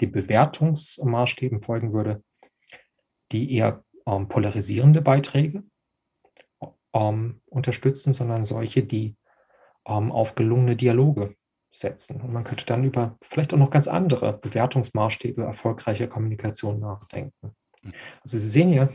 den 0.00 0.12
Bewertungsmaßstäben 0.12 1.60
folgen 1.60 1.92
würde, 1.92 2.22
die 3.32 3.54
eher 3.54 3.84
ähm, 4.06 4.28
polarisierende 4.28 5.00
Beiträge 5.02 5.62
ähm, 6.92 7.40
unterstützen, 7.46 8.12
sondern 8.12 8.44
solche, 8.44 8.82
die 8.82 9.16
auf 9.82 10.34
gelungene 10.34 10.76
Dialoge 10.76 11.34
setzen. 11.72 12.20
Und 12.20 12.32
man 12.32 12.44
könnte 12.44 12.66
dann 12.66 12.84
über 12.84 13.16
vielleicht 13.22 13.54
auch 13.54 13.58
noch 13.58 13.70
ganz 13.70 13.88
andere 13.88 14.38
Bewertungsmaßstäbe 14.38 15.42
erfolgreicher 15.42 16.08
Kommunikation 16.08 16.80
nachdenken. 16.80 17.54
Also 18.22 18.38
Sie 18.38 18.48
sehen 18.48 18.70
hier, 18.70 18.90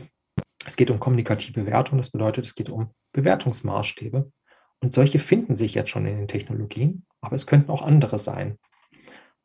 es 0.66 0.76
geht 0.76 0.90
um 0.90 1.00
kommunikative 1.00 1.52
Bewertung, 1.52 1.98
das 1.98 2.10
bedeutet, 2.10 2.44
es 2.44 2.54
geht 2.54 2.70
um 2.70 2.90
Bewertungsmaßstäbe. 3.12 4.30
Und 4.82 4.92
solche 4.92 5.18
finden 5.18 5.56
sich 5.56 5.74
jetzt 5.74 5.90
schon 5.90 6.06
in 6.06 6.16
den 6.16 6.28
Technologien, 6.28 7.06
aber 7.20 7.34
es 7.34 7.46
könnten 7.46 7.70
auch 7.70 7.82
andere 7.82 8.18
sein. 8.18 8.58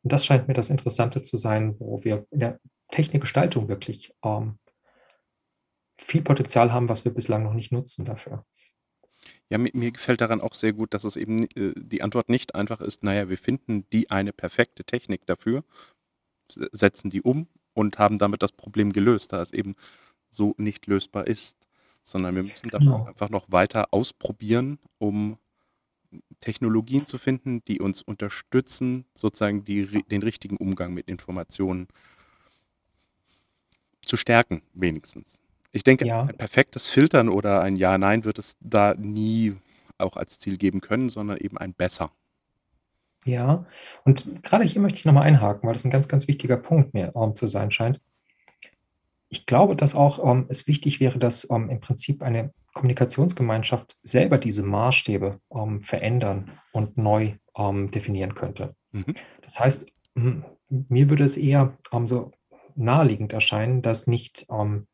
Und 0.02 0.12
das 0.12 0.26
scheint 0.26 0.48
mir 0.48 0.54
das 0.54 0.70
Interessante 0.70 1.22
zu 1.22 1.36
sein, 1.36 1.76
wo 1.78 2.04
wir 2.04 2.26
in 2.30 2.40
der 2.40 2.60
Technikgestaltung 2.90 3.68
wirklich 3.68 4.14
ähm, 4.24 4.58
viel 5.96 6.22
Potenzial 6.22 6.72
haben, 6.72 6.88
was 6.88 7.04
wir 7.04 7.14
bislang 7.14 7.44
noch 7.44 7.54
nicht 7.54 7.72
nutzen 7.72 8.04
dafür. 8.04 8.44
Ja, 9.52 9.58
mir, 9.58 9.70
mir 9.74 9.92
gefällt 9.92 10.22
daran 10.22 10.40
auch 10.40 10.54
sehr 10.54 10.72
gut, 10.72 10.94
dass 10.94 11.04
es 11.04 11.16
eben 11.16 11.44
äh, 11.56 11.74
die 11.76 12.00
Antwort 12.00 12.30
nicht 12.30 12.54
einfach 12.54 12.80
ist, 12.80 13.02
naja, 13.02 13.28
wir 13.28 13.36
finden 13.36 13.84
die 13.92 14.08
eine 14.08 14.32
perfekte 14.32 14.82
Technik 14.82 15.26
dafür, 15.26 15.62
setzen 16.48 17.10
die 17.10 17.20
um 17.20 17.48
und 17.74 17.98
haben 17.98 18.18
damit 18.18 18.42
das 18.42 18.52
Problem 18.52 18.94
gelöst, 18.94 19.34
da 19.34 19.42
es 19.42 19.52
eben 19.52 19.76
so 20.30 20.54
nicht 20.56 20.86
lösbar 20.86 21.26
ist. 21.26 21.58
sondern 22.02 22.34
wir 22.34 22.44
müssen 22.44 22.70
da 22.70 22.78
genau. 22.78 23.04
einfach 23.04 23.28
noch 23.28 23.44
weiter 23.52 23.92
ausprobieren, 23.92 24.78
um 24.96 25.36
Technologien 26.40 27.04
zu 27.04 27.18
finden, 27.18 27.62
die 27.66 27.78
uns 27.78 28.00
unterstützen, 28.00 29.04
sozusagen 29.12 29.66
die, 29.66 30.02
den 30.04 30.22
richtigen 30.22 30.56
Umgang 30.56 30.94
mit 30.94 31.08
Informationen 31.08 31.88
zu 34.00 34.16
stärken, 34.16 34.62
wenigstens. 34.72 35.41
Ich 35.72 35.84
denke, 35.84 36.06
ja. 36.06 36.22
ein 36.22 36.36
perfektes 36.36 36.88
Filtern 36.88 37.28
oder 37.28 37.62
ein 37.62 37.76
Ja-Nein 37.76 38.24
wird 38.24 38.38
es 38.38 38.56
da 38.60 38.94
nie 38.94 39.56
auch 39.98 40.16
als 40.16 40.38
Ziel 40.38 40.58
geben 40.58 40.80
können, 40.80 41.08
sondern 41.08 41.38
eben 41.38 41.56
ein 41.58 41.72
besser. 41.72 42.10
Ja, 43.24 43.66
und 44.04 44.42
gerade 44.42 44.64
hier 44.64 44.82
möchte 44.82 44.98
ich 44.98 45.04
nochmal 45.04 45.24
einhaken, 45.24 45.66
weil 45.66 45.74
das 45.74 45.84
ein 45.84 45.90
ganz, 45.90 46.08
ganz 46.08 46.26
wichtiger 46.28 46.56
Punkt 46.56 46.92
mir 46.92 47.12
ähm, 47.14 47.34
zu 47.34 47.46
sein 47.46 47.70
scheint. 47.70 48.00
Ich 49.28 49.46
glaube, 49.46 49.76
dass 49.76 49.94
auch 49.94 50.30
ähm, 50.30 50.46
es 50.48 50.66
wichtig 50.66 51.00
wäre, 51.00 51.18
dass 51.18 51.48
ähm, 51.50 51.70
im 51.70 51.80
Prinzip 51.80 52.22
eine 52.22 52.52
Kommunikationsgemeinschaft 52.74 53.96
selber 54.02 54.38
diese 54.38 54.62
Maßstäbe 54.62 55.40
ähm, 55.54 55.80
verändern 55.80 56.50
und 56.72 56.98
neu 56.98 57.34
ähm, 57.56 57.90
definieren 57.90 58.34
könnte. 58.34 58.74
Mhm. 58.90 59.14
Das 59.42 59.60
heißt, 59.60 59.90
mir 60.68 61.10
würde 61.10 61.24
es 61.24 61.36
eher 61.36 61.78
ähm, 61.92 62.08
so 62.08 62.32
naheliegend 62.74 63.32
erscheinen, 63.32 63.82
dass 63.82 64.06
nicht 64.06 64.46
ähm, 64.50 64.86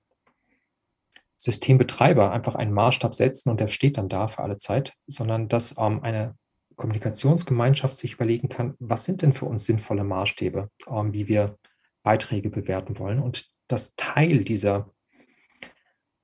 Systembetreiber 1.39 2.33
einfach 2.33 2.57
einen 2.57 2.75
Maßstab 2.75 3.15
setzen 3.15 3.49
und 3.49 3.61
der 3.61 3.69
steht 3.69 3.97
dann 3.97 4.09
da 4.09 4.29
für 4.29 4.41
alle 4.41 4.57
Zeit, 4.57 4.93
sondern 5.07 5.49
dass 5.49 5.77
ähm, 5.79 6.03
eine 6.03 6.35
Kommunikationsgemeinschaft 6.77 7.97
sich 7.97 8.15
überlegen 8.15 8.49
kann, 8.49 8.75
was 8.79 9.05
sind 9.05 9.23
denn 9.23 9.33
für 9.33 9.47
uns 9.47 9.65
sinnvolle 9.65 10.05
Maßstäbe, 10.05 10.69
ähm, 10.89 11.13
wie 11.13 11.29
wir 11.29 11.57
Beiträge 12.03 12.51
bewerten 12.51 12.99
wollen 12.99 13.21
und 13.21 13.49
dass 13.69 13.95
Teil 13.95 14.45
dieser 14.45 14.91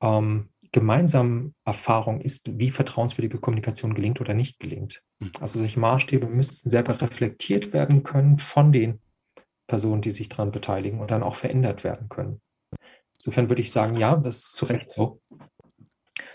ähm, 0.01 0.49
gemeinsamen 0.73 1.55
Erfahrung 1.65 2.21
ist, 2.21 2.59
wie 2.59 2.71
vertrauenswürdige 2.71 3.39
Kommunikation 3.39 3.95
gelingt 3.95 4.21
oder 4.21 4.35
nicht 4.35 4.59
gelingt. 4.59 5.03
Mhm. 5.21 5.31
Also 5.41 5.61
solche 5.61 5.79
Maßstäbe 5.79 6.27
müssten 6.27 6.69
selber 6.71 7.01
reflektiert 7.01 7.73
werden 7.73 8.03
können 8.03 8.39
von 8.39 8.73
den 8.73 9.01
Personen, 9.69 10.03
die 10.03 10.11
sich 10.11 10.29
daran 10.29 10.51
beteiligen 10.51 11.01
und 11.01 11.13
dann 11.13 11.23
auch 11.23 11.37
verändert 11.37 11.85
werden 11.85 12.09
können. 12.09 12.41
Insofern 13.25 13.49
würde 13.49 13.63
ich 13.63 13.73
sagen, 13.73 13.97
ja, 13.97 14.17
das 14.17 14.37
ist 14.37 14.53
zu 14.53 14.67
Recht 14.67 14.91
so, 14.91 15.23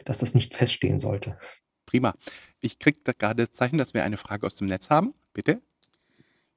dass 0.06 0.18
das 0.18 0.34
nicht 0.34 0.56
feststehen 0.56 0.98
sollte. 0.98 1.38
Prima. 1.86 2.16
Ich 2.62 2.80
kriege 2.80 3.00
da 3.04 3.12
gerade 3.12 3.46
das 3.46 3.52
Zeichen, 3.52 3.78
dass 3.78 3.94
wir 3.94 4.04
eine 4.04 4.18
Frage 4.18 4.48
aus 4.48 4.56
dem 4.56 4.66
Netz 4.66 4.90
haben. 4.90 5.14
Bitte. 5.32 5.62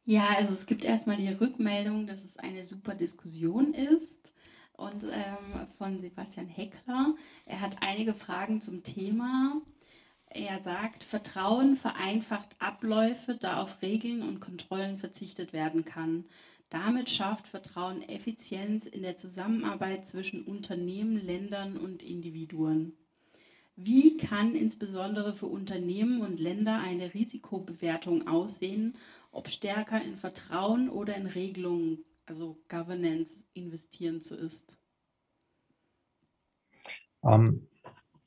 Ja, 0.06 0.28
also 0.38 0.54
es 0.54 0.64
gibt 0.64 0.84
erstmal 0.84 1.18
die 1.18 1.28
Rückmeldung, 1.28 2.06
dass 2.06 2.24
es 2.24 2.38
eine 2.38 2.64
super 2.64 2.94
Diskussion 2.94 3.74
ist. 3.74 4.32
Und 4.72 5.04
ähm, 5.04 5.66
von 5.76 6.00
Sebastian 6.00 6.48
Heckler. 6.48 7.14
Er 7.44 7.60
hat 7.60 7.76
einige 7.82 8.14
Fragen 8.14 8.62
zum 8.62 8.82
Thema. 8.82 9.60
Er 10.26 10.59
sagt, 10.60 11.04
Vertrauen 11.04 11.76
vereinfacht 11.76 12.56
Abläufe, 12.59 13.34
da 13.34 13.60
auf 13.60 13.82
Regeln 13.82 14.22
und 14.22 14.40
Kontrollen 14.40 14.98
verzichtet 14.98 15.52
werden 15.52 15.84
kann. 15.84 16.24
Damit 16.73 17.11
schafft 17.11 17.49
Vertrauen 17.49 18.01
Effizienz 18.01 18.86
in 18.86 19.03
der 19.03 19.15
Zusammenarbeit 19.15 20.07
zwischen 20.07 20.43
Unternehmen, 20.43 21.23
Ländern 21.23 21.77
und 21.77 22.03
Individuen. 22.03 22.94
Wie 23.77 24.16
kann 24.16 24.55
insbesondere 24.55 25.35
für 25.35 25.49
Unternehmen 25.49 26.23
und 26.23 26.40
Länder 26.40 26.78
eine 26.78 27.12
Risikobewertung 27.12 28.27
aussehen, 28.27 28.97
ob 29.32 29.51
stärker 29.51 30.03
in 30.03 30.16
Vertrauen 30.16 30.89
oder 30.89 31.15
in 31.15 31.27
Regelungen, 31.27 32.07
also 32.24 32.57
Governance, 32.70 33.44
investieren 33.53 34.23
zu 34.23 34.35
ist? 34.35 34.78
Ähm, 37.23 37.69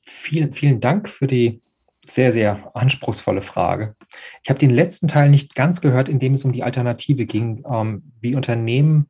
vielen, 0.02 0.54
vielen 0.54 0.80
Dank 0.80 1.08
für 1.08 1.26
die 1.26 1.60
sehr, 2.06 2.32
sehr 2.32 2.70
anspruchsvolle 2.74 3.42
Frage. 3.42 3.96
Ich 4.42 4.50
habe 4.50 4.58
den 4.58 4.70
letzten 4.70 5.08
Teil 5.08 5.30
nicht 5.30 5.54
ganz 5.54 5.80
gehört, 5.80 6.08
in 6.08 6.18
dem 6.18 6.34
es 6.34 6.44
um 6.44 6.52
die 6.52 6.62
Alternative 6.62 7.26
ging, 7.26 7.64
ähm, 7.70 8.12
wie 8.20 8.34
Unternehmen 8.34 9.06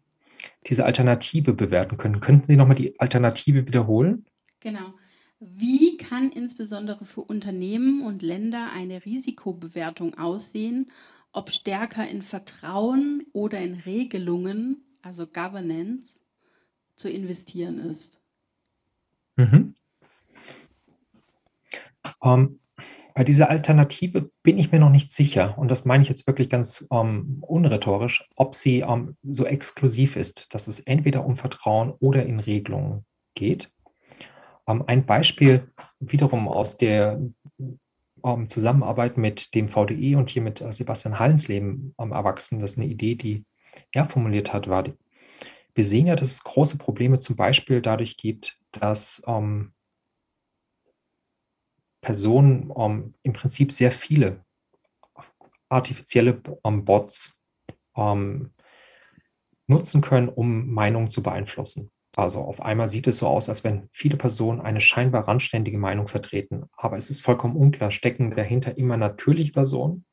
diese 0.66 0.84
Alternative 0.84 1.54
bewerten 1.54 1.96
können. 1.96 2.20
Könnten 2.20 2.46
Sie 2.46 2.56
nochmal 2.56 2.76
die 2.76 2.98
Alternative 3.00 3.66
wiederholen? 3.66 4.26
Genau. 4.60 4.94
Wie 5.38 5.96
kann 5.96 6.30
insbesondere 6.30 7.04
für 7.04 7.20
Unternehmen 7.20 8.02
und 8.02 8.22
Länder 8.22 8.70
eine 8.72 9.04
Risikobewertung 9.04 10.14
aussehen, 10.14 10.90
ob 11.32 11.50
stärker 11.50 12.08
in 12.08 12.22
Vertrauen 12.22 13.26
oder 13.32 13.60
in 13.60 13.74
Regelungen, 13.74 14.82
also 15.02 15.26
Governance, 15.26 16.20
zu 16.94 17.10
investieren 17.10 17.78
ist? 17.78 18.20
Mhm. 19.36 19.74
Um, 22.20 22.58
bei 23.16 23.24
dieser 23.24 23.48
Alternative 23.48 24.30
bin 24.42 24.58
ich 24.58 24.72
mir 24.72 24.78
noch 24.78 24.90
nicht 24.90 25.10
sicher, 25.10 25.56
und 25.56 25.70
das 25.70 25.86
meine 25.86 26.02
ich 26.02 26.10
jetzt 26.10 26.26
wirklich 26.26 26.50
ganz 26.50 26.86
ähm, 26.92 27.38
unrhetorisch, 27.40 28.28
ob 28.36 28.54
sie 28.54 28.80
ähm, 28.80 29.16
so 29.22 29.46
exklusiv 29.46 30.16
ist, 30.16 30.52
dass 30.54 30.68
es 30.68 30.80
entweder 30.80 31.24
um 31.24 31.38
Vertrauen 31.38 31.92
oder 31.98 32.26
in 32.26 32.40
Regelungen 32.40 33.06
geht. 33.34 33.70
Ähm, 34.68 34.84
ein 34.86 35.06
Beispiel 35.06 35.72
wiederum 35.98 36.46
aus 36.46 36.76
der 36.76 37.18
ähm, 37.58 38.48
Zusammenarbeit 38.50 39.16
mit 39.16 39.54
dem 39.54 39.70
VDE 39.70 40.16
und 40.16 40.28
hier 40.28 40.42
mit 40.42 40.60
äh, 40.60 40.70
Sebastian 40.70 41.18
Hallensleben 41.18 41.94
am 41.96 42.12
Erwachsenen, 42.12 42.60
das 42.60 42.72
ist 42.72 42.78
eine 42.78 42.86
Idee, 42.86 43.14
die 43.14 43.46
er 43.92 44.04
formuliert 44.04 44.52
hat, 44.52 44.68
war, 44.68 44.84
wir 45.74 45.84
sehen 45.84 46.06
ja, 46.06 46.16
dass 46.16 46.32
es 46.32 46.44
große 46.44 46.76
Probleme 46.76 47.18
zum 47.18 47.36
Beispiel 47.36 47.80
dadurch 47.80 48.18
gibt, 48.18 48.58
dass 48.72 49.22
ähm, 49.26 49.72
Personen 52.06 52.72
ähm, 52.78 53.14
im 53.24 53.32
Prinzip 53.32 53.72
sehr 53.72 53.90
viele 53.90 54.44
artifizielle 55.68 56.40
ähm, 56.62 56.84
Bots 56.84 57.42
ähm, 57.96 58.52
nutzen 59.66 60.02
können, 60.02 60.28
um 60.28 60.70
Meinungen 60.72 61.08
zu 61.08 61.20
beeinflussen. 61.20 61.90
Also 62.16 62.42
auf 62.42 62.62
einmal 62.62 62.86
sieht 62.86 63.08
es 63.08 63.18
so 63.18 63.26
aus, 63.26 63.48
als 63.48 63.64
wenn 63.64 63.88
viele 63.90 64.16
Personen 64.16 64.60
eine 64.60 64.80
scheinbar 64.80 65.26
randständige 65.26 65.78
Meinung 65.78 66.06
vertreten. 66.06 66.66
Aber 66.76 66.96
es 66.96 67.10
ist 67.10 67.22
vollkommen 67.22 67.56
unklar, 67.56 67.90
stecken 67.90 68.30
dahinter 68.30 68.78
immer 68.78 68.96
natürliche 68.96 69.50
Personen 69.50 70.04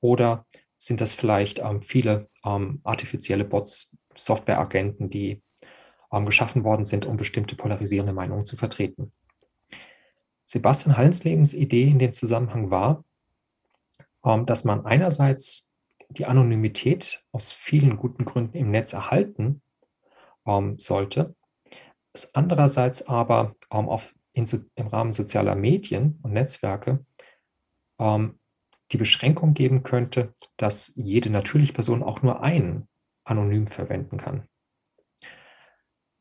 oder 0.00 0.46
sind 0.78 1.00
das 1.00 1.12
vielleicht 1.12 1.60
ähm, 1.60 1.80
viele 1.80 2.28
ähm, 2.44 2.80
artifizielle 2.82 3.44
Bots, 3.44 3.96
Softwareagenten, 4.16 5.10
die 5.10 5.44
ähm, 6.10 6.26
geschaffen 6.26 6.64
worden 6.64 6.84
sind, 6.84 7.06
um 7.06 7.16
bestimmte 7.16 7.54
polarisierende 7.54 8.12
Meinungen 8.12 8.44
zu 8.44 8.56
vertreten. 8.56 9.12
Sebastian 10.52 10.96
Hallenslebens 10.96 11.54
Idee 11.54 11.84
in 11.84 12.00
dem 12.00 12.12
Zusammenhang 12.12 12.72
war, 12.72 13.04
ähm, 14.24 14.46
dass 14.46 14.64
man 14.64 14.84
einerseits 14.84 15.70
die 16.08 16.26
Anonymität 16.26 17.24
aus 17.30 17.52
vielen 17.52 17.96
guten 17.96 18.24
Gründen 18.24 18.56
im 18.56 18.72
Netz 18.72 18.92
erhalten 18.92 19.62
ähm, 20.44 20.76
sollte, 20.76 21.36
es 22.12 22.34
andererseits 22.34 23.06
aber 23.06 23.54
ähm, 23.70 23.88
im 24.34 24.86
Rahmen 24.88 25.12
sozialer 25.12 25.54
Medien 25.54 26.18
und 26.22 26.32
Netzwerke 26.32 27.04
die 27.98 28.96
Beschränkung 28.96 29.52
geben 29.52 29.82
könnte, 29.82 30.32
dass 30.56 30.92
jede 30.96 31.28
natürliche 31.28 31.74
Person 31.74 32.02
auch 32.02 32.22
nur 32.22 32.42
einen 32.42 32.88
anonym 33.24 33.66
verwenden 33.66 34.16
kann. 34.16 34.48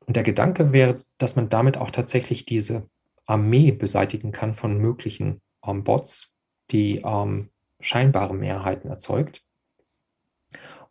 Und 0.05 0.17
der 0.17 0.23
Gedanke 0.23 0.73
wäre, 0.73 1.01
dass 1.17 1.37
man 1.37 1.47
damit 1.47 1.77
auch 1.77 1.91
tatsächlich 1.91 2.45
diese 2.45 2.89
Armee 3.29 3.71
beseitigen 3.71 4.31
kann 4.31 4.55
von 4.55 4.77
möglichen 4.77 5.41
ähm, 5.65 5.83
Bots, 5.83 6.35
die 6.71 7.01
ähm, 7.05 7.49
scheinbare 7.79 8.33
Mehrheiten 8.33 8.89
erzeugt 8.89 9.43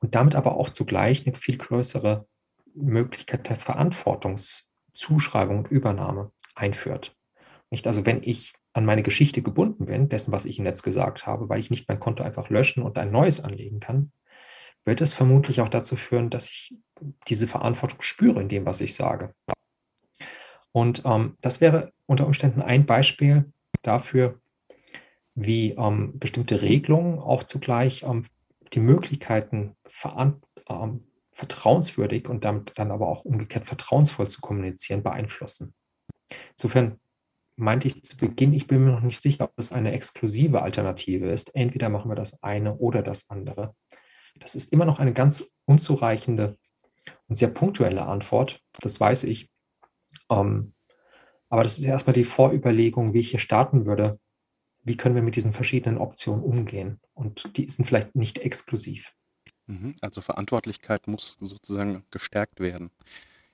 und 0.00 0.14
damit 0.14 0.36
aber 0.36 0.56
auch 0.56 0.70
zugleich 0.70 1.26
eine 1.26 1.36
viel 1.36 1.58
größere 1.58 2.26
Möglichkeit 2.74 3.48
der 3.48 3.56
Verantwortungszuschreibung 3.56 5.58
und 5.58 5.68
Übernahme 5.68 6.32
einführt. 6.54 7.16
Nicht 7.70 7.86
also, 7.86 8.06
wenn 8.06 8.22
ich 8.22 8.54
an 8.72 8.84
meine 8.84 9.02
Geschichte 9.02 9.42
gebunden 9.42 9.86
bin, 9.86 10.08
dessen, 10.08 10.32
was 10.32 10.46
ich 10.46 10.58
im 10.58 10.64
Netz 10.64 10.82
gesagt 10.82 11.26
habe, 11.26 11.48
weil 11.48 11.58
ich 11.58 11.70
nicht 11.70 11.88
mein 11.88 11.98
Konto 11.98 12.22
einfach 12.22 12.48
löschen 12.48 12.84
und 12.84 12.96
ein 12.98 13.10
neues 13.10 13.42
anlegen 13.42 13.80
kann, 13.80 14.12
wird 14.84 15.00
es 15.00 15.12
vermutlich 15.12 15.60
auch 15.60 15.68
dazu 15.68 15.96
führen, 15.96 16.30
dass 16.30 16.48
ich 16.48 16.76
diese 17.26 17.48
Verantwortung 17.48 18.00
spüre 18.00 18.40
in 18.40 18.48
dem, 18.48 18.64
was 18.64 18.80
ich 18.80 18.94
sage. 18.94 19.34
Und 20.72 21.02
ähm, 21.04 21.36
das 21.40 21.60
wäre 21.60 21.92
unter 22.06 22.26
Umständen 22.26 22.62
ein 22.62 22.86
Beispiel 22.86 23.52
dafür, 23.82 24.40
wie 25.34 25.72
ähm, 25.72 26.18
bestimmte 26.18 26.62
Regelungen 26.62 27.18
auch 27.18 27.44
zugleich 27.44 28.02
ähm, 28.02 28.24
die 28.72 28.80
Möglichkeiten 28.80 29.76
ähm, 30.68 31.04
vertrauenswürdig 31.32 32.28
und 32.28 32.44
damit 32.44 32.72
dann 32.76 32.90
aber 32.90 33.08
auch 33.08 33.24
umgekehrt 33.24 33.66
vertrauensvoll 33.66 34.28
zu 34.28 34.40
kommunizieren 34.40 35.02
beeinflussen. 35.02 35.74
Insofern 36.50 36.98
meinte 37.56 37.88
ich 37.88 38.02
zu 38.02 38.16
Beginn, 38.16 38.52
ich 38.52 38.66
bin 38.66 38.84
mir 38.84 38.92
noch 38.92 39.02
nicht 39.02 39.20
sicher, 39.20 39.44
ob 39.44 39.56
das 39.56 39.72
eine 39.72 39.92
exklusive 39.92 40.62
Alternative 40.62 41.30
ist. 41.30 41.54
Entweder 41.54 41.88
machen 41.88 42.10
wir 42.10 42.14
das 42.14 42.42
eine 42.42 42.76
oder 42.76 43.02
das 43.02 43.30
andere. 43.30 43.74
Das 44.38 44.54
ist 44.54 44.72
immer 44.72 44.84
noch 44.84 45.00
eine 45.00 45.12
ganz 45.12 45.52
unzureichende 45.64 46.56
und 47.28 47.34
sehr 47.34 47.48
punktuelle 47.48 48.02
Antwort. 48.02 48.60
Das 48.80 49.00
weiß 49.00 49.24
ich. 49.24 49.50
Ähm, 50.30 50.72
Aber 51.48 51.62
das 51.62 51.78
ist 51.78 51.84
erstmal 51.84 52.14
die 52.14 52.24
Vorüberlegung, 52.24 53.14
wie 53.14 53.20
ich 53.20 53.30
hier 53.30 53.40
starten 53.40 53.86
würde. 53.86 54.18
Wie 54.84 54.96
können 54.96 55.14
wir 55.14 55.22
mit 55.22 55.36
diesen 55.36 55.52
verschiedenen 55.52 55.98
Optionen 55.98 56.42
umgehen? 56.42 57.00
Und 57.14 57.56
die 57.56 57.68
sind 57.70 57.84
vielleicht 57.84 58.14
nicht 58.14 58.38
exklusiv. 58.38 59.14
Mhm, 59.66 59.94
also 60.00 60.20
Verantwortlichkeit 60.20 61.08
muss 61.08 61.36
sozusagen 61.40 62.04
gestärkt 62.10 62.60
werden. 62.60 62.90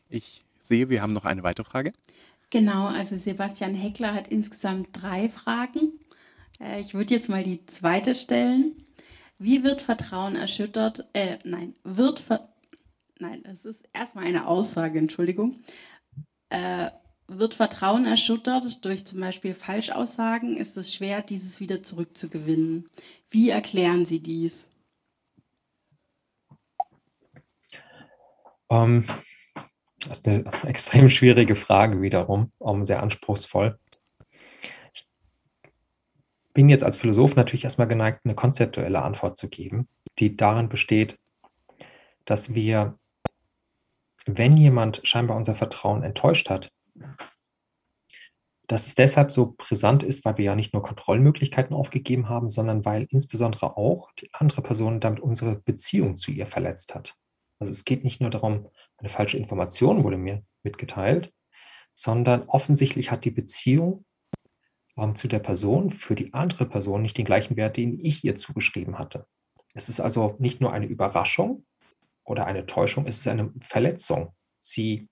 Ich 0.09 0.44
sehe, 0.59 0.89
wir 0.89 1.02
haben 1.02 1.12
noch 1.12 1.24
eine 1.24 1.43
weitere 1.43 1.64
Frage. 1.64 1.93
Genau, 2.51 2.86
also 2.86 3.16
Sebastian 3.16 3.74
Heckler 3.74 4.14
hat 4.14 4.28
insgesamt 4.28 4.89
drei 4.93 5.28
Fragen. 5.28 5.98
Äh, 6.60 6.81
ich 6.81 6.94
würde 6.94 7.14
jetzt 7.14 7.28
mal 7.28 7.43
die 7.43 7.66
zweite 7.66 8.14
stellen. 8.14 8.85
Wie 9.39 9.64
wird 9.64 9.82
Vertrauen 9.82 10.36
erschüttert? 10.36 11.09
Äh, 11.12 11.39
nein, 11.44 11.74
wird 11.82 12.20
Ver 12.20 12.48
Nein, 13.20 13.44
es 13.44 13.64
ist 13.64 13.89
erstmal 13.93 14.24
eine 14.24 14.47
Aussage, 14.47 14.98
Entschuldigung. 14.98 15.56
Äh, 16.55 16.93
wird 17.26 17.55
Vertrauen 17.55 18.06
erschüttert 18.06 18.85
durch 18.85 19.05
zum 19.05 19.18
Beispiel 19.18 19.55
Falschaussagen, 19.55 20.56
ist 20.56 20.76
es 20.76 20.94
schwer, 20.94 21.20
dieses 21.20 21.59
wieder 21.59 21.82
zurückzugewinnen. 21.82 22.89
Wie 23.28 23.51
erklären 23.51 24.05
Sie 24.05 24.20
dies? 24.20 24.68
Um, 28.68 29.05
ähm, 29.05 29.05
das 30.06 30.18
ist 30.18 30.28
eine 30.28 30.44
extrem 30.68 31.10
schwierige 31.10 31.56
Frage 31.56 32.01
wiederum, 32.02 32.52
um, 32.59 32.85
sehr 32.85 33.02
anspruchsvoll. 33.02 33.76
Ich 34.93 35.09
bin 36.52 36.68
jetzt 36.68 36.85
als 36.85 36.97
Philosoph 36.97 37.35
natürlich 37.35 37.64
erstmal 37.64 37.89
geneigt, 37.89 38.20
eine 38.22 38.36
konzeptuelle 38.36 39.02
Antwort 39.02 39.36
zu 39.36 39.48
geben, 39.48 39.89
die 40.20 40.36
darin 40.36 40.68
besteht, 40.68 41.18
dass 42.26 42.55
wir, 42.55 42.97
wenn 44.27 44.57
jemand 44.57 45.01
scheinbar 45.05 45.37
unser 45.37 45.55
Vertrauen 45.55 46.03
enttäuscht 46.03 46.51
hat, 46.51 46.71
dass 48.67 48.87
es 48.87 48.95
deshalb 48.95 49.31
so 49.31 49.55
brisant 49.59 50.03
ist, 50.03 50.25
weil 50.25 50.39
wir 50.39 50.47
ja 50.47 50.57
nicht 50.57 50.73
nur 50.73 50.83
Kontrollmöglichkeiten 50.83 51.77
aufgegeben 51.77 52.29
haben, 52.29 52.49
sondern 52.49 52.85
weil 52.85 53.07
insbesondere 53.11 53.77
auch 53.77 54.11
die 54.13 54.33
andere 54.33 54.63
Person 54.63 55.01
damit 55.01 55.21
unsere 55.21 55.57
Beziehung 55.57 56.17
zu 56.17 56.31
ihr 56.31 56.47
verletzt 56.47 56.95
hat. 56.95 57.15
Also 57.59 57.73
es 57.73 57.85
geht 57.85 58.05
nicht 58.05 58.21
nur 58.21 58.31
darum, 58.31 58.69
eine 58.97 59.11
falsche 59.11 59.37
Information 59.37 60.03
wurde 60.03 60.17
mir 60.17 60.43
mitgeteilt, 60.63 61.33
sondern 61.95 62.45
offensichtlich 62.49 63.11
hat 63.11 63.25
die 63.25 63.31
Beziehung 63.31 64.05
ähm, 64.97 65.15
zu 65.15 65.29
der 65.29 65.39
Person 65.41 65.91
für 65.91 66.15
die 66.15 66.33
andere 66.33 66.67
Person 66.67 67.03
nicht 67.03 67.19
den 67.19 67.25
gleichen 67.25 67.57
Wert, 67.57 67.77
den 67.77 68.01
ich 68.01 68.25
ihr 68.25 68.37
zugeschrieben 68.37 68.99
hatte. 68.99 69.27
Es 69.75 69.89
ist 69.89 70.01
also 70.01 70.37
nicht 70.39 70.61
nur 70.61 70.73
eine 70.73 70.87
Überraschung 70.87 71.65
oder 72.25 72.47
eine 72.47 72.67
Täuschung, 72.67 73.07
es 73.07 73.19
ist 73.19 73.29
eine 73.29 73.53
Verletzung. 73.61 74.35
Sie 74.59 75.09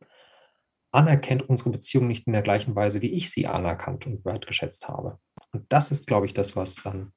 anerkennt 0.93 1.49
unsere 1.49 1.71
Beziehung 1.71 2.07
nicht 2.07 2.27
in 2.27 2.33
der 2.33 2.43
gleichen 2.43 2.75
Weise, 2.75 3.03
wie 3.03 3.13
ich 3.13 3.31
sie 3.31 3.47
anerkannt 3.47 4.07
und 4.07 4.25
wertgeschätzt 4.25 4.89
habe. 4.89 5.19
Und 5.53 5.65
das 5.73 5.91
ist, 5.91 6.07
glaube 6.07 6.27
ich, 6.27 6.35
das, 6.35 6.55
was 6.55 6.77
dann 6.77 7.13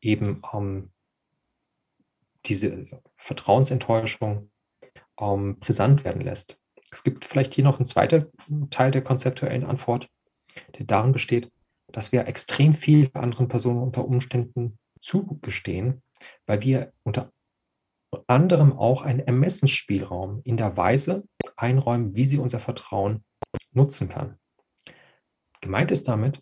eben 0.00 0.42
ähm, 0.54 0.92
diese 2.46 2.86
Vertrauensenttäuschung 3.16 4.50
ähm, 5.18 5.58
brisant 5.58 6.04
werden 6.04 6.22
lässt. 6.22 6.58
Es 6.90 7.04
gibt 7.04 7.24
vielleicht 7.24 7.54
hier 7.54 7.64
noch 7.64 7.78
einen 7.78 7.86
zweiten 7.86 8.30
Teil 8.70 8.90
der 8.90 9.02
konzeptuellen 9.02 9.64
Antwort, 9.64 10.08
der 10.78 10.86
darin 10.86 11.12
besteht, 11.12 11.50
dass 11.88 12.12
wir 12.12 12.26
extrem 12.26 12.74
viel 12.74 13.10
anderen 13.14 13.48
Personen 13.48 13.82
unter 13.82 14.04
Umständen 14.04 14.78
zugestehen, 15.00 16.02
weil 16.46 16.62
wir 16.62 16.92
unter 17.02 17.32
anderem 18.26 18.72
auch 18.72 19.02
einen 19.02 19.20
Ermessensspielraum 19.20 20.40
in 20.44 20.56
der 20.56 20.76
Weise 20.76 21.24
einräumen, 21.56 22.14
wie 22.14 22.26
sie 22.26 22.38
unser 22.38 22.60
Vertrauen 22.60 23.24
nutzen 23.72 24.08
kann. 24.08 24.38
Gemeint 25.60 25.90
ist 25.90 26.08
damit, 26.08 26.40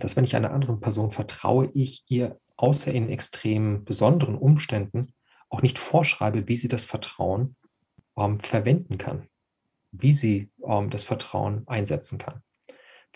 dass 0.00 0.16
wenn 0.16 0.24
ich 0.24 0.36
einer 0.36 0.52
anderen 0.52 0.80
Person 0.80 1.10
vertraue, 1.10 1.70
ich 1.72 2.04
ihr 2.08 2.38
außer 2.56 2.92
in 2.92 3.08
extrem 3.08 3.84
besonderen 3.84 4.36
Umständen 4.36 5.12
auch 5.48 5.62
nicht 5.62 5.78
vorschreibe, 5.78 6.48
wie 6.48 6.56
sie 6.56 6.68
das 6.68 6.84
Vertrauen 6.84 7.56
ähm, 8.16 8.40
verwenden 8.40 8.98
kann, 8.98 9.28
wie 9.92 10.12
sie 10.12 10.50
ähm, 10.64 10.90
das 10.90 11.02
Vertrauen 11.02 11.66
einsetzen 11.68 12.18
kann. 12.18 12.42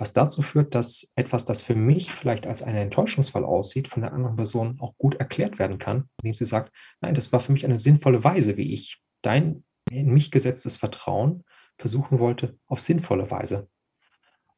Was 0.01 0.15
dazu 0.15 0.41
führt, 0.41 0.75
dass 0.75 1.13
etwas, 1.15 1.45
das 1.45 1.61
für 1.61 1.75
mich 1.75 2.11
vielleicht 2.11 2.47
als 2.47 2.63
ein 2.63 2.75
Enttäuschungsfall 2.75 3.45
aussieht, 3.45 3.87
von 3.87 4.01
der 4.01 4.15
anderen 4.15 4.35
Person 4.35 4.81
auch 4.81 4.97
gut 4.97 5.17
erklärt 5.17 5.59
werden 5.59 5.79
kann, 5.79 6.09
indem 6.23 6.33
sie 6.33 6.47
sagt, 6.47 6.73
nein, 7.03 7.13
das 7.13 7.35
war 7.35 7.41
für 7.41 7.53
mich 7.53 7.67
eine 7.67 7.77
sinnvolle 7.77 8.25
Weise, 8.25 8.57
wie 8.57 8.73
ich 8.73 9.03
dein 9.21 9.63
in 9.91 10.07
mich 10.07 10.31
gesetztes 10.31 10.79
Vertrauen 10.79 11.45
versuchen 11.77 12.19
wollte, 12.19 12.59
auf 12.65 12.81
sinnvolle 12.81 13.31
Weise 13.31 13.69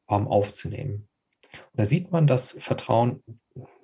ähm, 0.09 0.29
aufzunehmen. 0.29 1.09
Und 1.51 1.79
da 1.79 1.83
sieht 1.83 2.09
man, 2.09 2.25
dass 2.25 2.53
Vertrauen 2.61 3.21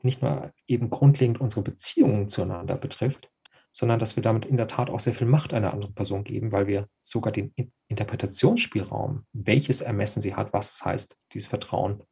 nicht 0.02 0.22
nur 0.22 0.54
eben 0.66 0.90
grundlegend 0.90 1.42
unsere 1.42 1.62
Beziehungen 1.62 2.30
zueinander 2.30 2.78
betrifft, 2.78 3.30
sondern 3.80 3.98
dass 3.98 4.18
wir 4.18 4.24
damit 4.24 4.46
in 4.46 4.58
der 4.58 4.68
Tat 4.68 4.90
auch 4.90 5.00
sehr 5.00 5.14
viel 5.14 5.26
Macht 5.26 5.54
einer 5.54 5.74
anderen 5.74 5.96
Person 5.96 6.26
geben, 6.26 6.52
weil 6.52 6.68
wir 6.68 6.90
sogar 7.00 7.32
den 7.32 7.54
Interpretationsspielraum, 7.88 9.26
welches 9.32 9.80
Ermessen 9.80 10.22
sie 10.22 10.36
hat, 10.36 10.52
was 10.52 10.74
es 10.74 10.86
heißt, 10.86 11.18
dieses 11.32 11.48
Vertrauen 11.48 12.04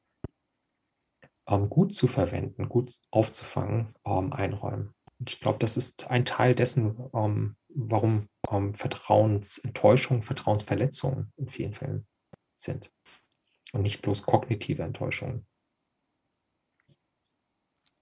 ähm, 1.46 1.70
gut 1.70 1.94
zu 1.94 2.08
verwenden, 2.08 2.70
gut 2.70 2.94
aufzufangen, 3.12 3.94
ähm, 4.06 4.32
einräumen. 4.32 4.94
Und 5.20 5.30
ich 5.30 5.42
glaube, 5.42 5.60
das 5.60 5.76
ist 5.76 6.10
ein 6.10 6.24
Teil 6.24 6.56
dessen, 6.56 7.10
ähm, 7.14 7.58
warum 7.68 8.30
ähm, 8.50 8.74
Vertrauensenttäuschungen, 8.74 10.24
Vertrauensverletzungen 10.24 11.34
in 11.36 11.50
vielen 11.50 11.74
Fällen 11.74 12.08
sind 12.54 12.90
und 13.74 13.82
nicht 13.82 14.02
bloß 14.02 14.24
kognitive 14.24 14.84
Enttäuschungen. 14.84 15.46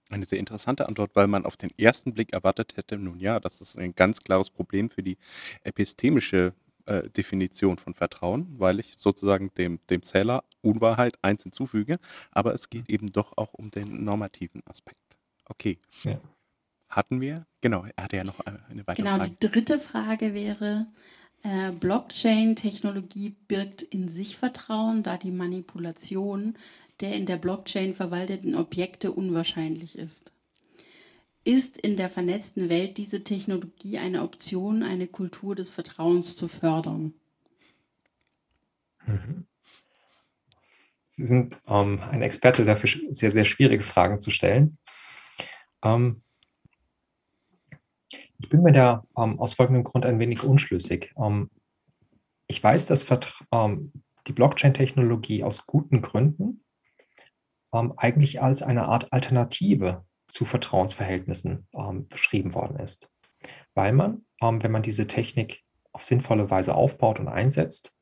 Eine 0.08 0.26
sehr 0.26 0.38
interessante 0.38 0.88
Antwort, 0.88 1.12
weil 1.14 1.26
man 1.26 1.44
auf 1.44 1.56
den 1.56 1.70
ersten 1.78 2.14
Blick 2.14 2.32
erwartet 2.32 2.76
hätte, 2.76 2.96
nun 2.96 3.18
ja, 3.18 3.40
das 3.40 3.60
ist 3.60 3.78
ein 3.78 3.94
ganz 3.94 4.22
klares 4.22 4.50
Problem 4.50 4.88
für 4.88 5.02
die 5.02 5.18
epistemische 5.64 6.54
äh, 6.86 7.08
Definition 7.10 7.78
von 7.78 7.94
Vertrauen, 7.94 8.54
weil 8.58 8.78
ich 8.78 8.94
sozusagen 8.96 9.52
dem, 9.54 9.80
dem 9.90 10.02
Zähler 10.02 10.44
Unwahrheit 10.62 11.18
eins 11.22 11.42
hinzufüge, 11.42 11.98
aber 12.30 12.54
es 12.54 12.70
geht 12.70 12.88
eben 12.88 13.08
doch 13.08 13.36
auch 13.36 13.54
um 13.54 13.70
den 13.70 14.04
normativen 14.04 14.62
Aspekt. 14.66 15.18
Okay. 15.46 15.78
Ja. 16.04 16.20
Hatten 16.88 17.20
wir? 17.20 17.46
Genau, 17.60 17.84
er 17.96 18.04
hatte 18.04 18.16
ja 18.16 18.24
noch 18.24 18.38
eine 18.40 18.86
weitere 18.86 19.02
genau, 19.02 19.16
Frage. 19.16 19.30
Genau, 19.30 19.36
die 19.40 19.50
dritte 19.50 19.78
Frage 19.80 20.34
wäre, 20.34 20.86
äh, 21.42 21.72
Blockchain-Technologie 21.72 23.34
birgt 23.48 23.82
in 23.82 24.08
sich 24.08 24.36
Vertrauen, 24.36 25.02
da 25.02 25.16
die 25.16 25.32
Manipulation 25.32 26.56
der 27.00 27.14
in 27.14 27.26
der 27.26 27.36
Blockchain 27.36 27.94
verwalteten 27.94 28.54
Objekte 28.54 29.12
unwahrscheinlich 29.12 29.98
ist. 29.98 30.32
Ist 31.44 31.76
in 31.76 31.96
der 31.96 32.10
vernetzten 32.10 32.68
Welt 32.68 32.96
diese 32.96 33.22
Technologie 33.22 33.98
eine 33.98 34.22
Option, 34.22 34.82
eine 34.82 35.06
Kultur 35.06 35.54
des 35.54 35.70
Vertrauens 35.70 36.36
zu 36.36 36.48
fördern? 36.48 37.14
Mhm. 39.06 39.46
Sie 41.04 41.24
sind 41.24 41.60
ähm, 41.66 42.00
ein 42.10 42.22
Experte 42.22 42.64
dafür, 42.64 42.90
sehr, 43.14 43.30
sehr 43.30 43.44
schwierige 43.44 43.82
Fragen 43.82 44.20
zu 44.20 44.30
stellen. 44.30 44.76
Ähm, 45.82 46.22
ich 48.38 48.48
bin 48.48 48.62
mir 48.62 48.72
da 48.72 49.06
ähm, 49.16 49.38
aus 49.38 49.54
folgendem 49.54 49.84
Grund 49.84 50.04
ein 50.04 50.18
wenig 50.18 50.42
unschlüssig. 50.42 51.14
Ähm, 51.16 51.50
ich 52.48 52.62
weiß, 52.62 52.86
dass 52.86 53.06
ähm, 53.52 53.92
die 54.26 54.32
Blockchain-Technologie 54.32 55.42
aus 55.42 55.66
guten 55.66 56.02
Gründen 56.02 56.64
ähm, 57.76 57.94
eigentlich 57.96 58.42
als 58.42 58.62
eine 58.62 58.86
Art 58.86 59.12
Alternative 59.12 60.04
zu 60.28 60.44
Vertrauensverhältnissen 60.44 61.68
ähm, 61.74 62.08
beschrieben 62.08 62.54
worden 62.54 62.78
ist. 62.78 63.10
Weil 63.74 63.92
man, 63.92 64.24
ähm, 64.40 64.62
wenn 64.62 64.72
man 64.72 64.82
diese 64.82 65.06
Technik 65.06 65.62
auf 65.92 66.04
sinnvolle 66.04 66.50
Weise 66.50 66.74
aufbaut 66.74 67.20
und 67.20 67.28
einsetzt, 67.28 67.94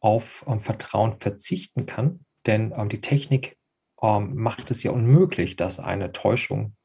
auf 0.00 0.44
ähm, 0.48 0.60
Vertrauen 0.60 1.20
verzichten 1.20 1.86
kann. 1.86 2.24
Denn 2.46 2.72
ähm, 2.76 2.88
die 2.88 3.00
Technik 3.00 3.58
ähm, 4.02 4.34
macht 4.34 4.70
es 4.70 4.82
ja 4.82 4.90
unmöglich, 4.92 5.56
dass 5.56 5.80
eine 5.80 6.12
Täuschung 6.12 6.76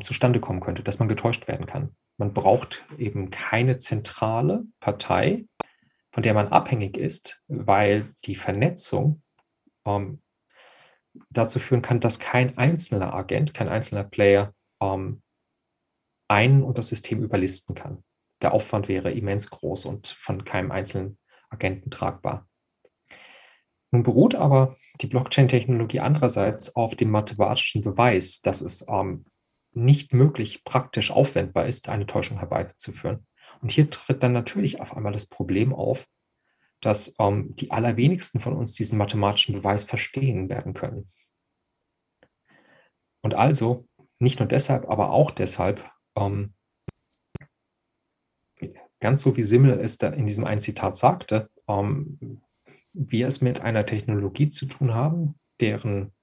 zustande 0.00 0.40
kommen 0.40 0.60
könnte, 0.60 0.82
dass 0.82 1.00
man 1.00 1.08
getäuscht 1.08 1.48
werden 1.48 1.66
kann. 1.66 1.94
Man 2.16 2.32
braucht 2.32 2.86
eben 2.96 3.28
keine 3.28 3.76
zentrale 3.76 4.64
Partei, 4.80 5.44
von 6.10 6.22
der 6.22 6.32
man 6.32 6.48
abhängig 6.48 6.96
ist, 6.96 7.42
weil 7.46 8.14
die 8.24 8.36
Vernetzung 8.36 9.22
ähm, 9.86 10.22
dazu 11.30 11.58
führen 11.58 11.82
kann, 11.82 12.00
dass 12.00 12.18
kein 12.18 12.58
einzelner 12.58 13.14
Agent, 13.14 13.54
kein 13.54 13.68
einzelner 13.68 14.04
Player 14.04 14.52
ähm, 14.80 15.22
einen 16.28 16.62
und 16.62 16.78
das 16.78 16.88
System 16.88 17.22
überlisten 17.22 17.74
kann. 17.74 18.04
Der 18.42 18.52
Aufwand 18.52 18.88
wäre 18.88 19.12
immens 19.12 19.50
groß 19.50 19.86
und 19.86 20.08
von 20.08 20.44
keinem 20.44 20.70
einzelnen 20.70 21.18
Agenten 21.48 21.90
tragbar. 21.90 22.46
Nun 23.92 24.02
beruht 24.02 24.34
aber 24.34 24.74
die 25.00 25.06
Blockchain-Technologie 25.06 26.00
andererseits 26.00 26.74
auf 26.76 26.96
dem 26.96 27.10
mathematischen 27.10 27.82
Beweis, 27.82 28.40
dass 28.42 28.60
es 28.60 28.86
ähm, 28.88 29.24
nicht 29.72 30.12
möglich 30.12 30.64
praktisch 30.64 31.10
aufwendbar 31.10 31.66
ist, 31.66 31.88
eine 31.88 32.06
Täuschung 32.06 32.38
herbeizuführen. 32.38 33.26
Und 33.62 33.70
hier 33.70 33.88
tritt 33.88 34.22
dann 34.22 34.32
natürlich 34.32 34.80
auf 34.80 34.96
einmal 34.96 35.12
das 35.12 35.26
Problem 35.26 35.72
auf, 35.72 36.06
dass 36.86 37.16
ähm, 37.18 37.56
die 37.56 37.72
allerwenigsten 37.72 38.38
von 38.38 38.52
uns 38.52 38.74
diesen 38.74 38.96
mathematischen 38.96 39.56
Beweis 39.56 39.82
verstehen 39.82 40.48
werden 40.48 40.72
können. 40.72 41.04
Und 43.24 43.34
also, 43.34 43.88
nicht 44.20 44.38
nur 44.38 44.46
deshalb, 44.46 44.88
aber 44.88 45.10
auch 45.10 45.32
deshalb, 45.32 45.84
ähm, 46.16 46.54
ganz 49.00 49.22
so 49.22 49.36
wie 49.36 49.42
Simmel 49.42 49.80
es 49.80 49.98
da 49.98 50.10
in 50.10 50.26
diesem 50.26 50.44
einen 50.44 50.60
Zitat 50.60 50.96
sagte, 50.96 51.50
ähm, 51.66 52.40
wir 52.92 53.26
es 53.26 53.42
mit 53.42 53.62
einer 53.62 53.84
Technologie 53.84 54.48
zu 54.48 54.66
tun 54.66 54.94
haben, 54.94 55.40
deren 55.58 56.14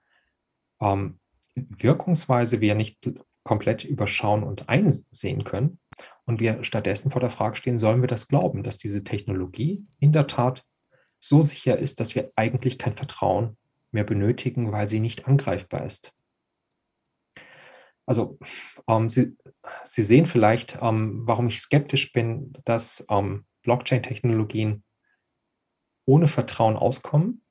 ähm, 0.80 1.19
Wirkungsweise 1.56 2.61
wir 2.61 2.76
nicht 2.76 2.99
komplett 3.44 3.84
überschauen 3.84 4.44
und 4.44 4.69
einsehen 4.69 5.44
können. 5.44 5.81
Und 6.26 6.40
wir 6.40 6.64
stattdessen 6.64 7.12
vor 7.12 7.22
der 7.22 7.30
Frage 7.30 7.58
stehen, 7.58 7.78
sollen 7.78 8.02
wir 8.02 8.08
das 8.08 8.28
glauben, 8.28 8.64
dass 8.64 8.78
diese 8.78 9.04
Technologie 9.04 9.86
in 10.00 10.14
der 10.14 10.28
Tat 10.28 10.66
so 11.20 11.41
sicher 11.41 11.78
ist, 11.78 12.00
dass 12.00 12.16
wir 12.16 12.32
eigentlich 12.36 12.78
kein 12.78 12.95
Vertrauen 12.95 13.58
mehr 13.91 14.04
benötigen, 14.04 14.72
weil 14.72 14.88
sie 14.88 15.00
nicht 15.00 15.28
angreifbar 15.28 15.86
ist. 15.86 16.16
Also 18.06 18.38
ähm, 18.88 19.10
Sie, 19.10 19.38
Sie 19.84 20.04
sehen 20.04 20.26
vielleicht, 20.26 20.80
ähm, 20.82 21.22
warum 21.26 21.48
ich 21.48 21.60
skeptisch 21.60 22.12
bin, 22.12 22.54
dass 22.66 23.06
ähm, 23.10 23.45
Blockchain-Technologien 23.62 24.84
ohne 26.06 26.28
Vertrauen 26.28 26.76
auskommen. 26.76 27.45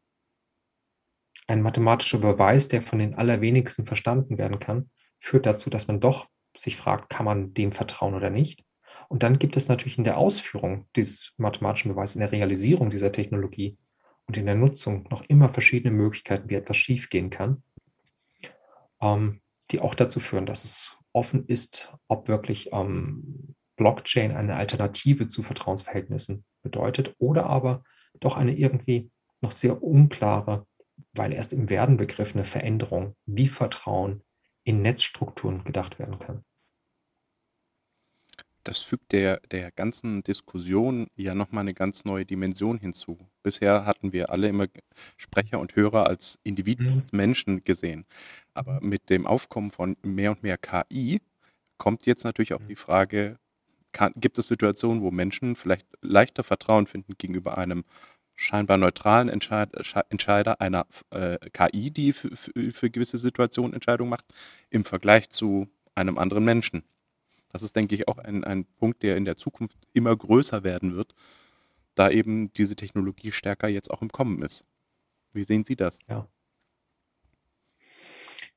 Ein 1.46 1.62
mathematischer 1.62 2.18
Beweis, 2.18 2.68
der 2.68 2.82
von 2.82 2.98
den 2.98 3.14
allerwenigsten 3.14 3.86
verstanden 3.86 4.38
werden 4.38 4.58
kann, 4.58 4.90
führt 5.18 5.46
dazu, 5.46 5.70
dass 5.70 5.88
man 5.88 6.00
doch 6.00 6.28
sich 6.56 6.76
fragt, 6.76 7.10
kann 7.10 7.24
man 7.24 7.54
dem 7.54 7.72
vertrauen 7.72 8.14
oder 8.14 8.30
nicht. 8.30 8.64
Und 9.08 9.22
dann 9.22 9.38
gibt 9.38 9.56
es 9.56 9.68
natürlich 9.68 9.98
in 9.98 10.04
der 10.04 10.18
Ausführung 10.18 10.86
dieses 10.96 11.34
mathematischen 11.36 11.92
Beweises, 11.92 12.16
in 12.16 12.20
der 12.20 12.32
Realisierung 12.32 12.90
dieser 12.90 13.12
Technologie 13.12 13.78
und 14.26 14.36
in 14.36 14.46
der 14.46 14.54
Nutzung 14.54 15.06
noch 15.10 15.22
immer 15.22 15.48
verschiedene 15.48 15.94
Möglichkeiten, 15.94 16.48
wie 16.48 16.54
etwas 16.54 16.76
schiefgehen 16.76 17.30
kann, 17.30 17.62
ähm, 19.00 19.40
die 19.70 19.80
auch 19.80 19.94
dazu 19.94 20.20
führen, 20.20 20.46
dass 20.46 20.64
es 20.64 20.98
offen 21.12 21.46
ist, 21.46 21.92
ob 22.08 22.28
wirklich 22.28 22.70
ähm, 22.72 23.54
Blockchain 23.76 24.32
eine 24.32 24.56
Alternative 24.56 25.28
zu 25.28 25.42
Vertrauensverhältnissen 25.42 26.44
bedeutet 26.62 27.14
oder 27.18 27.46
aber 27.46 27.84
doch 28.20 28.36
eine 28.36 28.54
irgendwie 28.54 29.10
noch 29.40 29.52
sehr 29.52 29.82
unklare, 29.82 30.66
weil 31.12 31.32
erst 31.32 31.52
im 31.52 31.68
Werden 31.68 31.96
begriffene 31.96 32.44
Veränderung, 32.44 33.16
wie 33.26 33.48
Vertrauen 33.48 34.22
in 34.64 34.82
Netzstrukturen 34.82 35.64
gedacht 35.64 35.98
werden 35.98 36.18
kann. 36.18 36.44
Das 38.64 38.78
fügt 38.78 39.10
der, 39.10 39.40
der 39.50 39.72
ganzen 39.72 40.22
Diskussion 40.22 41.08
ja 41.16 41.34
nochmal 41.34 41.62
eine 41.62 41.74
ganz 41.74 42.04
neue 42.04 42.24
Dimension 42.24 42.78
hinzu. 42.78 43.18
Bisher 43.42 43.86
hatten 43.86 44.12
wir 44.12 44.30
alle 44.30 44.48
immer 44.48 44.68
Sprecher 45.16 45.58
und 45.58 45.74
Hörer 45.74 46.06
als 46.06 46.38
Individuen, 46.44 46.94
mhm. 46.94 47.00
als 47.00 47.12
Menschen 47.12 47.64
gesehen. 47.64 48.06
Aber 48.54 48.80
mit 48.80 49.10
dem 49.10 49.26
Aufkommen 49.26 49.72
von 49.72 49.96
mehr 50.02 50.30
und 50.30 50.44
mehr 50.44 50.58
KI 50.58 51.20
kommt 51.76 52.06
jetzt 52.06 52.22
natürlich 52.22 52.54
auch 52.54 52.60
mhm. 52.60 52.68
die 52.68 52.76
Frage, 52.76 53.38
kann, 53.90 54.12
gibt 54.16 54.38
es 54.38 54.48
Situationen, 54.48 55.02
wo 55.02 55.10
Menschen 55.10 55.56
vielleicht 55.56 55.86
leichter 56.00 56.44
Vertrauen 56.44 56.86
finden 56.86 57.14
gegenüber 57.18 57.58
einem 57.58 57.84
scheinbar 58.34 58.78
neutralen 58.78 59.28
Entscheid 59.28 59.70
Entscheider 60.08 60.60
einer 60.60 60.86
äh, 61.10 61.38
KI, 61.50 61.90
die 61.90 62.12
für, 62.12 62.90
gewisse 62.90 63.18
Situationen 63.18 63.74
Entscheidungen 63.74 64.10
macht, 64.10 64.26
im 64.70 64.84
Vergleich 64.84 65.30
zu 65.30 65.68
einem 65.94 66.18
anderen 66.18 66.44
Menschen. 66.44 66.84
Das 67.50 67.62
ist, 67.62 67.76
denke 67.76 67.94
ich, 67.94 68.08
auch 68.08 68.18
ein, 68.18 68.44
ein 68.44 68.64
Punkt, 68.64 69.02
der 69.02 69.16
in 69.16 69.24
der 69.24 69.36
Zukunft 69.36 69.76
immer 69.92 70.16
größer 70.16 70.64
werden 70.64 70.96
wird, 70.96 71.14
da 71.94 72.10
eben 72.10 72.52
diese 72.54 72.76
Technologie 72.76 73.30
stärker 73.30 73.68
jetzt 73.68 73.90
auch 73.90 74.02
im 74.02 74.10
Kommen 74.10 74.42
ist. 74.42 74.64
Wie 75.32 75.42
sehen 75.42 75.64
Sie 75.64 75.76
das? 75.76 75.98
Ja, 76.08 76.26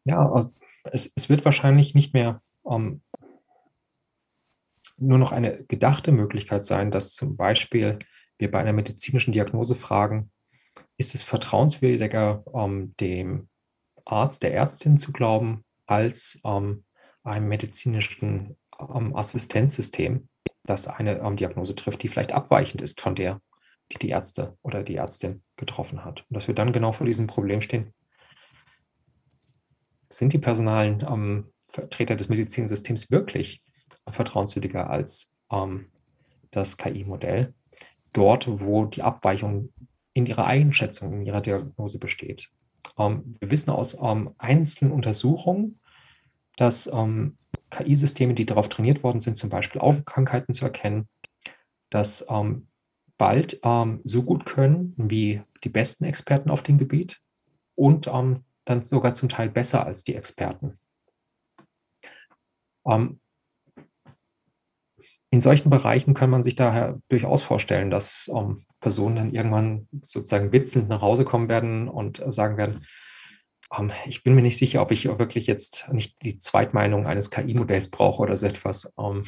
ja 0.06 0.52
es, 0.86 1.12
es 1.16 1.30
wird 1.30 1.44
wahrscheinlich 1.44 1.94
nicht 1.94 2.14
mehr 2.14 2.40
ähm, 2.66 3.02
nur 4.98 5.18
noch 5.18 5.34
eine 5.34 5.66
gedachte 5.66 6.12
Möglichkeit 6.12 6.64
sein, 6.64 6.92
dass 6.92 7.14
zum 7.14 7.36
Beispiel 7.36 8.00
wir 8.38 8.52
bei 8.52 8.60
einer 8.60 8.74
medizinischen 8.74 9.32
Diagnose 9.32 9.76
fragen, 9.76 10.32
ist 10.98 11.16
es 11.16 11.24
vertrauenswürdiger, 11.24 12.44
ähm, 12.54 12.96
dem 13.00 13.50
Arzt, 14.06 14.44
der 14.44 14.54
Ärztin 14.54 14.98
zu 14.98 15.12
glauben, 15.12 15.64
als 15.86 16.42
ähm, 16.46 16.84
einem 17.24 17.48
medizinischen 17.48 18.58
ähm, 18.80 19.16
Assistenzsystem, 19.16 20.30
das 20.64 20.88
eine 20.88 21.20
ähm, 21.20 21.36
Diagnose 21.36 21.76
trifft, 21.76 22.04
die 22.04 22.08
vielleicht 22.08 22.32
abweichend 22.32 22.82
ist 22.82 23.02
von 23.02 23.16
der, 23.16 23.42
die 23.92 24.00
die 24.00 24.10
Ärzte 24.10 24.58
oder 24.62 24.84
die 24.84 24.96
Ärztin 24.96 25.44
getroffen 25.58 26.04
hat. 26.04 26.26
Und 26.30 26.36
dass 26.36 26.48
wir 26.48 26.56
dann 26.56 26.74
genau 26.74 26.92
vor 26.92 27.06
diesem 27.06 27.28
Problem 27.28 27.62
stehen. 27.62 27.94
Sind 30.10 30.34
die 30.34 30.40
personalen 30.40 31.06
ähm, 31.08 31.46
Vertreter 31.72 32.16
des 32.16 32.30
Medizinsystems 32.30 33.12
wirklich 33.12 33.64
vertrauenswürdiger 34.10 34.90
als 34.90 35.36
ähm, 35.52 35.92
das 36.52 36.78
KI-Modell? 36.78 37.54
Dort, 38.16 38.48
wo 38.48 38.86
die 38.86 39.04
Abweichung 39.04 39.74
in 40.14 40.26
ihrer 40.26 40.46
Einschätzung, 40.46 41.14
in 41.14 41.26
ihrer 41.26 41.42
Diagnose 41.42 42.00
besteht. 42.00 42.50
Ähm, 42.98 43.36
wir 43.40 43.52
wissen 43.52 43.72
aus 43.72 44.02
ähm, 44.02 44.34
einzelnen 44.38 44.94
Untersuchungen, 44.94 45.80
dass 46.58 46.88
ähm, 46.88 47.38
KI-Systeme, 47.70 48.34
die 48.34 48.46
darauf 48.46 48.70
trainiert 48.70 49.04
worden 49.04 49.20
sind, 49.20 49.36
zum 49.36 49.50
Beispiel 49.50 49.82
Augenkrankheiten 49.82 50.54
zu 50.54 50.66
erkennen, 50.66 51.10
dass 51.90 52.26
ähm, 52.30 52.68
bald 53.18 53.60
ähm, 53.64 54.02
so 54.04 54.24
gut 54.24 54.46
können 54.46 54.94
wie 54.98 55.42
die 55.64 55.70
besten 55.70 56.06
Experten 56.06 56.50
auf 56.50 56.64
dem 56.64 56.78
Gebiet 56.78 57.22
und 57.76 58.08
ähm, 58.08 58.44
dann 58.64 58.86
sogar 58.86 59.14
zum 59.14 59.30
Teil 59.30 59.50
besser 59.50 59.86
als 59.86 60.04
die 60.04 60.16
Experten. 60.16 60.74
Ähm, 62.88 63.20
in 65.36 65.42
solchen 65.42 65.70
Bereichen 65.70 66.14
kann 66.14 66.30
man 66.30 66.44
sich 66.44 66.56
daher 66.56 66.98
durchaus 67.10 67.42
vorstellen, 67.42 67.92
dass 67.92 68.32
ähm, 68.34 68.64
Personen 68.80 69.18
dann 69.18 69.30
irgendwann 69.32 69.90
sozusagen 70.02 70.54
witzelnd 70.54 70.88
nach 70.88 71.02
Hause 71.02 71.26
kommen 71.26 71.50
werden 71.50 71.90
und 71.90 72.26
äh, 72.26 72.32
sagen 72.32 72.56
werden, 72.56 72.86
ähm, 73.78 73.92
ich 74.06 74.24
bin 74.24 74.34
mir 74.34 74.42
nicht 74.42 74.58
sicher, 74.58 74.82
ob 74.82 74.92
ich 74.92 75.06
wirklich 75.06 75.46
jetzt 75.46 75.92
nicht 75.92 76.16
die 76.24 76.40
Zweitmeinung 76.40 77.06
eines 77.06 77.32
KI-Modells 77.32 77.92
brauche 77.92 78.22
oder 78.22 78.38
so 78.38 78.48
etwas. 78.48 78.94
Ähm, 78.98 79.24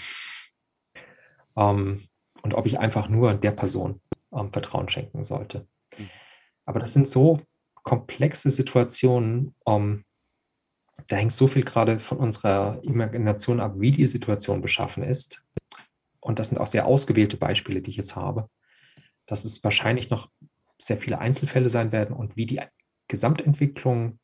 ähm, 1.58 2.02
und 2.42 2.54
ob 2.54 2.66
ich 2.68 2.80
einfach 2.80 3.10
nur 3.10 3.34
der 3.34 3.52
Person 3.52 4.00
ähm, 4.34 4.54
Vertrauen 4.54 4.88
schenken 4.88 5.26
sollte. 5.26 5.68
Mhm. 5.98 6.10
Aber 6.64 6.80
das 6.80 6.94
sind 6.94 7.10
so 7.10 7.42
komplexe 7.84 8.50
Situationen, 8.50 9.56
ähm, 9.68 10.06
da 11.08 11.18
hängt 11.18 11.34
so 11.34 11.48
viel 11.48 11.64
gerade 11.64 12.00
von 12.00 12.18
unserer 12.18 12.80
Imagination 12.84 13.60
ab, 13.60 13.74
wie 13.76 13.92
die 13.92 14.08
Situation 14.08 14.62
beschaffen 14.62 15.04
ist, 15.04 15.44
und 16.20 16.40
das 16.40 16.50
sind 16.50 16.60
auch 16.60 16.68
sehr 16.68 16.86
ausgewählte 16.86 17.38
Beispiele, 17.38 17.82
die 17.82 17.92
ich 17.92 17.98
jetzt 17.98 18.16
habe, 18.16 18.50
dass 19.26 19.46
es 19.46 19.64
wahrscheinlich 19.64 20.10
noch 20.10 20.30
sehr 20.80 20.98
viele 20.98 21.20
Einzelfälle 21.20 21.70
sein 21.70 21.92
werden 21.92 22.16
und 22.16 22.36
wie 22.36 22.46
die 22.46 22.62
Gesamtentwicklung 23.08 24.20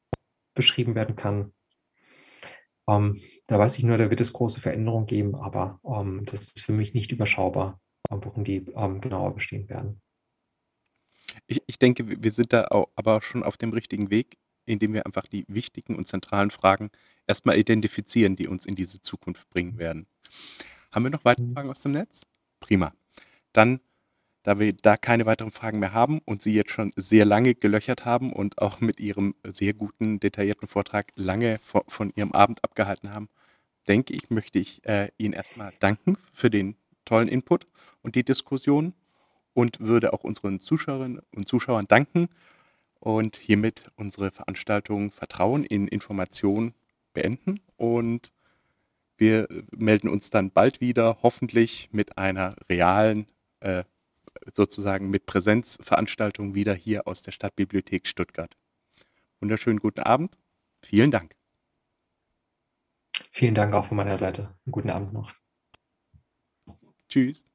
beschrieben 0.54 0.96
werden 0.96 1.16
kann. 1.16 1.54
Ähm, 2.88 3.20
da 3.48 3.60
weiß 3.60 3.78
ich 3.78 3.84
nur, 3.84 3.98
da 3.98 4.10
wird 4.10 4.22
es 4.22 4.34
große 4.34 4.60
Veränderungen 4.60 5.06
geben, 5.06 5.36
aber 5.36 5.80
ähm, 5.86 6.26
das 6.26 6.48
ist 6.48 6.62
für 6.62 6.74
mich 6.74 6.94
nicht 6.94 7.12
überschaubar, 7.12 7.80
worin 8.10 8.44
die 8.44 8.66
ähm, 8.76 9.00
genauer 9.02 9.34
bestehen 9.34 9.70
werden. 9.70 10.02
Ich, 11.48 11.62
ich 11.66 11.80
denke, 11.80 12.22
wir 12.22 12.32
sind 12.32 12.54
da 12.54 12.66
auch, 12.66 12.90
aber 12.96 13.22
schon 13.22 13.44
auf 13.44 13.58
dem 13.58 13.74
richtigen 13.74 14.10
Weg, 14.10 14.38
indem 14.66 14.94
wir 14.94 15.06
einfach 15.06 15.28
die 15.28 15.46
wichtigen 15.48 15.96
und 15.96 16.08
zentralen 16.08 16.52
Fragen 16.52 16.92
erstmal 17.28 17.58
identifizieren, 17.58 18.36
die 18.36 18.48
uns 18.48 18.66
in 18.66 18.76
diese 18.76 19.02
Zukunft 19.02 19.50
bringen 19.50 19.78
werden. 19.78 20.08
Haben 20.94 21.06
wir 21.06 21.10
noch 21.10 21.26
weitere. 21.26 21.52
Fragen 21.54 21.70
aus 21.72 21.82
dem 21.82 21.94
Netz? 21.94 22.22
Prima. 22.60 22.94
Dann, 23.52 23.80
da 24.44 24.60
wir 24.60 24.74
da 24.74 24.96
keine 24.96 25.26
weiteren 25.26 25.50
Fragen 25.50 25.80
mehr 25.80 25.92
haben 25.92 26.20
und 26.26 26.44
Sie 26.44 26.54
jetzt 26.54 26.72
schon 26.72 26.94
sehr 26.96 27.26
lange 27.26 27.56
gelöchert 27.56 28.06
haben 28.06 28.32
und 28.32 28.60
auch 28.60 28.80
mit 28.80 29.00
Ihrem 29.00 29.34
sehr 29.44 29.74
guten, 29.74 30.20
detaillierten 30.20 30.68
Vortrag 30.68 31.12
lange 31.16 31.60
von 31.64 32.14
Ihrem 32.16 32.32
Abend 32.34 32.64
abgehalten 32.64 33.12
haben, 33.12 33.28
denke 33.88 34.14
ich, 34.14 34.30
möchte 34.30 34.60
ich 34.60 34.86
äh, 34.86 35.10
Ihnen 35.18 35.34
erstmal 35.34 35.74
danken 35.80 36.16
für 36.32 36.52
den 36.52 36.76
tollen 37.06 37.28
Input 37.28 37.66
und 38.04 38.14
die 38.14 38.24
Diskussion 38.24 38.94
und 39.56 39.80
würde 39.80 40.14
auch 40.14 40.24
unseren 40.24 40.60
Zuschauerinnen 40.60 41.22
und 41.36 41.48
Zuschauern 41.48 41.88
danken 41.88 42.30
und 43.00 43.36
hiermit 43.36 43.92
unsere 43.96 44.30
Veranstaltung 44.30 45.12
Vertrauen 45.12 45.64
in 45.64 45.88
Information 45.88 46.76
beenden 47.14 47.62
und 47.78 48.32
wir 49.18 49.48
melden 49.72 50.10
uns 50.10 50.30
dann 50.30 50.52
bald 50.52 50.82
wieder, 50.82 51.20
hoffentlich 51.22 51.90
mit 51.92 52.18
einer 52.18 52.56
realen, 52.70 53.28
äh, 53.60 53.84
sozusagen 54.54 55.10
mit 55.10 55.26
Präsenzveranstaltung 55.26 56.56
wieder 56.56 56.74
hier 56.74 57.08
aus 57.08 57.24
der 57.24 57.32
Stadtbibliothek 57.32 58.08
Stuttgart. 58.08 58.56
Wunderschönen 59.40 59.80
guten 59.80 60.02
Abend. 60.02 60.38
Vielen 60.82 61.12
Dank. 61.12 61.36
Vielen 63.32 63.56
Dank 63.56 63.74
auch 63.74 63.86
von 63.86 63.98
meiner 63.98 64.18
Seite. 64.18 64.56
Einen 64.66 64.72
guten 64.72 64.90
Abend 64.90 65.14
noch. 65.14 65.34
Tschüss. 67.08 67.46